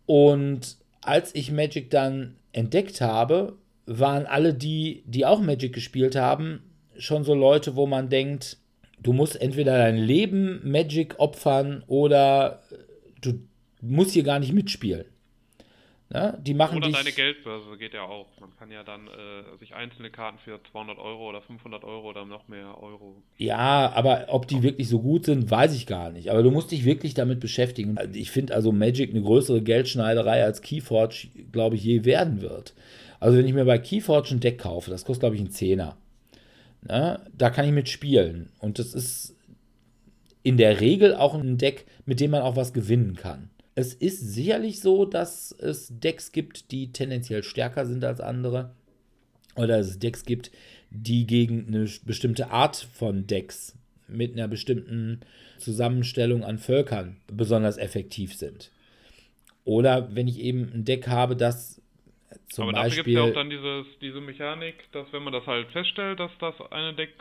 Und 0.04 0.76
als 1.00 1.32
ich 1.32 1.52
Magic 1.52 1.88
dann 1.90 2.34
entdeckt 2.50 3.00
habe, 3.00 3.56
waren 3.86 4.26
alle 4.26 4.52
die, 4.52 5.04
die 5.06 5.24
auch 5.24 5.40
Magic 5.40 5.72
gespielt 5.72 6.16
haben, 6.16 6.64
schon 6.98 7.22
so 7.22 7.32
Leute, 7.32 7.76
wo 7.76 7.86
man 7.86 8.08
denkt, 8.08 8.58
du 9.00 9.12
musst 9.12 9.40
entweder 9.40 9.78
dein 9.78 9.96
Leben 9.96 10.60
Magic 10.68 11.14
opfern 11.20 11.84
oder 11.86 12.62
du 13.20 13.34
musst 13.80 14.10
hier 14.10 14.24
gar 14.24 14.40
nicht 14.40 14.52
mitspielen. 14.52 15.04
Ja, 16.12 16.32
die 16.32 16.54
machen 16.54 16.76
oder 16.76 16.88
dich, 16.88 16.96
deine 16.96 17.12
Geldbörse 17.12 17.76
geht 17.78 17.94
ja 17.94 18.02
auch. 18.02 18.28
Man 18.38 18.54
kann 18.56 18.70
ja 18.70 18.84
dann 18.84 19.06
äh, 19.08 19.56
sich 19.58 19.74
einzelne 19.74 20.10
Karten 20.10 20.38
für 20.38 20.60
200 20.70 20.98
Euro 20.98 21.28
oder 21.28 21.40
500 21.40 21.82
Euro 21.82 22.10
oder 22.10 22.24
noch 22.24 22.46
mehr 22.46 22.80
Euro. 22.80 23.22
Ja, 23.38 23.90
aber 23.94 24.26
ob 24.28 24.46
die 24.46 24.62
wirklich 24.62 24.88
so 24.88 25.00
gut 25.00 25.24
sind, 25.24 25.50
weiß 25.50 25.74
ich 25.74 25.86
gar 25.86 26.10
nicht. 26.10 26.30
Aber 26.30 26.42
du 26.42 26.50
musst 26.50 26.70
dich 26.70 26.84
wirklich 26.84 27.14
damit 27.14 27.40
beschäftigen. 27.40 27.96
Ich 28.12 28.30
finde 28.30 28.54
also 28.54 28.70
Magic 28.70 29.10
eine 29.10 29.22
größere 29.22 29.62
Geldschneiderei 29.62 30.44
als 30.44 30.60
Keyforge, 30.60 31.28
glaube 31.50 31.76
ich, 31.76 31.84
je 31.84 32.04
werden 32.04 32.42
wird. 32.42 32.74
Also 33.18 33.38
wenn 33.38 33.46
ich 33.46 33.54
mir 33.54 33.64
bei 33.64 33.78
Keyforge 33.78 34.34
ein 34.34 34.40
Deck 34.40 34.58
kaufe, 34.58 34.90
das 34.90 35.04
kostet 35.04 35.20
glaube 35.20 35.36
ich 35.36 35.40
einen 35.40 35.50
Zehner. 35.50 35.96
Ne? 36.82 37.18
Da 37.36 37.50
kann 37.50 37.64
ich 37.64 37.72
mit 37.72 37.88
spielen. 37.88 38.50
Und 38.58 38.78
das 38.78 38.92
ist 38.94 39.34
in 40.42 40.58
der 40.58 40.80
Regel 40.80 41.14
auch 41.14 41.34
ein 41.34 41.56
Deck, 41.56 41.86
mit 42.04 42.20
dem 42.20 42.32
man 42.32 42.42
auch 42.42 42.56
was 42.56 42.72
gewinnen 42.72 43.16
kann. 43.16 43.50
Es 43.74 43.92
ist 43.92 44.20
sicherlich 44.20 44.80
so, 44.80 45.04
dass 45.04 45.52
es 45.52 45.88
Decks 45.98 46.32
gibt, 46.32 46.70
die 46.70 46.92
tendenziell 46.92 47.42
stärker 47.42 47.86
sind 47.86 48.04
als 48.04 48.20
andere. 48.20 48.74
Oder 49.56 49.78
es 49.78 49.98
Decks 49.98 50.24
gibt, 50.24 50.50
die 50.90 51.26
gegen 51.26 51.66
eine 51.66 51.88
bestimmte 52.04 52.50
Art 52.50 52.76
von 52.76 53.26
Decks 53.26 53.76
mit 54.06 54.32
einer 54.32 54.48
bestimmten 54.48 55.20
Zusammenstellung 55.58 56.44
an 56.44 56.58
Völkern 56.58 57.16
besonders 57.26 57.78
effektiv 57.78 58.34
sind. 58.34 58.70
Oder 59.64 60.14
wenn 60.14 60.28
ich 60.28 60.40
eben 60.40 60.70
ein 60.72 60.84
Deck 60.84 61.08
habe, 61.08 61.36
das 61.36 61.80
zum 62.48 62.64
Aber 62.64 62.72
dafür 62.74 62.96
gibt 62.96 63.08
es 63.08 63.14
ja 63.14 63.22
auch 63.22 63.32
dann 63.32 63.50
dieses, 63.50 63.86
diese 64.00 64.20
Mechanik, 64.20 64.90
dass 64.92 65.12
wenn 65.12 65.22
man 65.22 65.32
das 65.32 65.46
halt 65.46 65.70
feststellt, 65.70 66.20
dass 66.20 66.30
das 66.38 66.54
eine 66.70 66.94
Deck 66.94 67.14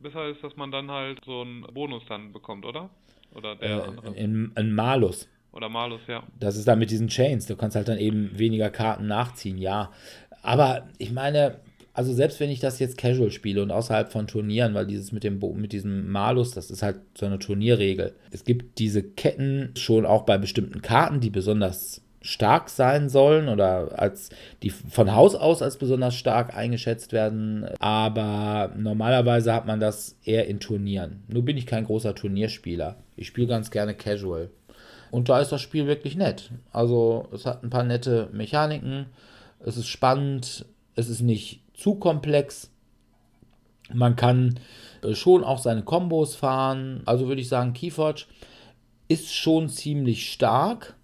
besser 0.00 0.28
ist, 0.28 0.42
dass 0.42 0.56
man 0.56 0.70
dann 0.70 0.90
halt 0.90 1.20
so 1.24 1.40
einen 1.40 1.62
Bonus 1.62 2.02
dann 2.08 2.32
bekommt, 2.32 2.64
oder? 2.64 2.90
Oder 3.34 3.56
der 3.56 3.94
äh, 4.04 4.22
in, 4.22 4.52
in 4.56 4.74
Malus. 4.74 5.28
Oder 5.56 5.70
Malus, 5.70 6.02
ja. 6.06 6.22
Das 6.38 6.56
ist 6.56 6.68
dann 6.68 6.78
mit 6.78 6.90
diesen 6.90 7.08
Chains. 7.08 7.46
Du 7.46 7.56
kannst 7.56 7.76
halt 7.76 7.88
dann 7.88 7.98
eben 7.98 8.38
weniger 8.38 8.68
Karten 8.68 9.06
nachziehen, 9.06 9.56
ja. 9.56 9.90
Aber 10.42 10.86
ich 10.98 11.12
meine, 11.12 11.56
also 11.94 12.12
selbst 12.12 12.40
wenn 12.40 12.50
ich 12.50 12.60
das 12.60 12.78
jetzt 12.78 12.98
casual 12.98 13.30
spiele 13.30 13.62
und 13.62 13.70
außerhalb 13.70 14.12
von 14.12 14.26
Turnieren, 14.26 14.74
weil 14.74 14.86
dieses 14.86 15.12
mit 15.12 15.24
dem 15.24 15.40
mit 15.56 15.72
diesem 15.72 16.12
Malus, 16.12 16.50
das 16.50 16.70
ist 16.70 16.82
halt 16.82 16.98
so 17.16 17.24
eine 17.24 17.38
Turnierregel. 17.38 18.14
Es 18.30 18.44
gibt 18.44 18.78
diese 18.78 19.02
Ketten 19.02 19.72
schon 19.78 20.04
auch 20.04 20.24
bei 20.24 20.36
bestimmten 20.36 20.82
Karten, 20.82 21.20
die 21.20 21.30
besonders 21.30 22.02
stark 22.20 22.68
sein 22.68 23.08
sollen 23.08 23.48
oder 23.48 23.98
als 23.98 24.30
die 24.62 24.70
von 24.70 25.14
Haus 25.14 25.34
aus 25.34 25.62
als 25.62 25.78
besonders 25.78 26.16
stark 26.16 26.54
eingeschätzt 26.54 27.12
werden, 27.12 27.64
aber 27.78 28.72
normalerweise 28.76 29.54
hat 29.54 29.66
man 29.66 29.80
das 29.80 30.18
eher 30.24 30.48
in 30.48 30.60
Turnieren. 30.60 31.22
Nur 31.28 31.44
bin 31.44 31.56
ich 31.56 31.66
kein 31.66 31.84
großer 31.84 32.14
Turnierspieler. 32.14 32.96
Ich 33.16 33.28
spiele 33.28 33.46
ganz 33.46 33.70
gerne 33.70 33.94
Casual. 33.94 34.50
Und 35.16 35.30
da 35.30 35.40
ist 35.40 35.50
das 35.50 35.62
Spiel 35.62 35.86
wirklich 35.86 36.14
nett. 36.14 36.50
Also 36.74 37.26
es 37.32 37.46
hat 37.46 37.64
ein 37.64 37.70
paar 37.70 37.84
nette 37.84 38.28
Mechaniken, 38.34 39.06
es 39.60 39.78
ist 39.78 39.86
spannend, 39.86 40.66
es 40.94 41.08
ist 41.08 41.22
nicht 41.22 41.62
zu 41.72 41.94
komplex. 41.94 42.70
Man 43.94 44.14
kann 44.14 44.60
äh, 45.02 45.14
schon 45.14 45.42
auch 45.42 45.58
seine 45.58 45.84
Kombos 45.84 46.36
fahren. 46.36 47.00
Also 47.06 47.28
würde 47.28 47.40
ich 47.40 47.48
sagen, 47.48 47.72
Keyforge 47.72 48.24
ist 49.08 49.32
schon 49.32 49.70
ziemlich 49.70 50.30
stark. 50.30 50.96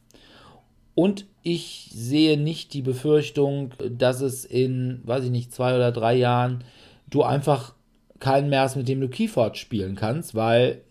Und 0.94 1.24
ich 1.42 1.88
sehe 1.94 2.36
nicht 2.36 2.74
die 2.74 2.82
Befürchtung, 2.82 3.70
dass 3.78 4.20
es 4.20 4.44
in, 4.44 5.00
weiß 5.04 5.24
ich 5.24 5.30
nicht, 5.30 5.54
zwei 5.54 5.74
oder 5.74 5.90
drei 5.90 6.16
Jahren 6.16 6.64
du 7.08 7.22
einfach 7.22 7.72
keinen 8.18 8.50
mehr 8.50 8.60
hast, 8.60 8.76
mit 8.76 8.88
dem 8.88 9.00
du 9.00 9.08
Keyforge 9.08 9.56
spielen 9.56 9.94
kannst, 9.96 10.34
weil 10.34 10.82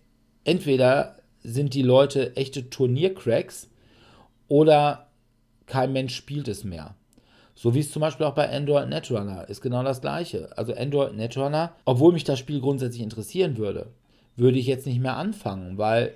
entweder 0.43 1.20
sind 1.44 1.74
die 1.74 1.82
Leute 1.82 2.36
echte 2.36 2.70
Turniercracks 2.70 3.70
oder 4.48 5.08
kein 5.66 5.94
Mensch 5.94 6.16
spielt 6.16 6.48
es 6.48 6.64
mehr. 6.64 6.96
So 7.56 7.76
wie 7.76 7.80
es 7.80 7.92
zum 7.92 8.02
Beispiel 8.02 8.26
auch 8.26 8.34
bei 8.34 8.50
Android 8.50 8.90
Netrunner 8.90 9.48
ist 9.48 9.62
genau 9.62 9.84
das 9.84 10.02
gleiche. 10.02 10.56
Also 10.58 10.74
Android 10.74 11.16
Netrunner, 11.16 11.74
obwohl 11.86 12.14
mich 12.14 12.24
das 12.24 12.40
Spiel 12.40 12.60
grundsätzlich 12.60 13.02
interessieren 13.02 13.58
würde, 13.58 13.92
würde 14.36 14.58
ich 14.58 14.66
jetzt 14.66 14.86
nicht 14.86 15.00
mehr 15.00 15.18
anfangen, 15.18 15.78
weil 15.78 16.14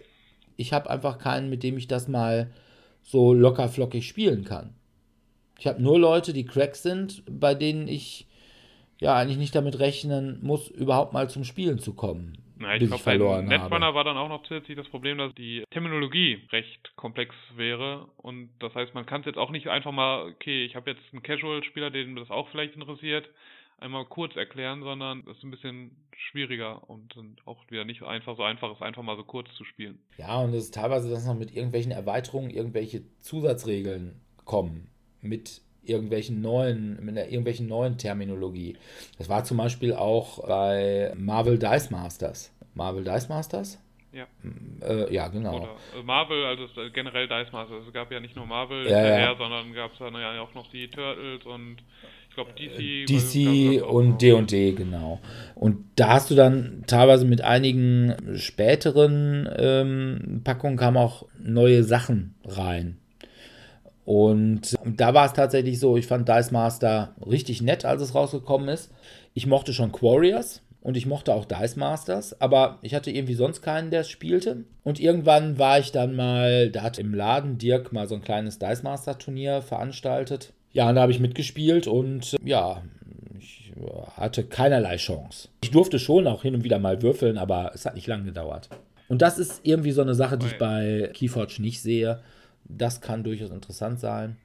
ich 0.57 0.73
habe 0.73 0.89
einfach 0.89 1.17
keinen, 1.17 1.49
mit 1.49 1.63
dem 1.63 1.77
ich 1.77 1.87
das 1.87 2.07
mal 2.07 2.51
so 3.03 3.33
locker 3.33 3.69
flockig 3.69 4.07
spielen 4.07 4.43
kann. 4.43 4.73
Ich 5.59 5.67
habe 5.67 5.81
nur 5.81 5.99
Leute, 5.99 6.33
die 6.33 6.45
Cracks 6.45 6.83
sind, 6.83 7.23
bei 7.29 7.53
denen 7.53 7.87
ich 7.87 8.27
ja 8.99 9.15
eigentlich 9.15 9.37
nicht 9.37 9.55
damit 9.55 9.79
rechnen 9.79 10.39
muss, 10.41 10.67
überhaupt 10.67 11.13
mal 11.13 11.29
zum 11.29 11.43
Spielen 11.43 11.79
zu 11.79 11.93
kommen. 11.93 12.37
Na, 12.57 12.75
ich 12.75 12.87
glaube, 12.87 13.03
bei 13.03 13.17
Netrunner 13.41 13.93
war 13.93 14.03
dann 14.03 14.17
auch 14.17 14.29
noch 14.29 14.43
zusätzlich 14.43 14.77
das 14.77 14.87
Problem, 14.87 15.17
dass 15.17 15.33
die 15.35 15.63
Terminologie 15.71 16.41
recht 16.51 16.95
komplex 16.95 17.35
wäre. 17.55 18.07
Und 18.17 18.49
das 18.59 18.73
heißt, 18.73 18.93
man 18.93 19.05
kann 19.05 19.21
es 19.21 19.27
jetzt 19.27 19.37
auch 19.37 19.51
nicht 19.51 19.67
einfach 19.67 19.91
mal, 19.91 20.29
okay, 20.29 20.65
ich 20.65 20.75
habe 20.75 20.91
jetzt 20.91 21.03
einen 21.11 21.21
Casual-Spieler, 21.21 21.89
den 21.89 22.15
das 22.15 22.31
auch 22.31 22.47
vielleicht 22.49 22.75
interessiert, 22.75 23.29
einmal 23.77 24.05
kurz 24.05 24.35
erklären, 24.35 24.83
sondern 24.83 25.19
es 25.29 25.37
ist 25.37 25.43
ein 25.43 25.51
bisschen 25.51 25.91
schwieriger 26.15 26.89
und 26.89 27.13
auch 27.45 27.59
wieder 27.69 27.83
nicht 27.83 28.03
einfach 28.03 28.37
so 28.37 28.43
einfach 28.43 28.71
ist, 28.71 28.81
einfach 28.81 29.03
mal 29.03 29.17
so 29.17 29.23
kurz 29.23 29.53
zu 29.55 29.65
spielen. 29.65 29.99
Ja, 30.17 30.37
und 30.39 30.53
es 30.53 30.65
ist 30.65 30.73
teilweise, 30.73 31.09
dass 31.09 31.25
noch 31.25 31.35
mit 31.35 31.53
irgendwelchen 31.53 31.91
Erweiterungen 31.91 32.49
irgendwelche 32.49 33.03
Zusatzregeln 33.19 34.21
kommen. 34.45 34.89
Mit 35.21 35.61
irgendwelchen 35.87 36.41
neuen, 36.41 36.97
mit 37.03 37.17
einer 37.17 37.27
irgendwelchen 37.27 37.67
neuen 37.67 37.97
Terminologie. 37.97 38.75
Das 39.17 39.29
war 39.29 39.43
zum 39.43 39.57
Beispiel 39.57 39.93
auch 39.93 40.45
bei 40.45 41.13
Marvel 41.15 41.57
Dice 41.57 41.91
Masters. 41.91 42.51
Marvel 42.73 43.03
Dice 43.03 43.29
Masters? 43.29 43.79
Ja. 44.15 44.27
Äh, 44.81 45.13
ja, 45.13 45.27
genau. 45.27 45.57
Oder 45.57 45.75
äh, 45.99 46.03
Marvel, 46.03 46.45
also 46.45 46.67
generell 46.93 47.27
Dice 47.27 47.51
Masters. 47.51 47.83
Es 47.85 47.93
gab 47.93 48.11
ja 48.11 48.19
nicht 48.21 48.35
nur 48.35 48.45
Marvel 48.45 48.89
ja, 48.89 49.19
ja. 49.19 49.35
sondern 49.35 49.73
gab 49.73 49.91
es 49.91 49.99
dann 49.99 50.13
ja 50.13 50.39
auch 50.41 50.53
noch 50.53 50.67
die 50.67 50.87
Turtles 50.87 51.45
und 51.45 51.77
ich 52.29 52.35
glaube 52.35 52.53
DC. 52.53 53.05
DC 53.07 53.83
und 53.83 54.21
D&D, 54.21 54.71
genau. 54.73 55.19
Und 55.53 55.85
da 55.95 56.09
hast 56.09 56.31
du 56.31 56.35
dann 56.35 56.83
teilweise 56.87 57.25
mit 57.25 57.41
einigen 57.41 58.37
späteren 58.37 59.49
ähm, 59.57 60.41
Packungen 60.43 60.77
kamen 60.77 60.97
auch 60.97 61.25
neue 61.37 61.83
Sachen 61.83 62.35
rein. 62.45 62.97
Und 64.05 64.75
da 64.85 65.13
war 65.13 65.25
es 65.25 65.33
tatsächlich 65.33 65.79
so, 65.79 65.97
ich 65.97 66.05
fand 66.05 66.29
Dice 66.29 66.51
Master 66.51 67.15
richtig 67.25 67.61
nett, 67.61 67.85
als 67.85 68.01
es 68.01 68.13
rausgekommen 68.13 68.69
ist. 68.69 68.91
Ich 69.33 69.47
mochte 69.47 69.73
schon 69.73 69.91
Quarriors 69.91 70.61
und 70.81 70.95
ich 70.95 71.07
mochte 71.07 71.33
auch 71.33 71.45
Dice 71.45 71.75
Masters, 71.77 72.39
aber 72.39 72.77
ich 72.83 72.93
hatte 72.93 73.09
irgendwie 73.09 73.33
sonst 73.33 73.63
keinen, 73.63 73.89
der 73.89 74.01
es 74.01 74.09
spielte. 74.09 74.65
Und 74.83 74.99
irgendwann 74.99 75.57
war 75.57 75.79
ich 75.79 75.91
dann 75.91 76.15
mal, 76.15 76.69
da 76.69 76.83
hat 76.83 76.99
im 76.99 77.15
Laden 77.15 77.57
Dirk 77.57 77.91
mal 77.91 78.07
so 78.07 78.13
ein 78.13 78.21
kleines 78.21 78.59
Dice 78.59 78.83
Master 78.83 79.17
Turnier 79.17 79.63
veranstaltet. 79.63 80.53
Ja, 80.71 80.87
und 80.87 80.95
da 80.95 81.01
habe 81.01 81.11
ich 81.11 81.19
mitgespielt 81.19 81.87
und 81.87 82.35
ja, 82.43 82.83
ich 83.39 83.73
hatte 84.15 84.43
keinerlei 84.43 84.97
Chance. 84.97 85.49
Ich 85.63 85.71
durfte 85.71 85.97
schon 85.97 86.27
auch 86.27 86.43
hin 86.43 86.53
und 86.53 86.63
wieder 86.63 86.77
mal 86.77 87.01
würfeln, 87.01 87.39
aber 87.39 87.71
es 87.73 87.85
hat 87.85 87.95
nicht 87.95 88.07
lange 88.07 88.25
gedauert. 88.25 88.69
Und 89.07 89.21
das 89.21 89.39
ist 89.39 89.61
irgendwie 89.63 89.91
so 89.91 90.01
eine 90.01 90.15
Sache, 90.15 90.37
die 90.37 90.47
ich 90.47 90.57
bei 90.57 91.09
Keyforge 91.13 91.61
nicht 91.61 91.81
sehe. 91.81 92.19
Das 92.65 93.01
kann 93.01 93.23
durchaus 93.23 93.51
interessant 93.51 93.99
sein. 93.99 94.37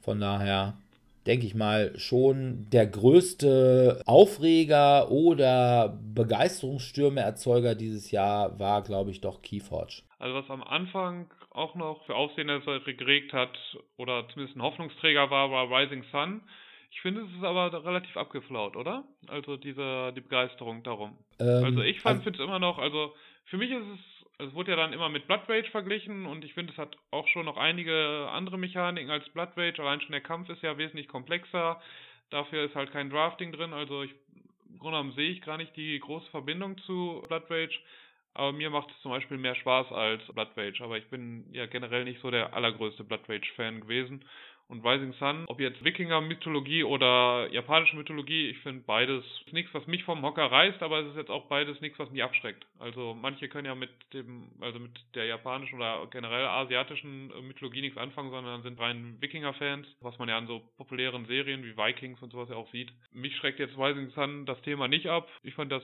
Von 0.00 0.20
daher 0.20 0.78
denke 1.26 1.46
ich 1.46 1.54
mal, 1.54 1.92
schon 1.98 2.70
der 2.70 2.86
größte 2.86 4.02
Aufreger 4.06 5.10
oder 5.10 5.98
Begeisterungsstürme-Erzeuger 6.14 7.74
dieses 7.74 8.10
Jahr 8.10 8.58
war, 8.58 8.82
glaube 8.82 9.10
ich, 9.10 9.20
doch 9.20 9.42
Keyforge. 9.42 10.02
Also 10.18 10.34
was 10.34 10.48
am 10.48 10.62
Anfang 10.62 11.30
auch 11.50 11.74
noch 11.74 12.04
für 12.06 12.14
Aufsehen 12.14 12.48
geregt 12.96 13.32
hat 13.34 13.58
oder 13.98 14.26
zumindest 14.28 14.56
ein 14.56 14.62
Hoffnungsträger 14.62 15.30
war, 15.30 15.50
war 15.50 15.70
Rising 15.70 16.04
Sun. 16.10 16.40
Ich 16.90 17.02
finde, 17.02 17.20
es 17.20 17.30
ist 17.36 17.44
aber 17.44 17.84
relativ 17.84 18.16
abgeflaut, 18.16 18.74
oder? 18.76 19.04
Also 19.26 19.58
diese 19.58 20.12
die 20.16 20.22
Begeisterung 20.22 20.82
darum. 20.82 21.18
Ähm, 21.38 21.64
also 21.64 21.82
ich 21.82 22.00
fand 22.00 22.26
also, 22.26 22.30
es 22.30 22.40
immer 22.40 22.58
noch, 22.58 22.78
also 22.78 23.12
für 23.44 23.58
mich 23.58 23.70
ist 23.70 23.84
es 23.84 24.17
es 24.38 24.54
wurde 24.54 24.70
ja 24.70 24.76
dann 24.76 24.92
immer 24.92 25.08
mit 25.08 25.26
Blood 25.26 25.48
Rage 25.48 25.70
verglichen 25.70 26.26
und 26.26 26.44
ich 26.44 26.54
finde, 26.54 26.72
es 26.72 26.78
hat 26.78 26.96
auch 27.10 27.26
schon 27.28 27.46
noch 27.46 27.56
einige 27.56 28.28
andere 28.30 28.56
Mechaniken 28.56 29.10
als 29.10 29.28
Blood 29.30 29.50
Rage. 29.56 29.82
Allein 29.82 30.00
schon 30.00 30.12
der 30.12 30.20
Kampf 30.20 30.48
ist 30.48 30.62
ja 30.62 30.78
wesentlich 30.78 31.08
komplexer. 31.08 31.80
Dafür 32.30 32.64
ist 32.64 32.74
halt 32.74 32.92
kein 32.92 33.10
Drafting 33.10 33.50
drin. 33.52 33.72
Also 33.72 34.04
ich, 34.04 34.14
im 34.68 34.78
Grunde 34.78 34.98
genommen 34.98 35.16
sehe 35.16 35.30
ich 35.30 35.42
gar 35.42 35.56
nicht 35.56 35.74
die 35.76 35.98
große 35.98 36.30
Verbindung 36.30 36.78
zu 36.78 37.22
Blood 37.26 37.50
Rage. 37.50 37.80
Aber 38.34 38.52
mir 38.52 38.70
macht 38.70 38.90
es 38.90 39.00
zum 39.02 39.10
Beispiel 39.10 39.38
mehr 39.38 39.56
Spaß 39.56 39.90
als 39.90 40.24
Blood 40.32 40.56
Rage. 40.56 40.84
Aber 40.84 40.98
ich 40.98 41.08
bin 41.08 41.52
ja 41.52 41.66
generell 41.66 42.04
nicht 42.04 42.20
so 42.20 42.30
der 42.30 42.54
allergrößte 42.54 43.02
Blood 43.02 43.28
Rage-Fan 43.28 43.80
gewesen 43.80 44.24
und 44.68 44.84
Rising 44.84 45.12
Sun, 45.14 45.44
ob 45.46 45.60
jetzt 45.60 45.82
Wikinger-Mythologie 45.82 46.84
oder 46.84 47.48
japanische 47.50 47.96
Mythologie, 47.96 48.48
ich 48.48 48.58
finde 48.58 48.82
beides 48.86 49.24
nichts, 49.50 49.72
was 49.74 49.86
mich 49.86 50.04
vom 50.04 50.22
Hocker 50.22 50.44
reißt, 50.44 50.82
aber 50.82 51.00
es 51.00 51.08
ist 51.08 51.16
jetzt 51.16 51.30
auch 51.30 51.46
beides 51.46 51.80
nichts, 51.80 51.98
was 51.98 52.10
mich 52.10 52.22
abschreckt. 52.22 52.66
Also 52.78 53.14
manche 53.14 53.48
können 53.48 53.66
ja 53.66 53.74
mit 53.74 53.90
dem, 54.12 54.50
also 54.60 54.78
mit 54.78 54.92
der 55.14 55.26
japanischen 55.26 55.76
oder 55.76 56.06
generell 56.10 56.46
asiatischen 56.46 57.28
Mythologie 57.46 57.80
nichts 57.80 57.98
anfangen, 57.98 58.30
sondern 58.30 58.62
sind 58.62 58.78
rein 58.78 59.16
Wikinger-Fans, 59.20 59.86
was 60.00 60.18
man 60.18 60.28
ja 60.28 60.36
an 60.36 60.46
so 60.46 60.62
populären 60.76 61.26
Serien 61.26 61.64
wie 61.64 61.76
Vikings 61.76 62.22
und 62.22 62.32
sowas 62.32 62.48
ja 62.50 62.56
auch 62.56 62.70
sieht. 62.70 62.92
Mich 63.12 63.36
schreckt 63.36 63.58
jetzt 63.58 63.78
Rising 63.78 64.10
Sun 64.10 64.46
das 64.46 64.60
Thema 64.62 64.88
nicht 64.88 65.06
ab. 65.06 65.28
Ich 65.42 65.54
fand 65.54 65.72
das 65.72 65.82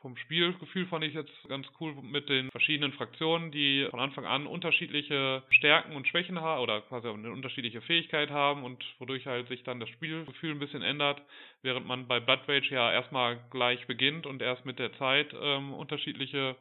vom 0.00 0.16
Spielgefühl 0.16 0.86
fand 0.86 1.04
ich 1.04 1.14
jetzt 1.14 1.32
ganz 1.48 1.66
cool 1.78 1.94
mit 2.02 2.28
den 2.28 2.50
verschiedenen 2.50 2.92
Fraktionen, 2.92 3.52
die 3.52 3.86
von 3.90 4.00
Anfang 4.00 4.24
an 4.24 4.46
unterschiedliche 4.46 5.42
Stärken 5.50 5.94
und 5.94 6.08
Schwächen 6.08 6.40
haben 6.40 6.62
oder 6.62 6.80
quasi 6.82 7.08
eine 7.08 7.30
unterschiedliche 7.30 7.82
Fähigkeit 7.82 8.30
haben 8.30 8.64
und 8.64 8.82
wodurch 8.98 9.26
halt 9.26 9.48
sich 9.48 9.62
dann 9.62 9.78
das 9.78 9.90
Spielgefühl 9.90 10.52
ein 10.52 10.58
bisschen 10.58 10.82
ändert, 10.82 11.20
während 11.62 11.86
man 11.86 12.08
bei 12.08 12.18
Blood 12.18 12.48
Rage 12.48 12.74
ja 12.74 12.90
erstmal 12.90 13.40
gleich 13.50 13.86
beginnt 13.86 14.26
und 14.26 14.40
erst 14.40 14.64
mit 14.64 14.78
der 14.78 14.92
Zeit 14.94 15.34
ähm, 15.38 15.74
unterschiedliche 15.74 16.56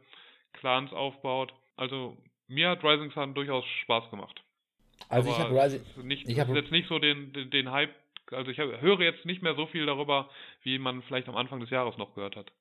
Clans 0.54 0.92
aufbaut. 0.92 1.54
Also 1.78 2.18
mir 2.48 2.70
hat 2.70 2.84
Rising 2.84 3.12
Sun 3.12 3.34
durchaus 3.36 3.66
Spaß 3.84 4.10
gemacht. 4.10 4.42
Also 5.08 5.30
Aber 5.30 5.40
ich 5.40 5.44
habe 5.44 5.64
Rising 5.64 6.08
nicht 6.08 6.28
ich 6.28 6.40
hab 6.40 6.50
jetzt 6.50 6.72
nicht 6.72 6.90
so 6.90 7.00
den, 7.00 7.32
den, 7.32 7.50
den 7.50 7.72
Hype 7.72 7.96
also 8.32 8.52
ich 8.52 8.58
höre 8.60 9.02
jetzt 9.02 9.26
nicht 9.26 9.42
mehr 9.42 9.56
so 9.56 9.66
viel 9.66 9.88
darüber, 9.88 10.30
wie 10.62 10.78
man 10.78 11.02
vielleicht 11.04 11.28
am 11.30 11.36
Anfang 11.36 11.62
des 11.62 11.72
Jahres 11.72 11.98
noch 11.98 12.14
gehört 12.14 12.36
hat. 12.36 12.52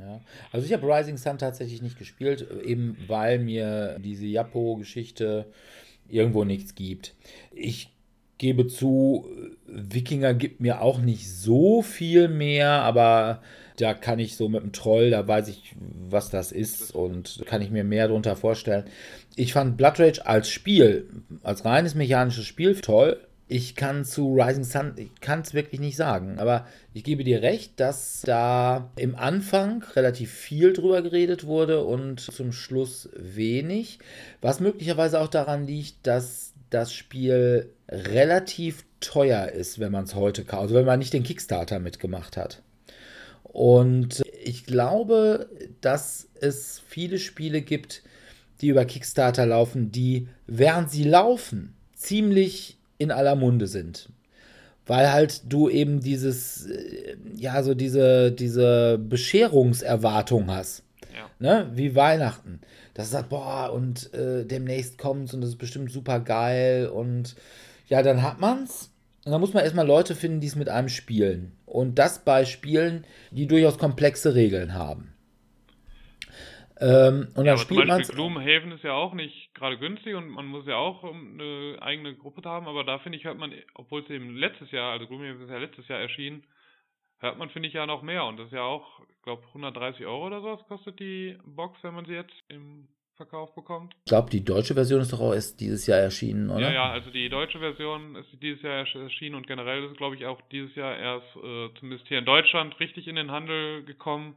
Ja. 0.00 0.20
Also 0.52 0.66
ich 0.66 0.72
habe 0.72 0.86
Rising 0.86 1.16
Sun 1.16 1.38
tatsächlich 1.38 1.82
nicht 1.82 1.98
gespielt, 1.98 2.46
eben 2.64 2.96
weil 3.06 3.38
mir 3.38 3.98
diese 3.98 4.26
Japo-Geschichte 4.26 5.46
irgendwo 6.08 6.44
nichts 6.44 6.74
gibt. 6.74 7.14
Ich 7.52 7.90
gebe 8.38 8.66
zu, 8.66 9.26
Wikinger 9.66 10.34
gibt 10.34 10.60
mir 10.60 10.82
auch 10.82 11.00
nicht 11.00 11.30
so 11.30 11.82
viel 11.82 12.28
mehr, 12.28 12.82
aber 12.82 13.40
da 13.78 13.94
kann 13.94 14.18
ich 14.18 14.36
so 14.36 14.48
mit 14.48 14.62
dem 14.62 14.72
Troll, 14.72 15.10
da 15.10 15.26
weiß 15.26 15.48
ich, 15.48 15.74
was 16.08 16.30
das 16.30 16.52
ist 16.52 16.94
und 16.94 17.42
kann 17.46 17.62
ich 17.62 17.70
mir 17.70 17.84
mehr 17.84 18.08
darunter 18.08 18.36
vorstellen. 18.36 18.84
Ich 19.36 19.52
fand 19.52 19.76
Blood 19.76 20.00
Rage 20.00 20.26
als 20.26 20.48
Spiel, 20.48 21.08
als 21.42 21.64
reines 21.64 21.94
mechanisches 21.94 22.46
Spiel 22.46 22.74
toll, 22.80 23.26
Ich 23.48 23.76
kann 23.76 24.04
zu 24.04 24.34
Rising 24.34 24.64
Sun, 24.64 24.94
ich 24.96 25.20
kann 25.20 25.42
es 25.42 25.54
wirklich 25.54 25.80
nicht 25.80 25.96
sagen, 25.96 26.40
aber 26.40 26.66
ich 26.94 27.04
gebe 27.04 27.22
dir 27.22 27.42
recht, 27.42 27.78
dass 27.78 28.22
da 28.22 28.90
im 28.96 29.14
Anfang 29.14 29.84
relativ 29.94 30.32
viel 30.32 30.72
drüber 30.72 31.00
geredet 31.00 31.46
wurde 31.46 31.84
und 31.84 32.20
zum 32.20 32.50
Schluss 32.50 33.08
wenig, 33.14 34.00
was 34.40 34.58
möglicherweise 34.58 35.20
auch 35.20 35.28
daran 35.28 35.64
liegt, 35.64 36.08
dass 36.08 36.54
das 36.70 36.92
Spiel 36.92 37.70
relativ 37.88 38.84
teuer 38.98 39.48
ist, 39.48 39.78
wenn 39.78 39.92
man 39.92 40.04
es 40.04 40.16
heute 40.16 40.44
kauft, 40.44 40.62
also 40.62 40.74
wenn 40.74 40.84
man 40.84 40.98
nicht 40.98 41.12
den 41.12 41.22
Kickstarter 41.22 41.78
mitgemacht 41.78 42.36
hat. 42.36 42.62
Und 43.44 44.22
ich 44.42 44.66
glaube, 44.66 45.48
dass 45.80 46.28
es 46.40 46.82
viele 46.88 47.20
Spiele 47.20 47.62
gibt, 47.62 48.02
die 48.60 48.68
über 48.68 48.84
Kickstarter 48.84 49.46
laufen, 49.46 49.92
die 49.92 50.28
während 50.48 50.90
sie 50.90 51.04
laufen 51.04 51.74
ziemlich 51.94 52.75
in 52.98 53.10
aller 53.10 53.36
Munde 53.36 53.66
sind. 53.66 54.08
Weil 54.86 55.12
halt 55.12 55.52
du 55.52 55.68
eben 55.68 56.00
dieses, 56.00 56.66
äh, 56.66 57.16
ja, 57.34 57.62
so 57.62 57.74
diese, 57.74 58.30
diese 58.30 58.98
Bescherungserwartung 58.98 60.50
hast. 60.50 60.84
Ja. 61.14 61.28
Ne? 61.38 61.70
Wie 61.74 61.94
Weihnachten. 61.96 62.60
Das 62.94 63.10
sagt, 63.10 63.28
boah, 63.28 63.72
und 63.72 64.12
äh, 64.14 64.44
demnächst 64.44 64.96
kommt's 64.96 65.34
und 65.34 65.40
das 65.40 65.50
ist 65.50 65.58
bestimmt 65.58 65.90
super 65.90 66.20
geil. 66.20 66.86
Und 66.86 67.34
ja, 67.88 68.02
dann 68.02 68.22
hat 68.22 68.40
man's. 68.40 68.92
Und 69.24 69.32
dann 69.32 69.40
muss 69.40 69.52
man 69.52 69.64
erstmal 69.64 69.86
Leute 69.86 70.14
finden, 70.14 70.40
die 70.40 70.46
es 70.46 70.54
mit 70.54 70.68
einem 70.68 70.88
spielen. 70.88 71.52
Und 71.66 71.98
das 71.98 72.20
bei 72.20 72.44
Spielen, 72.44 73.04
die 73.32 73.48
durchaus 73.48 73.76
komplexe 73.76 74.36
Regeln 74.36 74.72
haben. 74.74 75.12
Ähm, 76.78 77.28
und 77.34 77.44
ja, 77.44 77.52
dann 77.52 77.58
spielt 77.58 77.86
man. 77.86 78.02
Gloomhaven 78.02 78.72
ist 78.72 78.84
ja 78.84 78.92
auch 78.92 79.14
nicht 79.14 79.45
gerade 79.56 79.78
günstig 79.78 80.14
und 80.14 80.28
man 80.28 80.46
muss 80.46 80.66
ja 80.66 80.76
auch 80.76 81.02
eine 81.02 81.78
eigene 81.80 82.14
Gruppe 82.14 82.48
haben, 82.48 82.68
aber 82.68 82.84
da 82.84 82.98
finde 82.98 83.18
ich, 83.18 83.24
hört 83.24 83.38
man, 83.38 83.52
obwohl 83.74 84.02
es 84.02 84.10
eben 84.10 84.36
letztes 84.36 84.70
Jahr, 84.70 84.92
also 84.92 85.06
Gloomhaven 85.06 85.42
ist 85.42 85.50
ja 85.50 85.58
letztes 85.58 85.88
Jahr 85.88 86.00
erschienen, 86.00 86.44
hört 87.18 87.38
man, 87.38 87.50
finde 87.50 87.68
ich, 87.68 87.74
ja 87.74 87.86
noch 87.86 88.02
mehr. 88.02 88.24
Und 88.24 88.36
das 88.38 88.46
ist 88.46 88.52
ja 88.52 88.62
auch, 88.62 89.00
ich 89.08 89.22
glaube, 89.22 89.42
130 89.48 90.06
Euro 90.06 90.26
oder 90.26 90.40
sowas 90.40 90.60
kostet 90.68 91.00
die 91.00 91.36
Box, 91.44 91.78
wenn 91.82 91.94
man 91.94 92.04
sie 92.04 92.12
jetzt 92.12 92.34
im 92.48 92.88
Verkauf 93.16 93.54
bekommt. 93.54 93.94
Ich 94.04 94.10
glaube, 94.10 94.30
die 94.30 94.44
deutsche 94.44 94.74
Version 94.74 95.00
ist 95.00 95.12
doch 95.12 95.20
auch 95.20 95.32
erst 95.32 95.58
dieses 95.60 95.86
Jahr 95.86 95.98
erschienen, 95.98 96.50
oder? 96.50 96.60
Ja, 96.60 96.72
ja, 96.72 96.90
also 96.90 97.10
die 97.10 97.30
deutsche 97.30 97.58
Version 97.58 98.14
ist 98.16 98.28
dieses 98.42 98.60
Jahr 98.60 98.86
erschienen 98.94 99.34
und 99.36 99.46
generell 99.46 99.84
ist, 99.84 99.96
glaube 99.96 100.16
ich, 100.16 100.26
auch 100.26 100.40
dieses 100.52 100.74
Jahr 100.74 100.96
erst, 100.96 101.26
äh, 101.36 101.70
zumindest 101.78 102.06
hier 102.08 102.18
in 102.18 102.26
Deutschland, 102.26 102.78
richtig 102.78 103.08
in 103.08 103.16
den 103.16 103.30
Handel 103.30 103.84
gekommen. 103.84 104.36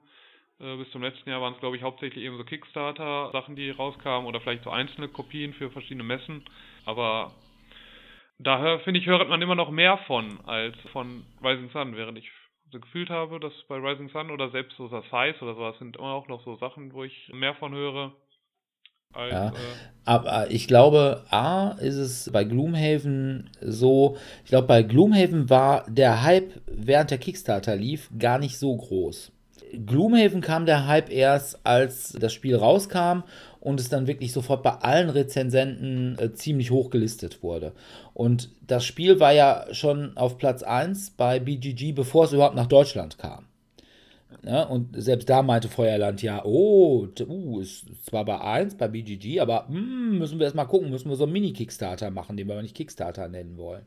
Äh, 0.60 0.76
bis 0.76 0.90
zum 0.92 1.02
letzten 1.02 1.30
Jahr 1.30 1.42
waren 1.42 1.54
es, 1.54 1.60
glaube 1.60 1.78
ich, 1.78 1.84
hauptsächlich 1.84 2.24
eben 2.24 2.38
so 2.38 2.44
Kickstarter-Sachen, 2.44 3.56
die 3.56 3.70
rauskamen 3.70 4.28
oder 4.28 4.42
vielleicht 4.42 4.64
so 4.64 4.70
einzelne 4.70 5.08
Kopien 5.08 5.54
für 5.54 5.72
verschiedene 5.72 6.04
Messen. 6.04 6.44
Aber 6.86 7.32
da 8.40 8.80
finde 8.80 9.00
ich, 9.00 9.06
hört 9.06 9.28
man 9.30 9.42
immer 9.42 9.56
noch 9.56 9.72
mehr 9.72 9.98
von 10.00 10.40
als 10.46 10.76
von 10.92 11.26
Rising 11.44 11.70
Sun, 11.70 11.96
während 11.96 12.18
ich 12.18 12.30
so 12.72 12.80
gefühlt 12.80 13.10
habe, 13.10 13.40
dass 13.40 13.54
bei 13.68 13.76
Rising 13.76 14.10
Sun 14.10 14.32
oder 14.32 14.50
selbst 14.50 14.78
so 14.78 14.88
das 14.88 15.04
Size 15.06 15.42
oder 15.42 15.56
sowas 15.56 15.80
sind 15.80 15.98
immer 15.98 16.14
auch 16.14 16.28
noch 16.28 16.44
so 16.44 16.56
Sachen, 16.58 16.94
wo 16.94 17.04
ich 17.04 17.32
mehr 17.34 17.56
von 17.56 17.74
höre. 17.74 18.14
Als, 19.12 19.34
ja, 19.34 19.48
äh, 19.48 19.54
aber 20.06 20.52
ich 20.52 20.68
glaube, 20.68 21.26
A 21.32 21.72
ist 21.80 21.96
es 21.96 22.32
bei 22.32 22.44
Gloomhaven 22.44 23.50
so, 23.60 24.18
ich 24.44 24.50
glaube, 24.50 24.68
bei 24.68 24.84
Gloomhaven 24.84 25.50
war 25.50 25.86
der 25.90 26.24
Hype 26.24 26.62
während 26.68 27.10
der 27.10 27.18
Kickstarter 27.18 27.76
lief 27.76 28.10
gar 28.20 28.38
nicht 28.38 28.60
so 28.60 28.76
groß. 28.76 29.32
Gloomhaven 29.72 30.42
kam 30.42 30.66
der 30.66 30.88
Hype 30.88 31.12
erst, 31.12 31.66
als 31.66 32.14
das 32.14 32.34
Spiel 32.34 32.56
rauskam 32.56 33.24
und 33.60 33.80
es 33.80 33.90
dann 33.90 34.08
wirklich 34.08 34.32
sofort 34.32 34.64
bei 34.64 34.72
allen 34.72 35.10
Rezensenten 35.10 36.18
äh, 36.20 36.34
ziemlich 36.34 36.72
hoch 36.72 36.90
gelistet 36.90 37.44
wurde. 37.44 37.74
Und 38.14 38.50
das 38.66 38.86
Spiel 38.86 39.20
war 39.20 39.34
ja 39.34 39.66
schon 39.72 40.16
auf 40.18 40.38
Platz 40.38 40.64
1 40.64 41.12
bei 41.12 41.40
BGG, 41.40 41.94
bevor 41.94 42.26
es 42.26 42.34
überhaupt 42.34 42.56
nach 42.56 42.68
Deutschland 42.68 43.18
kam. 43.18 43.46
Ja, 44.44 44.64
und 44.64 44.90
selbst 45.02 45.28
da 45.30 45.42
meinte 45.42 45.68
Feuerland 45.68 46.22
ja, 46.22 46.46
oh, 46.46 47.08
uh, 47.28 47.60
ist 47.60 47.88
zwar 48.06 48.24
bei 48.24 48.40
1 48.40 48.76
bei 48.76 48.88
BGG, 48.88 49.42
aber 49.42 49.68
mm, 49.68 50.18
müssen 50.18 50.40
wir 50.40 50.46
erstmal 50.46 50.68
gucken, 50.68 50.92
müssen 50.92 51.10
wir 51.10 51.18
so 51.18 51.26
einen 51.26 51.34
Mini-Kickstarter 51.34 52.10
machen, 52.10 52.38
den 52.38 52.48
wir 52.48 52.54
aber 52.54 52.62
nicht 52.62 52.76
Kickstarter 52.76 53.28
nennen 53.28 53.58
wollen. 53.58 53.84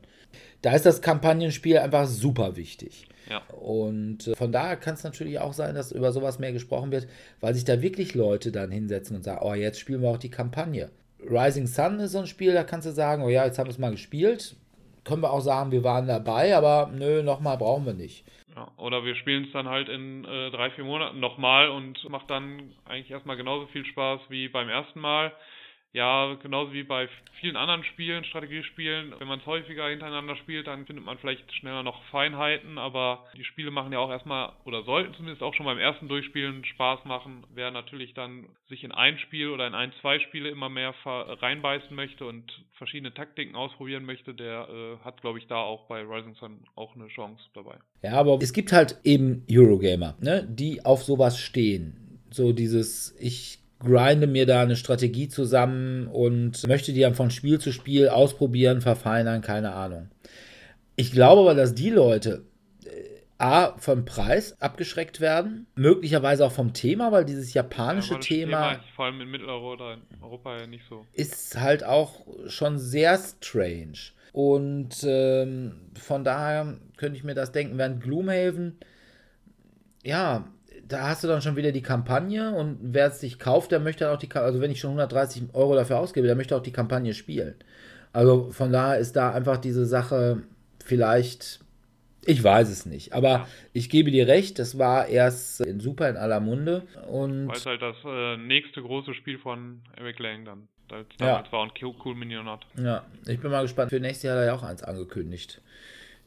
Da 0.61 0.73
ist 0.73 0.85
das 0.85 1.01
Kampagnenspiel 1.01 1.77
einfach 1.79 2.05
super 2.05 2.55
wichtig. 2.55 3.07
Ja. 3.29 3.41
Und 3.53 4.27
äh, 4.27 4.35
von 4.35 4.51
daher 4.51 4.77
kann 4.77 4.95
es 4.95 5.03
natürlich 5.03 5.39
auch 5.39 5.53
sein, 5.53 5.75
dass 5.75 5.91
über 5.91 6.11
sowas 6.11 6.39
mehr 6.39 6.53
gesprochen 6.53 6.91
wird, 6.91 7.07
weil 7.41 7.53
sich 7.53 7.65
da 7.65 7.81
wirklich 7.81 8.15
Leute 8.15 8.51
dann 8.51 8.71
hinsetzen 8.71 9.15
und 9.15 9.23
sagen, 9.23 9.41
oh, 9.43 9.53
jetzt 9.53 9.79
spielen 9.79 10.01
wir 10.01 10.09
auch 10.09 10.17
die 10.17 10.31
Kampagne. 10.31 10.89
Rising 11.19 11.67
Sun 11.67 11.99
ist 11.99 12.11
so 12.11 12.19
ein 12.19 12.27
Spiel, 12.27 12.53
da 12.53 12.63
kannst 12.63 12.87
du 12.87 12.91
sagen, 12.91 13.23
oh 13.23 13.29
ja, 13.29 13.45
jetzt 13.45 13.57
haben 13.57 13.67
wir 13.67 13.71
es 13.71 13.79
mal 13.79 13.91
gespielt. 13.91 14.55
Können 15.03 15.21
wir 15.21 15.31
auch 15.31 15.41
sagen, 15.41 15.71
wir 15.71 15.83
waren 15.83 16.07
dabei, 16.07 16.55
aber 16.55 16.91
nö, 16.93 17.23
nochmal 17.23 17.57
brauchen 17.57 17.85
wir 17.85 17.93
nicht. 17.93 18.25
Ja, 18.55 18.71
oder 18.77 19.03
wir 19.03 19.15
spielen 19.15 19.45
es 19.45 19.51
dann 19.51 19.67
halt 19.67 19.89
in 19.89 20.25
äh, 20.25 20.51
drei, 20.51 20.69
vier 20.69 20.83
Monaten 20.83 21.19
nochmal 21.19 21.69
und 21.69 22.07
macht 22.09 22.29
dann 22.29 22.73
eigentlich 22.85 23.09
erstmal 23.09 23.35
genauso 23.35 23.65
viel 23.67 23.85
Spaß 23.85 24.21
wie 24.29 24.47
beim 24.47 24.69
ersten 24.69 24.99
Mal. 24.99 25.33
Ja, 25.93 26.33
genauso 26.41 26.73
wie 26.73 26.83
bei 26.83 27.07
vielen 27.39 27.55
anderen 27.55 27.83
Spielen, 27.83 28.25
Strategiespielen, 28.25 29.13
wenn 29.19 29.27
man 29.27 29.39
es 29.39 29.45
häufiger 29.45 29.89
hintereinander 29.89 30.35
spielt, 30.37 30.65
dann 30.65 30.87
findet 30.87 31.05
man 31.05 31.19
vielleicht 31.19 31.53
schneller 31.53 31.83
noch 31.83 32.03
Feinheiten, 32.05 32.79
aber 32.79 33.25
die 33.37 33.43
Spiele 33.43 33.69
machen 33.69 33.93
ja 33.93 33.99
auch 33.99 34.09
erstmal 34.09 34.53
oder 34.65 34.81
sollten 34.83 35.13
zumindest 35.13 35.43
auch 35.43 35.53
schon 35.53 35.67
beim 35.67 35.77
ersten 35.77 36.07
Durchspielen 36.07 36.65
Spaß 36.65 37.05
machen. 37.05 37.45
Wer 37.53 37.69
natürlich 37.69 38.15
dann 38.15 38.47
sich 38.69 38.83
in 38.83 38.91
ein 38.91 39.19
Spiel 39.19 39.49
oder 39.49 39.67
in 39.67 39.75
ein, 39.75 39.93
zwei 40.01 40.19
Spiele 40.19 40.49
immer 40.49 40.67
mehr 40.67 40.95
reinbeißen 41.05 41.95
möchte 41.95 42.25
und 42.25 42.51
verschiedene 42.73 43.13
Taktiken 43.13 43.55
ausprobieren 43.55 44.05
möchte, 44.05 44.33
der 44.33 44.67
äh, 44.69 45.05
hat, 45.05 45.21
glaube 45.21 45.37
ich, 45.37 45.45
da 45.45 45.57
auch 45.57 45.85
bei 45.87 46.01
Rising 46.01 46.33
Sun 46.35 46.65
auch 46.75 46.95
eine 46.95 47.07
Chance 47.09 47.43
dabei. 47.53 47.75
Ja, 48.01 48.13
aber 48.13 48.39
es 48.41 48.51
gibt 48.51 48.71
halt 48.71 48.99
eben 49.03 49.45
Eurogamer, 49.49 50.17
ne, 50.19 50.47
die 50.49 50.83
auf 50.83 51.03
sowas 51.03 51.39
stehen. 51.39 52.19
So 52.31 52.51
dieses, 52.51 53.15
ich 53.19 53.62
grinde 53.83 54.27
mir 54.27 54.45
da 54.45 54.61
eine 54.61 54.75
Strategie 54.75 55.27
zusammen 55.27 56.07
und 56.07 56.67
möchte 56.67 56.93
die 56.93 57.01
dann 57.01 57.15
von 57.15 57.31
Spiel 57.31 57.59
zu 57.59 57.71
Spiel 57.71 58.09
ausprobieren, 58.09 58.81
verfeinern, 58.81 59.41
keine 59.41 59.73
Ahnung. 59.73 60.09
Ich 60.95 61.11
glaube 61.11 61.41
aber, 61.41 61.55
dass 61.55 61.73
die 61.73 61.89
Leute 61.89 62.45
äh, 62.85 62.89
A, 63.37 63.75
vom 63.77 64.05
Preis 64.05 64.61
abgeschreckt 64.61 65.19
werden, 65.19 65.67
möglicherweise 65.75 66.45
auch 66.45 66.51
vom 66.51 66.73
Thema, 66.73 67.11
weil 67.11 67.25
dieses 67.25 67.53
japanische 67.53 68.15
ja, 68.15 68.19
Thema, 68.19 68.69
Thema, 68.71 68.83
vor 68.95 69.05
allem 69.05 69.21
in 69.21 69.31
Mitteleuropa 69.31 69.73
oder 69.73 69.93
in 69.93 70.23
Europa 70.23 70.57
ja 70.59 70.67
nicht 70.67 70.85
so, 70.87 71.05
ist 71.13 71.59
halt 71.59 71.83
auch 71.83 72.25
schon 72.47 72.79
sehr 72.79 73.17
strange. 73.17 74.13
Und 74.33 75.03
ähm, 75.03 75.91
von 75.99 76.23
daher 76.23 76.77
könnte 76.97 77.17
ich 77.17 77.23
mir 77.23 77.35
das 77.35 77.51
denken, 77.51 77.77
während 77.77 78.01
Gloomhaven, 78.01 78.77
ja, 80.03 80.47
da 80.87 81.07
hast 81.07 81.23
du 81.23 81.27
dann 81.27 81.41
schon 81.41 81.55
wieder 81.55 81.71
die 81.71 81.81
Kampagne 81.81 82.53
und 82.53 82.77
wer 82.81 83.07
es 83.07 83.19
sich 83.19 83.39
kauft, 83.39 83.71
der 83.71 83.79
möchte 83.79 84.11
auch 84.11 84.17
die, 84.17 84.31
also 84.33 84.61
wenn 84.61 84.71
ich 84.71 84.79
schon 84.79 84.91
130 84.91 85.53
Euro 85.53 85.75
dafür 85.75 85.99
ausgebe, 85.99 86.27
der 86.27 86.35
möchte 86.35 86.55
auch 86.55 86.63
die 86.63 86.71
Kampagne 86.71 87.13
spielen. 87.13 87.55
Also 88.11 88.51
von 88.51 88.71
daher 88.71 88.99
ist 88.99 89.15
da 89.15 89.31
einfach 89.31 89.57
diese 89.57 89.85
Sache 89.85 90.43
vielleicht, 90.83 91.61
ich 92.25 92.43
weiß 92.43 92.69
es 92.69 92.85
nicht, 92.85 93.13
aber 93.13 93.29
ja. 93.29 93.47
ich 93.73 93.89
gebe 93.89 94.11
dir 94.11 94.27
recht, 94.27 94.59
das 94.59 94.77
war 94.77 95.07
erst 95.07 95.61
in 95.61 95.79
super 95.79 96.09
in 96.09 96.17
aller 96.17 96.39
Munde 96.39 96.83
und. 97.09 97.47
Weil 97.47 97.57
es 97.57 97.65
halt 97.65 97.81
das 97.81 97.97
äh, 98.05 98.37
nächste 98.37 98.81
große 98.81 99.13
Spiel 99.13 99.39
von 99.39 99.81
Eric 99.97 100.19
Lang 100.19 100.45
dann 100.45 100.67
damals 101.17 101.47
ja. 101.47 101.51
war 101.51 101.61
und 101.61 101.73
Cool 102.05 102.15
Minion 102.15 102.47
hat. 102.47 102.65
Ja, 102.77 103.05
ich 103.25 103.39
bin 103.39 103.51
mal 103.51 103.63
gespannt. 103.63 103.89
Für 103.89 103.99
nächstes 103.99 104.23
Jahr 104.23 104.35
hat 104.35 104.43
er 104.43 104.47
ja 104.47 104.53
auch 104.53 104.63
eins 104.63 104.83
angekündigt. 104.83 105.61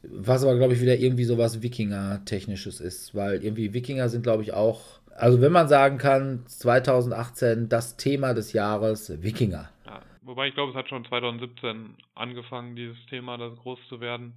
Was 0.03 0.45
aber, 0.45 0.57
glaube 0.57 0.75
ich, 0.75 0.81
wieder 0.81 0.97
irgendwie 0.97 1.25
so 1.25 1.39
was 1.39 1.63
Wikinger-technisches 1.63 2.81
ist, 2.81 3.15
weil 3.15 3.43
irgendwie 3.43 3.73
Wikinger 3.73 4.09
sind, 4.09 4.23
glaube 4.23 4.43
ich, 4.43 4.53
auch, 4.53 5.01
also 5.17 5.41
wenn 5.41 5.53
man 5.53 5.69
sagen 5.69 5.99
kann, 5.99 6.45
2018 6.47 7.69
das 7.69 7.97
Thema 7.97 8.35
des 8.35 8.53
Jahres, 8.53 9.23
Wikinger. 9.23 9.71
Ja, 9.87 10.03
wobei 10.23 10.49
ich 10.49 10.55
glaube, 10.55 10.71
es 10.71 10.77
hat 10.77 10.89
schon 10.89 11.05
2017 11.05 11.95
angefangen, 12.15 12.77
dieses 12.77 12.99
Thema 13.11 13.37
das 13.37 13.57
groß 13.59 13.79
zu 13.89 14.01
werden. 14.01 14.35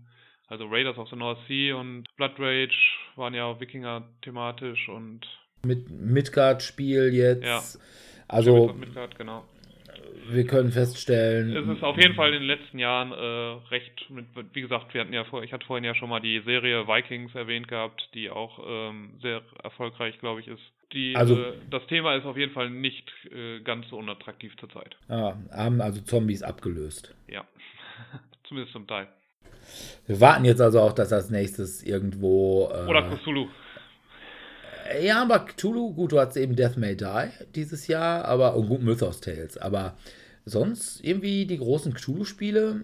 Also 0.47 0.65
Raiders 0.65 0.97
of 0.97 1.09
the 1.09 1.15
North 1.15 1.39
Sea 1.47 1.75
und 1.75 2.05
Blood 2.17 2.39
Rage 2.39 2.75
waren 3.15 3.35
ja 3.35 3.45
auch 3.45 3.59
Wikinger 3.59 4.03
thematisch 4.23 4.89
und 4.89 5.21
mit 5.61 5.91
Midgard-Spiel 5.91 7.13
jetzt. 7.13 7.43
Ja. 7.43 7.61
Also 8.27 8.73
Midgard, 8.73 9.15
genau 9.17 9.43
wir 10.29 10.45
können 10.45 10.71
feststellen. 10.71 11.55
Es 11.55 11.77
ist 11.77 11.83
auf 11.83 11.97
jeden 11.97 12.15
Fall 12.15 12.33
in 12.33 12.41
den 12.41 12.47
letzten 12.47 12.79
Jahren 12.79 13.11
äh, 13.11 13.67
recht, 13.69 14.09
mit, 14.09 14.25
wie 14.53 14.61
gesagt, 14.61 14.93
wir 14.93 15.01
hatten 15.01 15.13
ja 15.13 15.23
vor, 15.25 15.43
ich 15.43 15.53
hatte 15.53 15.65
vorhin 15.65 15.83
ja 15.83 15.95
schon 15.95 16.09
mal 16.09 16.19
die 16.19 16.41
Serie 16.41 16.87
Vikings 16.87 17.33
erwähnt 17.35 17.67
gehabt, 17.67 18.09
die 18.13 18.29
auch 18.29 18.59
ähm, 18.67 19.11
sehr 19.21 19.41
erfolgreich, 19.63 20.19
glaube 20.19 20.41
ich, 20.41 20.47
ist. 20.47 20.61
Die, 20.93 21.15
also, 21.15 21.35
äh, 21.35 21.53
das 21.69 21.85
Thema 21.87 22.15
ist 22.15 22.25
auf 22.25 22.37
jeden 22.37 22.53
Fall 22.53 22.69
nicht 22.69 23.11
äh, 23.31 23.59
ganz 23.61 23.87
so 23.89 23.97
unattraktiv 23.97 24.55
zurzeit. 24.57 24.95
Ja, 25.07 25.37
haben 25.51 25.81
also 25.81 26.01
Zombies 26.01 26.43
abgelöst. 26.43 27.15
Ja, 27.27 27.45
zumindest 28.47 28.73
zum 28.73 28.87
Teil. 28.87 29.07
Wir 30.07 30.19
warten 30.19 30.45
jetzt 30.45 30.61
also 30.61 30.79
auch, 30.79 30.93
dass 30.93 31.09
das 31.09 31.29
nächstes 31.29 31.83
irgendwo. 31.83 32.71
Äh, 32.73 32.89
Oder 32.89 33.03
Cthulhu. 33.03 33.47
Ja, 35.01 35.21
aber 35.21 35.39
Cthulhu, 35.39 35.93
gut, 35.93 36.11
du 36.11 36.19
hattest 36.19 36.37
eben 36.37 36.55
Death 36.55 36.77
May 36.77 36.95
Die 36.95 37.05
dieses 37.55 37.87
Jahr, 37.87 38.25
aber, 38.25 38.55
und 38.55 38.67
gut, 38.67 38.81
Mythos 38.81 39.21
Tales, 39.21 39.57
aber 39.57 39.95
sonst 40.45 41.03
irgendwie 41.03 41.45
die 41.45 41.57
großen 41.57 41.93
Cthulhu-Spiele 41.93 42.83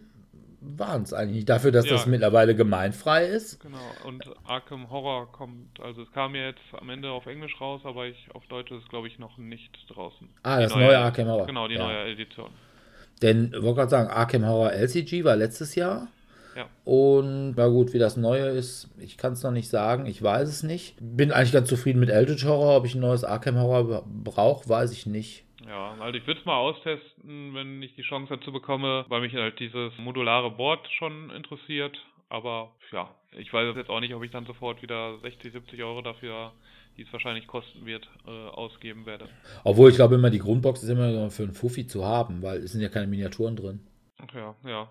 waren 0.62 1.04
es 1.04 1.14
eigentlich 1.14 1.36
nicht. 1.36 1.50
Dafür, 1.50 1.72
dass 1.72 1.86
Ja. 1.86 1.94
das 1.94 2.06
mittlerweile 2.08 2.56
gemeinfrei 2.56 3.26
ist. 3.26 3.60
Genau, 3.62 3.78
und 4.06 4.24
Arkham 4.46 4.90
Horror 4.90 5.32
kommt, 5.32 5.80
also 5.80 6.02
es 6.02 6.12
kam 6.12 6.36
ja 6.36 6.48
jetzt 6.48 6.60
am 6.80 6.90
Ende 6.90 7.12
auf 7.12 7.26
Englisch 7.28 7.60
raus, 7.62 7.82
aber 7.84 8.08
ich 8.08 8.28
auf 8.34 8.46
Deutsch 8.48 8.72
ist 8.72 8.90
glaube 8.90 9.08
ich 9.08 9.20
noch 9.20 9.38
nicht 9.38 9.72
draußen. 9.90 10.28
Ah, 10.44 10.58
Die 10.58 10.64
das 10.64 10.76
neue 10.76 10.98
Arkham 10.98 11.28
Horror. 11.28 11.46
Genau, 11.46 11.68
die 11.68 11.76
Ja. 11.76 11.84
neue 11.88 12.12
Edition. 12.12 12.50
Denn, 13.22 13.54
ich 13.56 13.62
wollte 13.62 13.76
gerade 13.76 13.90
sagen, 13.92 14.10
Arkham 14.10 14.46
Horror 14.46 14.74
LCG 14.74 15.24
war 15.24 15.36
letztes 15.36 15.76
Jahr. 15.76 16.08
Ja. 16.56 16.70
Und 16.86 17.56
na 17.58 17.68
gut, 17.68 17.94
wie 17.94 18.00
das 18.00 18.18
neue 18.18 18.48
ist, 18.48 18.90
ich 18.98 19.18
kann 19.18 19.34
es 19.34 19.44
noch 19.44 19.52
nicht 19.52 19.70
sagen, 19.70 20.06
ich 20.06 20.22
weiß 20.22 20.48
es 20.48 20.64
nicht. 20.64 20.96
Bin 21.00 21.32
eigentlich 21.32 21.52
ganz 21.52 21.68
zufrieden 21.68 22.00
mit 22.00 22.10
Eldritch 22.10 22.46
Horror. 22.46 22.78
Ob 22.78 22.86
ich 22.86 22.96
ein 22.96 23.02
neues 23.02 23.24
Arkham 23.24 23.58
Horror 23.58 24.06
brauche, 24.08 24.68
weiß 24.70 24.92
ich 24.94 25.06
nicht. 25.06 25.44
Ja, 25.68 25.96
also 26.00 26.18
ich 26.18 26.28
würde 26.28 26.40
es 26.40 26.46
mal 26.46 26.58
austesten, 26.58 27.54
wenn 27.56 27.82
ich 27.82 27.96
die 27.96 28.04
Chance 28.04 28.38
dazu 28.38 28.52
bekomme, 28.52 29.06
weil 29.10 29.22
mich 29.22 29.34
halt 29.34 29.60
dieses 29.60 29.92
modulare 29.98 30.52
Board 30.52 30.88
schon 30.98 31.32
interessiert. 31.32 31.98
Aber 32.30 32.72
ja, 32.92 33.10
ich 33.38 33.52
weiß 33.52 33.76
jetzt 33.76 33.90
auch 33.90 34.00
nicht, 34.00 34.14
ob 34.14 34.24
ich 34.24 34.32
dann 34.32 34.46
sofort 34.46 34.82
wieder 34.82 35.18
60, 35.20 35.54
70 35.54 35.84
Euro 35.84 36.02
dafür, 36.02 36.52
die 36.98 37.04
es 37.04 37.12
wahrscheinlich 37.12 37.48
kosten 37.48 37.86
wird, 37.86 38.08
äh, 38.26 38.30
ausgeben 38.30 39.06
werde. 39.06 39.28
Obwohl 39.64 39.90
ich 39.90 39.96
glaube 39.96 40.16
immer, 40.16 40.30
die 40.30 40.40
Grundbox 40.40 40.84
ist 40.84 40.90
immer 40.90 41.10
nur 41.12 41.30
für 41.32 41.44
einen 41.44 41.54
Fuffi 41.54 41.88
zu 41.88 42.06
haben, 42.06 42.42
weil 42.42 42.60
es 42.60 42.72
sind 42.72 42.82
ja 42.82 42.90
keine 42.90 43.08
Miniaturen 43.08 43.56
drin. 43.56 43.80
Ja, 44.34 44.56
ja. 44.66 44.90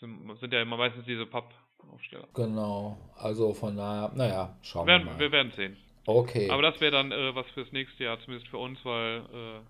Sind, 0.00 0.38
sind 0.40 0.52
ja 0.52 0.62
immer 0.62 0.76
meistens 0.76 1.04
diese 1.06 1.26
Pappaufsteller. 1.26 2.28
Genau. 2.34 2.98
Also 3.16 3.54
von 3.54 3.76
daher, 3.76 4.12
naja, 4.14 4.56
schauen 4.62 4.86
Werden, 4.86 5.06
wir 5.06 5.12
mal. 5.12 5.18
wir 5.18 5.32
werden 5.32 5.52
sehen. 5.52 5.76
Okay. 6.06 6.50
Aber 6.50 6.62
das 6.62 6.80
wäre 6.80 6.92
dann 6.92 7.12
äh, 7.12 7.34
was 7.34 7.46
fürs 7.50 7.72
nächste 7.72 8.04
Jahr, 8.04 8.20
zumindest 8.20 8.48
für 8.48 8.58
uns, 8.58 8.78
weil, 8.84 9.18
äh, 9.20 9.60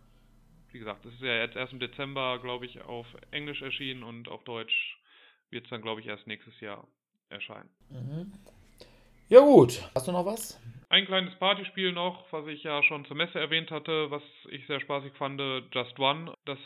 wie 0.72 0.78
gesagt, 0.78 1.04
es 1.06 1.14
ist 1.14 1.22
ja 1.22 1.34
jetzt 1.36 1.56
erst 1.56 1.72
im 1.72 1.80
Dezember, 1.80 2.38
glaube 2.40 2.66
ich, 2.66 2.82
auf 2.82 3.06
Englisch 3.30 3.62
erschienen 3.62 4.02
und 4.02 4.28
auf 4.28 4.44
Deutsch 4.44 4.98
wird 5.50 5.64
es 5.64 5.70
dann, 5.70 5.80
glaube 5.80 6.00
ich, 6.00 6.06
erst 6.06 6.26
nächstes 6.26 6.58
Jahr 6.60 6.86
erscheinen. 7.30 7.70
Mhm. 7.90 8.32
Ja 9.28 9.40
gut. 9.40 9.88
Hast 9.94 10.08
du 10.08 10.12
noch 10.12 10.26
was? 10.26 10.60
Ein 10.88 11.06
kleines 11.06 11.34
Partyspiel 11.34 11.90
noch, 11.90 12.32
was 12.32 12.46
ich 12.46 12.62
ja 12.62 12.80
schon 12.84 13.04
zur 13.06 13.16
Messe 13.16 13.40
erwähnt 13.40 13.72
hatte, 13.72 14.08
was 14.12 14.22
ich 14.48 14.64
sehr 14.68 14.78
spaßig 14.78 15.12
fand, 15.14 15.40
Just 15.72 15.98
One. 15.98 16.32
Das 16.44 16.58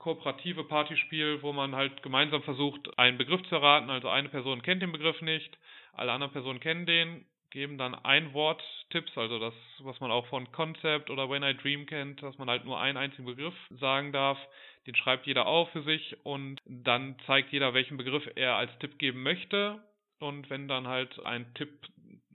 kooperative 0.00 0.64
Partyspiel, 0.64 1.42
wo 1.42 1.52
man 1.52 1.76
halt 1.76 2.02
gemeinsam 2.02 2.42
versucht, 2.42 2.98
einen 2.98 3.18
Begriff 3.18 3.40
zu 3.44 3.54
erraten. 3.54 3.88
Also 3.88 4.08
eine 4.08 4.30
Person 4.30 4.62
kennt 4.62 4.82
den 4.82 4.90
Begriff 4.90 5.22
nicht, 5.22 5.56
alle 5.92 6.10
anderen 6.10 6.32
Personen 6.32 6.58
kennen 6.58 6.86
den, 6.86 7.24
geben 7.50 7.78
dann 7.78 7.94
ein 7.94 8.32
Wort 8.34 8.62
Tipps, 8.90 9.16
also 9.16 9.38
das, 9.38 9.54
was 9.78 10.00
man 10.00 10.10
auch 10.10 10.26
von 10.26 10.50
Concept 10.50 11.08
oder 11.08 11.30
When 11.30 11.44
I 11.44 11.54
Dream 11.54 11.86
kennt, 11.86 12.20
dass 12.20 12.36
man 12.36 12.50
halt 12.50 12.64
nur 12.64 12.80
einen 12.80 12.98
einzigen 12.98 13.26
Begriff 13.26 13.54
sagen 13.70 14.12
darf. 14.12 14.38
Den 14.86 14.96
schreibt 14.96 15.26
jeder 15.26 15.46
auf 15.46 15.70
für 15.70 15.82
sich 15.82 16.16
und 16.24 16.60
dann 16.64 17.16
zeigt 17.26 17.52
jeder, 17.52 17.74
welchen 17.74 17.96
Begriff 17.96 18.28
er 18.34 18.56
als 18.56 18.76
Tipp 18.80 18.98
geben 18.98 19.22
möchte. 19.22 19.80
Und 20.20 20.50
wenn 20.50 20.66
dann 20.66 20.88
halt 20.88 21.24
ein 21.24 21.54
Tipp 21.54 21.70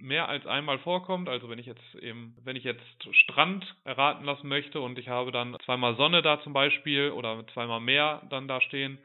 mehr 0.03 0.27
als 0.27 0.45
einmal 0.45 0.79
vorkommt, 0.79 1.29
also 1.29 1.49
wenn 1.49 1.59
ich 1.59 1.65
jetzt 1.65 1.95
eben, 1.95 2.35
wenn 2.43 2.55
ich 2.55 2.63
jetzt 2.63 2.83
Strand 3.11 3.65
erraten 3.85 4.25
lassen 4.25 4.47
möchte 4.47 4.81
und 4.81 4.99
ich 4.99 5.07
habe 5.07 5.31
dann 5.31 5.57
zweimal 5.65 5.95
Sonne 5.95 6.21
da 6.21 6.41
zum 6.41 6.53
Beispiel 6.53 7.11
oder 7.11 7.45
zweimal 7.53 7.79
Meer 7.79 8.21
dann 8.29 8.47
da 8.47 8.59
stehen, 8.61 8.99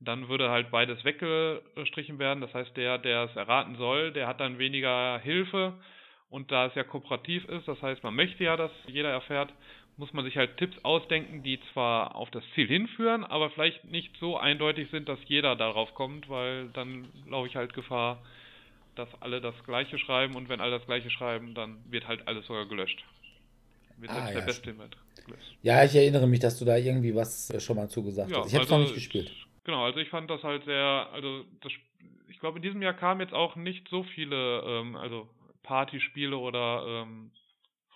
dann 0.00 0.28
würde 0.28 0.50
halt 0.50 0.70
beides 0.70 1.04
weggestrichen 1.04 2.18
werden. 2.18 2.40
Das 2.40 2.52
heißt, 2.52 2.76
der, 2.76 2.98
der 2.98 3.24
es 3.24 3.36
erraten 3.36 3.76
soll, 3.76 4.12
der 4.12 4.26
hat 4.26 4.40
dann 4.40 4.58
weniger 4.58 5.18
Hilfe 5.20 5.74
und 6.30 6.50
da 6.50 6.66
es 6.66 6.74
ja 6.74 6.84
kooperativ 6.84 7.44
ist, 7.46 7.68
das 7.68 7.80
heißt, 7.80 8.02
man 8.02 8.14
möchte 8.14 8.42
ja, 8.44 8.56
dass 8.56 8.72
jeder 8.86 9.10
erfährt, 9.10 9.52
muss 9.96 10.12
man 10.12 10.24
sich 10.24 10.36
halt 10.36 10.56
Tipps 10.56 10.76
ausdenken, 10.84 11.42
die 11.42 11.60
zwar 11.72 12.14
auf 12.16 12.30
das 12.30 12.42
Ziel 12.54 12.66
hinführen, 12.66 13.24
aber 13.24 13.50
vielleicht 13.50 13.84
nicht 13.84 14.16
so 14.18 14.36
eindeutig 14.36 14.88
sind, 14.90 15.08
dass 15.08 15.18
jeder 15.26 15.56
darauf 15.56 15.94
kommt, 15.94 16.28
weil 16.28 16.68
dann 16.70 17.08
laufe 17.28 17.48
ich 17.48 17.56
halt 17.56 17.74
Gefahr, 17.74 18.22
dass 19.00 19.22
alle 19.22 19.40
das 19.40 19.54
Gleiche 19.64 19.98
schreiben 19.98 20.34
und 20.36 20.48
wenn 20.48 20.60
alle 20.60 20.78
das 20.78 20.86
Gleiche 20.86 21.10
schreiben, 21.10 21.54
dann 21.54 21.82
wird 21.90 22.06
halt 22.06 22.28
alles 22.28 22.46
sogar 22.46 22.66
gelöscht. 22.66 23.02
Wird 23.96 24.12
Ah, 24.12 24.28
ja, 24.28 24.34
der 24.34 24.40
Beste 24.42 24.72
mit 24.72 24.96
gelöscht. 25.24 25.56
Ja, 25.62 25.82
ich 25.84 25.94
erinnere 25.94 26.26
mich, 26.26 26.40
dass 26.40 26.58
du 26.58 26.64
da 26.64 26.76
irgendwie 26.76 27.14
was 27.14 27.50
äh, 27.50 27.60
schon 27.60 27.76
mal 27.76 27.88
zugesagt 27.88 28.34
hast. 28.34 28.48
Ich 28.48 28.54
habe 28.54 28.64
es 28.64 28.70
noch 28.70 28.78
nicht 28.78 28.94
gespielt. 28.94 29.32
Genau, 29.64 29.84
also 29.84 29.98
ich 30.00 30.08
fand 30.08 30.30
das 30.30 30.42
halt 30.42 30.64
sehr, 30.64 31.08
also 31.12 31.44
das, 31.62 31.72
ich 32.28 32.38
glaube 32.40 32.58
in 32.58 32.62
diesem 32.62 32.82
Jahr 32.82 32.94
kamen 32.94 33.20
jetzt 33.20 33.34
auch 33.34 33.56
nicht 33.56 33.88
so 33.88 34.02
viele, 34.02 34.62
ähm, 34.66 34.96
also 34.96 35.28
Partyspiele 35.62 36.36
oder 36.36 36.84
ähm, 36.86 37.30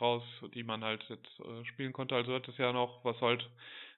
raus, 0.01 0.22
die 0.55 0.62
man 0.62 0.85
halt 0.85 1.05
jetzt 1.09 1.40
äh, 1.40 1.64
spielen 1.66 1.93
konnte. 1.93 2.14
Also 2.14 2.35
hat 2.35 2.48
es 2.48 2.56
ja 2.59 2.72
noch, 2.72 3.05
was 3.05 3.20
halt 3.20 3.48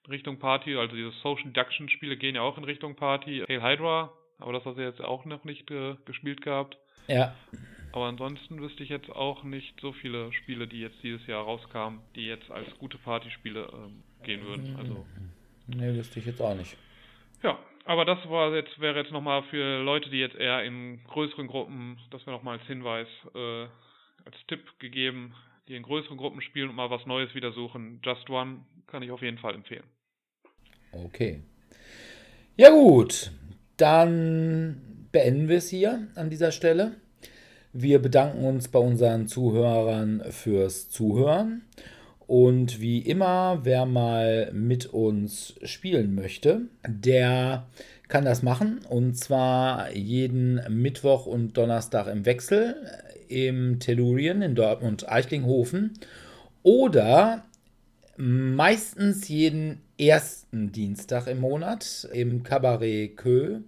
in 0.05 0.11
Richtung 0.11 0.39
Party, 0.39 0.75
also 0.75 0.95
diese 0.95 1.11
Social 1.23 1.45
Deduction 1.45 1.89
Spiele 1.89 2.17
gehen 2.17 2.35
ja 2.35 2.41
auch 2.41 2.57
in 2.57 2.63
Richtung 2.63 2.95
Party. 2.95 3.43
Hail 3.47 3.61
Hydra, 3.61 4.13
aber 4.39 4.53
das 4.53 4.65
hast 4.65 4.77
du 4.77 4.81
jetzt 4.81 5.01
auch 5.01 5.25
noch 5.25 5.43
nicht 5.43 5.69
äh, 5.71 5.95
gespielt 6.05 6.41
gehabt. 6.41 6.77
Ja. 7.07 7.35
Aber 7.93 8.05
ansonsten 8.05 8.59
wüsste 8.61 8.83
ich 8.83 8.89
jetzt 8.89 9.09
auch 9.09 9.43
nicht 9.43 9.79
so 9.81 9.91
viele 9.93 10.31
Spiele, 10.33 10.67
die 10.67 10.81
jetzt 10.81 11.01
dieses 11.01 11.25
Jahr 11.25 11.43
rauskamen, 11.43 12.01
die 12.15 12.25
jetzt 12.27 12.51
als 12.51 12.67
gute 12.77 12.97
Partyspiele 12.97 13.69
ähm, 13.73 14.03
gehen 14.23 14.43
würden. 14.45 14.75
Also 14.77 15.05
Nee, 15.67 15.93
wüsste 15.95 16.19
ich 16.19 16.25
jetzt 16.25 16.41
auch 16.41 16.55
nicht. 16.55 16.77
ja, 17.43 17.57
aber 17.85 18.05
das 18.05 18.19
war 18.29 18.53
jetzt 18.55 18.79
wäre 18.79 18.99
jetzt 18.99 19.11
nochmal 19.11 19.43
für 19.43 19.81
Leute, 19.83 20.09
die 20.09 20.19
jetzt 20.19 20.35
eher 20.35 20.63
in 20.63 21.03
größeren 21.07 21.47
Gruppen, 21.47 21.97
das 22.11 22.25
wäre 22.25 22.35
nochmal 22.35 22.57
als 22.59 22.67
Hinweis, 22.67 23.07
äh, 23.35 23.63
als 24.25 24.35
Tipp 24.47 24.61
gegeben, 24.79 25.33
die 25.67 25.75
in 25.75 25.83
größeren 25.83 26.17
Gruppen 26.17 26.41
spielen 26.41 26.69
und 26.69 26.75
mal 26.75 26.89
was 26.89 27.05
Neues 27.05 27.33
wieder 27.35 27.51
suchen. 27.51 27.99
Just 28.03 28.29
One 28.29 28.61
kann 28.87 29.03
ich 29.03 29.11
auf 29.11 29.21
jeden 29.21 29.37
Fall 29.39 29.55
empfehlen. 29.55 29.83
Okay. 30.91 31.41
Ja 32.55 32.69
gut, 32.69 33.31
dann 33.77 34.96
beenden 35.11 35.47
wir 35.47 35.57
es 35.57 35.69
hier 35.69 36.07
an 36.15 36.29
dieser 36.29 36.51
Stelle. 36.51 36.93
Wir 37.73 38.01
bedanken 38.01 38.43
uns 38.43 38.67
bei 38.67 38.79
unseren 38.79 39.27
Zuhörern 39.27 40.23
fürs 40.29 40.89
Zuhören. 40.89 41.63
Und 42.25 42.81
wie 42.81 42.99
immer, 42.99 43.59
wer 43.63 43.85
mal 43.85 44.51
mit 44.51 44.87
uns 44.87 45.55
spielen 45.63 46.13
möchte, 46.13 46.61
der 46.85 47.67
kann 48.09 48.25
das 48.25 48.43
machen. 48.43 48.79
Und 48.89 49.15
zwar 49.15 49.93
jeden 49.93 50.61
Mittwoch 50.69 51.25
und 51.25 51.55
Donnerstag 51.55 52.07
im 52.07 52.25
Wechsel 52.25 52.75
im 53.29 53.79
Tellurien 53.79 54.41
in 54.41 54.55
Dortmund-Eichlinghofen. 54.55 55.93
Oder 56.63 57.45
meistens 58.17 59.27
jeden 59.29 59.81
ersten 59.97 60.71
Dienstag 60.71 61.27
im 61.27 61.39
Monat 61.39 62.07
im 62.13 62.43
Cabaret 62.43 63.15
Kö 63.15 63.59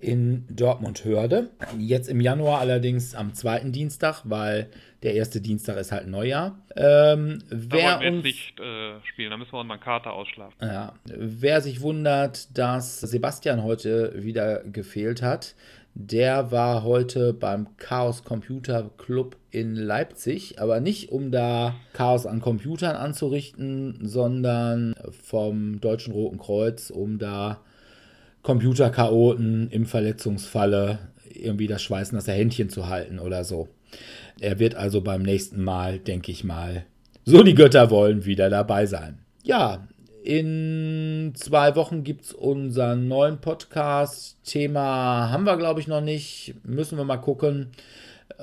in 0.00 0.44
Dortmund-Hörde. 0.48 1.50
Jetzt 1.76 2.08
im 2.08 2.20
Januar 2.20 2.60
allerdings 2.60 3.14
am 3.14 3.34
zweiten 3.34 3.72
Dienstag, 3.72 4.22
weil 4.24 4.70
der 5.02 5.14
erste 5.14 5.40
Dienstag 5.40 5.76
ist 5.76 5.92
halt 5.92 6.06
Neujahr. 6.06 6.58
Ähm, 6.76 7.42
wer 7.50 8.00
uns, 8.00 8.22
nicht 8.22 8.60
äh, 8.60 9.00
spielen, 9.04 9.30
da 9.30 9.36
müssen 9.36 9.52
wir 9.52 9.60
uns 9.60 9.68
mal 9.68 9.74
eine 9.74 9.82
Karte 9.82 10.10
ausschlafen. 10.10 10.54
ja, 10.60 10.92
wer 11.04 11.60
sich 11.60 11.80
wundert, 11.80 12.56
dass 12.56 13.00
Sebastian 13.00 13.62
heute 13.64 14.22
wieder 14.22 14.62
gefehlt 14.64 15.22
hat, 15.22 15.54
der 15.94 16.52
war 16.52 16.84
heute 16.84 17.32
beim 17.32 17.76
Chaos 17.76 18.22
Computer 18.22 18.88
Club 18.98 19.36
in 19.50 19.74
Leipzig, 19.74 20.60
aber 20.60 20.78
nicht 20.78 21.10
um 21.10 21.32
da 21.32 21.74
Chaos 21.92 22.24
an 22.24 22.40
Computern 22.40 22.94
anzurichten, 22.94 23.98
sondern 24.02 24.94
vom 25.24 25.80
Deutschen 25.80 26.12
Roten 26.12 26.38
Kreuz, 26.38 26.90
um 26.90 27.18
da 27.18 27.60
Computerchaoten 28.42 29.70
im 29.70 29.86
Verletzungsfalle 29.86 30.98
irgendwie 31.34 31.66
das 31.66 31.82
der 32.24 32.34
Händchen 32.34 32.70
zu 32.70 32.88
halten 32.88 33.18
oder 33.18 33.44
so. 33.44 33.68
Er 34.40 34.58
wird 34.58 34.74
also 34.74 35.00
beim 35.00 35.22
nächsten 35.22 35.62
Mal, 35.62 35.98
denke 35.98 36.32
ich 36.32 36.44
mal, 36.44 36.84
so 37.24 37.42
die 37.42 37.54
Götter 37.54 37.90
wollen, 37.90 38.24
wieder 38.24 38.50
dabei 38.50 38.86
sein. 38.86 39.18
Ja, 39.42 39.86
in 40.22 41.32
zwei 41.34 41.74
Wochen 41.76 42.04
gibt 42.04 42.24
es 42.26 42.32
unseren 42.32 43.08
neuen 43.08 43.40
Podcast. 43.40 44.36
Thema 44.44 45.30
haben 45.30 45.44
wir, 45.44 45.56
glaube 45.56 45.80
ich, 45.80 45.88
noch 45.88 46.00
nicht. 46.00 46.54
Müssen 46.64 46.98
wir 46.98 47.04
mal 47.04 47.16
gucken. 47.18 47.70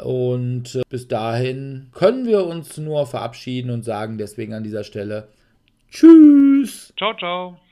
Und 0.04 0.76
äh, 0.76 0.82
bis 0.90 1.08
dahin 1.08 1.90
können 1.94 2.26
wir 2.26 2.46
uns 2.46 2.78
nur 2.78 3.06
verabschieden 3.06 3.70
und 3.70 3.84
sagen 3.84 4.18
deswegen 4.18 4.54
an 4.54 4.64
dieser 4.64 4.84
Stelle 4.84 5.28
Tschüss. 5.90 6.94
Ciao, 6.98 7.16
ciao. 7.16 7.65